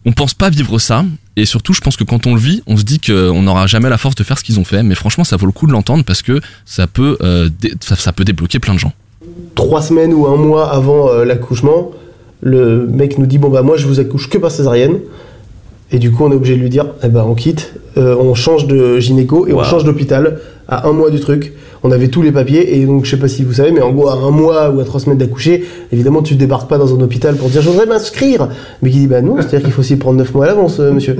on 0.04 0.12
pense 0.12 0.34
pas 0.34 0.50
vivre 0.50 0.78
ça 0.78 1.04
et 1.36 1.46
surtout 1.46 1.72
je 1.72 1.80
pense 1.80 1.96
que 1.96 2.04
quand 2.04 2.26
on 2.26 2.34
le 2.34 2.40
vit 2.40 2.62
on 2.66 2.76
se 2.76 2.82
dit 2.82 3.00
qu'on 3.00 3.42
n'aura 3.42 3.66
jamais 3.66 3.88
la 3.88 3.96
force 3.96 4.14
de 4.16 4.24
faire 4.24 4.38
ce 4.38 4.44
qu'ils 4.44 4.60
ont 4.60 4.64
fait 4.64 4.82
mais 4.82 4.94
franchement 4.94 5.24
ça 5.24 5.36
vaut 5.36 5.46
le 5.46 5.52
coup 5.52 5.66
de 5.66 5.72
l'entendre 5.72 6.04
parce 6.04 6.20
que 6.20 6.40
ça 6.66 6.86
peut 6.86 7.16
euh, 7.22 7.48
ça 7.80 8.12
peut 8.12 8.24
débloquer 8.24 8.58
plein 8.58 8.74
de 8.74 8.78
gens. 8.78 8.92
Trois 9.54 9.80
semaines 9.80 10.12
ou 10.12 10.26
un 10.26 10.36
mois 10.36 10.72
avant 10.72 11.08
euh, 11.08 11.24
l'accouchement, 11.24 11.92
le 12.40 12.86
mec 12.86 13.16
nous 13.18 13.26
dit 13.26 13.38
bon 13.38 13.48
bah 13.48 13.62
moi 13.62 13.76
je 13.76 13.86
vous 13.86 14.00
accouche 14.00 14.28
que 14.28 14.38
par 14.38 14.50
césarienne. 14.50 14.98
Et 15.90 15.98
du 15.98 16.10
coup 16.10 16.24
on 16.24 16.32
est 16.32 16.34
obligé 16.34 16.56
de 16.56 16.60
lui 16.60 16.70
dire 16.70 16.86
eh 17.02 17.08
ben 17.08 17.22
on 17.22 17.34
quitte, 17.34 17.74
euh, 17.96 18.16
on 18.18 18.34
change 18.34 18.66
de 18.66 18.98
gynéco 18.98 19.46
et 19.46 19.52
on 19.52 19.62
change 19.62 19.84
d'hôpital 19.84 20.38
à 20.68 20.88
un 20.88 20.92
mois 20.92 21.10
du 21.10 21.20
truc. 21.20 21.52
On 21.84 21.90
avait 21.90 22.08
tous 22.08 22.22
les 22.22 22.30
papiers 22.30 22.76
et 22.78 22.86
donc 22.86 23.04
je 23.04 23.10
sais 23.10 23.16
pas 23.16 23.26
si 23.26 23.42
vous 23.42 23.54
savez 23.54 23.72
mais 23.72 23.80
en 23.82 23.90
gros 23.90 24.08
à 24.08 24.14
un 24.14 24.30
mois 24.30 24.70
ou 24.70 24.78
à 24.80 24.84
trois 24.84 25.00
semaines 25.00 25.18
d'accoucher, 25.18 25.64
évidemment 25.92 26.22
tu 26.22 26.36
débarques 26.36 26.68
pas 26.68 26.78
dans 26.78 26.94
un 26.94 27.00
hôpital 27.00 27.34
pour 27.34 27.48
dire 27.48 27.60
je 27.60 27.68
voudrais 27.68 27.86
m'inscrire. 27.86 28.48
Mais 28.82 28.90
qui 28.90 28.98
dit 28.98 29.06
bah 29.08 29.20
non, 29.20 29.36
c'est-à-dire 29.38 29.62
qu'il 29.62 29.72
faut 29.72 29.80
aussi 29.80 29.96
prendre 29.96 30.18
neuf 30.18 30.32
mois 30.32 30.44
à 30.44 30.48
l'avance 30.48 30.78
euh, 30.78 30.92
monsieur. 30.92 31.16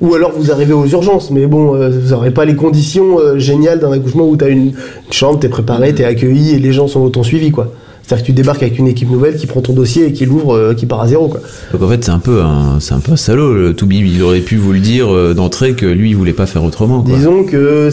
ou 0.00 0.14
alors 0.14 0.32
vous 0.36 0.52
arrivez 0.52 0.72
aux 0.72 0.86
urgences 0.86 1.30
mais 1.30 1.46
bon 1.46 1.74
euh, 1.74 1.90
vous 1.90 2.10
n'aurez 2.10 2.30
pas 2.30 2.44
les 2.44 2.54
conditions 2.54 3.18
géniales 3.36 3.80
d'un 3.80 3.90
accouchement 3.92 4.26
où 4.28 4.36
tu 4.36 4.44
as 4.44 4.48
une, 4.48 4.66
une 4.66 4.72
chambre, 5.12 5.40
t'es 5.40 5.48
préparé, 5.48 5.94
t'es 5.94 6.04
accueilli 6.04 6.54
et 6.54 6.58
les 6.58 6.72
gens 6.72 6.86
sont 6.86 7.10
ton 7.10 7.24
suivi 7.24 7.50
quoi. 7.50 7.72
C'est-à-dire 8.06 8.22
que 8.22 8.26
tu 8.26 8.34
débarques 8.34 8.62
avec 8.62 8.78
une 8.78 8.86
équipe 8.86 9.10
nouvelle 9.10 9.36
qui 9.36 9.46
prend 9.46 9.62
ton 9.62 9.72
dossier 9.72 10.06
et 10.06 10.12
qui 10.12 10.26
l'ouvre, 10.26 10.54
euh, 10.54 10.74
qui 10.74 10.84
part 10.84 11.00
à 11.00 11.08
zéro. 11.08 11.28
Quoi. 11.28 11.40
Donc 11.72 11.82
en 11.82 11.88
fait, 11.88 12.04
c'est 12.04 12.10
un 12.10 12.18
peu 12.18 12.42
un, 12.42 12.78
c'est 12.78 12.92
un 12.92 13.00
peu 13.00 13.12
un 13.12 13.16
salaud, 13.16 13.54
le 13.54 13.74
Toubib. 13.74 14.06
Il 14.06 14.22
aurait 14.22 14.40
pu 14.40 14.56
vous 14.56 14.72
le 14.72 14.80
dire 14.80 15.12
euh, 15.14 15.32
d'entrée 15.32 15.72
que 15.72 15.86
lui, 15.86 16.10
il 16.10 16.16
voulait 16.16 16.34
pas 16.34 16.46
faire 16.46 16.64
autrement. 16.64 17.02
Quoi. 17.02 17.16
Disons 17.16 17.44
que 17.44 17.88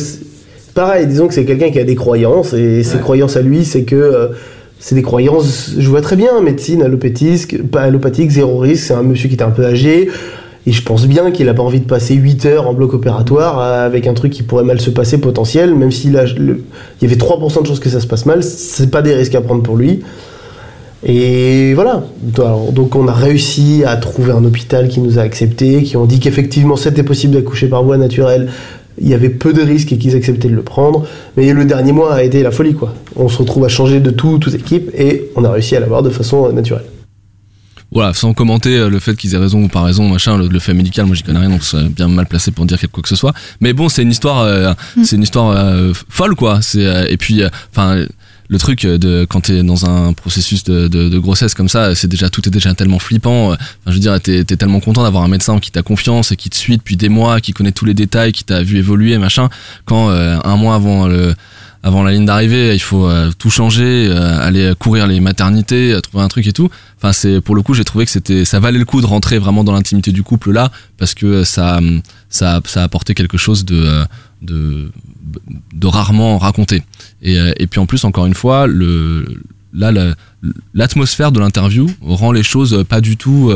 pareil, 0.73 1.07
disons 1.07 1.27
que 1.27 1.33
c'est 1.33 1.45
quelqu'un 1.45 1.71
qui 1.71 1.79
a 1.79 1.85
des 1.85 1.95
croyances 1.95 2.53
et 2.53 2.83
ses 2.83 2.97
croyances 2.99 3.37
à 3.37 3.41
lui, 3.41 3.63
c'est 3.63 3.83
que 3.83 3.95
euh, 3.95 4.27
c'est 4.79 4.95
des 4.95 5.01
croyances. 5.01 5.75
Je 5.77 5.87
vois 5.89 6.01
très 6.01 6.17
bien 6.17 6.41
médecine 6.41 6.81
allopathique, 6.81 8.31
zéro 8.31 8.57
risque. 8.57 8.83
C'est 8.87 8.93
un 8.93 9.03
monsieur 9.03 9.29
qui 9.29 9.35
était 9.35 9.43
un 9.43 9.51
peu 9.51 9.65
âgé. 9.65 10.09
Et 10.67 10.71
je 10.71 10.83
pense 10.83 11.07
bien 11.07 11.31
qu'il 11.31 11.49
a 11.49 11.53
pas 11.53 11.63
envie 11.63 11.79
de 11.79 11.85
passer 11.85 12.13
8 12.13 12.45
heures 12.45 12.67
en 12.67 12.73
bloc 12.73 12.93
opératoire 12.93 13.59
avec 13.59 14.05
un 14.05 14.13
truc 14.13 14.31
qui 14.31 14.43
pourrait 14.43 14.63
mal 14.63 14.79
se 14.79 14.91
passer 14.91 15.17
potentiel, 15.17 15.73
même 15.73 15.91
s'il 15.91 16.11
il 16.11 16.57
y 17.01 17.05
avait 17.05 17.15
3% 17.15 17.61
de 17.63 17.67
chances 17.67 17.79
que 17.79 17.89
ça 17.89 17.99
se 17.99 18.07
passe 18.07 18.25
mal, 18.25 18.43
c'est 18.43 18.91
pas 18.91 19.01
des 19.01 19.15
risques 19.15 19.33
à 19.33 19.41
prendre 19.41 19.63
pour 19.63 19.75
lui. 19.75 20.01
Et 21.03 21.73
voilà. 21.73 22.03
Donc 22.21 22.95
on 22.95 23.07
a 23.07 23.13
réussi 23.13 23.83
à 23.85 23.95
trouver 23.97 24.31
un 24.31 24.45
hôpital 24.45 24.87
qui 24.87 24.99
nous 24.99 25.17
a 25.17 25.23
acceptés, 25.23 25.83
qui 25.83 25.97
ont 25.97 26.05
dit 26.05 26.19
qu'effectivement 26.19 26.75
c'était 26.75 27.03
possible 27.03 27.33
d'accoucher 27.33 27.67
par 27.67 27.83
voie 27.83 27.97
naturelle. 27.97 28.49
Il 28.99 29.07
y 29.07 29.15
avait 29.15 29.29
peu 29.29 29.53
de 29.53 29.61
risques 29.61 29.91
et 29.93 29.97
qu'ils 29.97 30.15
acceptaient 30.15 30.49
de 30.49 30.55
le 30.55 30.61
prendre. 30.61 31.07
Mais 31.37 31.51
le 31.53 31.65
dernier 31.65 31.91
mois 31.91 32.13
a 32.13 32.23
été 32.23 32.43
la 32.43 32.51
folie 32.51 32.75
quoi. 32.75 32.93
On 33.15 33.29
se 33.29 33.39
retrouve 33.39 33.65
à 33.65 33.69
changer 33.69 33.99
de 33.99 34.11
tout, 34.11 34.37
toute 34.37 34.53
équipe 34.53 34.91
et 34.95 35.31
on 35.35 35.43
a 35.43 35.51
réussi 35.51 35.75
à 35.75 35.79
l'avoir 35.79 36.03
de 36.03 36.11
façon 36.11 36.45
euh, 36.45 36.51
naturelle. 36.51 36.85
Voilà 37.91 38.13
sans 38.13 38.33
commenter 38.33 38.77
euh, 38.77 38.89
le 38.89 38.99
fait 38.99 39.15
qu'ils 39.15 39.33
aient 39.35 39.37
raison 39.37 39.63
ou 39.63 39.67
pas 39.67 39.81
raison 39.81 40.07
machin 40.07 40.37
le, 40.37 40.47
le 40.47 40.59
fait 40.59 40.73
médical 40.73 41.05
moi 41.05 41.15
j'y 41.15 41.23
connais 41.23 41.39
rien 41.39 41.49
donc 41.49 41.63
c'est 41.63 41.89
bien 41.89 42.07
mal 42.07 42.25
placé 42.25 42.51
pour 42.51 42.65
dire 42.65 42.79
quelque 42.79 42.91
quoi 42.91 43.03
que 43.03 43.09
ce 43.09 43.15
soit. 43.15 43.33
Mais 43.59 43.73
bon 43.73 43.89
c'est 43.89 44.03
une 44.03 44.11
histoire 44.11 44.39
euh, 44.41 44.73
c'est 45.03 45.15
une 45.17 45.23
histoire 45.23 45.51
euh, 45.51 45.93
folle 46.09 46.35
quoi. 46.35 46.61
C'est 46.61 46.85
euh, 46.85 47.05
et 47.09 47.17
puis 47.17 47.41
enfin 47.71 48.05
le 48.47 48.57
truc 48.57 48.83
euh, 48.83 48.97
de 48.97 49.25
quand 49.29 49.41
t'es 49.41 49.63
dans 49.63 49.85
un 49.85 50.11
processus 50.13 50.63
de, 50.65 50.87
de, 50.89 51.07
de 51.07 51.19
grossesse 51.19 51.53
comme 51.53 51.69
ça 51.69 51.95
c'est 51.95 52.07
déjà 52.09 52.29
tout 52.29 52.45
est 52.47 52.51
déjà 52.51 52.73
tellement 52.73 52.99
flippant 52.99 53.51
euh, 53.51 53.53
enfin, 53.53 53.59
je 53.87 53.91
veux 53.93 53.99
dire 53.99 54.19
t'es 54.21 54.39
es 54.39 54.43
tellement 54.43 54.81
content 54.81 55.03
d'avoir 55.03 55.23
un 55.23 55.29
médecin 55.29 55.59
qui 55.59 55.71
t'a 55.71 55.81
confiance 55.83 56.31
et 56.33 56.35
qui 56.35 56.49
te 56.49 56.55
suit 56.57 56.77
depuis 56.77 56.97
des 56.97 57.07
mois 57.09 57.39
qui 57.39 57.53
connaît 57.53 57.71
tous 57.71 57.85
les 57.85 57.93
détails 57.93 58.33
qui 58.33 58.43
t'a 58.43 58.61
vu 58.61 58.77
évoluer 58.77 59.17
machin 59.17 59.49
quand 59.85 60.09
euh, 60.09 60.37
un 60.43 60.55
mois 60.57 60.75
avant 60.75 61.07
le 61.07 61.33
avant 61.83 62.03
la 62.03 62.11
ligne 62.11 62.25
d'arrivée, 62.25 62.73
il 62.75 62.79
faut 62.79 63.07
euh, 63.07 63.31
tout 63.39 63.49
changer, 63.49 64.07
euh, 64.07 64.39
aller 64.39 64.73
courir 64.77 65.07
les 65.07 65.19
maternités, 65.19 65.93
euh, 65.93 65.99
trouver 66.01 66.23
un 66.23 66.27
truc 66.27 66.45
et 66.45 66.53
tout. 66.53 66.69
Enfin, 66.97 67.11
c'est 67.11 67.41
pour 67.41 67.55
le 67.55 67.63
coup, 67.63 67.73
j'ai 67.73 67.83
trouvé 67.83 68.05
que 68.05 68.11
c'était, 68.11 68.45
ça 68.45 68.59
valait 68.59 68.77
le 68.77 68.85
coup 68.85 69.01
de 69.01 69.07
rentrer 69.07 69.39
vraiment 69.39 69.63
dans 69.63 69.73
l'intimité 69.73 70.11
du 70.11 70.21
couple 70.21 70.51
là, 70.51 70.71
parce 70.97 71.15
que 71.15 71.43
ça, 71.43 71.77
hum, 71.77 72.01
ça, 72.29 72.61
ça 72.65 72.81
a 72.81 72.83
apporté 72.83 73.15
quelque 73.15 73.37
chose 73.37 73.65
de, 73.65 74.03
de, 74.43 74.91
de 75.73 75.87
rarement 75.87 76.37
raconté. 76.37 76.83
Et, 77.23 77.67
puis 77.67 77.79
en 77.79 77.85
plus, 77.87 78.03
encore 78.03 78.25
une 78.27 78.35
fois, 78.35 78.67
le, 78.67 79.41
là, 79.73 79.91
la- 79.91 80.13
l'atmosphère 80.73 81.31
de 81.31 81.39
l'interview 81.39 81.87
rend 82.01 82.31
les 82.31 82.43
choses 82.43 82.83
pas 82.87 83.01
du 83.01 83.17
tout 83.17 83.51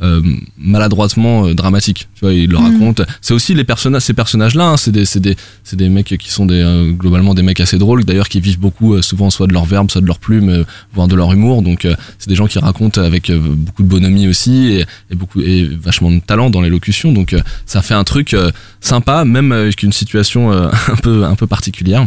euh, 0.00 0.22
maladroitement 0.58 1.46
euh, 1.48 1.54
dramatique. 1.54 2.08
Tu 2.14 2.20
vois, 2.20 2.32
il 2.32 2.48
le 2.50 2.58
Mm. 2.58 2.72
raconte. 2.72 3.02
C'est 3.20 3.34
aussi 3.34 3.52
les 3.54 3.64
personnages, 3.64 4.02
ces 4.02 4.14
personnages-là. 4.14 4.64
hein, 4.64 4.76
c'est 4.76 4.92
des, 4.92 5.04
c'est 5.04 5.18
des, 5.20 5.36
c'est 5.64 5.76
des 5.76 5.88
mecs 5.88 6.16
qui 6.18 6.30
sont 6.30 6.46
des, 6.46 6.62
euh, 6.62 6.92
globalement 6.92 7.34
des 7.34 7.42
mecs 7.42 7.58
assez 7.60 7.78
drôles, 7.78 8.04
d'ailleurs 8.04 8.28
qui 8.28 8.40
vivent 8.40 8.60
beaucoup, 8.60 9.00
souvent 9.02 9.30
soit 9.30 9.46
de 9.48 9.52
leur 9.52 9.64
verbe, 9.64 9.90
soit 9.90 10.00
de 10.00 10.06
leur 10.06 10.18
plume, 10.20 10.64
voire 10.94 11.08
de 11.08 11.16
leur 11.16 11.32
humour. 11.32 11.62
Donc 11.62 11.86
c'est 12.18 12.28
des 12.28 12.36
gens 12.36 12.46
qui 12.46 12.58
racontent 12.58 13.00
avec 13.02 13.32
beaucoup 13.32 13.82
de 13.82 13.88
bonhomie 13.88 14.28
aussi 14.28 14.66
et, 14.72 14.84
et 15.10 15.14
beaucoup 15.16 15.40
et 15.40 15.64
vachement 15.64 16.10
de 16.10 16.20
talent 16.20 16.50
dans 16.50 16.60
l'élocution. 16.60 17.12
Donc 17.12 17.34
ça 17.66 17.82
fait 17.82 17.94
un 17.94 18.04
truc 18.04 18.36
sympa, 18.80 19.24
même 19.24 19.50
avec 19.52 19.82
une 19.82 19.92
situation 19.92 20.52
un 20.52 20.96
peu 21.02 21.24
un 21.24 21.34
peu 21.34 21.46
particulière. 21.46 22.06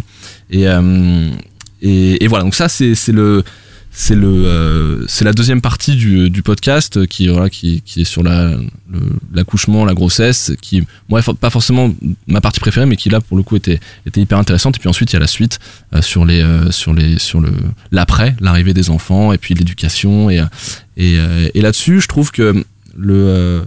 Et 0.49 0.65
et, 1.81 2.23
et 2.23 2.27
voilà. 2.27 2.43
Donc 2.43 2.55
ça 2.55 2.69
c'est 2.69 2.95
c'est 2.95 3.11
le 3.11 3.43
c'est 3.93 4.15
le 4.15 4.27
euh, 4.27 5.05
c'est 5.07 5.25
la 5.25 5.33
deuxième 5.33 5.59
partie 5.59 5.95
du, 5.95 6.29
du 6.29 6.43
podcast 6.43 6.97
euh, 6.97 7.05
qui 7.05 7.27
voilà 7.27 7.49
qui, 7.49 7.81
qui 7.81 8.01
est 8.01 8.05
sur 8.05 8.23
la 8.23 8.55
l'accouchement 9.33 9.83
la 9.83 9.93
grossesse 9.93 10.53
qui 10.61 10.83
moi 11.09 11.21
pas 11.21 11.49
forcément 11.49 11.93
ma 12.27 12.39
partie 12.39 12.61
préférée 12.61 12.85
mais 12.85 12.95
qui 12.95 13.09
là 13.09 13.19
pour 13.19 13.35
le 13.35 13.43
coup 13.43 13.57
était 13.57 13.79
était 14.05 14.21
hyper 14.21 14.37
intéressante 14.37 14.77
et 14.77 14.79
puis 14.79 14.87
ensuite 14.87 15.11
il 15.11 15.15
y 15.15 15.17
a 15.17 15.19
la 15.19 15.27
suite 15.27 15.59
euh, 15.93 16.01
sur 16.01 16.25
les 16.25 16.41
euh, 16.41 16.71
sur 16.71 16.93
les 16.93 17.19
sur 17.19 17.41
le 17.41 17.51
l'après 17.91 18.35
l'arrivée 18.39 18.73
des 18.73 18.89
enfants 18.89 19.33
et 19.33 19.37
puis 19.37 19.53
l'éducation 19.53 20.29
et 20.29 20.41
et, 20.97 21.17
euh, 21.17 21.49
là-dessus 21.53 22.01
je 22.01 22.07
trouve 22.07 22.31
que 22.31 22.63
le 22.95 23.13
euh, 23.13 23.61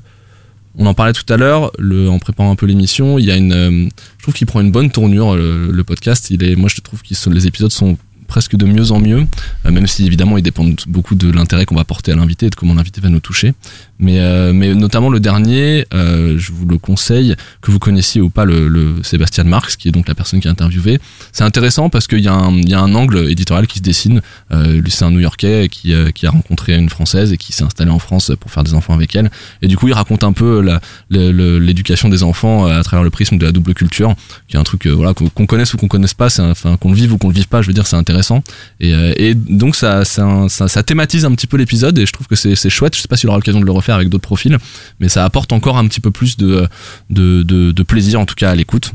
on 0.77 0.87
en 0.87 0.95
parlait 0.95 1.13
tout 1.13 1.31
à 1.33 1.37
l'heure, 1.37 1.71
en 1.81 2.19
préparant 2.19 2.51
un 2.51 2.57
peu 2.57 2.67
l'émission, 2.67 3.17
il 3.19 3.25
y 3.25 3.31
a 3.31 3.37
une, 3.37 3.53
euh, 3.53 3.89
je 4.19 4.23
trouve 4.23 4.35
qu'il 4.35 4.47
prend 4.49 4.61
une 4.61 4.73
bonne 4.73 4.91
tournure 4.91 5.37
le, 5.37 5.71
le 5.71 5.85
podcast. 5.85 6.31
Il 6.31 6.43
est, 6.43 6.57
moi 6.57 6.69
je 6.69 6.81
trouve 6.81 7.01
que 7.03 7.31
les 7.31 7.47
épisodes 7.47 7.71
sont 7.71 7.97
presque 8.27 8.57
de 8.57 8.65
mieux 8.65 8.91
en 8.91 9.01
mieux, 9.01 9.27
euh, 9.67 9.71
même 9.71 9.87
si 9.87 10.07
évidemment 10.07 10.39
ils 10.39 10.43
dépendent 10.43 10.81
beaucoup 10.87 11.15
de 11.15 11.31
l'intérêt 11.31 11.67
qu'on 11.67 11.77
va 11.77 11.85
porter 11.85 12.13
à 12.13 12.17
l'invité 12.17 12.47
et 12.47 12.51
de 12.51 12.55
comment 12.55 12.75
l'invité 12.75 13.01
va 13.01 13.09
nous 13.09 13.21
toucher. 13.21 13.55
Mais, 13.99 14.19
euh, 14.21 14.53
mais 14.53 14.75
notamment 14.75 15.09
le 15.09 15.21
dernier, 15.21 15.87
euh, 15.95 16.37
je 16.37 16.53
vous 16.53 16.67
le 16.67 16.79
conseille, 16.79 17.37
que 17.61 17.71
vous 17.71 17.79
connaissiez 17.79 18.21
ou 18.21 18.29
pas 18.29 18.45
le, 18.45 18.69
le 18.69 18.97
Sébastien 19.03 19.45
Marx, 19.45 19.77
qui 19.77 19.89
est 19.89 19.93
donc 19.93 20.09
la 20.09 20.15
personne 20.15 20.41
qui 20.41 20.49
a 20.49 20.51
interviewé. 20.51 20.99
C'est 21.33 21.45
intéressant 21.45 21.89
parce 21.91 22.07
qu'il 22.07 22.19
y, 22.19 22.25
y 22.25 22.29
a 22.29 22.81
un 22.81 22.95
angle 22.95 23.31
éditorial 23.31 23.67
qui 23.67 23.79
se 23.79 23.83
dessine. 23.83 24.21
Euh, 24.53 24.81
lui, 24.81 24.91
c'est 24.91 25.05
un 25.05 25.11
New-Yorkais 25.11 25.69
qui, 25.71 25.93
euh, 25.93 26.11
qui 26.11 26.27
a 26.27 26.31
rencontré 26.31 26.77
une 26.77 26.89
Française 26.89 27.33
et 27.33 27.37
qui 27.37 27.53
s'est 27.53 27.65
installé 27.65 27.91
en 27.91 27.99
France 27.99 28.33
pour 28.39 28.51
faire 28.51 28.65
des 28.65 28.75
enfants 28.75 28.95
avec 28.95 29.15
elle. 29.15 29.31
Et 29.63 29.69
du 29.69 29.77
coup, 29.77 29.89
il 29.89 29.95
raconte 29.95 30.25
un 30.25 30.33
peu 30.33 30.65
l'éducation 31.11 32.09
des 32.09 32.23
enfants 32.23 32.67
euh, 32.67 32.81
à 32.81 32.83
travers 32.83 33.05
le 33.05 33.11
prisme 33.11 33.39
de 33.39 33.47
la 33.47 33.53
double 33.53 33.75
culture, 33.75 34.15
qui 34.49 34.57
est 34.57 34.61
un 34.61 34.65
truc 34.65 34.87
euh, 34.87 34.91
voilà 34.91 35.15
qu'on 35.15 35.47
connaisse 35.47 35.73
ou 35.75 35.77
qu'on 35.77 35.89
connaisse 35.89 36.15
pas, 36.15 36.29
enfin 36.41 36.77
qu'on 36.77 36.91
le 36.91 36.97
vive 36.97 37.13
ou 37.13 37.19
qu'on 37.19 37.29
le 37.29 37.35
vive 37.35 37.49
pas, 37.49 37.63
je 37.63 37.69
veux 37.69 37.73
dire, 37.73 37.87
c'est 37.87 37.97
intéressant. 37.97 38.43
Et, 38.81 38.93
et 39.17 39.35
donc 39.35 39.77
ça, 39.77 40.05
ça, 40.05 40.47
ça, 40.49 40.69
ça 40.69 40.83
thématise 40.83 41.25
un 41.25 41.33
petit 41.33 41.47
peu 41.47 41.57
l'épisode 41.57 41.99
et 41.99 42.07
je 42.07 42.13
trouve 42.13 42.27
que 42.27 42.37
c'est 42.37 42.57
c'est 42.57 42.71
chouette. 42.71 42.97
Je 42.97 43.01
sais 43.01 43.09
pas 43.09 43.17
s'il 43.17 43.29
aura 43.29 43.39
l'occasion 43.39 43.61
de 43.61 43.65
le 43.67 43.73
refaire 43.73 43.84
avec 43.93 44.09
d'autres 44.09 44.23
profils, 44.23 44.59
mais 45.01 45.09
ça 45.09 45.25
apporte 45.25 45.53
encore 45.53 45.79
un 45.79 45.87
petit 45.87 46.01
peu 46.01 46.11
plus 46.11 46.37
de, 46.37 46.69
de, 47.11 47.83
plaisir 47.83 48.21
en 48.21 48.27
tout 48.27 48.35
cas 48.35 48.51
à 48.51 48.55
l'écoute. 48.55 48.93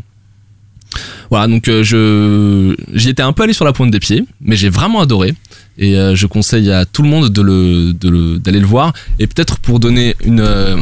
Voilà, 1.29 1.47
donc 1.47 1.67
euh, 1.67 1.83
je 1.83 2.75
j'y 2.93 3.09
étais 3.09 3.21
un 3.21 3.31
peu 3.31 3.43
allé 3.43 3.53
sur 3.53 3.63
la 3.65 3.73
pointe 3.73 3.91
des 3.91 3.99
pieds, 3.99 4.25
mais 4.41 4.55
j'ai 4.55 4.69
vraiment 4.69 5.01
adoré 5.01 5.35
et 5.77 5.95
euh, 5.95 6.15
je 6.15 6.25
conseille 6.25 6.71
à 6.71 6.85
tout 6.85 7.03
le 7.03 7.09
monde 7.09 7.29
de 7.29 7.41
le 7.43 7.93
de 7.93 8.09
le- 8.09 8.39
d'aller 8.39 8.59
le, 8.59 8.65
voir 8.65 8.93
et 9.19 9.27
peut-être 9.27 9.59
pour 9.59 9.79
donner 9.79 10.15
une 10.25 10.39
euh, 10.39 10.77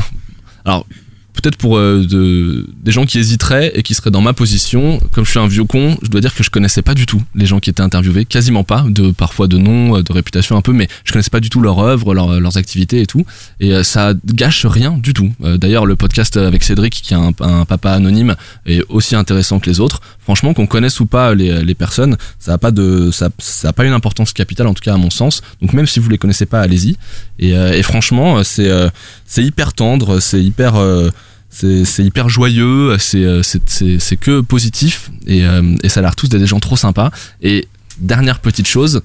alors 0.64 0.86
peut-être 1.42 1.56
pour 1.56 1.78
euh, 1.78 2.04
de, 2.06 2.68
des 2.84 2.92
gens 2.92 3.06
qui 3.06 3.18
hésiteraient 3.20 3.72
et 3.76 3.84
qui 3.84 3.94
seraient 3.94 4.12
dans 4.12 4.22
ma 4.22 4.34
position, 4.34 5.00
comme 5.14 5.26
je 5.26 5.30
suis 5.32 5.40
un 5.40 5.48
vieux 5.48 5.64
con, 5.64 5.98
je 6.02 6.10
dois 6.10 6.22
dire 6.22 6.34
que 6.36 6.44
je 6.44 6.50
connaissais 6.50 6.82
pas 6.82 6.94
du 6.94 7.06
tout 7.06 7.22
les 7.36 7.46
gens 7.46 7.60
qui 7.60 7.70
étaient 7.70 7.82
interviewés, 7.82 8.26
quasiment 8.26 8.64
pas, 8.64 8.84
de 8.88 9.12
parfois 9.12 9.48
de 9.48 9.58
nom, 9.58 9.98
euh, 9.98 10.04
de 10.04 10.12
réputation 10.12 10.58
un 10.58 10.62
peu, 10.62 10.74
mais 10.74 10.88
je 11.06 11.12
connaissais 11.14 11.30
pas 11.30 11.40
du 11.40 11.50
tout 11.50 11.62
leur 11.62 11.80
œuvre, 11.80 12.14
leur- 12.14 12.40
leurs 12.40 12.58
activités 12.58 13.02
et 13.02 13.06
tout, 13.08 13.26
et 13.60 13.74
euh, 13.74 13.84
ça 13.84 14.14
gâche 14.26 14.66
rien 14.66 14.98
du 14.98 15.14
tout. 15.14 15.32
Euh, 15.44 15.58
D'ailleurs, 15.58 15.86
le 15.86 15.96
podcast 15.96 16.36
avec 16.38 16.64
Cédric, 16.64 16.94
qui 16.94 17.14
est 17.14 17.18
un, 17.18 17.32
un 17.40 17.66
papa 17.66 17.92
anonyme, 17.92 18.36
est 18.66 18.82
aussi 18.90 19.16
intéressant 19.16 19.60
que 19.60 19.70
les 19.70 19.80
autres. 19.80 20.02
Franchement, 20.20 20.54
qu'on 20.54 20.68
connaisse 20.68 21.00
ou 21.00 21.06
pas 21.06 21.34
les, 21.36 21.64
les 21.64 21.76
personnes, 21.76 22.18
ça 22.40 22.54
a 22.54 22.58
pas 22.58 22.72
de, 22.72 23.12
ça, 23.12 23.30
ça 23.40 23.70
a 23.70 23.74
pas 23.74 23.86
une 23.86 23.94
importance 23.94 24.34
capitale 24.34 24.68
en 24.68 24.74
tout 24.74 24.84
cas 24.84 24.94
à 24.94 24.98
mon 24.98 25.10
sens. 25.10 25.42
Donc 25.62 25.74
même 25.74 25.88
si 25.88 26.00
vous 26.00 26.10
les 26.10 26.18
connaissez 26.18 26.46
pas, 26.46 26.60
allez-y. 26.62 26.98
Et, 27.40 27.56
euh, 27.56 27.74
et 27.74 27.84
franchement, 27.84 28.44
c'est 28.44 28.70
euh, 28.70 28.90
c'est 29.26 29.44
hyper 29.44 29.74
tendre, 29.74 30.20
c'est 30.20 30.42
hyper 30.44 30.76
euh, 30.76 31.10
c'est 31.50 32.04
hyper 32.04 32.30
joyeux, 32.30 32.98
c'est 33.00 33.24
euh, 33.24 33.42
que 34.20 34.42
positif 34.42 35.12
et, 35.26 35.46
euh, 35.46 35.76
et 35.84 35.90
ça 35.90 36.02
a 36.02 36.04
l'air 36.04 36.16
tous 36.16 36.28
d'être 36.30 36.42
des 36.42 36.48
gens 36.48 36.60
trop 36.60 36.76
sympas. 36.76 37.12
Et 37.42 37.68
dernière 38.00 38.40
petite 38.40 38.68
chose, 38.68 39.02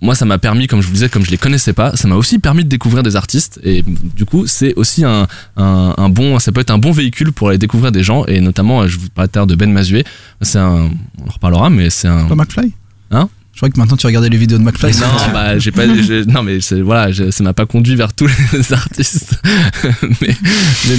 moi 0.00 0.14
ça 0.14 0.24
m'a 0.24 0.38
permis, 0.38 0.66
comme 0.66 0.80
je 0.80 0.86
vous 0.86 0.92
disais, 0.92 1.08
comme 1.08 1.24
je 1.24 1.30
les 1.30 1.38
connaissais 1.38 1.72
pas, 1.72 1.96
ça 1.96 2.06
m'a 2.08 2.14
aussi 2.14 2.38
permis 2.38 2.64
de 2.64 2.68
découvrir 2.68 3.02
des 3.02 3.16
artistes 3.16 3.58
et 3.64 3.82
du 3.82 4.24
coup 4.24 4.46
c'est 4.46 4.74
aussi 4.74 5.04
un, 5.04 5.26
un, 5.56 5.94
un 5.96 6.08
bon, 6.08 6.38
ça 6.38 6.52
peut 6.52 6.60
être 6.60 6.70
un 6.70 6.78
bon 6.78 6.92
véhicule 6.92 7.32
pour 7.32 7.48
aller 7.48 7.58
découvrir 7.58 7.90
des 7.90 8.02
gens 8.02 8.24
et 8.26 8.40
notamment, 8.40 8.82
euh, 8.82 8.88
je 8.88 8.98
vous 8.98 9.08
parlais 9.08 9.30
de 9.46 9.54
Ben 9.54 9.72
Mazué, 9.72 10.04
c'est 10.40 10.58
un, 10.58 10.90
on 11.18 11.28
en 11.28 11.32
reparlera, 11.32 11.70
mais 11.70 11.90
c'est 11.90 12.08
un. 12.08 12.26
Pas 12.26 12.34
McFly? 12.34 12.72
Hein? 13.10 13.28
Je 13.54 13.58
crois 13.58 13.68
que 13.68 13.78
maintenant 13.78 13.98
tu 13.98 14.06
regardais 14.06 14.30
les 14.30 14.38
vidéos 14.38 14.56
de 14.58 14.62
McFly. 14.64 14.92
non, 14.98 15.06
bah, 15.32 15.58
j'ai 15.58 15.70
pas, 15.72 15.82
j'ai- 16.02 16.24
non, 16.24 16.42
mais 16.42 16.60
c'est, 16.62 16.80
voilà, 16.80 17.12
je- 17.12 17.30
ça 17.30 17.44
m'a 17.44 17.52
pas 17.52 17.66
conduit 17.66 17.94
vers 17.96 18.14
tous 18.14 18.26
les 18.54 18.72
artistes. 18.72 19.38
mais, 20.02 20.34
mais, 20.88 20.94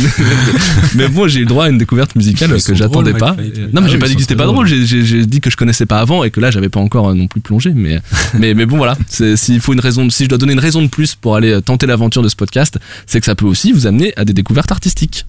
mais 0.95 1.07
bon, 1.07 1.27
j'ai 1.27 1.39
eu 1.41 1.45
droit 1.45 1.65
à 1.65 1.69
une 1.69 1.79
découverte 1.79 2.15
musicale 2.15 2.49
que 2.61 2.75
j'attendais 2.75 3.09
drôles, 3.13 3.19
pas. 3.19 3.31
McFly, 3.33 3.59
non, 3.73 3.81
mais 3.81 3.81
Ah 3.83 3.87
j'ai 3.87 3.93
oui, 3.95 3.99
pas 3.99 4.07
dit 4.07 4.15
que 4.15 4.21
c'était 4.21 4.35
pas 4.35 4.45
drôle, 4.45 4.67
j'ai, 4.67 4.85
j'ai- 4.85 5.03
j'ai 5.03 5.25
dit 5.25 5.41
que 5.41 5.49
je 5.49 5.57
connaissais 5.57 5.87
pas 5.87 5.99
avant 5.99 6.23
et 6.23 6.29
que 6.31 6.39
là, 6.39 6.51
j'avais 6.51 6.69
pas 6.69 6.79
encore 6.79 7.09
euh, 7.09 7.15
non 7.15 7.27
plus 7.27 7.41
plongé. 7.41 7.71
Mais, 7.73 7.99
mais, 8.37 8.53
mais 8.53 8.65
bon, 8.67 8.77
voilà, 8.77 8.97
c'est, 9.09 9.35
s'il 9.35 9.59
faut 9.59 9.73
une 9.73 9.79
raison, 9.79 10.07
si 10.11 10.25
je 10.25 10.29
dois 10.29 10.37
donner 10.37 10.53
une 10.53 10.59
raison 10.59 10.81
de 10.83 10.87
plus 10.87 11.15
pour 11.15 11.35
aller 11.35 11.51
euh, 11.53 11.61
tenter 11.61 11.87
l'aventure 11.87 12.21
de 12.21 12.29
ce 12.29 12.35
podcast, 12.35 12.77
c'est 13.07 13.19
que 13.19 13.25
ça 13.25 13.33
peut 13.35 13.45
aussi 13.47 13.71
vous 13.71 13.87
amener 13.87 14.13
à 14.15 14.25
des 14.25 14.33
découvertes 14.33 14.71
artistiques. 14.71 15.25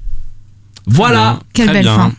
Voilà! 0.86 1.40
Quelle 1.54 1.72
belle 1.72 1.86
fin. 1.86 2.12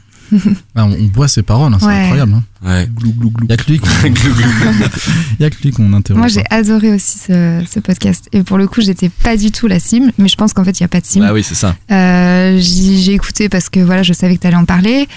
Ah, 0.75 0.86
on, 0.86 0.91
on 0.93 1.03
boit 1.05 1.27
ses 1.27 1.41
paroles, 1.43 1.73
hein, 1.73 1.77
c'est 1.79 1.86
Ouais. 1.88 1.93
incroyable. 2.03 2.33
Hein. 2.36 2.43
Ouais. 2.67 2.88
Il 3.03 3.49
y 3.49 3.53
a 3.53 3.57
que 3.57 3.71
lui 3.71 3.79
qu'on 3.79 3.88
y 5.39 5.45
a 5.45 5.49
que 5.49 5.61
lui 5.63 5.71
qu'on 5.71 5.93
interrompt. 5.93 6.19
Moi, 6.19 6.27
j'ai 6.27 6.43
adoré 6.49 6.93
aussi 6.93 7.17
ce, 7.19 7.63
ce 7.69 7.79
podcast. 7.79 8.27
Et 8.33 8.43
pour 8.43 8.57
le 8.57 8.67
coup, 8.67 8.81
j'étais 8.81 9.09
pas 9.09 9.38
du 9.38 9.51
tout 9.51 9.67
la 9.67 9.79
cible, 9.79 10.11
mais 10.17 10.27
je 10.27 10.36
pense 10.36 10.53
qu'en 10.53 10.63
fait, 10.63 10.79
il 10.79 10.83
n'y 10.83 10.86
a 10.86 10.89
pas 10.89 11.01
de 11.01 11.05
cible. 11.05 11.25
Bah 11.25 11.33
oui, 11.33 11.43
c'est 11.43 11.55
ça. 11.55 11.75
Euh, 11.91 12.57
j'ai 12.59 13.13
écouté 13.13 13.49
parce 13.49 13.69
que 13.69 13.79
voilà, 13.79 14.03
je 14.03 14.13
savais 14.13 14.36
que 14.36 14.41
tu 14.41 14.47
allais 14.47 14.55
en 14.55 14.65
parler. 14.65 15.07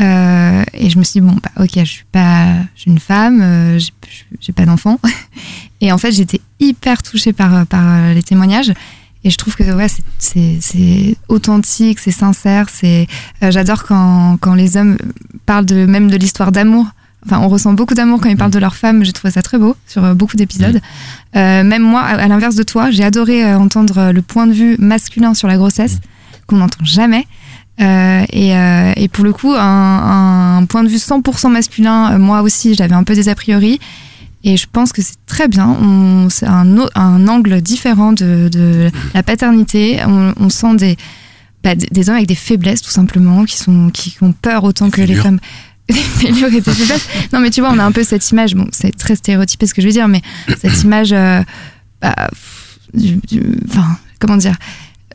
Euh, 0.00 0.62
et 0.74 0.90
je 0.90 0.98
me 0.98 1.02
suis 1.04 1.20
dit, 1.20 1.26
bon, 1.26 1.36
bah, 1.42 1.50
ok, 1.64 1.70
je 1.78 1.84
suis 1.84 2.04
pas, 2.12 2.52
je 2.76 2.82
suis 2.82 2.90
une 2.90 3.00
femme, 3.00 3.40
euh, 3.42 3.78
j'ai- 3.80 3.90
j'ai 4.40 4.52
pas 4.52 4.64
d'enfant. 4.64 5.00
Et 5.80 5.90
en 5.92 5.98
fait, 5.98 6.12
j'étais 6.12 6.40
hyper 6.60 7.02
touchée 7.02 7.32
par, 7.32 7.66
par 7.66 8.12
les 8.14 8.22
témoignages. 8.22 8.72
Et 9.24 9.30
je 9.30 9.36
trouve 9.36 9.56
que 9.56 9.64
ouais, 9.74 9.86
c'est- 10.18 11.16
authentique, 11.28 11.98
c'est 11.98 12.10
sincère. 12.12 12.66
C'est 12.72 13.06
euh, 13.42 13.50
j'adore 13.50 13.84
quand, 13.84 14.36
quand 14.40 14.54
les 14.54 14.76
hommes 14.76 14.96
parlent 15.46 15.66
de 15.66 15.86
même 15.86 16.08
de 16.10 16.16
l'histoire 16.16 16.52
d'amour. 16.52 16.86
Enfin, 17.26 17.40
on 17.40 17.48
ressent 17.48 17.72
beaucoup 17.72 17.94
d'amour 17.94 18.20
quand 18.20 18.28
ils 18.28 18.36
parlent 18.36 18.52
de 18.52 18.58
leur 18.60 18.76
femme. 18.76 19.04
J'ai 19.04 19.12
trouvé 19.12 19.32
ça 19.32 19.42
très 19.42 19.58
beau 19.58 19.76
sur 19.86 20.04
euh, 20.04 20.14
beaucoup 20.14 20.36
d'épisodes. 20.36 20.80
Euh, 21.36 21.64
même 21.64 21.82
moi, 21.82 22.00
à, 22.02 22.14
à 22.22 22.28
l'inverse 22.28 22.54
de 22.54 22.62
toi, 22.62 22.90
j'ai 22.92 23.02
adoré 23.04 23.44
euh, 23.44 23.58
entendre 23.58 24.12
le 24.12 24.22
point 24.22 24.46
de 24.46 24.52
vue 24.52 24.76
masculin 24.78 25.34
sur 25.34 25.48
la 25.48 25.56
grossesse 25.56 25.98
qu'on 26.46 26.56
n'entend 26.58 26.84
jamais. 26.84 27.26
Euh, 27.80 28.24
et, 28.32 28.56
euh, 28.56 28.92
et 28.96 29.08
pour 29.08 29.24
le 29.24 29.32
coup, 29.32 29.52
un, 29.52 30.58
un 30.58 30.64
point 30.66 30.82
de 30.84 30.88
vue 30.88 30.96
100% 30.96 31.50
masculin, 31.50 32.12
euh, 32.12 32.18
moi 32.18 32.42
aussi, 32.42 32.74
j'avais 32.74 32.94
un 32.94 33.04
peu 33.04 33.14
des 33.14 33.28
a 33.28 33.34
priori. 33.34 33.78
Et 34.44 34.56
je 34.56 34.66
pense 34.70 34.92
que 34.92 35.02
c'est 35.02 35.16
très 35.26 35.48
bien. 35.48 36.28
C'est 36.30 36.46
un, 36.46 37.28
angle 37.28 37.60
différent 37.60 38.12
de, 38.12 38.48
de 38.50 38.90
la 39.14 39.22
paternité. 39.22 40.00
On, 40.06 40.32
on 40.38 40.48
sent 40.48 40.76
des, 40.76 40.96
bah, 41.64 41.74
des, 41.74 41.86
des 41.90 42.08
hommes 42.08 42.16
avec 42.16 42.28
des 42.28 42.34
faiblesses, 42.34 42.82
tout 42.82 42.90
simplement, 42.90 43.44
qui, 43.44 43.56
sont, 43.58 43.90
qui 43.90 44.16
ont 44.22 44.32
peur 44.32 44.64
autant 44.64 44.90
que 44.90 45.00
les 45.02 45.14
femmes. 45.14 45.40
Des 45.88 45.94
fêlures 45.94 46.48
et 46.52 46.60
des 46.60 46.70
faiblesses. 46.70 47.08
Non, 47.32 47.40
mais 47.40 47.48
tu 47.48 47.62
vois, 47.62 47.70
on 47.72 47.78
a 47.78 47.82
un 47.82 47.92
peu 47.92 48.04
cette 48.04 48.30
image. 48.30 48.54
Bon, 48.54 48.66
c'est 48.72 48.94
très 48.94 49.16
stéréotypé 49.16 49.66
ce 49.66 49.72
que 49.72 49.80
je 49.80 49.86
veux 49.86 49.92
dire, 49.92 50.06
mais 50.06 50.20
cette 50.60 50.82
image. 50.82 51.14
euh, 51.14 51.42
bah, 52.02 52.14
pff, 52.28 52.78
du- 52.92 53.16
du- 53.26 53.56
Enfin, 53.70 53.96
comment 54.18 54.36
dire? 54.36 54.54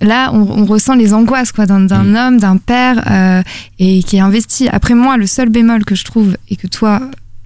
Là, 0.01 0.31
on, 0.33 0.39
on 0.61 0.65
ressent 0.65 0.95
les 0.95 1.13
angoisses 1.13 1.51
quoi 1.51 1.67
d'un 1.67 1.81
d'un 1.81 2.15
homme, 2.15 2.39
d'un 2.39 2.57
père, 2.57 3.03
euh, 3.07 3.43
et 3.77 4.01
qui 4.01 4.15
est 4.17 4.19
investi. 4.21 4.67
Après 4.67 4.95
moi, 4.95 5.15
le 5.17 5.27
seul 5.27 5.49
bémol 5.49 5.85
que 5.85 5.93
je 5.93 6.03
trouve 6.05 6.35
et 6.49 6.55
que 6.55 6.65
toi, 6.65 7.01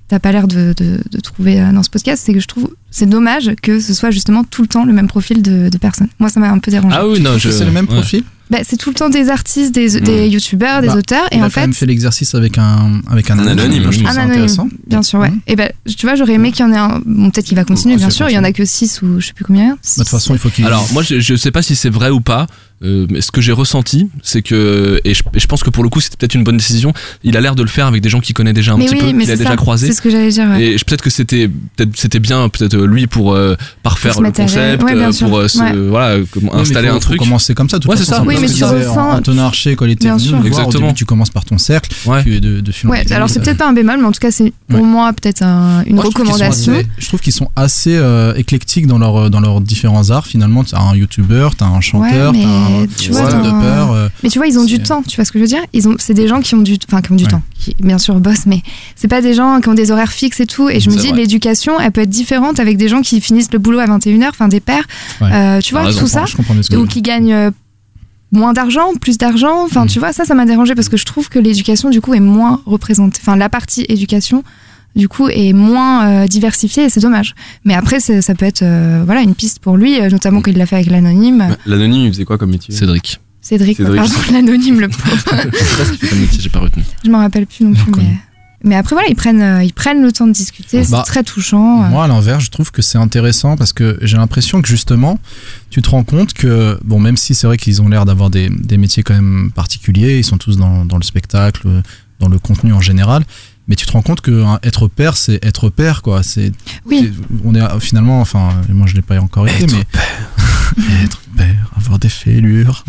t'as 0.08 0.20
pas 0.20 0.32
l'air 0.32 0.48
de, 0.48 0.74
de- 0.78 1.00
de 1.12 1.20
trouver 1.20 1.60
euh, 1.60 1.72
dans 1.72 1.84
ce 1.84 1.90
podcast, 1.90 2.24
c'est 2.26 2.34
que 2.34 2.40
je 2.40 2.48
trouve 2.48 2.70
c'est 2.92 3.08
dommage 3.10 3.52
que 3.62 3.80
ce 3.80 3.94
soit 3.94 4.10
justement 4.12 4.44
tout 4.44 4.62
le 4.62 4.68
temps 4.68 4.86
le 4.86 4.94
même 4.94 5.08
profil 5.08 5.42
de, 5.42 5.70
de 5.70 5.78
personnes. 5.78 6.08
Moi, 6.20 6.30
ça 6.30 6.40
m'a 6.40 6.50
un 6.50 6.60
peu 6.60 6.72
dérangé. 6.72 6.96
Ah 6.98 7.08
oui, 7.08 7.20
non, 7.20 7.38
je. 7.38 7.50
C'est 7.50 7.66
le 7.66 7.72
même 7.72 7.86
ouais. 7.86 7.96
profil 7.96 8.24
Bah, 8.50 8.60
c'est 8.64 8.78
tout 8.78 8.90
le 8.90 8.96
temps 8.96 9.10
des 9.10 9.30
artistes, 9.30 9.76
des, 9.76 10.00
des 10.00 10.28
youtubeurs, 10.30 10.82
des 10.82 10.88
Bah, 10.88 10.96
auteurs, 10.96 11.28
et 11.32 11.36
en 11.36 11.44
a 11.44 11.50
quand 11.50 11.62
même 11.62 11.74
fait, 11.74 11.80
fait 11.82 11.86
l'exercice 11.86 12.34
avec 12.34 12.58
un, 12.58 13.02
avec 13.12 13.30
un, 13.30 13.38
Un 13.38 13.46
anonyme, 13.48 13.84
Je 13.92 13.98
trouve 13.98 14.08
un 14.08 14.14
ça 14.14 14.22
anonyme, 14.22 14.32
intéressant. 14.44 14.70
bien 14.88 15.04
sûr, 15.04 15.20
ouais. 15.20 15.32
Et 15.48 15.56
ben, 15.56 15.70
tu 15.86 16.06
vois, 16.08 16.16
j'aurais 16.16 16.34
aimé 16.34 16.52
qu'il 16.54 16.66
y 16.66 16.70
en 16.70 16.72
ait 16.74 16.78
un. 16.78 17.02
Bon, 17.06 17.30
peut-être 17.30 17.46
qu'il 17.46 17.58
va 17.58 17.66
continuer, 17.66 17.96
Oh, 17.96 18.00
bien 18.00 18.10
sûr. 18.10 18.30
Il 18.30 18.34
y 18.34 18.40
en 18.40 18.44
a 18.46 18.54
que 18.54 18.64
6 18.66 19.02
ou 19.02 19.20
je 19.20 19.28
sais 19.28 19.34
plus 19.34 19.44
combien. 19.46 19.72
Bah, 19.72 19.76
De 19.98 20.00
toute 20.04 20.08
façon, 20.10 20.34
il 20.34 20.40
faut 20.40 20.50
qu'il. 20.50 20.66
Alors 20.66 20.88
moi 20.94 21.04
je, 21.04 21.20
je 21.20 21.36
sais 21.36 21.52
pas 21.52 21.62
si 21.62 21.76
c'est 21.76 21.90
vrai 21.90 22.10
ou 22.10 22.22
pas, 22.22 22.48
euh, 22.84 23.08
mais 23.10 23.22
ce 23.22 23.32
que 23.32 23.42
j'ai 23.42 23.52
ressenti, 23.54 24.08
c'est 24.22 24.42
que 24.42 25.00
et 25.04 25.14
je, 25.14 25.24
et 25.34 25.40
je 25.40 25.48
pense 25.48 25.64
que 25.64 25.70
pour 25.72 25.84
le 25.84 25.90
coup 25.90 26.00
c'était 26.00 26.16
peut-être 26.18 26.36
une 26.36 26.44
bonne 26.44 26.58
décision. 26.58 26.94
Il 27.24 27.36
a 27.36 27.42
l'air 27.42 27.56
de 27.56 27.64
le 27.64 27.68
faire 27.70 27.88
avec 27.88 28.02
des 28.02 28.10
gens 28.10 28.20
qu'il 28.20 28.36
connaît 28.36 28.54
déjà 28.54 28.74
un 28.74 28.78
mais 28.78 28.86
petit 28.86 28.96
oui, 28.96 29.02
peu, 29.02 29.14
mais 29.14 29.24
qu'il 29.24 29.32
a 29.34 29.36
déjà 29.38 29.50
ça. 29.50 29.56
croisé. 29.56 29.88
C'est 29.88 29.94
ce 29.94 30.02
que 30.02 30.10
j'allais 30.10 30.30
dire. 30.30 30.48
ouais. 30.50 30.64
Et 30.64 30.76
peut-être 30.76 31.02
que 31.02 31.10
c'était 31.10 31.48
peut-être 31.76 31.96
c'était 31.96 32.20
bien 32.20 32.50
peut-être 32.50 32.76
euh, 32.76 32.86
lui 32.86 33.08
pour 33.08 33.34
euh, 33.34 33.56
parfaire 33.84 34.14
se 34.14 34.20
le 34.20 34.24
mettre 34.26 34.42
à 34.42 34.44
l'aise. 34.44 34.54
concept 34.54 34.84
Ouais, 34.84 34.94
euh, 34.94 35.12
pour 35.20 35.38
euh, 35.40 35.48
se, 35.48 35.60
Ouais. 35.60 35.74
voilà 35.90 36.18
comme 36.32 36.50
installer 36.54 36.88
faut- 36.90 36.94
un 36.94 37.00
faut 37.00 37.06
truc. 37.06 37.20
commencer 37.20 37.54
comme 37.56 37.70
ça. 37.70 37.78
de 37.78 37.84
toute 37.84 37.92
Ouais, 37.92 37.98
c'est 37.98 38.06
ça. 38.06 38.22
Oui, 38.24 38.36
mais 38.40 38.48
tu 38.48 38.64
ressens- 38.64 38.98
Antonin 39.18 39.46
Archer 39.46 39.76
quand 39.76 39.86
il 39.86 39.92
était 39.94 40.08
Exactement. 40.10 40.70
début, 40.88 40.94
tu 40.94 41.06
commences 41.06 41.30
par 41.32 41.46
ton 41.46 41.58
cercle, 41.58 41.90
Ouais. 42.06 42.22
puis 42.22 42.40
de, 42.42 42.60
de 42.62 42.72
Ouais, 42.86 43.12
alors 43.12 43.30
c'est 43.30 43.40
peut-être 43.42 43.58
pas 43.58 43.68
un 43.68 43.74
bémol, 43.74 43.98
mais 44.00 44.06
en 44.06 44.12
tout 44.12 44.20
cas, 44.20 44.30
c'est 44.32 44.54
pour 44.70 44.84
moi 44.86 45.12
peut-être 45.14 45.42
un- 45.42 45.84
une 45.86 46.00
recommandation. 46.00 46.74
Je 47.00 47.08
trouve 47.08 47.20
qu'ils 47.22 47.34
sont 47.34 47.50
assez 47.56 47.96
euh, 47.96 48.34
éclectiques 48.36 48.86
dans, 48.88 49.00
leur, 49.00 49.30
dans 49.30 49.40
leurs 49.40 49.62
différents 49.62 50.10
arts. 50.12 50.28
Finalement, 50.28 50.64
tu 50.64 50.76
as 50.76 50.80
un 50.80 50.96
youtubeur, 50.96 51.56
tu 51.56 51.64
as 51.64 51.68
un 51.68 51.82
chanteur, 51.82 52.32
Ouais, 52.34 52.40
tu 52.40 52.46
as 52.46 52.67
un 52.68 52.86
tu 52.88 53.12
vois, 53.12 53.22
euh, 53.34 54.10
Mais 54.24 54.30
tu 54.30 54.38
vois, 54.40 54.48
ils 54.48 54.58
ont 54.60 54.64
du 54.66 54.76
c'est- 54.78 54.84
temps, 54.84 55.02
tu 55.04 55.16
vois 55.16 55.26
ce 55.26 55.32
que 55.32 55.40
je 55.40 55.44
veux 55.44 55.48
dire? 55.50 55.62
Ils 55.74 55.88
ont, 55.88 55.96
c'est 56.00 56.14
des 56.14 56.28
gens 56.28 56.40
qui 56.42 56.56
ont 56.56 56.62
du, 56.62 56.78
enfin, 56.88 57.02
qui 57.02 57.12
ont 57.12 57.16
du 57.16 57.24
Ouais. 57.26 57.30
temps, 57.30 57.42
qui 57.58 57.76
bien 57.80 57.98
sûr 57.98 58.16
bossent, 58.20 58.46
mais 58.46 58.62
c'est 58.96 59.08
pas 59.08 59.22
des 59.22 59.34
gens 59.34 59.60
qui 59.62 59.70
ont 59.70 59.74
des 59.74 59.92
horaires 59.92 60.12
fixes 60.12 60.40
et 60.40 60.46
tout. 60.46 60.70
Et 60.70 60.80
je 60.80 60.90
me 60.90 60.96
dis, 60.96 61.12
l'éducation, 61.12 61.80
elle 61.80 61.92
peut 61.92 62.02
être 62.02 62.10
différente 62.10 62.60
avec 62.60 62.78
des 62.78 62.88
gens 62.90 63.02
qui 63.02 63.22
finissent 63.22 63.52
le 63.52 63.60
boulot 63.60 63.80
à 63.80 63.86
21h, 63.86 64.30
enfin 64.30 64.48
des 64.48 64.60
pères, 64.60 64.86
Ouais. 65.22 65.30
euh, 65.32 65.60
tu 65.62 65.74
vois, 65.74 65.92
tout 65.94 66.08
ça, 66.08 66.26
comprends 66.36 66.56
ou 66.78 66.86
qui 66.86 67.02
gagnent 67.02 67.34
euh, 67.34 67.52
moins 68.32 68.54
d'argent, 68.54 68.94
plus 69.00 69.18
d'argent. 69.18 69.64
Enfin, 69.64 69.86
Mm. 69.86 69.90
tu 69.90 70.00
vois, 70.00 70.12
ça, 70.14 70.26
ça 70.26 70.34
m'a 70.36 70.46
dérangé 70.46 70.76
parce 70.76 70.90
que 70.90 70.98
je 70.98 71.06
trouve 71.06 71.30
que 71.30 71.40
l'éducation, 71.40 71.90
du 71.90 72.02
coup, 72.02 72.14
est 72.14 72.20
moins 72.20 72.62
représentée. 72.66 73.20
Enfin, 73.22 73.36
la 73.38 73.48
partie 73.50 73.86
éducation, 73.88 74.44
du 74.98 75.08
coup, 75.08 75.30
est 75.30 75.54
moins 75.54 76.08
euh, 76.08 76.28
diversifiée 76.28 76.86
et 76.86 76.90
c'est 76.90 77.00
dommage. 77.00 77.36
Mais 77.64 77.76
après, 77.76 78.00
ça 78.00 78.36
peut 78.36 78.46
être, 78.46 78.64
euh, 78.64 79.04
voilà, 79.06 79.22
une 79.22 79.36
piste 79.36 79.60
pour 79.60 79.78
lui, 79.78 80.02
euh, 80.02 80.10
notamment 80.10 80.42
qu'il 80.42 80.58
l'a 80.58 80.66
fait 80.66 80.76
avec 80.76 80.90
l'anonyme. 80.90 81.56
L'anonyme, 81.66 82.08
il 82.08 82.12
faisait 82.12 82.26
quoi 82.26 82.38
comme 82.38 82.50
métier? 82.50 82.74
Cédric. 82.74 83.20
Cédric, 83.40 83.78
Cédric. 83.78 83.96
pardon, 83.96 84.16
l'anonyme, 84.34 84.82
le 84.82 84.90
pauvre. 84.90 85.16
Je 85.16 85.58
sais 85.58 85.78
pas 85.78 85.86
ce 85.86 85.90
qu'il 85.92 86.00
fait 86.00 86.08
comme 86.08 86.20
métier, 86.20 86.40
j'ai 86.42 86.50
pas 86.50 86.60
retenu. 86.60 86.84
Je 87.06 87.12
m'en 87.12 87.20
rappelle 87.20 87.46
plus 87.46 87.64
non 87.64 87.74
plus, 87.74 87.92
mais. 87.96 88.18
Mais 88.64 88.76
après, 88.76 88.96
voilà, 88.96 89.08
ils 89.08 89.16
prennent, 89.16 89.62
ils 89.64 89.72
prennent 89.72 90.02
le 90.02 90.12
temps 90.12 90.26
de 90.26 90.32
discuter, 90.32 90.80
Bah, 90.90 91.04
c'est 91.06 91.12
très 91.12 91.24
touchant. 91.24 91.84
Moi, 91.84 92.04
à 92.04 92.08
l'inverse, 92.08 92.44
je 92.44 92.50
trouve 92.50 92.72
que 92.72 92.82
c'est 92.82 92.98
intéressant 92.98 93.56
parce 93.56 93.72
que 93.72 94.00
j'ai 94.02 94.18
l'impression 94.18 94.64
que 94.64 94.68
justement, 94.68 95.20
tu 95.70 95.84
te 95.84 95.90
rends 95.92 96.04
compte 96.04 96.34
que, 96.34 96.76
bon, 96.84 97.00
même 97.00 97.18
si 97.18 97.36
c'est 97.36 97.46
vrai 97.46 97.58
qu'ils 97.58 97.84
ont 97.84 97.88
l'air 97.88 98.06
d'avoir 98.06 98.32
des, 98.32 98.50
des 98.50 98.78
métiers 98.78 99.04
quand 99.04 99.14
même 99.14 99.52
particuliers, 99.54 100.18
ils 100.18 100.24
sont 100.24 100.40
tous 100.40 100.58
dans, 100.58 100.86
dans 100.86 100.98
le 100.98 101.04
spectacle, 101.04 101.68
dans 102.20 102.30
le 102.30 102.40
contenu 102.40 102.74
en 102.74 102.82
général, 102.82 103.24
mais 103.68 103.76
tu 103.76 103.86
te 103.86 103.92
rends 103.92 104.02
compte 104.02 104.22
que 104.22 104.44
hein, 104.44 104.60
être 104.64 104.88
père, 104.88 105.18
c'est 105.18 105.44
être 105.46 105.70
père, 105.70 106.02
quoi. 106.02 106.24
C'est, 106.24 106.52
Oui. 106.86 107.12
on 107.44 107.54
est 107.56 107.80
finalement, 107.80 108.22
enfin, 108.22 108.50
moi 108.70 108.88
je 108.88 108.96
l'ai 108.96 109.02
pas 109.02 109.20
encore 109.20 109.48
été, 109.48 109.66
mais 109.68 110.84
être 111.04 111.20
père, 111.36 111.72
avoir 111.76 112.00
des 112.00 112.10
fêlures. 112.10 112.84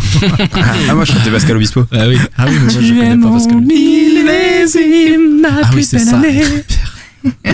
Ah, 0.88 0.94
moi 0.94 1.04
je 1.04 1.12
chantais 1.12 1.30
Pascal 1.30 1.56
Obispo. 1.56 1.84
Ah 1.92 2.08
oui. 2.08 2.18
Ah 2.36 2.46
oui, 2.48 2.54
mais 2.54 2.72
moi 2.72 2.82
je 2.82 2.88
connais 2.88 3.16
pas 3.22 3.30
parce 3.30 3.46
que. 3.46 3.52
Ah 5.62 5.70
oui, 5.74 5.84
c'est 5.84 5.98
ça. 5.98 6.20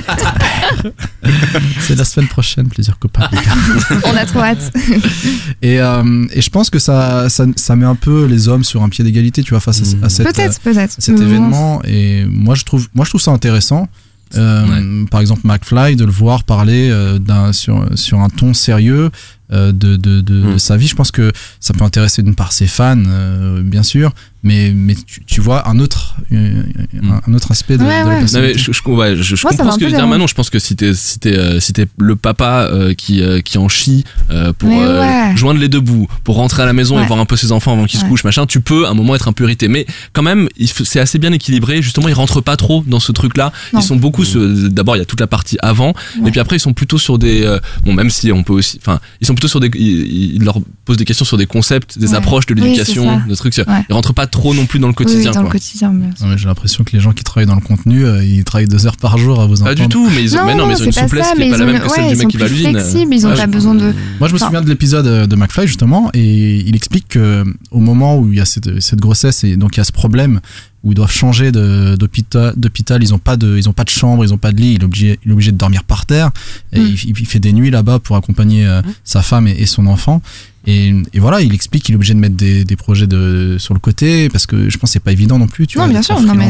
c'est 1.81 1.97
la 1.97 2.05
semaine 2.05 2.29
prochaine, 2.29 2.69
plaisir 2.69 2.99
copain. 2.99 3.29
On 4.05 4.17
a 4.17 4.25
trop 4.27 4.41
hâte. 4.41 4.73
Et, 5.63 5.81
euh, 5.81 6.27
et 6.33 6.43
je 6.43 6.51
pense 6.51 6.69
que 6.71 6.79
ça, 6.79 7.29
ça, 7.31 7.47
ça 7.57 7.77
met 7.77 7.87
un 7.87 7.95
peu 7.95 8.27
les 8.27 8.49
hommes 8.49 8.65
sur 8.65 8.83
un 8.83 8.89
pied 8.89 9.03
d'égalité, 9.05 9.43
tu 9.43 9.51
vois, 9.51 9.61
face 9.61 9.81
à, 10.03 10.07
à 10.07 10.09
cette, 10.09 10.27
Peut-être, 10.27 10.61
peut-être. 10.61 10.99
à 10.99 11.01
cet 11.01 11.09
Mais 11.09 11.21
bon, 11.21 11.23
événement. 11.31 11.83
Et 11.85 12.25
moi, 12.27 12.55
je 12.55 12.65
trouve, 12.65 12.89
moi, 12.95 13.05
je 13.05 13.11
trouve 13.11 13.21
ça 13.23 13.31
intéressant. 13.31 13.89
Euh, 14.37 15.05
Par 15.11 15.21
exemple, 15.21 15.43
McFly, 15.45 15.97
de 15.97 16.05
le 16.05 16.11
voir 16.11 16.45
parler 16.45 16.91
euh, 16.91 17.19
d'un, 17.19 17.53
sur, 17.53 17.87
sur 17.95 18.21
un 18.21 18.29
ton 18.29 18.53
sérieux 18.53 19.11
euh, 19.53 19.73
de, 19.73 19.97
de, 19.97 20.21
de, 20.21 20.35
Mm. 20.43 20.53
de 20.55 20.59
sa 20.59 20.77
vie. 20.77 20.89
Je 20.89 20.97
pense 20.97 21.11
que 21.13 21.33
ça 21.61 21.73
peut 21.73 21.85
intéresser 21.85 22.23
d'une 22.23 22.35
part 22.35 22.53
ses 22.53 22.67
fans, 22.67 23.01
euh, 23.07 23.63
bien 23.63 23.83
sûr, 23.83 24.13
mais, 24.45 24.73
mais 24.75 24.95
tu, 24.95 25.25
tu 25.25 25.41
vois 25.41 25.69
un 25.69 25.81
autre, 25.81 26.15
euh, 26.33 26.63
un, 27.03 27.21
un 27.31 27.35
autre 27.35 27.51
aspect 27.51 27.77
de, 27.79 27.83
Ouais, 27.83 28.05
de 28.05 28.09
la. 28.09 28.21
Non, 28.21 28.27
mais 28.41 28.55
je, 28.57 28.71
je, 28.73 28.89
ouais, 28.91 29.17
je, 29.17 29.35
je 29.35 29.43
comprends 29.43 29.73
ce 29.73 29.79
que 29.79 29.85
veut 29.87 29.91
dire. 29.91 30.07
Manon. 30.07 30.27
Je 30.29 30.35
pense 30.35 30.51
que 30.51 30.59
si 30.61 30.77
t'es 30.77 30.95
si 30.95 31.19
t'es, 31.19 31.37
euh, 31.37 31.59
si 31.61 31.73
t'es 31.73 31.87
le 31.99 32.15
papa 32.15 32.69
euh, 32.71 32.95
qui, 32.95 33.23
euh, 33.23 33.41
qui 33.41 33.59
en 33.59 33.69
chie 33.69 34.05
euh, 34.31 34.53
pour 34.53 34.71
euh, 34.73 35.35
joindre 35.35 35.59
les 35.59 35.69
deux 35.69 35.81
bouts, 35.81 36.07
pour 36.23 36.37
rentrer 36.37 36.63
à 36.63 36.67
la 36.67 36.73
maison 36.73 37.03
et 37.03 37.07
voir 37.07 37.19
un 37.19 37.25
peu 37.25 37.37
ses 37.37 37.51
enfants 37.53 37.73
avant 37.73 37.87
qu'ils 37.87 37.99
se 38.01 38.05
couchent, 38.05 38.25
machin, 38.25 38.47
tu 38.47 38.61
peux 38.61 38.87
à 38.87 38.91
un 38.91 38.95
moment 38.95 39.15
être 39.17 39.27
un 39.29 39.33
peu 39.33 39.45
irrité. 39.45 39.67
Mais 39.69 39.87
quand 40.13 40.23
même, 40.23 40.49
c'est 40.85 41.01
assez 41.01 41.19
bien 41.19 41.33
équilibré. 41.33 41.81
Justement, 41.83 42.09
ils 42.09 42.15
rentrent 42.15 42.41
pas 42.43 42.57
trop 42.57 42.85
dans 42.87 43.01
ce 43.01 43.13
truc-là. 43.13 43.53
Non. 43.73 43.81
Ils 43.81 43.83
sont 43.83 43.97
beaucoup. 43.97 44.25
D'abord, 44.69 44.97
il 44.97 44.99
y 45.01 45.03
a 45.03 45.07
toute 45.07 45.21
la 45.21 45.27
partie 45.27 45.57
avant, 45.63 45.95
Ouais. 46.21 46.29
et 46.29 46.31
puis 46.31 46.41
après, 46.41 46.57
ils 46.57 46.61
sont 46.61 46.73
plutôt 46.75 46.99
sur 46.99 47.19
des. 47.19 47.43
euh, 47.45 47.59
bon, 47.85 47.93
même 47.95 48.11
si 48.11 48.31
on 48.31 48.43
peut 48.43 48.53
aussi. 48.53 48.79
Enfin, 48.81 49.01
ils 49.21 49.27
sont 49.27 49.35
plutôt 49.35 49.49
sur 49.49 49.61
des. 49.61 49.71
Ils, 49.75 50.35
ils 50.37 50.43
leur 50.45 50.59
posent 50.85 50.97
des 50.99 51.05
questions 51.05 51.25
sur 51.25 51.37
des 51.39 51.47
concepts, 51.47 51.99
des 51.99 52.09
Ouais. 52.11 52.17
approches 52.17 52.47
de 52.47 52.55
l'éducation, 52.55 53.21
des 53.27 53.37
trucs. 53.37 53.57
Ouais. 53.57 53.65
Ils 53.89 53.93
rentrent 53.95 54.13
pas 54.13 54.27
trop 54.35 54.53
non 54.53 54.67
plus 54.67 54.79
dans 54.81 54.89
le 54.89 54.93
oui, 54.99 55.05
quotidien. 55.05 55.31
dans 55.31 55.43
le 55.43 55.49
quotidien, 55.49 55.93
bien 55.93 56.11
sûr. 56.15 56.27
Non, 56.27 56.33
mais 56.33 56.39
J'ai 56.39 56.47
l'impression 56.49 56.83
que 56.85 56.91
les 56.93 57.01
gens 57.01 57.13
qui 57.13 57.23
travaillent 57.25 57.47
dans 57.47 57.55
le 57.55 57.61
contenu, 57.61 58.05
euh, 58.05 58.23
ils 58.25 58.43
travaillent 58.45 58.67
deux 58.69 58.87
heures 58.87 58.97
par 58.97 59.17
jour 59.17 59.41
à 59.41 59.47
vous 59.47 59.57
Pas 59.57 59.71
entendre. 59.73 59.75
du 59.83 59.89
tout, 59.89 60.09
mais 60.15 60.23
ils 60.23 60.37
ont, 60.37 60.45
mais 60.45 60.55
non, 60.55 60.67
mais 60.67 60.75
ils 60.75 60.83
ont 60.83 60.85
une 60.87 60.93
c'est 60.93 61.01
pas 61.01 61.07
souplesse 61.09 61.27
ça, 61.27 61.33
qui 61.35 61.39
mais 61.39 61.47
est 61.49 61.51
pas 61.53 61.59
la 61.59 61.67
même 61.67 61.81
que 61.81 61.89
celle 61.89 62.05
du 62.09 62.13
ils 62.13 62.17
mec 62.19 62.23
sont 62.23 62.29
qui 62.29 62.37
va 62.37 62.49
l'usine. 62.49 62.71
flexibles, 62.73 63.15
ils 63.15 63.27
ont 63.27 63.31
Ouais, 63.31 63.37
pas 63.37 63.47
besoin 63.47 63.75
de. 63.75 63.93
Moi, 64.19 64.29
je 64.29 64.35
me 64.35 64.39
souviens 64.39 64.61
de 64.63 64.69
l'épisode 64.69 65.07
euh, 65.07 65.27
de 65.27 65.37
McFly 65.37 65.67
justement, 65.67 66.11
et 66.15 66.57
il 66.69 66.75
explique 66.77 67.09
que 67.09 67.45
au 67.71 67.79
moment 67.81 68.19
où 68.19 68.33
il 68.33 68.39
y 68.39 68.41
a 68.41 68.45
cette, 68.45 68.81
cette 68.81 69.01
grossesse 69.01 69.45
et 69.45 69.57
donc 69.57 69.77
il 69.77 69.79
y 69.79 69.81
a 69.81 69.85
ce 69.85 69.93
problème 69.93 70.41
où 70.83 70.93
ils 70.93 70.95
doivent 70.97 71.11
changer 71.11 71.51
de- 71.51 71.97
d'hôpital, 71.97 73.03
ils 73.03 73.15
ont 73.15 73.19
pas 73.19 73.37
de, 73.39 73.57
ils 73.57 73.69
ont 73.71 73.73
pas 73.73 73.85
de 73.85 73.89
chambre, 73.91 74.25
ils 74.25 74.35
ont 74.35 74.39
pas 74.39 74.53
de 74.53 74.61
lit, 74.61 74.75
il 74.75 74.83
est 74.83 74.85
obligé, 74.85 75.19
il 75.25 75.31
est 75.31 75.33
obligé 75.33 75.51
de 75.53 75.57
dormir 75.57 75.83
par 75.85 76.05
terre. 76.07 76.31
Et 76.73 76.81
Mm. 76.81 76.87
il, 77.07 77.21
il 77.21 77.27
fait 77.27 77.39
des 77.39 77.53
nuits 77.55 77.71
là-bas 77.71 78.01
pour 78.01 78.17
accompagner 78.17 78.67
euh, 78.67 78.83
sa 79.05 79.23
femme 79.23 79.47
et, 79.49 79.53
et 79.59 79.67
son 79.67 79.87
enfant. 79.87 80.21
Et, 80.67 80.95
et 81.13 81.21
voilà, 81.21 81.43
il 81.43 81.53
explique 81.55 81.83
qu'il 81.85 81.93
est 81.93 81.97
obligé 81.97 82.15
de 82.15 82.19
mettre 82.19 82.37
des, 82.37 82.65
des 82.65 82.77
projets 82.77 83.07
de, 83.07 83.57
sur 83.59 83.75
le 83.75 83.81
côté 83.81 84.29
parce 84.31 84.47
que 84.47 84.71
je 84.71 84.79
pense 84.79 84.91
que 84.91 84.93
c'est 84.95 85.01
pas 85.01 85.13
évident 85.13 85.39
non 85.39 85.47
plus. 85.47 85.67
Tu 85.67 85.77
Non, 85.79 85.85
vois, 85.85 85.93
bien 85.93 86.03
sûr, 86.03 86.17
en 86.17 86.23
non, 86.23 86.35
mais- 86.35 86.49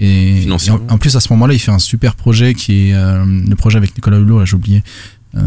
et, 0.00 0.42
et- 0.46 0.50
en, 0.50 0.56
en 0.88 0.98
plus 0.98 1.14
à 1.16 1.20
ce 1.20 1.32
moment-là, 1.32 1.54
il 1.54 1.58
fait 1.60 1.70
un 1.70 1.78
super 1.78 2.16
projet 2.16 2.54
qui 2.54 2.88
est 2.90 2.94
euh, 2.94 3.24
le 3.24 3.54
projet 3.56 3.76
avec 3.78 3.94
Nicolas 3.94 4.18
Hulot, 4.18 4.40
là 4.40 4.44
j'ai 4.44 4.56
oublié. 4.56 4.82
euh, 5.36 5.42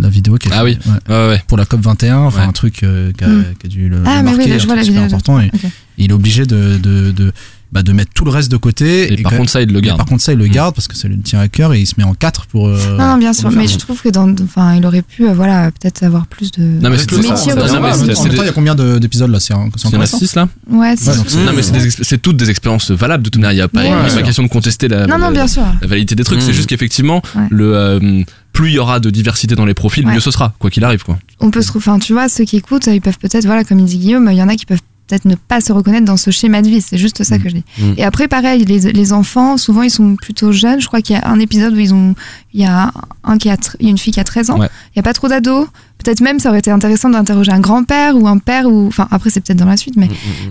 la 0.00 0.08
vidéo 0.08 0.36
qui 0.36 0.48
a 0.48 0.52
Ah 0.60 0.64
oui. 0.64 0.78
ouais, 0.86 0.92
Ouais, 1.14 1.28
ouais. 1.30 1.42
pour 1.48 1.58
la 1.58 1.64
COP 1.66 1.80
21, 1.80 2.18
enfin 2.18 2.40
Ouais. 2.42 2.46
un 2.46 2.52
truc 2.52 2.82
euh, 2.84 3.12
qui, 3.12 3.24
a, 3.24 3.28
Mm. 3.28 3.44
qui 3.58 3.66
a 3.66 3.68
dû 3.68 3.88
le, 3.88 3.96
Ah, 4.04 4.18
le 4.18 4.22
mais 4.22 4.30
oui, 4.30 4.36
marquer, 4.36 4.50
là, 4.50 4.58
je 4.58 4.62
un 4.62 4.66
vois 4.66 4.74
truc 4.76 4.76
la 4.76 4.84
super 4.84 5.02
vidéo. 5.02 5.16
important 5.16 5.40
et 5.40 5.50
il 5.98 6.10
est 6.10 6.14
obligé 6.14 6.46
de, 6.46 6.78
de, 6.78 7.10
de, 7.10 7.32
bah, 7.72 7.82
de 7.82 7.92
mettre 7.92 8.12
tout 8.14 8.24
le 8.24 8.30
reste 8.30 8.50
de 8.50 8.56
côté. 8.56 9.12
Et 9.12 9.16
par 9.22 9.32
que- 9.32 9.36
contre, 9.38 9.50
ça, 9.50 9.60
il 9.62 9.68
le 9.68 9.74
mais 9.80 9.86
garde. 9.86 9.98
Par 9.98 10.06
contre, 10.06 10.22
ça, 10.22 10.32
il 10.32 10.38
le 10.38 10.46
garde 10.46 10.74
parce 10.74 10.88
que 10.88 10.96
ça 10.96 11.08
lui 11.08 11.18
tient 11.18 11.40
à 11.40 11.48
cœur 11.48 11.74
et 11.74 11.80
il 11.80 11.86
se 11.86 11.94
met 11.98 12.04
en 12.04 12.14
quatre 12.14 12.46
pour. 12.46 12.68
euh, 12.68 12.96
Non, 12.98 13.06
non, 13.08 13.16
bien 13.18 13.30
pour 13.32 13.40
sûr, 13.40 13.50
mais 13.52 13.66
je 13.66 13.76
trouve 13.78 14.00
que 14.00 14.08
dans, 14.08 14.32
enfin, 14.44 14.74
il 14.76 14.86
aurait 14.86 15.02
pu, 15.02 15.26
euh, 15.28 15.32
voilà, 15.34 15.70
peut-être 15.72 16.02
avoir 16.02 16.26
plus 16.26 16.50
de. 16.52 16.62
Non, 16.62 16.90
mais 16.90 16.98
c'est 16.98 17.10
métier, 17.12 17.32
ça, 17.32 17.40
en 17.78 17.80
même 17.80 17.92
temps, 18.14 18.42
il 18.42 18.46
y 18.46 18.48
a 18.48 18.52
combien 18.52 18.74
de- 18.74 18.98
d'épisodes 18.98 19.30
là 19.30 19.40
C'est 19.40 19.54
un- 19.54 19.68
c'est 19.76 19.88
Il 19.88 19.92
y 19.92 19.96
en 19.96 19.98
encore 19.98 20.02
a 20.02 20.06
ça 20.06 20.18
6 20.18 20.34
là 20.36 20.48
Ouais, 20.70 20.94
c'est 20.96 21.14
Non, 21.44 21.52
mais 21.54 21.62
c'est 22.02 22.18
toutes 22.22 22.36
des 22.36 22.50
expériences 22.50 22.90
valables 22.90 23.22
de 23.24 23.30
toute 23.30 23.40
manière. 23.40 23.52
Il 23.52 23.56
n'y 23.56 23.60
a 23.62 23.68
pas, 23.68 24.22
question 24.22 24.42
de 24.42 24.48
contester 24.48 24.88
la, 24.88 25.06
Non, 25.06 25.18
non, 25.18 25.26
la- 25.26 25.30
bien 25.32 25.46
sûr. 25.46 25.62
la 25.80 25.86
validité 25.86 26.14
des 26.14 26.24
trucs. 26.24 26.38
Mm. 26.38 26.42
C'est 26.42 26.52
juste 26.52 26.68
qu'effectivement, 26.68 27.22
Ouais. 27.34 27.42
le 27.50 27.76
euh, 27.76 28.22
plus 28.52 28.70
il 28.70 28.74
y 28.74 28.78
aura 28.78 29.00
de 29.00 29.10
diversité 29.10 29.54
dans 29.54 29.64
les 29.66 29.74
profils, 29.74 30.04
Ouais. 30.06 30.14
mieux 30.14 30.20
ce 30.20 30.30
sera, 30.30 30.54
quoi 30.58 30.70
qu'il 30.70 30.82
arrive. 30.84 31.04
Quoi. 31.04 31.18
On 31.40 31.50
peut 31.50 31.60
se 31.62 31.68
trouver, 31.68 31.84
enfin, 31.88 31.98
tu 31.98 32.12
vois, 32.14 32.28
ceux 32.28 32.44
qui 32.44 32.56
écoutent, 32.56 32.86
ils 32.86 33.00
peuvent 33.00 33.18
peut-être, 33.18 33.44
voilà, 33.46 33.64
comme 33.64 33.78
il 33.80 33.84
dit 33.84 33.98
Guillaume, 33.98 34.28
il 34.32 34.36
y 34.38 34.42
en 34.42 34.48
a 34.48 34.56
qui 34.56 34.64
peuvent 34.66 34.80
peut-être 35.06 35.24
ne 35.24 35.34
pas 35.34 35.60
se 35.60 35.72
reconnaître 35.72 36.04
dans 36.04 36.16
ce 36.16 36.30
schéma 36.30 36.62
de 36.62 36.68
vie. 36.68 36.80
C'est 36.80 36.98
juste 36.98 37.22
ça 37.22 37.38
que 37.38 37.48
je 37.48 37.54
dis. 37.54 37.64
Mm. 37.78 37.92
Et 37.96 38.04
après, 38.04 38.28
pareil, 38.28 38.64
les, 38.64 38.92
les 38.92 39.12
enfants, 39.12 39.56
souvent, 39.56 39.82
ils 39.82 39.90
sont 39.90 40.16
plutôt 40.16 40.52
jeunes. 40.52 40.80
Je 40.80 40.86
crois 40.86 41.00
qu'il 41.00 41.16
y 41.16 41.18
a 41.18 41.28
un 41.28 41.38
épisode 41.38 41.74
où 41.74 41.78
ils 41.78 41.94
ont, 41.94 42.14
il 42.52 42.60
y 42.60 42.66
a 42.66 42.92
un 43.24 43.38
qui 43.38 43.48
a, 43.48 43.56
il 43.80 43.86
y 43.86 43.88
a 43.88 43.90
une 43.90 43.98
fille 43.98 44.12
qui 44.12 44.20
a 44.20 44.24
13 44.24 44.50
ans. 44.50 44.58
Ouais. 44.58 44.68
Il 44.94 44.98
y 44.98 45.00
a 45.00 45.02
pas 45.02 45.12
trop 45.12 45.28
d'ados. 45.28 45.68
Peut-être 45.98 46.20
même, 46.20 46.38
ça 46.38 46.50
aurait 46.50 46.58
été 46.58 46.70
intéressant 46.70 47.08
d'interroger 47.08 47.52
un 47.52 47.60
grand-père 47.60 48.16
ou 48.16 48.28
un 48.28 48.38
père 48.38 48.66
ou, 48.66 48.86
enfin, 48.86 49.08
après, 49.10 49.30
c'est 49.30 49.40
peut-être 49.40 49.58
dans 49.58 49.66
la 49.66 49.76
suite, 49.76 49.96
mais, 49.96 50.08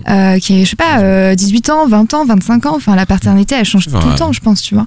euh, 0.08 0.38
qui 0.38 0.60
est, 0.60 0.64
je 0.64 0.70
sais 0.70 0.76
pas, 0.76 1.00
euh, 1.00 1.34
18 1.34 1.70
ans, 1.70 1.86
20 1.86 2.14
ans, 2.14 2.24
25 2.24 2.66
ans. 2.66 2.76
Enfin, 2.76 2.96
la 2.96 3.06
paternité, 3.06 3.54
elle 3.54 3.64
change 3.64 3.86
tout 3.86 3.94
le 3.94 4.16
temps, 4.16 4.32
je 4.32 4.40
pense, 4.40 4.62
tu 4.62 4.74
vois. 4.74 4.86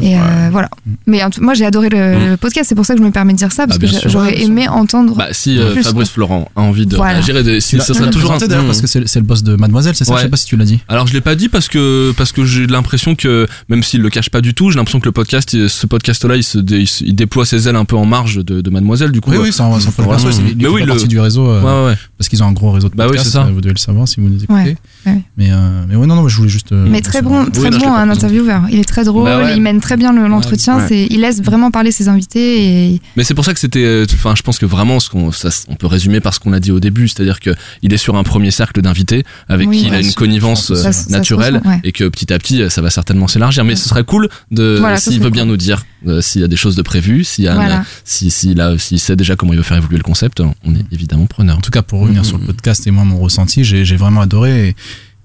Et 0.00 0.16
euh, 0.16 0.20
voilà. 0.50 0.68
Mm. 0.86 0.90
Mais 1.06 1.22
en 1.22 1.30
tout- 1.30 1.42
moi, 1.42 1.54
j'ai 1.54 1.66
adoré 1.66 1.88
le, 1.90 2.30
le 2.30 2.36
podcast. 2.36 2.68
C'est 2.68 2.74
pour 2.74 2.86
ça 2.86 2.94
que 2.94 3.00
je 3.00 3.04
me 3.04 3.10
permets 3.10 3.32
de 3.34 3.38
dire 3.38 3.52
ça, 3.52 3.66
parce 3.66 3.78
Ah, 3.82 4.00
que 4.00 4.08
j'aurais 4.08 4.40
aimé 4.40 4.66
entendre. 4.68 5.14
Bah, 5.16 5.28
si 5.32 5.58
euh. 5.58 5.74
Fabrice 5.82 6.10
Florent 6.10 6.50
a 6.56 6.60
envie 6.62 6.86
de 6.86 6.96
Voilà. 6.96 7.14
réagir, 7.20 7.36
et 7.36 7.60
si, 7.60 7.78
ça 7.80 7.92
l'as 7.92 8.06
toujours 8.10 8.30
un. 8.32 8.36
présenté, 8.36 8.48
d'ailleurs 8.48 8.64
Mm. 8.64 8.66
parce 8.68 8.80
que 8.80 8.86
c'est 8.86 9.06
c'est 9.06 9.18
le 9.20 9.26
boss 9.26 9.42
de 9.42 9.56
Mademoiselle, 9.56 9.94
c'est 9.94 10.04
ça? 10.04 10.12
Ouais. 10.12 10.18
Je 10.20 10.22
sais 10.24 10.30
pas 10.30 10.36
si 10.36 10.46
tu 10.46 10.56
l'as 10.56 10.64
dit. 10.64 10.80
Alors 10.88 11.06
je 11.06 11.12
l'ai 11.12 11.20
pas 11.20 11.34
dit 11.34 11.48
parce 11.48 11.68
que 11.68 12.12
parce 12.16 12.32
que 12.32 12.44
j'ai 12.44 12.66
l'impression 12.66 13.14
que 13.14 13.46
même 13.68 13.82
s'il 13.82 14.00
le 14.00 14.08
cache 14.10 14.30
pas 14.30 14.40
du 14.40 14.54
tout, 14.54 14.70
j'ai 14.70 14.76
l'impression 14.78 15.00
que 15.00 15.06
le 15.06 15.12
podcast, 15.12 15.68
ce 15.68 15.86
podcast-là, 15.86 16.36
il 16.36 16.44
se, 16.44 16.58
dé- 16.58 16.78
il 16.80 16.86
se- 16.86 17.04
il 17.04 17.14
déploie 17.14 17.44
ses 17.44 17.68
ailes 17.68 17.76
un 17.76 17.84
peu 17.84 17.96
en 17.96 18.06
marge 18.06 18.36
de, 18.44 18.60
de 18.60 18.70
Mademoiselle. 18.70 19.10
Du 19.12 19.20
coup, 19.20 19.30
Oui, 19.30 19.36
euh, 19.36 19.42
oui, 19.42 19.52
c'est 19.52 19.62
un, 19.62 19.78
c'est 19.78 19.88
un 19.88 19.90
projet 19.90 20.08
vraiment. 20.08 20.24
perso, 20.24 20.42
Mais 20.56 20.66
oui, 20.68 20.80
le- 20.82 20.86
partie 20.88 21.08
du 21.08 21.20
réseau 21.20 21.48
euh, 21.50 21.94
parce 22.18 22.28
qu'ils 22.28 22.42
ont 22.42 22.46
un 22.46 22.52
gros 22.52 22.70
réseau 22.70 22.88
de 22.88 22.94
Bah 22.94 23.04
oui, 23.04 23.10
podcasts, 23.10 23.26
c'est 23.30 23.32
ça. 23.38 23.48
vous 23.52 23.60
devez 23.60 23.74
le 23.74 23.78
savoir 23.78 24.08
si 24.08 24.20
vous 24.20 24.28
nous 24.28 24.42
écoutez. 24.42 24.76
Mais, 25.04 25.16
mais 25.36 25.96
ouais, 25.96 26.06
non, 26.06 26.14
non, 26.16 26.22
mais 26.22 26.28
je 26.30 26.36
voulais 26.36 26.48
juste. 26.48 26.72
Mais 26.72 27.00
très 27.00 27.20
bon, 27.22 27.44
Oui, 27.44 27.50
très 27.52 27.70
bon, 27.70 27.92
un 27.92 28.08
intervieweur. 28.10 28.62
Il 28.70 28.78
est 28.78 28.84
très 28.88 29.04
drôle, 29.04 29.24
Bah 29.24 29.52
il 29.54 29.60
mène 29.60 29.80
très 29.82 29.96
bien 29.98 30.12
le- 30.12 30.26
l'entretien. 30.28 30.78
Ouais. 30.86 31.06
Il 31.10 31.20
laisse 31.20 31.42
vraiment 31.42 31.70
parler 31.70 31.92
ses 31.92 32.08
invités 32.08 32.92
et 32.94 33.00
Mais 33.16 33.24
c'est 33.24 33.34
pour 33.34 33.44
ça 33.44 33.52
que 33.52 33.60
c'était. 33.60 33.84
euh, 33.84 34.06
Enfin, 34.14 34.34
je 34.36 34.42
pense 34.42 34.58
que 34.58 34.64
vraiment, 34.66 35.00
ce 35.00 35.10
qu'on, 35.10 35.30
ça, 35.32 35.50
on 35.68 35.74
peut 35.74 35.86
résumer 35.86 36.20
par 36.20 36.32
ce 36.32 36.40
qu'on 36.40 36.52
a 36.52 36.60
dit 36.60 36.70
au 36.70 36.80
début, 36.80 37.08
c'est-à-dire 37.08 37.40
que 37.40 37.50
il 37.82 37.92
est 37.92 37.96
sur 37.98 38.16
un 38.16 38.22
premier 38.22 38.50
cercle 38.50 38.80
d'invités 38.80 39.24
avec 39.48 39.68
Oui, 39.68 39.80
qui 39.80 39.86
il 39.88 39.94
a 39.94 40.00
une 40.00 40.12
connivence 40.14 40.68
ça- 40.68 40.72
euh, 40.74 40.76
ça- 40.76 40.92
ça 40.92 41.04
se 41.08 41.12
naturelle 41.12 41.60
et 41.84 41.92
que 41.92 42.08
petit 42.08 42.32
à 42.32 42.38
petit, 42.38 42.62
ça 42.70 42.80
va 42.80 42.88
certainement 42.90 43.28
s'élargir. 43.28 43.64
Mais 43.64 43.76
ce 43.76 43.88
serait 43.88 44.04
cool 44.04 44.28
de, 44.50 44.76
Voilà, 44.80 44.96
ça 44.96 45.10
s'il 45.10 45.20
veut 45.20 45.30
bien 45.30 45.44
nous 45.44 45.56
dire 45.56 45.84
euh, 46.06 46.20
s'il 46.20 46.40
y 46.40 46.44
a 46.44 46.48
des 46.48 46.56
choses 46.56 46.76
de 46.76 46.82
prévues, 46.82 47.24
s'il 47.24 47.44
Voilà. 47.50 47.84
si, 48.04 48.30
s'il 48.30 48.60
a, 48.60 48.78
s'il 48.78 48.98
sait 49.00 49.16
déjà 49.16 49.36
comment 49.36 49.52
il 49.52 49.56
veut 49.56 49.62
faire 49.62 49.76
évoluer 49.76 49.98
le 49.98 50.02
concept, 50.02 50.40
on 50.40 50.74
est 50.74 50.84
évidemment 50.92 51.26
preneur. 51.26 51.58
En 51.58 51.60
tout 51.60 51.70
cas, 51.70 51.82
pour 51.82 52.00
revenir 52.00 52.22
Mm, 52.22 52.24
sur 52.24 52.38
le 52.38 52.44
podcast 52.46 52.86
et 52.86 52.90
moi, 52.90 53.04
mon 53.04 53.18
ressenti, 53.18 53.64
j'ai 53.64 53.84
j'ai 53.84 53.96
vraiment 53.96 54.20
adoré. 54.20 54.68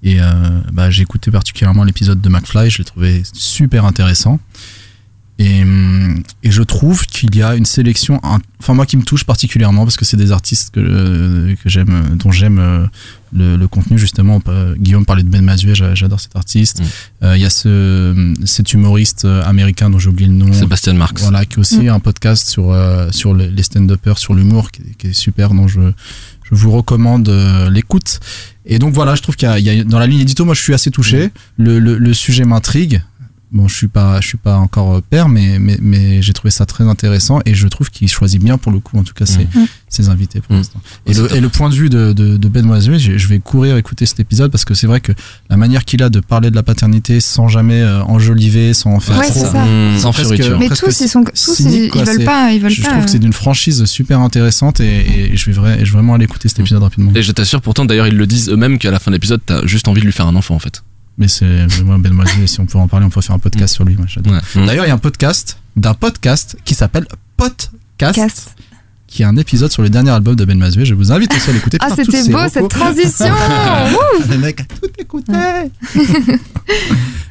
Et, 0.04 0.12
et, 0.12 0.22
euh, 0.22 0.24
bah, 0.72 0.90
j'ai 0.92 1.02
écouté 1.04 1.32
particulièrement 1.32 1.84
l'épisode 1.84 2.22
de 2.22 2.30
McFly, 2.30 2.70
je 2.70 2.78
l'ai 2.80 2.84
trouvé 2.86 3.24
super 3.34 3.86
intéressant. 3.86 4.40
Et, 5.40 5.62
hum, 5.62 6.24
et 6.42 6.50
je 6.50 6.64
trouve 6.64 7.06
qu'il 7.06 7.36
y 7.36 7.44
a 7.44 7.56
une 7.56 7.66
sélection, 7.66 8.20
enfin 8.60 8.74
moi 8.74 8.88
qui 8.88 8.98
me 8.98 9.04
touche 9.04 9.24
particulièrement 9.24 9.84
parce 9.84 9.96
que 9.96 10.04
c'est 10.04 10.18
des 10.18 10.32
artistes 10.32 10.72
que, 10.74 10.80
euh, 10.80 11.56
que 11.64 11.70
j'aime, 11.70 12.16
dont 12.18 12.32
j'aime 12.32 12.58
euh, 12.58 12.88
le, 13.34 13.56
le 13.56 13.68
contenu 13.68 14.00
justement. 14.00 14.42
Guillaume 14.78 15.06
parlait 15.06 15.22
de 15.22 15.30
Ben 15.30 15.44
Mazuet, 15.44 15.76
j'a- 15.76 15.94
j'adore 15.94 16.20
cet 16.20 16.36
artiste. 16.36 16.82
Euh, 17.24 17.38
Il 17.38 17.42
y 17.42 17.46
a 17.46 17.52
ce, 17.52 18.34
cet 18.46 18.74
humoriste 18.74 19.26
américain 19.26 19.92
dont 19.92 20.00
j'ai 20.00 20.10
oublié 20.10 20.28
le 20.28 20.36
nom. 20.36 20.52
Sébastien 20.54 20.94
Marx. 20.94 21.22
Voilà, 21.22 21.46
qui 21.46 21.58
a 21.58 21.60
aussi 21.60 21.82
Mm. 21.82 21.90
un 21.90 22.00
podcast 22.00 22.48
sur, 22.50 22.72
euh, 22.72 23.12
sur 23.12 23.36
les 23.36 23.64
stand-uppers, 23.64 24.18
sur 24.18 24.34
l'humour, 24.34 24.72
qui, 24.72 24.82
qui 24.98 25.08
est 25.08 25.14
super, 25.14 25.54
dont 25.54 25.68
je, 25.68 25.82
je 26.50 26.56
vous 26.56 26.72
recommande 26.72 27.30
euh, 27.30 27.70
l'écoute. 27.70 28.20
Et 28.66 28.80
donc 28.80 28.94
voilà, 28.96 29.14
je 29.14 29.22
trouve 29.22 29.36
qu'il 29.36 29.48
y 29.48 29.52
a, 29.52 29.60
il 29.60 29.66
y 29.66 29.70
a- 29.70 29.84
dans 29.84 30.00
la 30.00 30.08
ligne 30.08 30.22
édito, 30.22 30.46
moi 30.46 30.56
je 30.56 30.62
suis 30.62 30.74
assez 30.74 30.90
touché. 30.90 31.30
Le, 31.58 31.78
le, 31.80 31.98
le 32.00 32.14
sujet 32.14 32.44
m'intrigue. 32.44 33.04
Bon, 33.50 33.70
je 33.70 33.76
suis 33.76 33.88
pas, 33.88 34.20
je 34.20 34.28
suis 34.28 34.38
pas 34.38 34.58
encore 34.58 34.96
euh, 34.98 35.02
père, 35.10 35.30
mais, 35.30 35.58
mais, 35.58 35.78
mais 35.82 36.22
j'ai 36.22 36.34
trouvé 36.34 36.52
ça 36.52 36.66
très 36.66 36.84
intéressant 36.84 37.40
et 37.46 37.56
je 37.56 37.66
trouve 37.70 37.90
qu'il 37.90 38.10
choisit 38.10 38.44
bien 38.44 38.58
pour 38.58 38.74
le 38.74 38.80
coup, 38.80 38.98
en 39.00 39.04
tout 39.04 39.14
cas, 39.14 39.26
ses, 39.26 39.46
Mm. 39.46 39.68
ses 39.88 40.10
invités 40.10 40.42
pour 40.42 40.54
l'instant. 40.54 40.82
Et, 41.06 41.12
et 41.12 41.40
le 41.40 41.48
point 41.48 41.70
de 41.70 41.74
vue 41.76 41.90
de, 41.90 42.12
de, 42.12 42.36
de 42.36 42.48
Ben 42.50 42.68
je, 42.82 43.18
je 43.18 43.28
vais 43.30 43.40
courir 43.40 43.78
écouter 43.78 44.06
cet 44.06 44.20
épisode 44.20 44.52
parce 44.52 44.66
que 44.66 44.74
c'est 44.74 44.86
vrai 44.88 45.00
que 45.00 45.14
la 45.50 45.56
manière 45.56 45.86
qu'il 45.86 46.04
a 46.04 46.10
de 46.10 46.20
parler 46.20 46.52
de 46.52 46.56
la 46.58 46.64
paternité 46.64 47.22
sans 47.22 47.48
jamais 47.48 47.80
euh, 47.82 48.04
enjoliver, 48.04 48.74
sans 48.74 48.92
en 48.96 49.00
faire 49.00 49.18
Ouais, 49.18 49.30
trop, 49.30 49.46
ça. 49.46 49.64
Mmh, 49.66 49.98
sans 50.00 50.12
presque-. 50.12 50.44
Mais 50.60 50.66
presque 50.68 50.84
tous, 50.84 51.00
ils 51.00 51.08
sont- 51.08 51.24
tous, 51.24 51.56
cynique, 51.56 51.94
ils- 51.96 52.04
veulent 52.04 52.26
pas- 52.26 52.52
ils 52.52 52.60
veulent 52.62 52.70
je 52.70 52.82
pas, 52.82 52.90
trouve 52.90 53.06
que 53.06 53.12
c'est 53.12 53.20
d'une 53.20 53.32
franchise 53.32 53.86
super 53.86 54.20
intéressante 54.20 54.82
et, 54.82 55.32
et 55.32 55.38
je 55.38 55.46
vais 55.46 55.54
vrai, 55.54 55.78
je 55.80 55.86
vais 55.86 55.92
vraiment 56.00 56.16
aller 56.16 56.26
écouter 56.26 56.50
cet 56.50 56.60
épisode 56.60 56.84
rapidement. 56.84 57.12
Et 57.16 57.22
je 57.24 57.32
t'assure, 57.32 57.62
pourtant, 57.62 57.86
d'ailleurs, 57.86 58.08
ils 58.08 58.18
le 58.18 58.28
disent 58.28 58.50
eux-mêmes 58.50 58.78
qu'à 58.78 58.92
la 58.92 59.00
fin 59.00 59.10
de 59.10 59.16
l'épisode, 59.16 59.40
t'as 59.46 59.66
juste 59.66 59.88
envie 59.88 60.02
de 60.02 60.06
lui 60.06 60.12
faire 60.14 60.28
un 60.28 60.36
enfant, 60.36 60.54
en 60.56 60.60
fait. 60.60 60.84
Mais 61.18 61.28
c'est 61.28 61.66
moi 61.84 61.98
Ben 61.98 62.14
Moiseux, 62.14 62.46
si 62.48 62.60
on 62.60 62.66
peut 62.66 62.78
en 62.78 62.88
parler, 62.88 63.06
on 63.06 63.10
peut 63.10 63.22
faire 63.22 63.36
un 63.36 63.40
podcast 63.40 63.74
sur 63.74 63.84
lui. 63.86 63.96
Moi, 63.96 64.06
j'adore. 64.08 64.34
Ouais. 64.34 64.66
D'ailleurs, 64.66 64.86
il 64.86 64.90
y 64.90 64.92
a 64.92 64.94
un 64.94 65.00
podcast 65.00 65.58
d'un 65.76 65.94
podcast 65.96 66.58
qui 66.64 66.76
s'appelle 66.76 67.08
Podcast, 67.38 68.16
Cast. 68.16 68.56
qui 69.08 69.24
est 69.24 69.26
un 69.26 69.36
épisode 69.38 69.72
sur 69.72 69.82
le 69.82 69.90
dernier 69.90 70.12
album 70.12 70.36
de 70.36 70.46
Ben 70.46 70.58
Mazué. 70.58 70.86
Je 70.86 70.94
vous 70.94 71.12
invite 71.12 71.34
aussi 71.34 71.50
à 71.50 71.54
l'écouter. 71.54 71.78
Ah, 71.82 71.90
c'était 71.96 72.24
beau 72.30 72.38
recos. 72.38 72.52
cette 72.54 72.70
transition 72.70 73.34
Le 74.30 74.38
mec 74.38 74.62
a 74.62 74.64
tout 74.66 74.92
écouté. 75.00 75.32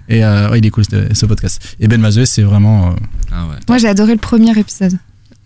Et 0.09 0.25
euh, 0.25 0.51
ouais, 0.51 0.59
il 0.59 0.67
est 0.67 0.71
cool 0.71 0.85
ce, 0.85 1.27
podcast. 1.27 1.77
Et 1.81 1.89
Ben 1.89 2.01
Mazué, 2.01 2.27
c'est 2.27 2.43
vraiment. 2.43 2.89
euh, 2.91 2.95
Ah 3.33 3.47
ouais. 3.47 3.57
Moi, 3.69 3.79
j'ai 3.79 3.89
adoré 3.89 4.13
le 4.13 4.19
premier 4.21 4.57
épisode. 4.59 4.97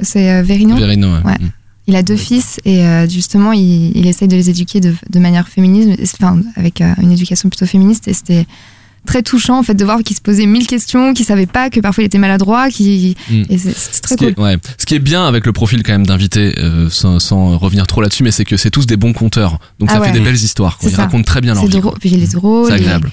C'est 0.00 0.30
euh, 0.32 0.42
Verino. 0.42 0.76
Verino, 0.76 1.08
ouais. 1.16 1.22
Ouais. 1.24 1.38
Mm. 1.40 1.50
Il 1.86 1.96
a 1.96 2.02
deux 2.02 2.16
fils 2.16 2.60
et 2.64 2.84
euh, 2.84 3.08
justement, 3.08 3.52
il, 3.52 3.96
il 3.96 4.06
essaye 4.06 4.28
de 4.28 4.36
les 4.36 4.48
éduquer 4.50 4.80
de, 4.80 4.94
de 5.10 5.18
manière 5.18 5.48
féministe, 5.48 6.16
enfin, 6.20 6.40
avec 6.56 6.80
euh, 6.80 6.92
une 7.02 7.10
éducation 7.12 7.48
plutôt 7.48 7.66
féministe. 7.66 8.06
Et 8.06 8.12
c'était 8.12 8.46
très 9.06 9.22
touchant 9.22 9.58
en 9.58 9.62
fait 9.62 9.74
de 9.74 9.84
voir 9.84 10.02
qu'il 10.02 10.14
se 10.14 10.20
posait 10.20 10.44
mille 10.46 10.66
questions, 10.66 11.14
qu'il 11.14 11.24
savait 11.24 11.46
pas, 11.46 11.70
que 11.70 11.80
parfois 11.80 12.02
il 12.04 12.06
était 12.06 12.18
maladroit, 12.18 12.68
qui 12.70 13.16
Mm. 13.30 13.42
et 13.48 13.58
c'est 13.58 13.74
c'est 13.76 14.02
très 14.02 14.14
Ce 14.14 14.18
qui, 14.18 14.24
cool. 14.26 14.34
est, 14.34 14.40
ouais. 14.40 14.58
Ce 14.78 14.84
qui 14.86 14.94
est 14.94 14.98
bien 15.00 15.26
avec 15.26 15.46
le 15.46 15.52
profil 15.52 15.82
quand 15.82 15.92
même 15.92 16.06
d'invité, 16.06 16.54
euh, 16.58 16.90
sans, 16.90 17.18
sans 17.18 17.56
revenir 17.56 17.86
trop 17.86 18.02
là-dessus, 18.02 18.22
mais 18.22 18.30
c'est 18.30 18.44
que 18.44 18.56
c'est 18.58 18.70
tous 18.70 18.86
des 18.86 18.98
bons 18.98 19.14
conteurs. 19.14 19.58
Donc 19.78 19.88
Ah 19.90 19.94
ça 19.94 20.00
ouais. 20.00 20.06
fait 20.08 20.12
des 20.12 20.20
belles 20.20 20.34
histoires. 20.34 20.76
quoi. 20.78 20.90
Ils 20.90 20.94
ça. 20.94 21.02
racontent 21.04 21.24
très 21.24 21.40
bien 21.40 21.54
leur 21.54 21.62
C'est 21.64 21.70
vie. 21.70 21.80
puis 21.98 22.10
il 22.10 22.22
est 22.22 22.32
drôle. 22.34 22.66
C'est 22.68 22.74
agréable. 22.74 23.10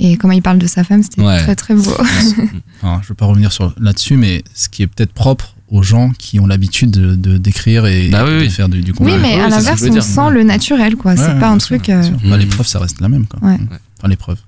Et, 0.00 0.16
comment 0.16 0.32
il 0.32 0.42
parle 0.42 0.58
de 0.58 0.66
sa 0.66 0.82
femme, 0.84 1.02
c'était 1.02 1.22
Ouais. 1.22 1.40
très 1.42 1.54
très 1.56 1.74
beau. 1.74 1.90
Alors, 2.82 3.00
je 3.02 3.08
veux 3.08 3.14
pas 3.14 3.26
revenir 3.26 3.52
sur 3.52 3.74
là-dessus, 3.80 4.16
mais 4.16 4.42
ce 4.54 4.68
qui 4.68 4.82
est 4.82 4.86
peut-être 4.86 5.12
propre 5.12 5.54
aux 5.70 5.82
gens 5.82 6.10
qui 6.18 6.40
ont 6.40 6.46
l'habitude 6.46 6.90
de 6.90 7.14
de- 7.14 7.36
d'écrire 7.38 7.86
et 7.86 8.08
Bah 8.10 8.24
oui, 8.24 8.30
de 8.32 8.38
oui. 8.40 8.50
faire 8.50 8.68
du, 8.68 8.80
du 8.80 8.92
oui, 9.00 9.12
mais 9.20 9.34
à 9.40 9.48
l'inverse, 9.48 9.82
on 9.90 10.00
sent 10.00 10.30
le 10.32 10.42
naturel, 10.42 10.96
quoi. 10.96 11.12
Ouais, 11.12 11.16
c'est 11.16 11.32
ouais, 11.34 11.40
pas 11.40 11.50
un 11.50 11.58
sûr, 11.58 11.76
truc. 11.78 11.88
euh. 11.90 12.02
Bah, 12.24 12.36
l'épreuve, 12.36 12.66
ça 12.66 12.78
reste 12.78 13.00
la 13.00 13.08
même, 13.08 13.26
quoi. 13.26 13.40
Ouais. 13.46 13.58
Enfin, 13.98 14.08
l'épreuve. 14.08 14.38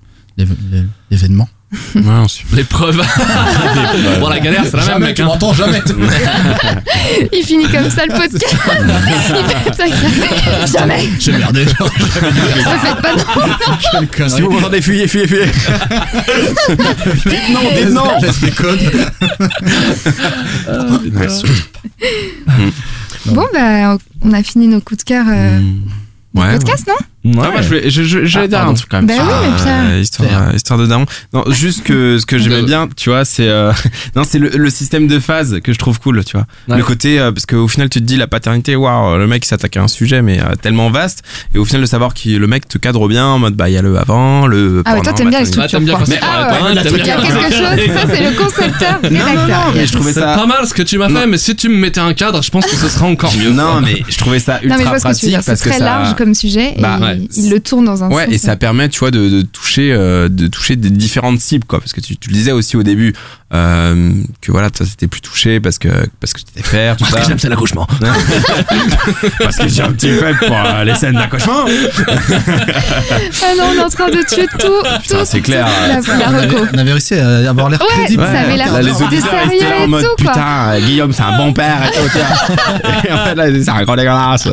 L'événement. 1.09 1.47
L'épreuve. 2.53 2.97
bon, 4.19 4.27
la 4.29 4.39
galère, 4.39 4.63
c'est 4.65 4.75
la 4.75 4.83
même, 4.83 4.91
Jamais, 4.93 5.05
mec. 5.07 5.15
tu 5.15 5.21
hein. 5.21 5.25
m'entends 5.25 5.53
jamais. 5.53 5.81
il 7.31 7.43
finit 7.45 7.67
comme 7.69 7.89
ça 7.89 8.05
le 8.05 8.11
podcast. 8.13 8.55
il. 9.87 10.67
Jamais. 10.71 11.09
J'ai 11.19 11.31
merdé. 11.31 11.63
Ne 11.65 11.69
faites 11.69 13.01
pas 13.01 13.15
non. 13.15 14.27
Si 14.29 14.41
vous 14.41 14.51
m'entendez, 14.51 14.81
fuyez, 14.81 15.07
fuyez, 15.07 15.27
fuyez. 15.27 15.45
dites 17.25 17.49
non, 17.53 17.61
dites 17.75 17.89
non. 17.89 18.19
Laisse 18.21 18.41
les 18.41 18.51
codes. 18.51 18.79
Bon, 23.27 23.47
bah, 23.53 23.97
on 24.23 24.33
a 24.33 24.43
fini 24.43 24.67
nos 24.67 24.81
coups 24.81 24.99
de 24.99 25.03
cœur. 25.03 25.25
euh, 25.29 25.59
Ouais, 26.33 26.57
podcast, 26.57 26.87
non? 26.87 26.95
Ah, 27.23 27.29
moi, 27.51 27.61
je 27.61 27.67
voulais- 27.67 27.89
je- 27.89 28.01
je- 28.03 28.25
j'allais 28.25 28.45
Ah, 28.45 28.47
dire 28.47 28.57
un 28.57 28.61
pardon. 28.61 28.73
truc 28.77 28.89
quand 28.89 28.97
même. 28.97 29.05
Bah 29.07 29.13
sur, 29.13 29.23
oui, 29.25 29.31
mais 29.43 29.55
Pierre. 29.63 29.83
euh, 29.91 29.99
histoire, 29.99 30.29
euh, 30.49 30.55
histoire 30.55 30.79
de 30.79 30.87
daron. 30.87 31.05
Non, 31.33 31.43
juste 31.51 31.83
que 31.83 32.17
ce 32.17 32.25
que 32.25 32.37
j'aimais 32.39 32.61
bien, 32.63 32.89
tu 32.95 33.09
vois, 33.11 33.25
c'est 33.25 33.47
euh, 33.47 33.71
non, 34.15 34.23
c'est 34.23 34.39
le, 34.39 34.49
le 34.49 34.69
système 34.71 35.07
de 35.07 35.19
phase 35.19 35.59
que 35.63 35.71
je 35.71 35.77
trouve 35.77 35.99
cool, 35.99 36.23
tu 36.25 36.35
vois. 36.35 36.47
Ouais. 36.67 36.77
Le 36.77 36.83
côté 36.83 37.19
euh, 37.19 37.31
parce 37.31 37.45
qu'au 37.45 37.67
final, 37.67 37.89
tu 37.89 37.99
te 37.99 38.05
dis 38.05 38.17
la 38.17 38.25
paternité, 38.27 38.75
waouh, 38.75 39.17
le 39.17 39.27
mec 39.27 39.45
il 39.45 39.47
s'attaque 39.47 39.77
à 39.77 39.83
un 39.83 39.87
sujet 39.87 40.21
mais 40.23 40.39
euh, 40.39 40.55
tellement 40.61 40.89
vaste, 40.89 41.21
et 41.53 41.59
au 41.59 41.65
final 41.65 41.81
de 41.81 41.85
savoir 41.85 42.13
que 42.15 42.29
le 42.29 42.47
mec 42.47 42.67
te 42.67 42.77
cadre 42.79 43.07
bien 43.07 43.25
en 43.27 43.37
mode 43.39 43.53
bah 43.55 43.69
il 43.69 43.73
y 43.73 43.77
a 43.77 43.81
le 43.83 43.97
avant, 43.99 44.47
le. 44.47 44.81
Ah 44.85 44.95
ouais, 44.95 45.01
toi 45.01 45.13
t'aimes 45.13 45.29
bien 45.29 45.39
les 45.41 45.45
structures. 45.45 45.79
quoi. 45.79 45.99
passer 45.99 46.17
par 46.17 46.29
Ah 46.33 46.63
ouais, 46.63 46.73
t'aimes 46.81 46.97
y 46.97 47.01
a 47.01 47.03
bien- 47.03 47.15
quelque 47.17 47.55
chose, 47.55 47.95
ça 47.95 48.07
c'est 48.09 48.23
le 48.29 48.35
concepteur, 48.35 48.99
rédacteur. 49.03 49.71
mais 49.75 49.85
je 49.85 49.91
trouvais 49.93 50.13
C'est 50.13 50.19
ça. 50.21 50.35
pas 50.35 50.45
mal 50.47 50.65
ce 50.67 50.73
que 50.73 50.81
tu 50.81 50.97
m'as 50.97 51.09
fait, 51.09 51.27
mais 51.27 51.37
si 51.37 51.55
tu 51.55 51.69
me 51.69 51.75
mettais 51.75 51.99
un 51.99 52.13
cadre, 52.13 52.41
je 52.41 52.49
pense 52.49 52.65
que 52.65 52.75
ce 52.75 52.87
serait 52.89 53.05
encore 53.05 53.31
mieux. 53.37 53.51
Non, 53.51 53.79
mais 53.81 54.01
je 54.09 54.17
trouvais 54.17 54.39
ça 54.39 54.53
Non, 54.63 54.75
ultra 54.75 54.91
mais 54.91 54.97
que 54.97 55.01
pratique. 55.03 55.29
C'est 55.29 55.45
parce 55.45 55.61
que 55.61 55.69
très 55.69 55.77
ça. 55.79 55.85
large 55.85 56.15
comme 56.15 56.33
sujet 56.33 56.73
il- 57.15 57.49
le 57.49 57.59
tourne 57.59 57.85
dans 57.85 58.03
un 58.03 58.09
Ouais, 58.11 58.25
sens. 58.25 58.33
et 58.33 58.37
ça 58.37 58.55
permet, 58.55 58.89
tu 58.89 58.99
vois, 58.99 59.11
de, 59.11 59.29
de 59.29 59.41
toucher, 59.41 59.91
euh, 59.93 60.29
de 60.29 60.47
toucher 60.47 60.75
des 60.75 60.89
différentes 60.89 61.39
cibles, 61.39 61.65
quoi. 61.65 61.79
Parce 61.79 61.93
que 61.93 62.01
tu, 62.01 62.17
tu 62.17 62.29
le 62.29 62.33
disais 62.35 62.51
aussi 62.51 62.77
au 62.77 62.83
début, 62.83 63.13
euh, 63.53 64.11
que 64.41 64.51
voilà, 64.51 64.69
toi, 64.69 64.85
t'étais 64.85 65.07
plus 65.07 65.19
touché 65.21 65.59
parce 65.59 65.77
que, 65.77 65.89
parce 66.19 66.33
que 66.33 66.39
t'étais 66.41 66.67
père, 66.69 66.95
tout 66.95 67.03
Parce 67.03 67.15
ça. 67.15 67.19
que 67.21 67.27
j'aime, 67.27 67.39
c'est 67.39 67.49
l'accouchement. 67.49 67.85
parce 69.39 69.57
que 69.57 69.67
j'ai 69.67 69.81
un 69.83 69.91
petit 69.91 70.11
faible 70.13 70.39
pour 70.47 70.55
euh, 70.57 70.83
les 70.85 70.95
scènes 70.95 71.15
d'accouchement. 71.15 71.65
Ah 71.67 73.53
non, 73.57 73.63
on 73.71 73.73
est 73.73 73.83
en 73.83 73.89
train 73.89 74.09
de 74.09 74.23
tuer 74.27 74.47
tout. 74.57 74.67
Tout- 75.09 75.25
c'est 75.25 75.41
clair. 75.41 75.67
toute 75.97 76.07
La, 76.07 76.15
la 76.17 76.29
On 76.29 76.33
avait, 76.35 76.47
reco. 76.47 76.65
on 76.73 76.77
avait 76.77 76.91
réussi 76.91 77.15
à 77.15 77.49
avoir 77.49 77.69
l'air 77.69 77.81
Ouais, 77.81 77.87
crédible. 78.03 78.23
ça 78.23 78.39
avait 78.39 78.57
l'air 78.57 78.81
les 78.81 79.01
auditeurs 79.01 79.33
restaient 79.47 79.69
là 79.69 79.81
en 79.83 79.87
mode 79.87 80.03
tout, 80.03 80.15
putain, 80.17 80.79
Guillaume, 80.79 81.13
c'est 81.13 81.23
un 81.23 81.37
bon 81.37 81.53
père 81.53 81.77
et 81.83 81.91
tout, 81.97 82.09
tiens. 82.13 82.81
Et 83.09 83.11
en 83.11 83.17
fait, 83.25 83.35
là, 83.35 83.45
c'est 83.63 83.69
un 83.69 83.83
grand 83.83 83.95
dégueulasse. 83.95 84.47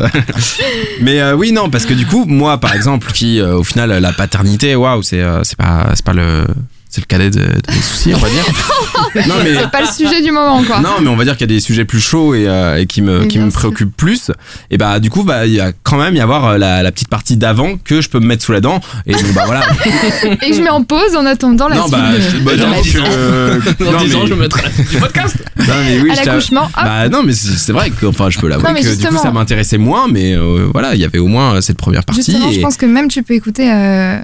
Mais 1.01 1.21
euh, 1.21 1.35
oui, 1.35 1.53
non, 1.53 1.71
parce 1.71 1.87
que 1.87 1.95
du 1.95 2.07
coup, 2.07 2.25
moi, 2.27 2.59
par 2.59 2.75
exemple, 2.75 3.11
qui, 3.13 3.41
euh, 3.41 3.55
au 3.57 3.65
final, 3.65 3.91
la 3.91 4.13
paternité, 4.13 4.75
waouh, 4.77 5.03
c'est 5.03 5.21
euh, 5.23 5.43
c'est 5.45 5.57
pas, 5.57 5.89
c'est 5.95 6.05
pas 6.05 6.13
le. 6.13 6.47
C'est 6.91 7.03
le 7.03 7.07
cadet 7.07 7.29
de, 7.29 7.41
de 7.41 7.45
mes 7.71 7.83
soucis, 7.83 8.15
on 8.15 8.19
va 8.19 8.29
dire. 8.31 8.45
Non, 9.29 9.35
mais- 9.43 9.55
C'est 9.55 9.71
pas 9.71 9.81
le 9.83 9.87
sujet 9.87 10.23
du 10.23 10.31
moment, 10.33 10.63
quoi. 10.65 10.81
Non, 10.81 11.01
mais 11.03 11.09
on 11.09 11.17
va 11.17 11.25
dire 11.25 11.35
qu'il 11.37 11.43
y 11.51 11.53
a 11.53 11.55
des 11.55 11.61
sujets 11.61 11.85
plus 11.85 12.01
chauds 12.01 12.35
et, 12.35 12.47
euh, 12.49 12.77
et 12.81 12.87
qui 12.87 13.01
me, 13.03 13.21
Mais 13.21 13.29
qui 13.29 13.39
me 13.39 13.51
préoccupent 13.51 13.97
plus. 13.97 14.31
Et 14.71 14.77
bah, 14.79 14.99
du 15.01 15.09
coup, 15.11 15.23
bah, 15.23 15.47
il 15.47 15.53
y 15.53 15.61
a 15.61 15.73
quand 15.83 15.97
même 15.99 16.15
y 16.17 16.21
avoir 16.21 16.45
euh, 16.47 16.59
la, 16.59 16.83
la 16.83 16.91
petite 16.93 17.09
partie 17.09 17.37
d'avant 17.37 17.77
que 17.83 18.01
je 18.01 18.09
peux 18.09 18.21
me 18.21 18.27
mettre 18.27 18.43
sous 18.45 18.53
la 18.53 18.61
dent. 18.61 18.81
Et 19.07 19.13
donc, 19.13 19.33
bah 19.35 19.45
voilà. 19.47 19.63
Et 20.47 20.53
je 20.53 20.61
mets 20.63 20.69
en 20.71 20.83
pause 20.83 21.15
en 21.17 21.25
attendant 21.27 21.69
la 21.69 21.77
non, 21.77 21.83
suite. 21.89 21.93
bah, 21.93 22.13
de- 22.13 22.21
je, 22.21 22.37
bah, 22.39 22.57
de 22.57 22.63
non, 22.63 22.83
que, 22.83 22.89
vie. 22.89 22.95
euh, 23.07 23.61
Dans 23.81 23.93
non, 23.93 23.99
10 23.99 24.15
ans, 24.15 24.21
mais- 24.23 24.27
je 24.29 24.35
me 24.35 24.41
mettrai 24.41 24.69
du 24.91 24.97
podcast. 24.99 25.37
non, 25.59 25.65
mais 25.85 26.01
oui, 26.01 26.11
À 26.11 26.15
je 26.15 26.27
l'accouchement. 26.27 26.71
Bah, 26.75 27.09
non, 27.09 27.23
mais 27.23 27.33
c'est 27.35 27.73
vrai 27.73 27.91
que, 27.91 28.07
enfin, 28.07 28.31
je 28.31 28.39
peux 28.39 28.49
l'avouer 28.49 28.67
Non, 28.67 28.73
mais 28.75 28.81
que 28.81 28.87
du 28.89 28.95
coup, 28.95 29.01
justement. 29.01 29.23
ça 29.23 29.31
m'intéressait 29.31 29.79
moins, 29.79 30.07
mais 30.09 30.35
euh, 30.35 30.69
voilà, 30.73 30.95
il 30.95 31.01
y 31.01 31.05
avait 31.05 31.19
au 31.19 31.27
moins 31.29 31.57
euh, 31.57 31.61
cette 31.61 31.79
première 31.79 32.05
partie. 32.05 32.23
Justement, 32.23 32.51
je 32.51 32.59
et- 32.59 32.63
pense 32.63 32.77
que 32.77 32.87
même 32.87 33.09
tu 33.09 33.23
peux 33.23 33.35
écouter, 33.35 33.71
euh, 33.73 34.21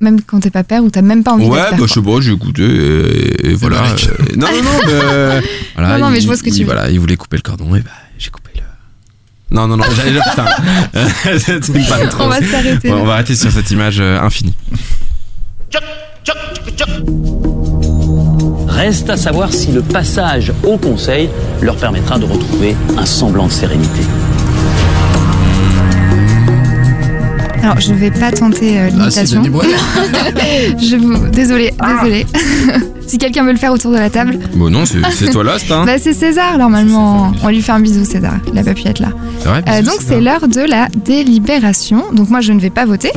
même 0.00 0.20
quand 0.22 0.40
t'es 0.40 0.50
pas 0.50 0.64
père 0.64 0.82
ou 0.84 0.90
t'as 0.90 1.02
même 1.02 1.22
pas 1.24 1.32
envie 1.32 1.46
Ouais, 1.46 1.56
d'être 1.58 1.70
père. 1.70 1.78
bah, 1.78 1.84
je 1.88 1.92
sais 1.94 2.02
pas, 2.02 2.20
j'ai 2.20 2.32
écouté, 2.32 2.62
et, 2.62 3.50
et 3.50 3.54
voilà. 3.54 3.82
euh, 3.82 4.36
non, 4.36 4.46
non, 4.48 4.62
non, 4.62 4.70
mais, 4.86 4.92
euh, 4.92 5.40
voilà, 5.76 5.98
Non, 5.98 6.04
non, 6.06 6.10
mais 6.10 6.18
il- 6.18 6.22
je 6.22 6.26
vois 6.26 6.36
ce 6.36 6.42
que 6.42 6.50
tu 6.50 6.56
il- 6.56 6.60
veux. 6.60 6.66
Voilà, 6.72 6.90
il 6.90 7.00
voulait 7.00 7.16
couper 7.16 7.36
le 7.36 7.42
cordon, 7.42 7.74
et 7.74 7.80
bah, 7.80 7.90
j'ai 8.18 8.30
coupé 8.30 8.50
le. 8.56 8.62
Non, 9.56 9.66
non, 9.68 9.76
non, 9.76 9.84
j'allais 9.96 10.12
dire, 10.12 10.22
putain. 10.28 10.44
On 12.20 12.28
va 12.28 12.42
s'arrêter. 12.42 12.90
Ouais, 12.92 12.98
on 13.00 13.04
va 13.04 13.14
arrêter 13.14 13.34
sur 13.36 13.50
cette 13.50 13.70
image 13.70 13.98
euh, 14.00 14.20
infinie. 14.20 14.54
Reste 18.68 19.08
à 19.08 19.16
savoir 19.16 19.52
si 19.52 19.72
le 19.72 19.80
passage 19.82 20.52
au 20.64 20.76
Conseil 20.76 21.30
leur 21.62 21.76
permettra 21.76 22.18
de 22.18 22.24
retrouver 22.24 22.76
un 22.98 23.06
semblant 23.06 23.46
de 23.46 23.52
sérénité. 23.52 24.00
Alors, 27.66 27.80
je 27.80 27.92
vais 27.94 28.12
pas 28.12 28.30
tenter 28.30 28.78
euh, 28.78 28.86
Ah, 28.86 28.90
l'imitation. 28.90 29.42
Je 30.80 30.96
vous, 30.96 31.28
désolé, 31.28 31.72
Ah. 31.80 32.00
désolé. 32.04 32.26
Si 33.08 33.18
quelqu'un 33.18 33.44
veut 33.44 33.52
le 33.52 33.58
faire 33.58 33.70
autour 33.72 33.92
de 33.92 33.96
la 33.98 34.10
table. 34.10 34.36
Bon, 34.56 34.68
non, 34.68 34.82
c'est 34.84 35.30
toi 35.30 35.44
là, 35.44 35.56
hein 35.70 35.84
Bah 35.86 35.96
c'est 35.96 36.12
César 36.12 36.58
normalement. 36.58 37.30
On 37.44 37.48
lui 37.50 37.62
fait 37.62 37.70
un 37.70 37.78
bisou 37.78 38.04
César. 38.04 38.34
Il 38.52 38.58
a 38.58 38.64
pas 38.64 38.74
pu 38.74 38.86
être 38.88 38.98
là. 38.98 39.10
C'est 39.40 39.48
vrai 39.48 39.62
Euh, 39.68 39.82
donc 39.82 39.94
c'est 40.00 40.20
l'heure 40.20 40.48
de 40.48 40.60
la 40.68 40.88
délibération. 41.04 42.02
Donc 42.12 42.30
moi 42.30 42.40
je 42.40 42.52
ne 42.52 42.58
vais 42.58 42.70
pas 42.70 42.84
voter, 42.84 43.12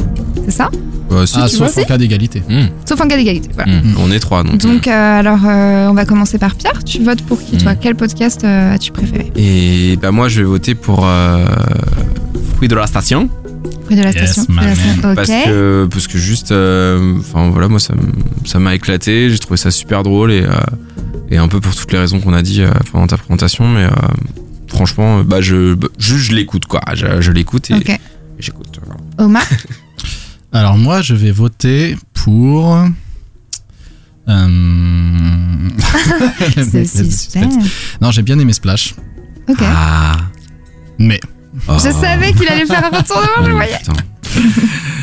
c'est 0.46 0.52
ça? 0.52 0.70
Bah, 1.10 1.26
si, 1.26 1.38
Ah, 1.40 1.48
tu 1.50 1.56
sauf 1.56 1.74
vois. 1.74 1.84
en 1.84 1.86
cas 1.88 1.98
d'égalité. 1.98 2.44
Sauf 2.86 3.02
en 3.02 3.08
cas 3.08 3.18
d'égalité. 3.18 3.50
Voilà. 3.56 3.72
On 3.98 4.12
est 4.12 4.20
trois, 4.20 4.44
donc. 4.44 4.58
Donc 4.58 4.88
euh, 4.88 5.20
alors 5.20 5.40
euh, 5.48 5.88
on 5.90 5.94
va 5.96 6.06
commencer 6.06 6.38
par 6.38 6.54
Pierre. 6.54 6.84
Tu 6.84 7.00
votes 7.04 7.24
pour 7.24 7.42
qui 7.44 7.58
toi? 7.58 7.74
Quel 7.74 7.96
podcast 7.96 8.44
euh, 8.44 8.76
as-tu 8.76 8.92
préféré? 8.92 9.32
Et 9.36 9.98
bah, 10.00 10.12
moi, 10.12 10.30
je 10.30 10.42
vais 10.42 10.48
voter 10.48 10.76
pour 10.76 11.04
euh, 11.08 11.46
Fruit 12.58 12.68
de 12.68 12.76
la 12.76 12.86
Station. 12.86 13.28
Fruit 13.86 13.96
de 13.96 14.04
la 14.04 14.12
station. 14.12 14.44
Fruit 14.44 14.58
de 14.58 14.62
la 14.66 14.76
station. 14.76 15.10
Ok. 15.10 15.16
Parce 15.16 15.30
que, 15.30 15.88
parce 15.92 16.08
que 16.08 16.18
juste, 16.18 16.52
euh, 16.52 17.18
enfin 17.20 17.50
voilà, 17.50 17.68
moi 17.68 17.80
ça 17.80 18.60
m'a 18.60 18.76
éclaté, 18.76 19.30
j'ai 19.30 19.40
trouvé 19.40 19.58
ça 19.58 19.72
super 19.72 20.04
drôle 20.04 20.32
et, 20.32 20.44
euh, 20.44 20.52
et 21.30 21.38
un 21.38 21.48
peu 21.48 21.60
pour 21.60 21.76
toutes 21.76 21.92
les 21.92 22.00
raisons 22.00 22.20
qu'on 22.20 22.34
a 22.34 22.42
dit 22.42 22.62
euh, 22.62 22.72
pendant 22.92 23.08
ta 23.08 23.18
présentation, 23.18 23.68
mais 23.68 23.86
euh, 23.86 23.90
franchement, 24.68 25.24
bah 25.24 25.42
je, 25.42 25.74
bah, 25.74 25.88
je, 25.98 26.16
je 26.16 26.34
l'écoute 26.34 26.66
quoi, 26.66 26.82
je, 26.94 27.22
je 27.22 27.32
l'écoute 27.32 27.72
et, 27.72 28.00
j'écoute. 28.40 28.80
Omar. 29.18 29.44
Alors 30.52 30.78
moi, 30.78 31.02
je 31.02 31.14
vais 31.14 31.32
voter 31.32 31.98
pour. 32.14 32.76
Euh... 32.76 32.88
Non, 38.02 38.12
j'ai 38.12 38.22
bien 38.22 38.38
aimé 38.40 38.54
Splash. 38.54 38.96
Ok. 39.48 39.58
Ah. 39.62 40.18
Mais. 41.00 41.20
Je 41.68 41.90
savais 41.92 42.34
qu'il 42.34 42.48
allait 42.48 42.66
faire 42.66 42.84
un 42.86 42.98
retournement, 42.98 43.44
je 43.44 43.48
le 43.48 43.54
voyais. 43.54 43.78
Putain. 43.80 43.94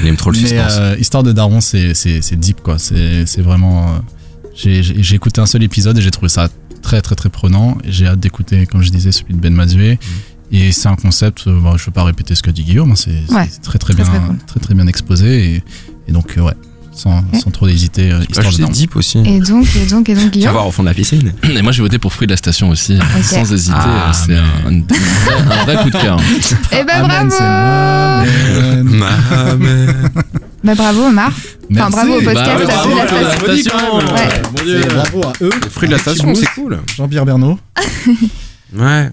Il 0.03 0.09
aime 0.09 0.17
trop 0.17 0.31
le 0.31 0.37
Mais, 0.41 0.47
suspense. 0.49 0.77
euh, 0.79 0.97
Histoire 0.99 1.23
de 1.23 1.33
Daron, 1.33 1.61
c'est 1.61 1.95
c'est- 1.95 2.23
c'est 2.23 2.37
deep 2.37 2.61
quoi. 2.63 2.79
C'est 2.79 3.27
c'est 3.27 3.43
vraiment. 3.43 3.87
euh, 3.87 3.99
j'ai- 4.55 4.83
J'ai 4.83 5.03
j'ai 5.03 5.17
écouté 5.17 5.41
un 5.41 5.47
seul 5.47 5.63
épisode 5.63 5.99
et 5.99 6.01
j'ai 6.03 6.11
trouvé 6.11 6.29
ça 6.29 6.49
très 6.83 7.01
très 7.03 7.15
très 7.17 7.29
prenant. 7.29 7.77
Et 7.85 7.91
J'ai 7.93 8.07
hâte 8.07 8.21
d'écouter, 8.21 8.67
comme 8.67 8.83
je 8.83 8.91
disais, 8.91 9.11
celui 9.13 9.35
de 9.35 9.41
Ben 9.41 9.53
Mazué. 9.53 9.99
Et 10.53 10.71
c'est 10.71 10.89
un 10.89 10.95
concept, 10.95 11.49
euh, 11.49 11.59
bon, 11.59 11.77
je 11.77 11.83
ne 11.83 11.87
veux 11.87 11.93
pas 11.93 12.05
répéter 12.05 12.37
ce 12.37 12.43
qu'a 12.45 12.53
dit 12.53 12.63
Guillaume, 12.63 12.93
hein, 12.93 12.97
c'est 12.97 13.11
c'est 13.29 13.35
Ouais. 13.35 13.49
très, 13.63 13.79
très, 13.81 13.95
Très, 13.95 14.05
bien, 14.05 14.05
très 14.05 14.21
cool. 14.29 14.37
très 14.47 14.61
très 14.61 14.75
bien 14.75 14.87
exposé. 14.87 15.55
Et, 15.57 15.63
et 16.07 16.13
donc, 16.13 16.39
euh, 16.39 16.43
ouais, 16.43 16.53
sans, 16.97 17.23
sans 17.41 17.51
trop 17.51 17.69
hésiter, 17.69 18.11
euh, 18.11 18.21
Histoire 18.29 18.51
de 18.53 18.73
deep 18.73 18.97
aussi. 18.97 19.19
Et 19.19 19.39
donc, 19.41 19.67
et 19.77 19.87
donc, 19.87 20.09
et 20.09 20.15
donc, 20.15 20.31
Guillaume. 20.31 20.53
voir 20.53 20.67
au 20.67 20.71
fond 20.73 20.83
de 20.83 20.89
la 20.89 20.95
piscine. 20.95 21.33
Et 21.45 21.63
moi 21.63 21.71
j'ai 21.73 21.83
voté 21.83 21.99
pour 21.99 22.13
Fruit 22.13 22.27
de 22.27 22.33
la 22.33 22.37
Station 22.37 22.71
aussi, 22.71 22.99
sans 23.23 23.53
hésiter. 23.53 23.77
Ah, 23.77 24.13
c'est 24.13 24.35
un, 24.37 24.43
un 24.67 24.81
vrai- 24.81 25.61
un 25.61 25.65
vrai 25.65 25.77
coup 25.83 25.91
de 25.91 25.97
cœur. 26.01 26.19
Eh 26.73 26.83
ben 26.85 27.05
Amen, 27.05 27.29
bravo. 28.89 29.93
Bah 30.65 30.75
bravo 30.75 31.03
Omar. 31.07 31.31
Enfin 31.73 31.91
bravo 31.91 32.15
au 32.19 32.23
podcast. 32.23 32.65
Bah 32.67 32.87
ouais, 32.87 33.01
à 33.01 33.07
bravo, 33.07 33.27
Fruit 33.37 33.63
de 33.63 33.69
la 33.69 33.77
bravo, 33.77 33.97
station. 33.97 34.01
bravo, 34.01 34.15
Ouais. 34.15 34.65
Dieu. 34.65 34.81
Bravo 34.95 35.23
à 35.25 35.33
eux. 35.43 35.51
Les 35.63 35.71
fruits 35.71 35.89
de 35.89 35.93
la 35.95 35.99
station, 36.01 36.35
c'est 36.35 36.47
cool. 36.55 36.79
Jean-Pierre 36.97 37.25
Bernot. 37.27 37.59
Ouais. 38.77 39.11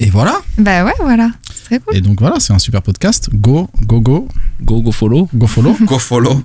Et 0.00 0.10
voilà. 0.10 0.40
Bah 0.58 0.84
ouais, 0.84 0.94
voilà. 1.00 1.30
C'est 1.72 1.78
très 1.78 1.84
cool. 1.86 1.96
Et 1.96 2.00
donc 2.02 2.20
voilà, 2.20 2.38
c'est 2.38 2.52
un 2.52 2.58
super 2.58 2.82
podcast. 2.82 3.30
Go, 3.32 3.70
go, 3.86 4.00
go. 4.00 4.28
Go, 4.60 4.82
go 4.82 4.92
follow. 4.92 5.26
Go 5.34 5.46
follow. 5.46 5.74
Go 5.80 5.98
follow. 5.98 6.42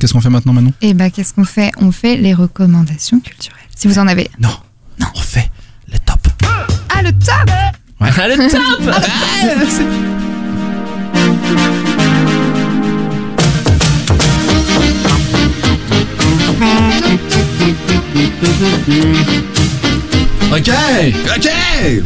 Qu'est-ce 0.00 0.12
qu'on 0.12 0.20
fait 0.20 0.30
maintenant, 0.30 0.52
Manon? 0.52 0.72
Et 0.80 0.92
bah 0.92 1.08
qu'est-ce 1.10 1.32
qu'on 1.34 1.44
fait? 1.44 1.70
On 1.78 1.92
fait 1.92 2.16
les 2.16 2.34
recommandations 2.34 3.20
culturelles. 3.20 3.60
Si 3.76 3.86
vous 3.86 4.00
en 4.00 4.08
avez. 4.08 4.28
Non. 4.40 4.48
Non, 4.98 5.06
on 5.14 5.20
fait 5.20 5.48
le 5.92 5.98
top. 6.00 6.26
Ah 6.88 7.02
le 7.02 7.12
top 7.12 7.48
Ouais. 8.00 8.10
Ah, 8.16 8.28
le 8.28 8.50
top 8.50 8.60
Ok 20.52 20.70
Ok 21.36 21.48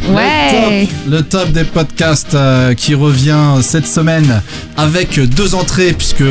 Ouais. 0.09 0.87
Le 1.07 1.11
top, 1.11 1.11
le 1.11 1.21
top 1.21 1.51
des 1.51 1.63
podcasts 1.63 2.33
euh, 2.35 2.73
qui 2.73 2.95
revient 2.95 3.61
cette 3.61 3.87
semaine 3.87 4.41
avec 4.77 5.19
deux 5.19 5.55
entrées 5.55 5.93
puisque 5.93 6.23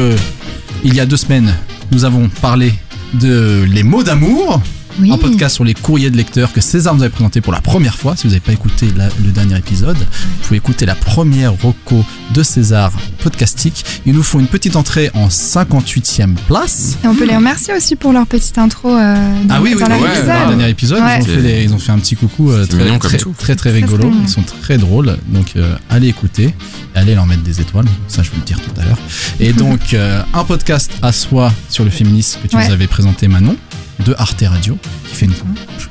il 0.85 0.95
y 0.95 1.01
a 1.01 1.07
deux 1.07 1.17
semaines 1.17 1.55
nous 1.91 2.05
avons 2.05 2.29
parlé 2.43 2.73
de 3.15 3.65
Les 3.71 3.83
mots 3.83 4.03
d'amour. 4.03 4.61
Oui. 5.01 5.13
Un 5.13 5.19
podcast 5.19 5.55
sur 5.55 5.65
les 5.65 5.75
courriers 5.75 6.11
de 6.11 6.17
lecteurs 6.17 6.53
que 6.53 6.61
César 6.61 6.95
nous 6.95 7.03
avait 7.03 7.11
présenté 7.11 7.41
pour 7.41 7.53
la 7.53 7.61
première 7.61 7.97
fois. 7.97 8.17
Si 8.17 8.25
vous 8.25 8.31
n'avez 8.31 8.41
pas 8.41 8.53
écouté 8.53 8.89
la- 8.97 9.09
le 9.25 9.31
dernier 9.31 9.57
épisode, 9.57 9.97
vous 9.97 10.05
pouvez 10.43 10.57
écouter 10.57 10.87
la 10.87 10.95
première 10.97 11.53
roco 11.53 12.05
de 12.35 12.43
César 12.43 12.91
podcastique. 13.23 13.85
Ils 14.07 14.13
nous 14.15 14.23
font 14.23 14.41
une 14.41 14.47
petite 14.49 14.77
entrée 14.77 15.11
en 15.15 15.29
58e 15.29 16.35
place. 16.47 16.97
Et 17.05 17.07
on 17.09 17.15
peut 17.15 17.27
les 17.27 17.37
remercier 17.37 17.75
aussi 17.75 17.95
pour 17.97 18.13
leur 18.13 18.27
petite 18.27 18.59
intro 18.59 18.89
euh, 18.91 19.15
dans, 19.45 19.55
Ah 19.55 19.61
oui, 19.63 19.75
oui, 19.75 19.81
dans 19.81 19.87
ouais, 19.89 20.21
le 20.21 20.27
dernier 20.57 20.69
épisode, 20.71 21.03
Ouais. 21.03 21.19
ils, 21.21 21.23
ont 21.23 21.35
fait 21.35 21.43
des- 21.43 21.65
ils 21.65 21.75
ont 21.75 21.79
fait 21.79 21.93
un 21.93 21.99
petit 21.99 22.17
coucou 22.17 22.51
euh, 22.51 22.67
très, 22.67 22.99
très, 22.99 23.19
très, 23.19 23.35
très 23.35 23.55
Très, 23.57 23.71
rigolo. 23.73 24.11
Ils 24.23 24.29
sont 24.29 24.43
très 24.63 24.79
drôles. 24.79 25.17
Donc, 25.29 25.53
euh, 25.57 25.77
allez 25.91 26.09
écouter. 26.09 26.55
Allez 26.95 27.15
leur 27.15 27.27
mettre 27.27 27.43
des 27.43 27.61
étoiles. 27.61 27.87
Ça, 28.09 28.23
je 28.23 28.31
vais 28.31 28.37
le 28.39 28.43
dire 28.45 28.61
tout 28.61 28.81
à 28.81 28.85
l'heure. 28.85 28.99
Et 29.41 29.53
donc, 29.65 29.95
euh, 29.95 30.23
un 30.35 30.45
podcast 30.45 30.91
à 31.03 31.13
soi 31.13 31.53
sur 31.69 31.85
le 31.85 31.91
féminisme 31.91 32.41
que 32.43 32.49
tu 32.49 32.57
Ouais. 32.57 32.67
nous 32.67 32.73
avais 32.73 32.87
présenté, 32.89 33.29
Manon, 33.29 33.57
de 34.05 34.15
Arte 34.19 34.45
Radio, 34.47 34.79
qui 35.09 35.15
fait 35.15 35.27
une, 35.27 35.35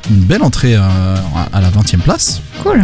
une 0.09 0.19
belle 0.23 0.43
entrée 0.43 0.75
euh, 0.75 0.81
à 1.53 1.61
la 1.61 1.69
20e 1.69 1.99
place. 1.99 2.41
Cool. 2.63 2.81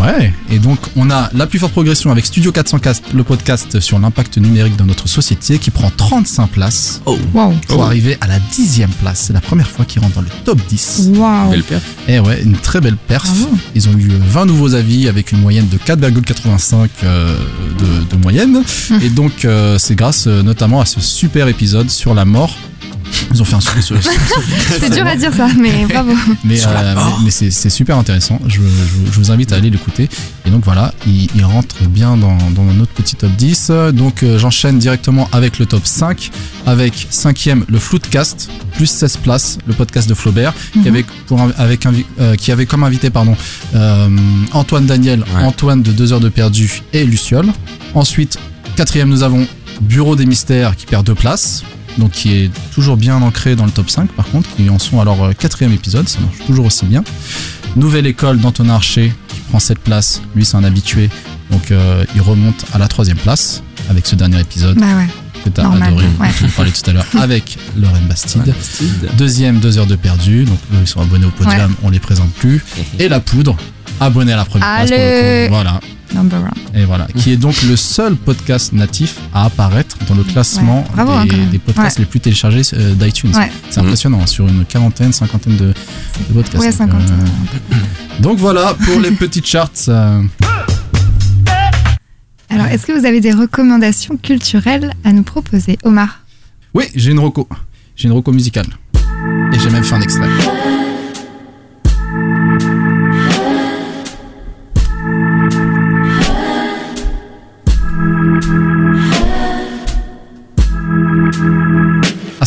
Ouais, 0.00 0.32
et 0.50 0.58
donc 0.60 0.78
on 0.96 1.10
a 1.10 1.28
la 1.34 1.46
plus 1.48 1.58
forte 1.58 1.72
progression 1.72 2.10
avec 2.12 2.24
Studio 2.24 2.52
404, 2.52 3.12
le 3.12 3.24
podcast 3.24 3.80
sur 3.80 3.98
l'impact 3.98 4.38
numérique 4.38 4.76
dans 4.76 4.84
notre 4.84 5.08
société, 5.08 5.58
qui 5.58 5.70
prend 5.70 5.90
35 5.90 6.46
places 6.50 7.02
Wow. 7.34 7.54
pour 7.68 7.84
arriver 7.84 8.16
à 8.20 8.28
la 8.28 8.38
10e 8.38 8.86
place. 9.02 9.24
C'est 9.26 9.32
la 9.32 9.40
première 9.40 9.68
fois 9.68 9.84
qu'ils 9.84 10.00
rentrent 10.00 10.14
dans 10.14 10.20
le 10.22 10.28
top 10.44 10.58
10. 10.68 11.10
Wow. 11.16 11.50
Belle 11.50 11.64
perf. 11.64 11.82
Et 12.06 12.20
ouais, 12.20 12.40
une 12.42 12.56
très 12.56 12.80
belle 12.80 12.96
perf. 12.96 13.24
Bravo. 13.24 13.48
Ils 13.74 13.88
ont 13.88 13.92
eu 13.98 14.08
20 14.08 14.46
nouveaux 14.46 14.74
avis 14.74 15.08
avec 15.08 15.32
une 15.32 15.40
moyenne 15.40 15.68
de 15.68 15.76
4,85 15.76 16.88
euh, 17.02 17.36
de, 17.78 18.16
de 18.16 18.22
moyenne. 18.22 18.62
Et 19.02 19.08
donc, 19.08 19.44
euh, 19.44 19.76
c'est 19.78 19.96
grâce 19.96 20.26
euh, 20.28 20.42
notamment 20.42 20.80
à 20.80 20.84
ce 20.86 21.00
super 21.00 21.48
épisode 21.48 21.90
sur 21.90 22.14
la 22.14 22.24
mort. 22.24 22.56
Ils 23.32 23.40
ont 23.42 23.44
fait 23.44 23.54
un 23.56 23.60
super. 23.60 23.82
sur- 23.82 24.02
sur- 24.02 24.12
C'est 24.80 24.90
dur 24.90 25.06
à 25.06 25.16
dire 25.16 25.32
ça, 25.34 25.48
mais 25.58 25.86
bravo. 25.88 26.12
mais, 26.44 26.60
euh, 26.66 26.94
mais, 26.94 27.02
mais 27.24 27.30
c'est 27.30 27.50
c'est 27.50 27.70
super 27.70 27.96
intéressant. 27.98 28.38
Je, 28.46 28.60
je- 28.60 29.12
je 29.12 29.18
vous 29.18 29.30
invite 29.30 29.52
à 29.52 29.56
aller 29.56 29.70
l'écouter. 29.70 30.08
Et 30.46 30.50
donc 30.50 30.64
voilà, 30.64 30.92
il, 31.06 31.28
il 31.34 31.44
rentre 31.44 31.76
bien 31.88 32.16
dans, 32.16 32.36
dans 32.54 32.64
notre 32.64 32.92
petit 32.92 33.16
top 33.16 33.30
10. 33.32 33.70
Donc 33.92 34.22
euh, 34.22 34.38
j'enchaîne 34.38 34.78
directement 34.78 35.28
avec 35.32 35.58
le 35.58 35.66
top 35.66 35.86
5. 35.86 36.30
Avec 36.66 37.06
cinquième, 37.10 37.64
le 37.68 37.78
Floodcast, 37.78 38.50
plus 38.76 38.86
16 38.86 39.16
places, 39.18 39.58
le 39.66 39.72
podcast 39.74 40.08
de 40.08 40.14
Flaubert, 40.14 40.52
qui, 40.82 40.88
avait 40.88 41.04
pour, 41.26 41.40
un- 41.40 41.52
avec 41.56 41.86
invi- 41.86 42.04
euh, 42.20 42.34
qui 42.36 42.52
avait 42.52 42.66
comme 42.66 42.84
invité 42.84 43.08
pardon, 43.10 43.34
euh, 43.74 44.08
Antoine 44.52 44.86
Daniel, 44.86 45.20
Ouais. 45.34 45.42
Antoine 45.44 45.82
de 45.82 45.90
2 45.92 46.12
heures 46.12 46.20
de 46.20 46.28
perdu 46.28 46.82
et 46.92 47.04
Luciole. 47.04 47.46
Ensuite, 47.94 48.38
quatrième, 48.76 49.08
nous 49.08 49.22
avons 49.22 49.46
Bureau 49.80 50.16
des 50.16 50.26
mystères 50.26 50.76
qui 50.76 50.84
perd 50.86 51.06
deux 51.06 51.14
places 51.14 51.62
donc 52.00 52.10
qui 52.12 52.32
est 52.34 52.50
toujours 52.74 52.96
bien 52.96 53.22
ancré 53.22 53.54
dans 53.54 53.64
le 53.66 53.70
top 53.70 53.88
5 53.90 54.10
par 54.12 54.26
contre, 54.26 54.48
qui 54.56 54.68
en 54.70 54.78
sont 54.80 55.00
à 55.00 55.04
leur 55.04 55.22
euh, 55.22 55.32
quatrième 55.32 55.72
épisode, 55.72 56.08
ça 56.08 56.18
marche 56.20 56.38
toujours 56.46 56.66
aussi 56.66 56.84
bien. 56.86 57.04
Nouvelle 57.76 58.06
école 58.06 58.38
d'Antonin 58.40 58.74
Archer 58.74 59.12
qui 59.28 59.40
prend 59.50 59.60
cette 59.60 59.78
place, 59.78 60.20
lui 60.34 60.44
c'est 60.44 60.56
un 60.56 60.64
habitué, 60.64 61.08
donc 61.52 61.70
euh, 61.70 62.04
il 62.16 62.20
remonte 62.20 62.64
à 62.72 62.78
la 62.78 62.88
troisième 62.88 63.18
place 63.18 63.62
avec 63.88 64.06
ce 64.06 64.16
dernier 64.16 64.40
épisode 64.40 64.76
Bah 64.78 64.86
ouais. 64.96 65.06
que 65.44 65.50
tu 65.50 65.60
as 65.60 65.64
normal, 65.64 65.82
adoré, 65.88 66.04
ouais. 66.06 66.10
dont 66.28 66.34
je 66.40 66.46
vous 66.46 66.52
parlais 66.52 66.70
tout 66.72 66.90
à 66.90 66.92
l'heure, 66.92 67.06
avec 67.20 67.56
Lorraine 67.76 68.06
Bastide. 68.08 68.52
Deuxième, 69.16 69.58
deux 69.60 69.78
heures 69.78 69.86
de 69.86 69.96
perdu, 69.96 70.44
donc 70.44 70.58
eux 70.72 70.78
ils 70.80 70.86
sont 70.88 71.00
abonnés 71.00 71.26
au 71.26 71.30
podium, 71.30 71.70
Ouais. 71.70 71.76
on 71.84 71.90
les 71.90 72.00
présente 72.00 72.30
plus. 72.32 72.64
Et 72.98 73.08
la 73.08 73.20
poudre, 73.20 73.56
abonné 74.00 74.32
à 74.32 74.36
la 74.36 74.44
première 74.44 74.66
place 74.66 74.88
pour 74.90 74.98
le 74.98 75.04
Allez. 75.04 75.46
coup. 75.48 75.54
Voilà. 75.54 75.80
Number 76.14 76.38
one. 76.40 76.50
Et 76.80 76.84
voilà, 76.84 77.06
qui 77.16 77.32
est 77.32 77.36
donc 77.36 77.62
le 77.62 77.76
seul 77.76 78.16
podcast 78.16 78.72
natif 78.72 79.18
à 79.32 79.44
apparaître 79.44 79.96
dans 80.08 80.14
le 80.14 80.24
classement 80.24 80.80
Ouais, 80.96 81.04
bravo, 81.04 81.24
des, 81.24 81.58
podcasts 81.58 81.98
Ouais. 81.98 82.04
les 82.04 82.06
plus 82.10 82.20
téléchargés 82.20 82.62
euh, 82.74 82.94
d'iTunes. 82.94 83.34
Ouais. 83.36 83.50
C'est 83.70 83.80
impressionnant, 83.80 84.26
sur 84.26 84.46
une 84.48 84.64
quarantaine, 84.64 85.12
cinquantaine 85.12 85.56
de, 85.56 85.66
de 85.66 86.34
podcasts. 86.34 86.78
Donc, 86.80 86.90
50. 86.90 87.00
euh, 87.10 87.76
donc 88.20 88.38
voilà 88.38 88.74
pour 88.84 89.00
les 89.00 89.10
petites 89.12 89.46
charts. 89.46 89.70
euh, 89.88 90.22
Alors, 92.48 92.66
est-ce 92.66 92.84
que 92.86 92.92
vous 92.98 93.06
avez 93.06 93.20
des 93.20 93.32
recommandations 93.32 94.16
culturelles 94.16 94.92
à 95.04 95.12
nous 95.12 95.22
proposer, 95.22 95.78
Omar? 95.84 96.20
Oui, 96.74 96.84
j'ai 96.94 97.12
une 97.12 97.20
roco. 97.20 97.48
J'ai 97.96 98.08
une 98.08 98.14
roco 98.14 98.32
musicale. 98.32 98.66
Et 99.52 99.58
j'ai 99.58 99.70
même 99.70 99.84
fait 99.84 99.94
un 99.94 100.00
extrait. 100.00 100.28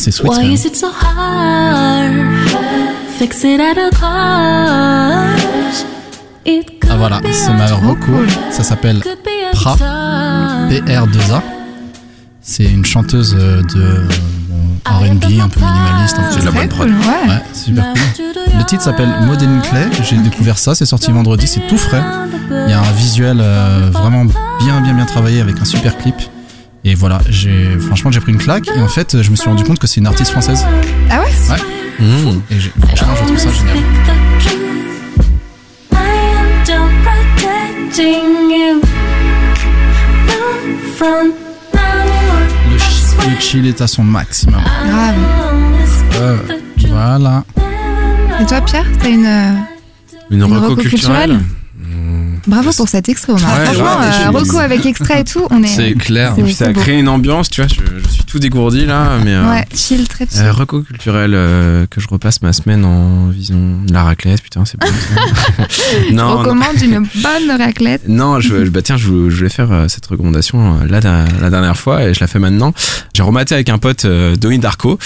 C'est 0.03 0.11
Sweet 0.11 0.30
Why 0.34 0.53
is 0.53 0.65
it 0.65 0.75
so 0.75 0.88
hard? 0.88 2.11
Fix 3.17 3.43
it 3.45 3.61
at 3.61 3.77
a 3.77 3.89
cost. 3.91 5.85
It 6.45 6.67
Ah 6.89 6.97
voilà, 6.97 7.21
c'est 7.31 7.53
ma 7.53 7.67
roco. 7.67 8.11
Ça 8.51 8.63
s'appelle 8.63 8.99
Pra, 9.53 9.77
Pra. 9.77 10.67
PR2A. 10.69 11.41
C'est 12.41 12.65
une 12.65 12.84
chanteuse 12.84 13.34
euh, 13.39 13.61
de. 13.61 14.07
bon, 14.49 14.91
R&B, 14.91 15.39
un 15.41 15.47
peu 15.47 15.61
minimaliste. 15.61 16.17
C'est 16.31 16.41
de 16.41 16.45
la 16.45 16.51
bonne 16.51 16.67
prod. 16.67 16.88
Cool, 16.89 16.97
ouais. 16.97 17.30
Ouais, 17.30 17.41
c'est 17.53 17.65
super 17.67 17.85
cool. 17.93 18.25
Le 18.59 18.63
titre 18.65 18.84
s'appelle 18.84 19.09
Modeling 19.21 19.61
Clay. 19.61 19.88
J'ai 20.03 20.17
découvert 20.17 20.57
ça, 20.57 20.75
c'est 20.75 20.85
sorti 20.85 21.11
vendredi, 21.13 21.47
c'est 21.47 21.65
tout 21.67 21.77
frais. 21.77 22.03
Il 22.51 22.69
y 22.69 22.73
a 22.73 22.80
un 22.81 22.91
visuel 22.91 23.38
euh, 23.39 23.89
vraiment 23.93 24.25
bien, 24.59 24.81
bien, 24.81 24.93
bien 24.93 25.05
travaillé 25.05 25.39
avec 25.39 25.61
un 25.61 25.65
super 25.65 25.97
clip. 25.97 26.15
Et 26.85 26.95
voilà, 26.95 27.19
j'ai 27.30 27.77
franchement 27.80 28.11
j'ai 28.11 28.19
pris 28.19 28.31
une 28.34 28.38
claque 28.38 28.68
et 28.76 28.81
en 28.81 28.88
fait 28.89 29.22
je 29.22 29.31
me 29.31 29.35
suis 29.35 29.47
rendu 29.49 29.64
compte 29.64 29.80
que 29.80 29.88
c'est 29.88 30.01
une 30.01 30.07
artiste 30.07 30.31
française. 30.31 30.65
Ah 31.10 31.22
ouais 31.22 31.31
Ouais. 31.49 31.57
Et 32.51 32.60
j'ai- 32.60 32.72
franchement 32.88 33.14
je 33.15 33.23
trouve 33.26 33.38
ça 33.38 33.49
génial. 33.51 33.77
Le, 42.72 42.80
ch- 42.80 43.30
le 43.30 43.39
chill 43.39 43.68
est 43.68 43.81
à 43.81 43.88
son 43.88 44.03
maximum. 44.03 44.61
Grave. 44.61 45.15
Euh, 46.15 46.38
voilà. 46.89 47.43
Et 48.41 48.45
toi, 48.45 48.61
Pierre, 48.61 48.85
t'as 49.01 49.10
une. 49.10 49.26
euh, 49.26 49.51
Une 50.30 50.38
Une 50.39 50.43
reco 50.43 50.69
reco 50.69 50.76
culturelle 50.81 51.30
culturelle? 51.30 51.39
Bravo 52.48 52.72
pour 52.76 52.88
cet 52.90 53.07
extrait, 53.10 53.34
Omar. 53.34 53.57
Ouais, 53.57 53.65
Franchement, 53.65 53.99
ouais, 53.99 54.06
euh, 54.07 54.32
je- 54.32 54.38
reco 54.38 54.57
avec 54.60 54.86
extrait 54.86 55.22
et 55.22 55.24
tout, 55.24 55.45
on 55.49 55.64
est. 55.64 55.68
C'est 55.68 55.94
clair. 55.94 56.34
Et 56.38 56.44
puis 56.44 56.53
ça 56.53 56.65
a 56.65 56.74
créé 56.74 56.99
une 56.99 57.07
ambiance, 57.07 57.49
tu 57.49 57.61
vois. 57.61 57.68
Je, 57.70 57.76
je 58.03 58.10
suis 58.10 58.24
tout 58.26 58.40
dégourdi 58.40 58.86
là, 58.86 59.18
mais. 59.24 59.34
euh, 59.34 59.49
Ouais, 59.49 59.65
chill, 59.74 60.07
très 60.07 60.26
chill. 60.28 60.41
Euh, 60.41 60.52
reco 60.52 60.82
culturel 60.82 61.32
euh, 61.34 61.86
que 61.90 62.02
je 62.02 62.07
repasse 62.07 62.41
ma 62.41 62.52
semaine 62.53 62.84
en 62.86 63.28
vision 63.30 63.82
de 63.86 63.94
la 63.94 64.03
raclette, 64.03 64.41
putain, 64.41 64.65
c'est 64.65 64.78
bon 64.80 64.88
non, 66.11 66.26
non, 66.30 66.38
recommande 66.40 66.82
une 66.82 66.99
bonne 67.22 67.57
raclette. 67.57 68.07
non, 68.07 68.40
je, 68.40 68.68
bah 68.70 68.82
tiens, 68.82 68.98
je, 68.98 69.07
vou- 69.07 69.30
je 69.30 69.38
voulais 69.38 69.49
faire 69.49 69.72
euh, 69.72 69.86
cette 69.88 70.06
recommandation 70.06 70.80
euh, 70.82 70.88
là 70.88 70.99
la, 70.99 71.26
la 71.41 71.49
dernière 71.49 71.78
fois 71.78 72.03
et 72.03 72.14
je 72.14 72.20
la 72.20 72.28
fais 72.28 72.40
maintenant. 72.40 72.74
J'ai 73.15 73.24
rematé 73.24 73.56
avec 73.56 73.70
un 73.70 73.78
pote 73.78 74.06
euh, 74.06 74.36
Donnie 74.36 74.60
Darko. 74.60 74.99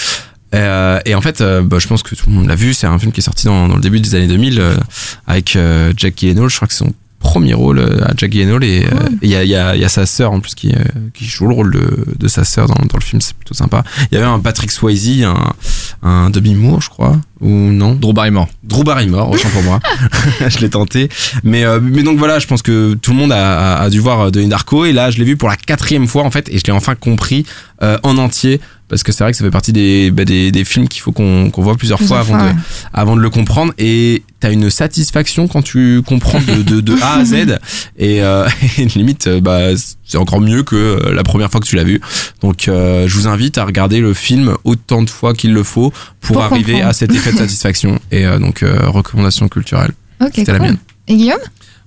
Euh, 0.54 0.98
et 1.04 1.14
en 1.14 1.20
fait, 1.20 1.40
euh, 1.42 1.60
bah, 1.62 1.76
je 1.78 1.86
pense 1.86 2.02
que 2.02 2.14
tout 2.14 2.24
le 2.30 2.32
monde 2.34 2.46
l'a 2.48 2.54
vu. 2.54 2.72
C'est 2.72 2.86
un 2.86 2.98
film 2.98 3.12
qui 3.12 3.20
est 3.20 3.22
sorti 3.22 3.44
dans, 3.46 3.68
dans 3.68 3.74
le 3.76 3.82
début 3.82 4.00
des 4.00 4.14
années 4.14 4.26
2000 4.28 4.58
euh, 4.60 4.74
avec 5.26 5.54
euh, 5.56 5.92
Jack 5.96 6.14
Gyllenhaal. 6.16 6.48
Je 6.48 6.56
crois 6.56 6.66
que 6.66 6.72
c'est 6.74 6.84
son 6.84 6.94
premier 7.18 7.54
rôle 7.54 7.78
euh, 7.78 8.04
à 8.04 8.12
Jack 8.16 8.32
Gyllenhaal 8.32 8.64
et 8.64 8.84
euh, 8.84 9.08
et 9.22 9.26
il 9.26 9.30
y, 9.30 9.36
a, 9.36 9.44
il 9.44 9.50
y, 9.50 9.56
a, 9.56 9.74
il 9.74 9.82
y 9.82 9.84
a 9.84 9.88
sa 9.88 10.06
sœur 10.06 10.32
en 10.32 10.40
plus 10.40 10.54
qui, 10.54 10.70
euh, 10.70 10.82
qui 11.14 11.24
joue 11.24 11.46
le 11.48 11.54
rôle 11.54 11.72
de, 11.72 12.04
de 12.18 12.28
sa 12.28 12.44
sœur 12.44 12.66
dans, 12.68 12.74
dans 12.74 12.98
le 12.98 13.02
film. 13.02 13.20
C'est 13.20 13.34
plutôt 13.34 13.54
sympa. 13.54 13.82
Il 14.10 14.14
y 14.14 14.18
avait 14.18 14.26
un 14.26 14.38
Patrick 14.38 14.70
Swayze, 14.70 15.24
un, 15.24 15.52
un 16.02 16.30
Demi 16.30 16.54
Moore, 16.54 16.80
je 16.80 16.88
crois, 16.88 17.16
ou 17.40 17.48
non? 17.48 17.94
Drew 17.94 18.12
Barrymore. 18.12 18.48
Drew 18.62 18.84
Barrymore, 18.84 19.30
autant 19.30 19.48
pour 19.50 19.62
moi. 19.62 19.80
je 20.48 20.58
l'ai 20.58 20.70
tenté. 20.70 21.08
Mais, 21.42 21.64
euh, 21.64 21.80
mais 21.82 22.02
donc 22.02 22.18
voilà, 22.18 22.38
je 22.38 22.46
pense 22.46 22.62
que 22.62 22.94
tout 22.94 23.10
le 23.12 23.16
monde 23.16 23.32
a, 23.32 23.76
a, 23.78 23.82
a 23.82 23.90
dû 23.90 23.98
voir 24.00 24.30
Donnie 24.30 24.48
Darko. 24.48 24.84
Et 24.84 24.92
là, 24.92 25.10
je 25.10 25.18
l'ai 25.18 25.24
vu 25.24 25.36
pour 25.36 25.48
la 25.48 25.56
quatrième 25.56 26.06
fois, 26.06 26.22
en 26.22 26.30
fait, 26.30 26.48
et 26.48 26.58
je 26.58 26.64
l'ai 26.64 26.72
enfin 26.72 26.94
compris 26.94 27.44
euh, 27.82 27.98
en 28.02 28.18
entier. 28.18 28.60
Parce 28.88 29.02
que 29.02 29.12
c'est 29.12 29.22
vrai 29.22 29.32
que 29.32 29.38
ça 29.38 29.44
fait 29.44 29.50
partie 29.50 29.72
des, 29.72 30.10
bah, 30.10 30.24
des, 30.24 30.50
des 30.50 30.64
films 30.64 30.88
qu'il 30.88 31.02
faut 31.02 31.12
qu'on 31.12 31.50
qu'on 31.50 31.62
voit 31.62 31.76
plusieurs, 31.76 31.98
Plusieurs 31.98 32.24
fois, 32.24 32.34
avant, 32.36 32.44
de, 32.44 32.48
ouais. 32.48 32.54
avant 32.94 33.16
de 33.16 33.20
le 33.20 33.30
comprendre. 33.30 33.72
Et 33.78 34.22
t'as 34.40 34.50
une 34.52 34.70
satisfaction 34.70 35.46
quand 35.46 35.62
tu 35.62 36.02
comprends 36.06 36.40
de, 36.40 36.62
de, 36.62 36.80
de 36.80 36.94
A 37.02 37.16
à 37.18 37.24
Z. 37.24 37.34
Et, 37.98 38.22
euh, 38.22 38.48
et 38.78 38.84
limite, 38.86 39.26
euh, 39.26 39.40
bah, 39.40 39.68
c'est 40.04 40.16
encore 40.18 40.40
mieux 40.40 40.62
que 40.62 40.74
euh, 40.76 41.12
la 41.14 41.22
première 41.22 41.50
fois 41.50 41.60
que 41.60 41.66
tu 41.66 41.76
l'as 41.76 41.84
vu. 41.84 42.00
Donc, 42.40 42.68
euh, 42.68 43.06
je 43.08 43.14
vous 43.16 43.26
invite 43.28 43.58
à 43.58 43.64
regarder 43.64 44.00
le 44.00 44.14
film 44.14 44.54
autant 44.64 45.02
de 45.02 45.10
fois 45.10 45.34
qu'il 45.34 45.52
le 45.52 45.62
faut 45.62 45.92
pour, 46.20 46.34
Pour 46.36 46.42
arriver 46.44 46.72
comprendre. 46.72 46.90
à 46.90 46.92
cet 46.94 47.12
effet 47.14 47.32
de 47.32 47.36
satisfaction. 47.44 47.98
Et 48.10 48.24
euh, 48.26 48.38
donc, 48.38 48.62
euh, 48.62 48.88
recommandation 48.88 49.48
culturelle. 49.48 49.90
Ok, 50.20 50.30
C'était 50.34 50.52
la 50.52 50.60
mienne. 50.60 50.78
Et 51.08 51.16
Guillaume? 51.16 51.38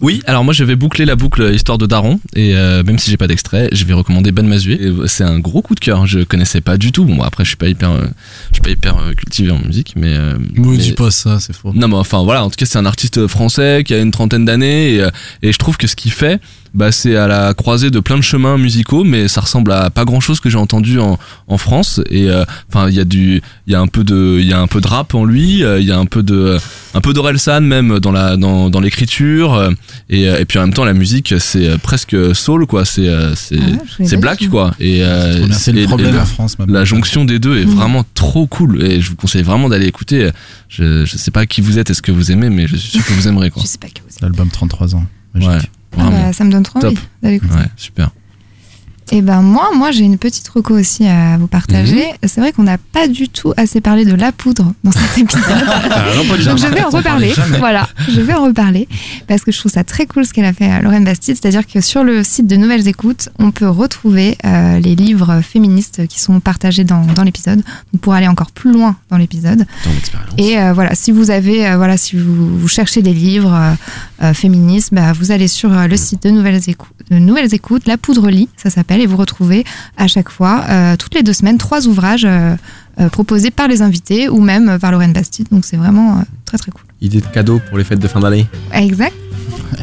Oui, 0.01 0.21
alors 0.25 0.43
moi 0.43 0.51
je 0.53 0.63
vais 0.63 0.75
boucler 0.75 1.05
la 1.05 1.15
boucle 1.15 1.53
histoire 1.53 1.77
de 1.77 1.85
Daron 1.85 2.19
et 2.35 2.55
euh, 2.55 2.83
même 2.83 2.97
si 2.97 3.11
j'ai 3.11 3.17
pas 3.17 3.27
d'extrait, 3.27 3.69
je 3.71 3.85
vais 3.85 3.93
recommander 3.93 4.31
Ben 4.31 4.47
Mazué. 4.47 4.73
Et 4.81 4.91
C'est 5.07 5.23
un 5.23 5.37
gros 5.37 5.61
coup 5.61 5.75
de 5.75 5.79
cœur. 5.79 6.07
Je 6.07 6.21
connaissais 6.21 6.59
pas 6.59 6.77
du 6.77 6.91
tout. 6.91 7.05
Bon 7.05 7.21
après 7.21 7.43
je 7.43 7.49
suis 7.49 7.57
pas 7.57 7.67
hyper, 7.67 7.91
euh, 7.91 8.05
je 8.49 8.55
suis 8.55 8.61
pas 8.63 8.71
hyper 8.71 8.97
euh, 8.97 9.13
cultivé 9.13 9.51
en 9.51 9.59
musique, 9.59 9.93
mais. 9.95 10.13
Euh, 10.15 10.37
Ne 10.55 10.67
mais- 10.71 10.77
dis 10.77 10.93
pas 10.93 11.11
ça, 11.11 11.39
c'est 11.39 11.55
faux. 11.55 11.71
Non 11.75 11.87
mais 11.87 11.95
enfin 11.95 12.23
voilà, 12.23 12.43
en 12.43 12.49
tout 12.49 12.55
cas 12.57 12.65
c'est 12.65 12.79
un 12.79 12.85
artiste 12.87 13.27
français 13.27 13.83
qui 13.85 13.93
a 13.93 13.99
une 13.99 14.11
trentaine 14.11 14.43
d'années 14.45 14.95
et, 14.95 15.01
euh, 15.01 15.09
et 15.43 15.51
je 15.51 15.57
trouve 15.59 15.77
que 15.77 15.85
ce 15.85 15.95
qu'il 15.95 16.11
fait, 16.11 16.39
bah 16.73 16.91
c'est 16.93 17.15
à 17.17 17.27
la 17.27 17.53
croisée 17.53 17.89
de 17.91 17.99
plein 17.99 18.15
de 18.17 18.21
chemins 18.21 18.57
musicaux, 18.57 19.03
mais 19.03 19.27
ça 19.27 19.41
ressemble 19.41 19.71
à 19.73 19.89
pas 19.89 20.05
grand 20.05 20.21
chose 20.21 20.39
que 20.39 20.49
j'ai 20.49 20.57
entendu 20.57 20.99
en, 20.99 21.19
en 21.47 21.57
France 21.57 21.99
et 22.09 22.29
euh, 22.29 22.45
enfin 22.69 22.87
il 22.87 22.95
y 22.95 22.99
a 22.99 23.03
du, 23.03 23.41
il 23.67 23.73
y 23.73 23.75
a 23.75 23.81
un 23.81 23.87
peu 23.87 24.03
de, 24.05 24.37
il 24.39 24.47
y 24.47 24.53
a 24.53 24.59
un 24.59 24.67
peu 24.67 24.79
de 24.79 24.87
rap 24.87 25.13
en 25.13 25.25
lui, 25.25 25.63
euh, 25.63 25.81
il 25.81 25.85
y 25.87 25.91
a 25.91 25.97
un 25.97 26.05
peu 26.05 26.23
de, 26.23 26.57
un 26.93 27.01
peu 27.01 27.13
d'Orelsan 27.13 27.59
même 27.61 27.99
dans 27.99 28.13
la, 28.13 28.37
dans, 28.37 28.69
dans 28.69 28.79
l'écriture 28.79 29.53
euh, 29.53 29.71
et, 30.09 30.29
euh, 30.29 30.39
et 30.39 30.45
puis 30.45 30.59
en 30.59 30.61
même 30.61 30.73
temps 30.73 30.85
la 30.85 30.93
musique 30.93 31.33
c'est 31.39 31.67
euh, 31.67 31.77
presque 31.77 32.15
soul 32.33 32.65
quoi, 32.65 32.85
c'est, 32.85 33.07
euh, 33.09 33.35
c'est, 33.35 33.59
Ah 33.59 34.05
pas 34.09 34.17
black 34.17 34.47
quoi 34.49 34.73
et, 34.79 35.03
euh. 35.03 35.47
C'est 35.51 35.73
le 35.73 35.81
et 35.81 35.85
problème 35.85 36.15
la- 36.15 36.21
en 36.21 36.25
France, 36.25 36.57
ma 36.57 36.65
La 36.67 36.85
jonction 36.85 37.25
des 37.25 37.39
deux 37.39 37.57
est 37.57 37.65
Mm. 37.65 37.75
vraiment 37.75 38.05
trop 38.15 38.47
cool 38.47 38.81
et 38.83 39.01
je 39.01 39.09
vous 39.09 39.15
conseille 39.15 39.43
vraiment 39.43 39.67
d'aller 39.69 39.85
écouter. 39.87 40.29
Je, 40.69 41.05
je 41.05 41.17
sais 41.17 41.31
pas 41.31 41.45
qui 41.45 41.61
vous 41.61 41.77
êtes 41.79 41.89
et 41.89 41.93
ce 41.93 42.01
que 42.01 42.11
vous 42.11 42.31
aimez, 42.31 42.49
mais 42.49 42.65
je 42.67 42.75
suis 42.77 42.89
sûr 42.91 43.05
que 43.05 43.11
vous 43.13 43.27
aimerez 43.27 43.49
quoi. 43.51 43.61
Je 43.61 43.67
sais 43.67 43.77
pas 43.77 43.87
que 43.87 43.99
vous 44.07 44.15
L'album 44.21 44.49
33 44.49 44.95
ans. 44.95 45.05
Ouais. 45.35 45.57
Ah 45.97 46.09
bah, 46.09 46.33
ça 46.33 46.43
me 46.43 46.51
donne 46.51 46.63
trop 46.63 46.79
envie 46.83 46.97
d'aller 47.21 47.35
écouter. 47.35 47.53
Ouais, 47.53 47.69
super. 47.75 48.11
Et 49.13 49.21
ben 49.21 49.41
moi, 49.41 49.71
moi 49.75 49.91
j'ai 49.91 50.05
une 50.05 50.17
petite 50.17 50.47
reco 50.47 50.73
aussi 50.73 51.05
à 51.05 51.37
vous 51.37 51.47
partager. 51.47 52.05
C'est 52.23 52.39
vrai 52.39 52.53
qu'on 52.53 52.63
n'a 52.63 52.77
pas 52.77 53.09
du 53.09 53.27
tout 53.27 53.53
assez 53.57 53.81
parlé 53.81 54.05
de 54.05 54.15
la 54.15 54.31
poudre 54.31 54.73
dans 54.85 54.91
cet 54.91 55.17
épisode. 55.17 55.43
du 56.39 56.45
Donc 56.45 56.57
je 56.57 56.67
vais 56.67 56.81
en 56.81 56.89
reparler. 56.89 57.33
Voilà, 57.59 57.89
je 58.09 58.21
vais 58.21 58.33
en 58.33 58.45
reparler 58.45 58.87
parce 59.27 59.43
que 59.43 59.51
je 59.51 59.59
trouve 59.59 59.71
ça 59.71 59.83
très 59.83 60.05
cool 60.05 60.25
ce 60.25 60.31
qu'elle 60.31 60.45
a 60.45 60.53
fait 60.53 60.71
à 60.71 60.81
Lorraine 60.81 61.03
Bastide. 61.03 61.35
C'est-à-dire 61.35 61.67
que 61.67 61.81
sur 61.81 62.05
le 62.05 62.23
site 62.23 62.47
de 62.47 62.55
Nouvelles 62.55 62.87
Écoutes, 62.87 63.27
on 63.37 63.51
peut 63.51 63.67
retrouver 63.67 64.37
euh, 64.45 64.79
les 64.79 64.95
livres 64.95 65.41
féministes 65.41 66.07
qui 66.07 66.21
sont 66.21 66.39
partagés 66.39 66.85
dans, 66.85 67.05
dans 67.05 67.23
l'épisode. 67.23 67.63
Pour 67.99 68.13
aller 68.13 68.29
encore 68.29 68.51
plus 68.51 68.71
loin 68.71 68.95
dans 69.09 69.17
l'épisode. 69.17 69.65
Et 70.37 70.57
euh, 70.57 70.71
voilà, 70.71 70.95
si 70.95 71.11
vous 71.11 71.31
avez, 71.31 71.67
euh, 71.67 71.75
voilà, 71.75 71.97
si 71.97 72.15
vous, 72.15 72.57
vous 72.57 72.67
cherchez 72.69 73.01
des 73.01 73.13
livres 73.13 73.53
euh, 73.53 73.71
euh, 73.71 73.73
féministes, 74.33 74.93
bah, 74.93 75.13
vous 75.13 75.31
allez 75.31 75.47
sur 75.47 75.71
euh, 75.71 75.87
le 75.87 75.97
site 75.97 76.23
de 76.23 76.29
Nouvelles 76.29 76.69
Écoutes, 76.69 76.93
de 77.09 77.17
Nouvelles 77.17 77.53
Écoutes, 77.53 77.87
La 77.87 77.97
Poudre 77.97 78.29
Lit, 78.29 78.49
ça 78.55 78.69
s'appelle, 78.69 79.01
et 79.01 79.05
vous 79.05 79.17
retrouvez 79.17 79.63
à 79.97 80.07
chaque 80.07 80.29
fois, 80.29 80.63
euh, 80.69 80.95
toutes 80.95 81.15
les 81.15 81.23
deux 81.23 81.33
semaines, 81.33 81.57
trois 81.57 81.87
ouvrages 81.87 82.25
euh, 82.25 82.55
euh, 82.99 83.09
proposés 83.09 83.51
par 83.51 83.67
les 83.67 83.81
invités 83.81 84.27
ou 84.27 84.41
même 84.41 84.67
euh, 84.67 84.77
par 84.77 84.91
Lorraine 84.91 85.13
Bastide. 85.13 85.47
Donc 85.51 85.63
c'est 85.65 85.77
vraiment 85.77 86.17
euh, 86.17 86.21
très 86.45 86.57
très 86.57 86.71
cool. 86.71 86.83
Idée 87.01 87.21
de 87.21 87.25
cadeau 87.25 87.61
pour 87.69 87.77
les 87.77 87.83
fêtes 87.83 87.99
de 87.99 88.07
fin 88.07 88.19
d'année. 88.19 88.47
Exact. 88.73 89.15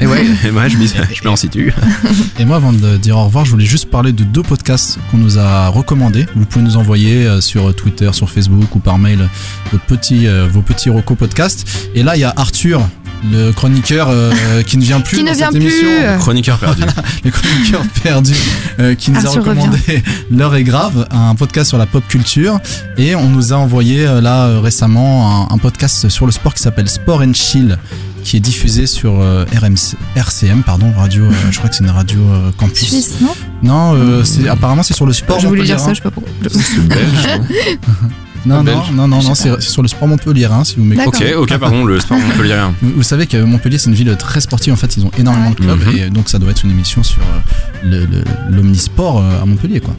Et 0.01 0.07
ouais, 0.07 0.21
ouais, 0.53 0.69
je 0.71 0.77
je 0.77 1.23
m'y 1.23 1.29
en 1.29 1.37
situe. 1.37 1.73
Et 2.39 2.45
moi, 2.45 2.57
avant 2.57 2.73
de 2.73 2.97
dire 2.97 3.17
au 3.17 3.25
revoir, 3.25 3.45
je 3.45 3.51
voulais 3.51 3.65
juste 3.65 3.91
parler 3.91 4.13
de 4.13 4.25
deux 4.25 4.43
podcasts 4.43 4.99
qu'on 5.11 5.17
nous 5.17 5.39
a 5.39 5.69
recommandés. 5.69 6.27
Vous 6.37 6.45
pouvez 6.45 6.65
nous 6.65 6.77
envoyer 6.77 7.27
euh, 7.27 7.41
sur 7.41 7.75
Twitter, 7.75 8.11
sur 8.13 8.31
Facebook 8.31 8.75
ou 8.77 8.79
par 8.79 8.99
mail 8.99 9.29
vos 9.73 9.79
petits, 9.79 10.27
euh, 10.27 10.47
vos 10.47 10.63
petits 10.63 10.91
recos 10.91 11.17
podcasts. 11.17 11.67
Et 11.95 12.03
là, 12.03 12.17
il 12.17 12.21
y 12.21 12.25
a 12.25 12.33
Arthur, 12.37 12.87
le 13.25 13.53
chroniqueur 13.53 14.09
euh, 14.11 14.33
qui 14.67 14.77
ne 14.79 14.83
vient 14.85 15.01
plus 15.01 15.19
Qui 15.19 15.25
dans 15.25 15.31
ne 15.31 15.37
cette 15.37 15.51
vient 15.51 15.61
plus. 15.61 15.69
émission. 15.69 16.19
Chroniqueur 16.19 16.59
perdu. 16.59 16.83
le 17.25 17.31
chroniqueur 17.31 17.83
perdu 18.03 18.35
euh, 18.81 18.95
qui 18.95 19.11
nous 19.11 19.19
Arthur 19.25 19.39
a 19.39 19.41
recommandé 19.41 20.03
L'heure 20.31 20.55
est 20.55 20.65
grave, 20.65 21.07
un 21.11 21.35
podcast 21.35 21.69
sur 21.69 21.79
la 21.79 21.87
pop 21.87 22.03
culture 22.09 22.61
et 22.97 23.15
on 23.15 23.29
nous 23.29 23.53
a 23.53 23.57
envoyé 23.57 24.07
euh, 24.07 24.21
là 24.21 24.61
récemment 24.61 25.49
un, 25.51 25.55
un 25.55 25.59
podcast 25.59 26.09
sur 26.09 26.27
le 26.27 26.33
sport 26.33 26.55
qui 26.55 26.63
s'appelle 26.63 26.89
Sport 26.89 27.21
and 27.23 27.35
Chill 27.35 27.79
qui 28.25 28.37
est 28.37 28.41
diffusé 28.41 28.87
sur 28.87 29.21
euh, 29.21 29.45
RMC, 29.57 29.97
RCM 30.17 30.63
pardon 30.63 30.93
radio 30.95 31.25
euh, 31.25 31.31
je 31.51 31.57
crois 31.59 31.71
que 31.71 31.77
c'est 31.77 31.85
une 31.85 31.91
radio 31.91 32.21
euh, 32.21 32.51
campus 32.59 32.89
Suisse, 32.89 33.15
non? 33.23 33.35
Non 33.63 33.95
euh, 33.95 34.25
c'est 34.25 34.49
apparemment 34.49 34.83
c'est 34.83 34.93
sur 34.93 35.07
le 35.07 35.13
sport 35.13 35.41
Je 35.41 35.47
voulais 35.47 35.65
dire 35.65 35.81
ça, 35.81 35.87
hein. 35.91 35.95
je 35.95 35.99
sais 35.99 36.03
pas 36.03 36.11
pourquoi. 36.11 36.31
C'est 36.51 36.89
belge. 36.89 37.39
Non 38.47 38.63
non, 38.63 38.83
non 38.93 39.09
non 39.09 39.23
non 39.23 39.35
c'est 39.35 39.61
sur 39.61 39.83
le 39.83 39.89
sport 39.89 40.09
Montpellier 40.09 40.47
hein, 40.47 40.65
si 40.65 40.77
vous 40.77 40.85
m'écoutez. 40.85 41.35
Ok, 41.35 41.51
ok, 41.53 41.59
pardon, 41.59 41.85
le 41.85 42.01
sport 42.01 42.19
montpellierien. 42.29 42.75
Vous, 42.83 42.93
vous 42.97 43.03
savez 43.03 43.27
que 43.27 43.37
Montpellier, 43.43 43.79
c'est 43.79 43.89
une 43.91 43.95
ville 43.97 44.15
très 44.19 44.41
sportive. 44.41 44.73
En 44.73 44.77
fait, 44.77 44.97
ils 44.97 45.05
ont 45.05 45.11
énormément 45.19 45.51
de 45.51 45.57
clubs 45.57 45.79
Mhm. 45.87 45.97
et 45.97 46.11
donc 46.11 46.29
ça 46.29 46.39
doit 46.39 46.51
être 46.51 46.65
une 46.65 46.71
émission 46.71 47.03
sur 47.03 47.21
euh, 47.23 47.85
le- 47.85 48.07
le- 48.07 48.25
l'omnisport 48.51 49.21
euh, 49.21 49.43
à 49.43 49.45
Montpellier, 49.45 49.81
quoi. 49.81 49.95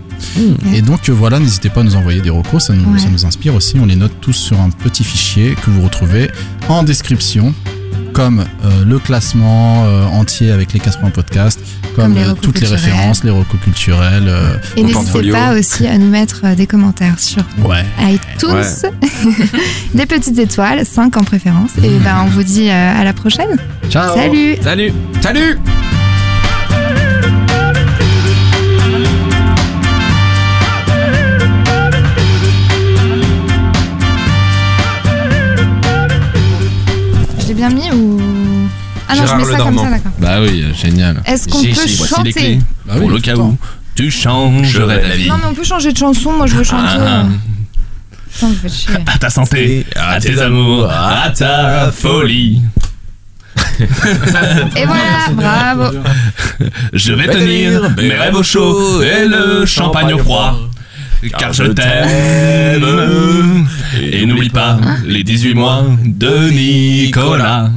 Et 0.73 0.81
donc 0.81 1.09
euh, 1.09 1.13
voilà, 1.13 1.39
n'hésitez 1.39 1.69
pas 1.69 1.81
à 1.81 1.83
nous 1.83 1.95
envoyer 1.95 2.21
des 2.21 2.29
recos, 2.29 2.65
ça 2.65 2.73
nous, 2.73 2.93
Ouais. 2.93 2.99
ça 2.99 3.09
nous 3.09 3.25
inspire 3.25 3.55
aussi. 3.55 3.77
On 3.79 3.85
les 3.85 3.95
note 3.95 4.13
tous 4.21 4.33
sur 4.33 4.59
un 4.59 4.69
petit 4.69 5.03
fichier 5.03 5.55
que 5.63 5.69
vous 5.69 5.81
retrouvez 5.81 6.29
en 6.67 6.83
description, 6.83 7.53
comme 8.13 8.39
euh, 8.39 8.83
le 8.85 8.99
classement 8.99 9.85
euh, 9.85 10.05
entier 10.05 10.51
avec 10.51 10.73
les 10.73 10.79
80 10.79 11.09
podcasts, 11.11 11.59
comme, 11.95 12.13
Comme 12.13 12.15
les 12.15 12.29
euh, 12.29 12.33
toutes 12.41 12.59
les 12.61 12.67
références, 12.67 13.23
les 13.23 13.29
recos 13.31 13.59
culturels. 13.63 14.27
euh, 14.27 14.57
Et 14.75 14.83
n'hésitez 14.83 15.31
pas 15.31 15.53
aussi 15.57 15.87
à 15.87 15.97
nous 15.97 16.09
mettre 16.09 16.41
euh, 16.43 16.55
des 16.55 16.67
commentaires 16.67 17.19
sur 17.19 17.43
ouais. 17.63 17.85
iTunes, 18.01 18.89
des 19.93 20.05
petites 20.05 20.37
étoiles, 20.39 20.85
5 20.85 21.15
en 21.17 21.23
préférence. 21.23 21.71
Et 21.83 21.97
ben 21.99 22.23
on 22.25 22.29
vous 22.29 22.43
dit 22.43 22.69
euh, 22.69 22.99
à 23.01 23.03
la 23.03 23.13
prochaine. 23.13 23.57
Ciao. 23.89 24.15
Salut 24.15 24.55
Salut 24.61 24.91
Salut 25.21 25.57
bien 37.59 37.69
mis 37.69 37.91
ou 37.91 38.19
Ah 39.07 39.15
non, 39.15 39.21
Gérard 39.23 39.39
je 39.39 39.45
mets 39.45 39.51
ça 39.57 39.63
comme 39.63 39.77
ça, 39.77 39.89
d'accord. 39.89 40.11
Bah 40.19 40.41
oui, 40.41 40.63
euh, 40.63 40.73
génial. 40.73 41.21
Est-ce 41.25 41.47
qu'on 41.47 41.61
peut 41.63 42.07
chanter 42.07 42.23
les 42.23 42.33
clés. 42.33 42.59
Bah 42.85 42.93
oui, 42.95 42.99
Pour 43.01 43.09
le 43.11 43.15
tout 43.17 43.21
cas 43.21 43.33
temps. 43.35 43.49
où 43.49 43.57
tu 43.95 44.09
changerais 44.11 45.01
d'avis. 45.01 45.27
Non 45.27 45.35
mais 45.37 45.45
on 45.49 45.53
peut 45.53 45.63
changer 45.63 45.91
de 45.91 45.97
chanson. 45.97 46.31
Moi 46.33 46.47
je 46.47 46.55
veux 46.55 46.63
chanter. 46.63 46.83
Ah. 46.99 47.21
euh, 47.21 47.23
Putain, 48.31 48.47
vous 48.47 48.53
faites 48.55 48.73
chier. 48.73 48.93
À 49.13 49.17
ta 49.17 49.29
santé, 49.29 49.85
à 49.95 50.19
tes 50.19 50.39
amours, 50.39 50.89
à 50.89 51.29
ta 51.31 51.91
folie. 51.91 52.61
Et 54.75 54.85
voilà, 54.85 55.29
bravo. 55.33 55.97
Je 56.93 57.13
vais 57.13 57.27
tenir 57.27 57.89
mes 57.97 58.13
rêves 58.13 58.35
au 58.35 58.43
chaud 58.43 59.01
et 59.01 59.25
le 59.27 59.65
champagne 59.65 60.13
au 60.13 60.17
froid. 60.19 60.57
Car 61.37 61.53
je 61.53 61.65
t'aime. 61.65 63.67
Et 64.01 64.25
n'oublie 64.25 64.49
pas 64.49 64.79
les 65.05 65.23
18 65.23 65.53
mois 65.53 65.85
de 66.05 66.49
Nicolas. 66.49 67.69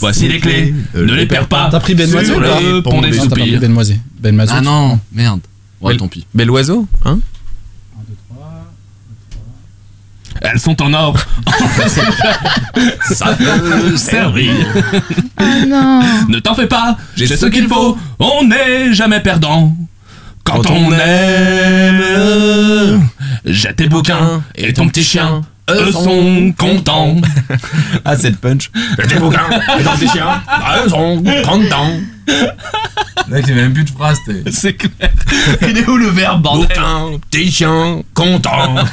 Voici 0.00 0.28
les 0.28 0.40
clés, 0.40 0.74
ne 0.94 1.14
les 1.14 1.26
perds 1.26 1.46
pas. 1.46 1.68
T'as 1.70 1.80
pris 1.80 1.94
Ben 1.94 2.10
Moisé 2.10 2.26
sur 2.26 2.38
ou 2.38 2.40
pas 2.40 2.60
le 2.60 2.82
pont 2.82 3.00
des 3.00 3.12
soupirs. 3.12 3.60
Ben 3.60 3.72
Moisé. 3.72 4.00
Ben. 4.20 4.44
Ah 4.48 4.60
non, 4.60 4.98
merde. 5.12 5.40
Ouais, 5.80 5.96
tant 5.96 6.08
pis. 6.08 6.26
Bel 6.34 6.50
oiseau, 6.50 6.86
hein? 7.04 7.18
Elles 10.40 10.58
sont 10.58 10.80
en 10.82 10.92
or. 10.94 11.16
Ça 13.10 13.34
peut 13.34 13.96
servir. 13.96 14.52
Oh 15.40 15.44
non. 15.66 16.02
Ne 16.28 16.38
t'en 16.38 16.54
fais 16.54 16.66
pas, 16.66 16.96
j'ai 17.16 17.26
ce 17.26 17.46
qu'il 17.46 17.68
faut. 17.68 17.96
On 18.18 18.44
n'est 18.44 18.92
jamais 18.92 19.20
perdant. 19.20 19.76
Quand 20.44 20.68
on 20.70 20.92
aime, 20.92 22.02
j'ai 23.44 23.72
tes 23.74 23.88
bouquins 23.88 24.42
et 24.56 24.72
ton 24.72 24.88
petit 24.88 25.04
chien. 25.04 25.42
Eux 25.70 25.92
sont 25.92 26.52
contents. 26.58 27.16
Ah, 28.04 28.16
c'est 28.16 28.30
le 28.30 28.36
punch. 28.36 28.70
Tes 29.08 29.18
bouquins 29.18 29.48
et 29.78 29.84
ton 29.84 29.92
petit 29.96 30.08
chien. 30.08 30.42
Eux 30.84 30.88
sont 30.88 31.22
contents. 31.44 32.00
Mec, 33.28 33.46
j'ai 33.46 33.54
même 33.54 33.72
plus 33.72 33.84
de 33.84 33.90
phrase, 33.90 34.18
t'es. 34.26 34.42
C'est 34.50 34.74
clair. 34.74 35.12
Il 35.62 35.78
est 35.78 35.86
où 35.86 35.96
le 35.96 36.08
verbe, 36.08 36.42
bordel 36.42 36.66
Bouquin, 36.66 37.18
petit 37.30 37.52
chien, 37.52 38.02
content. 38.14 38.74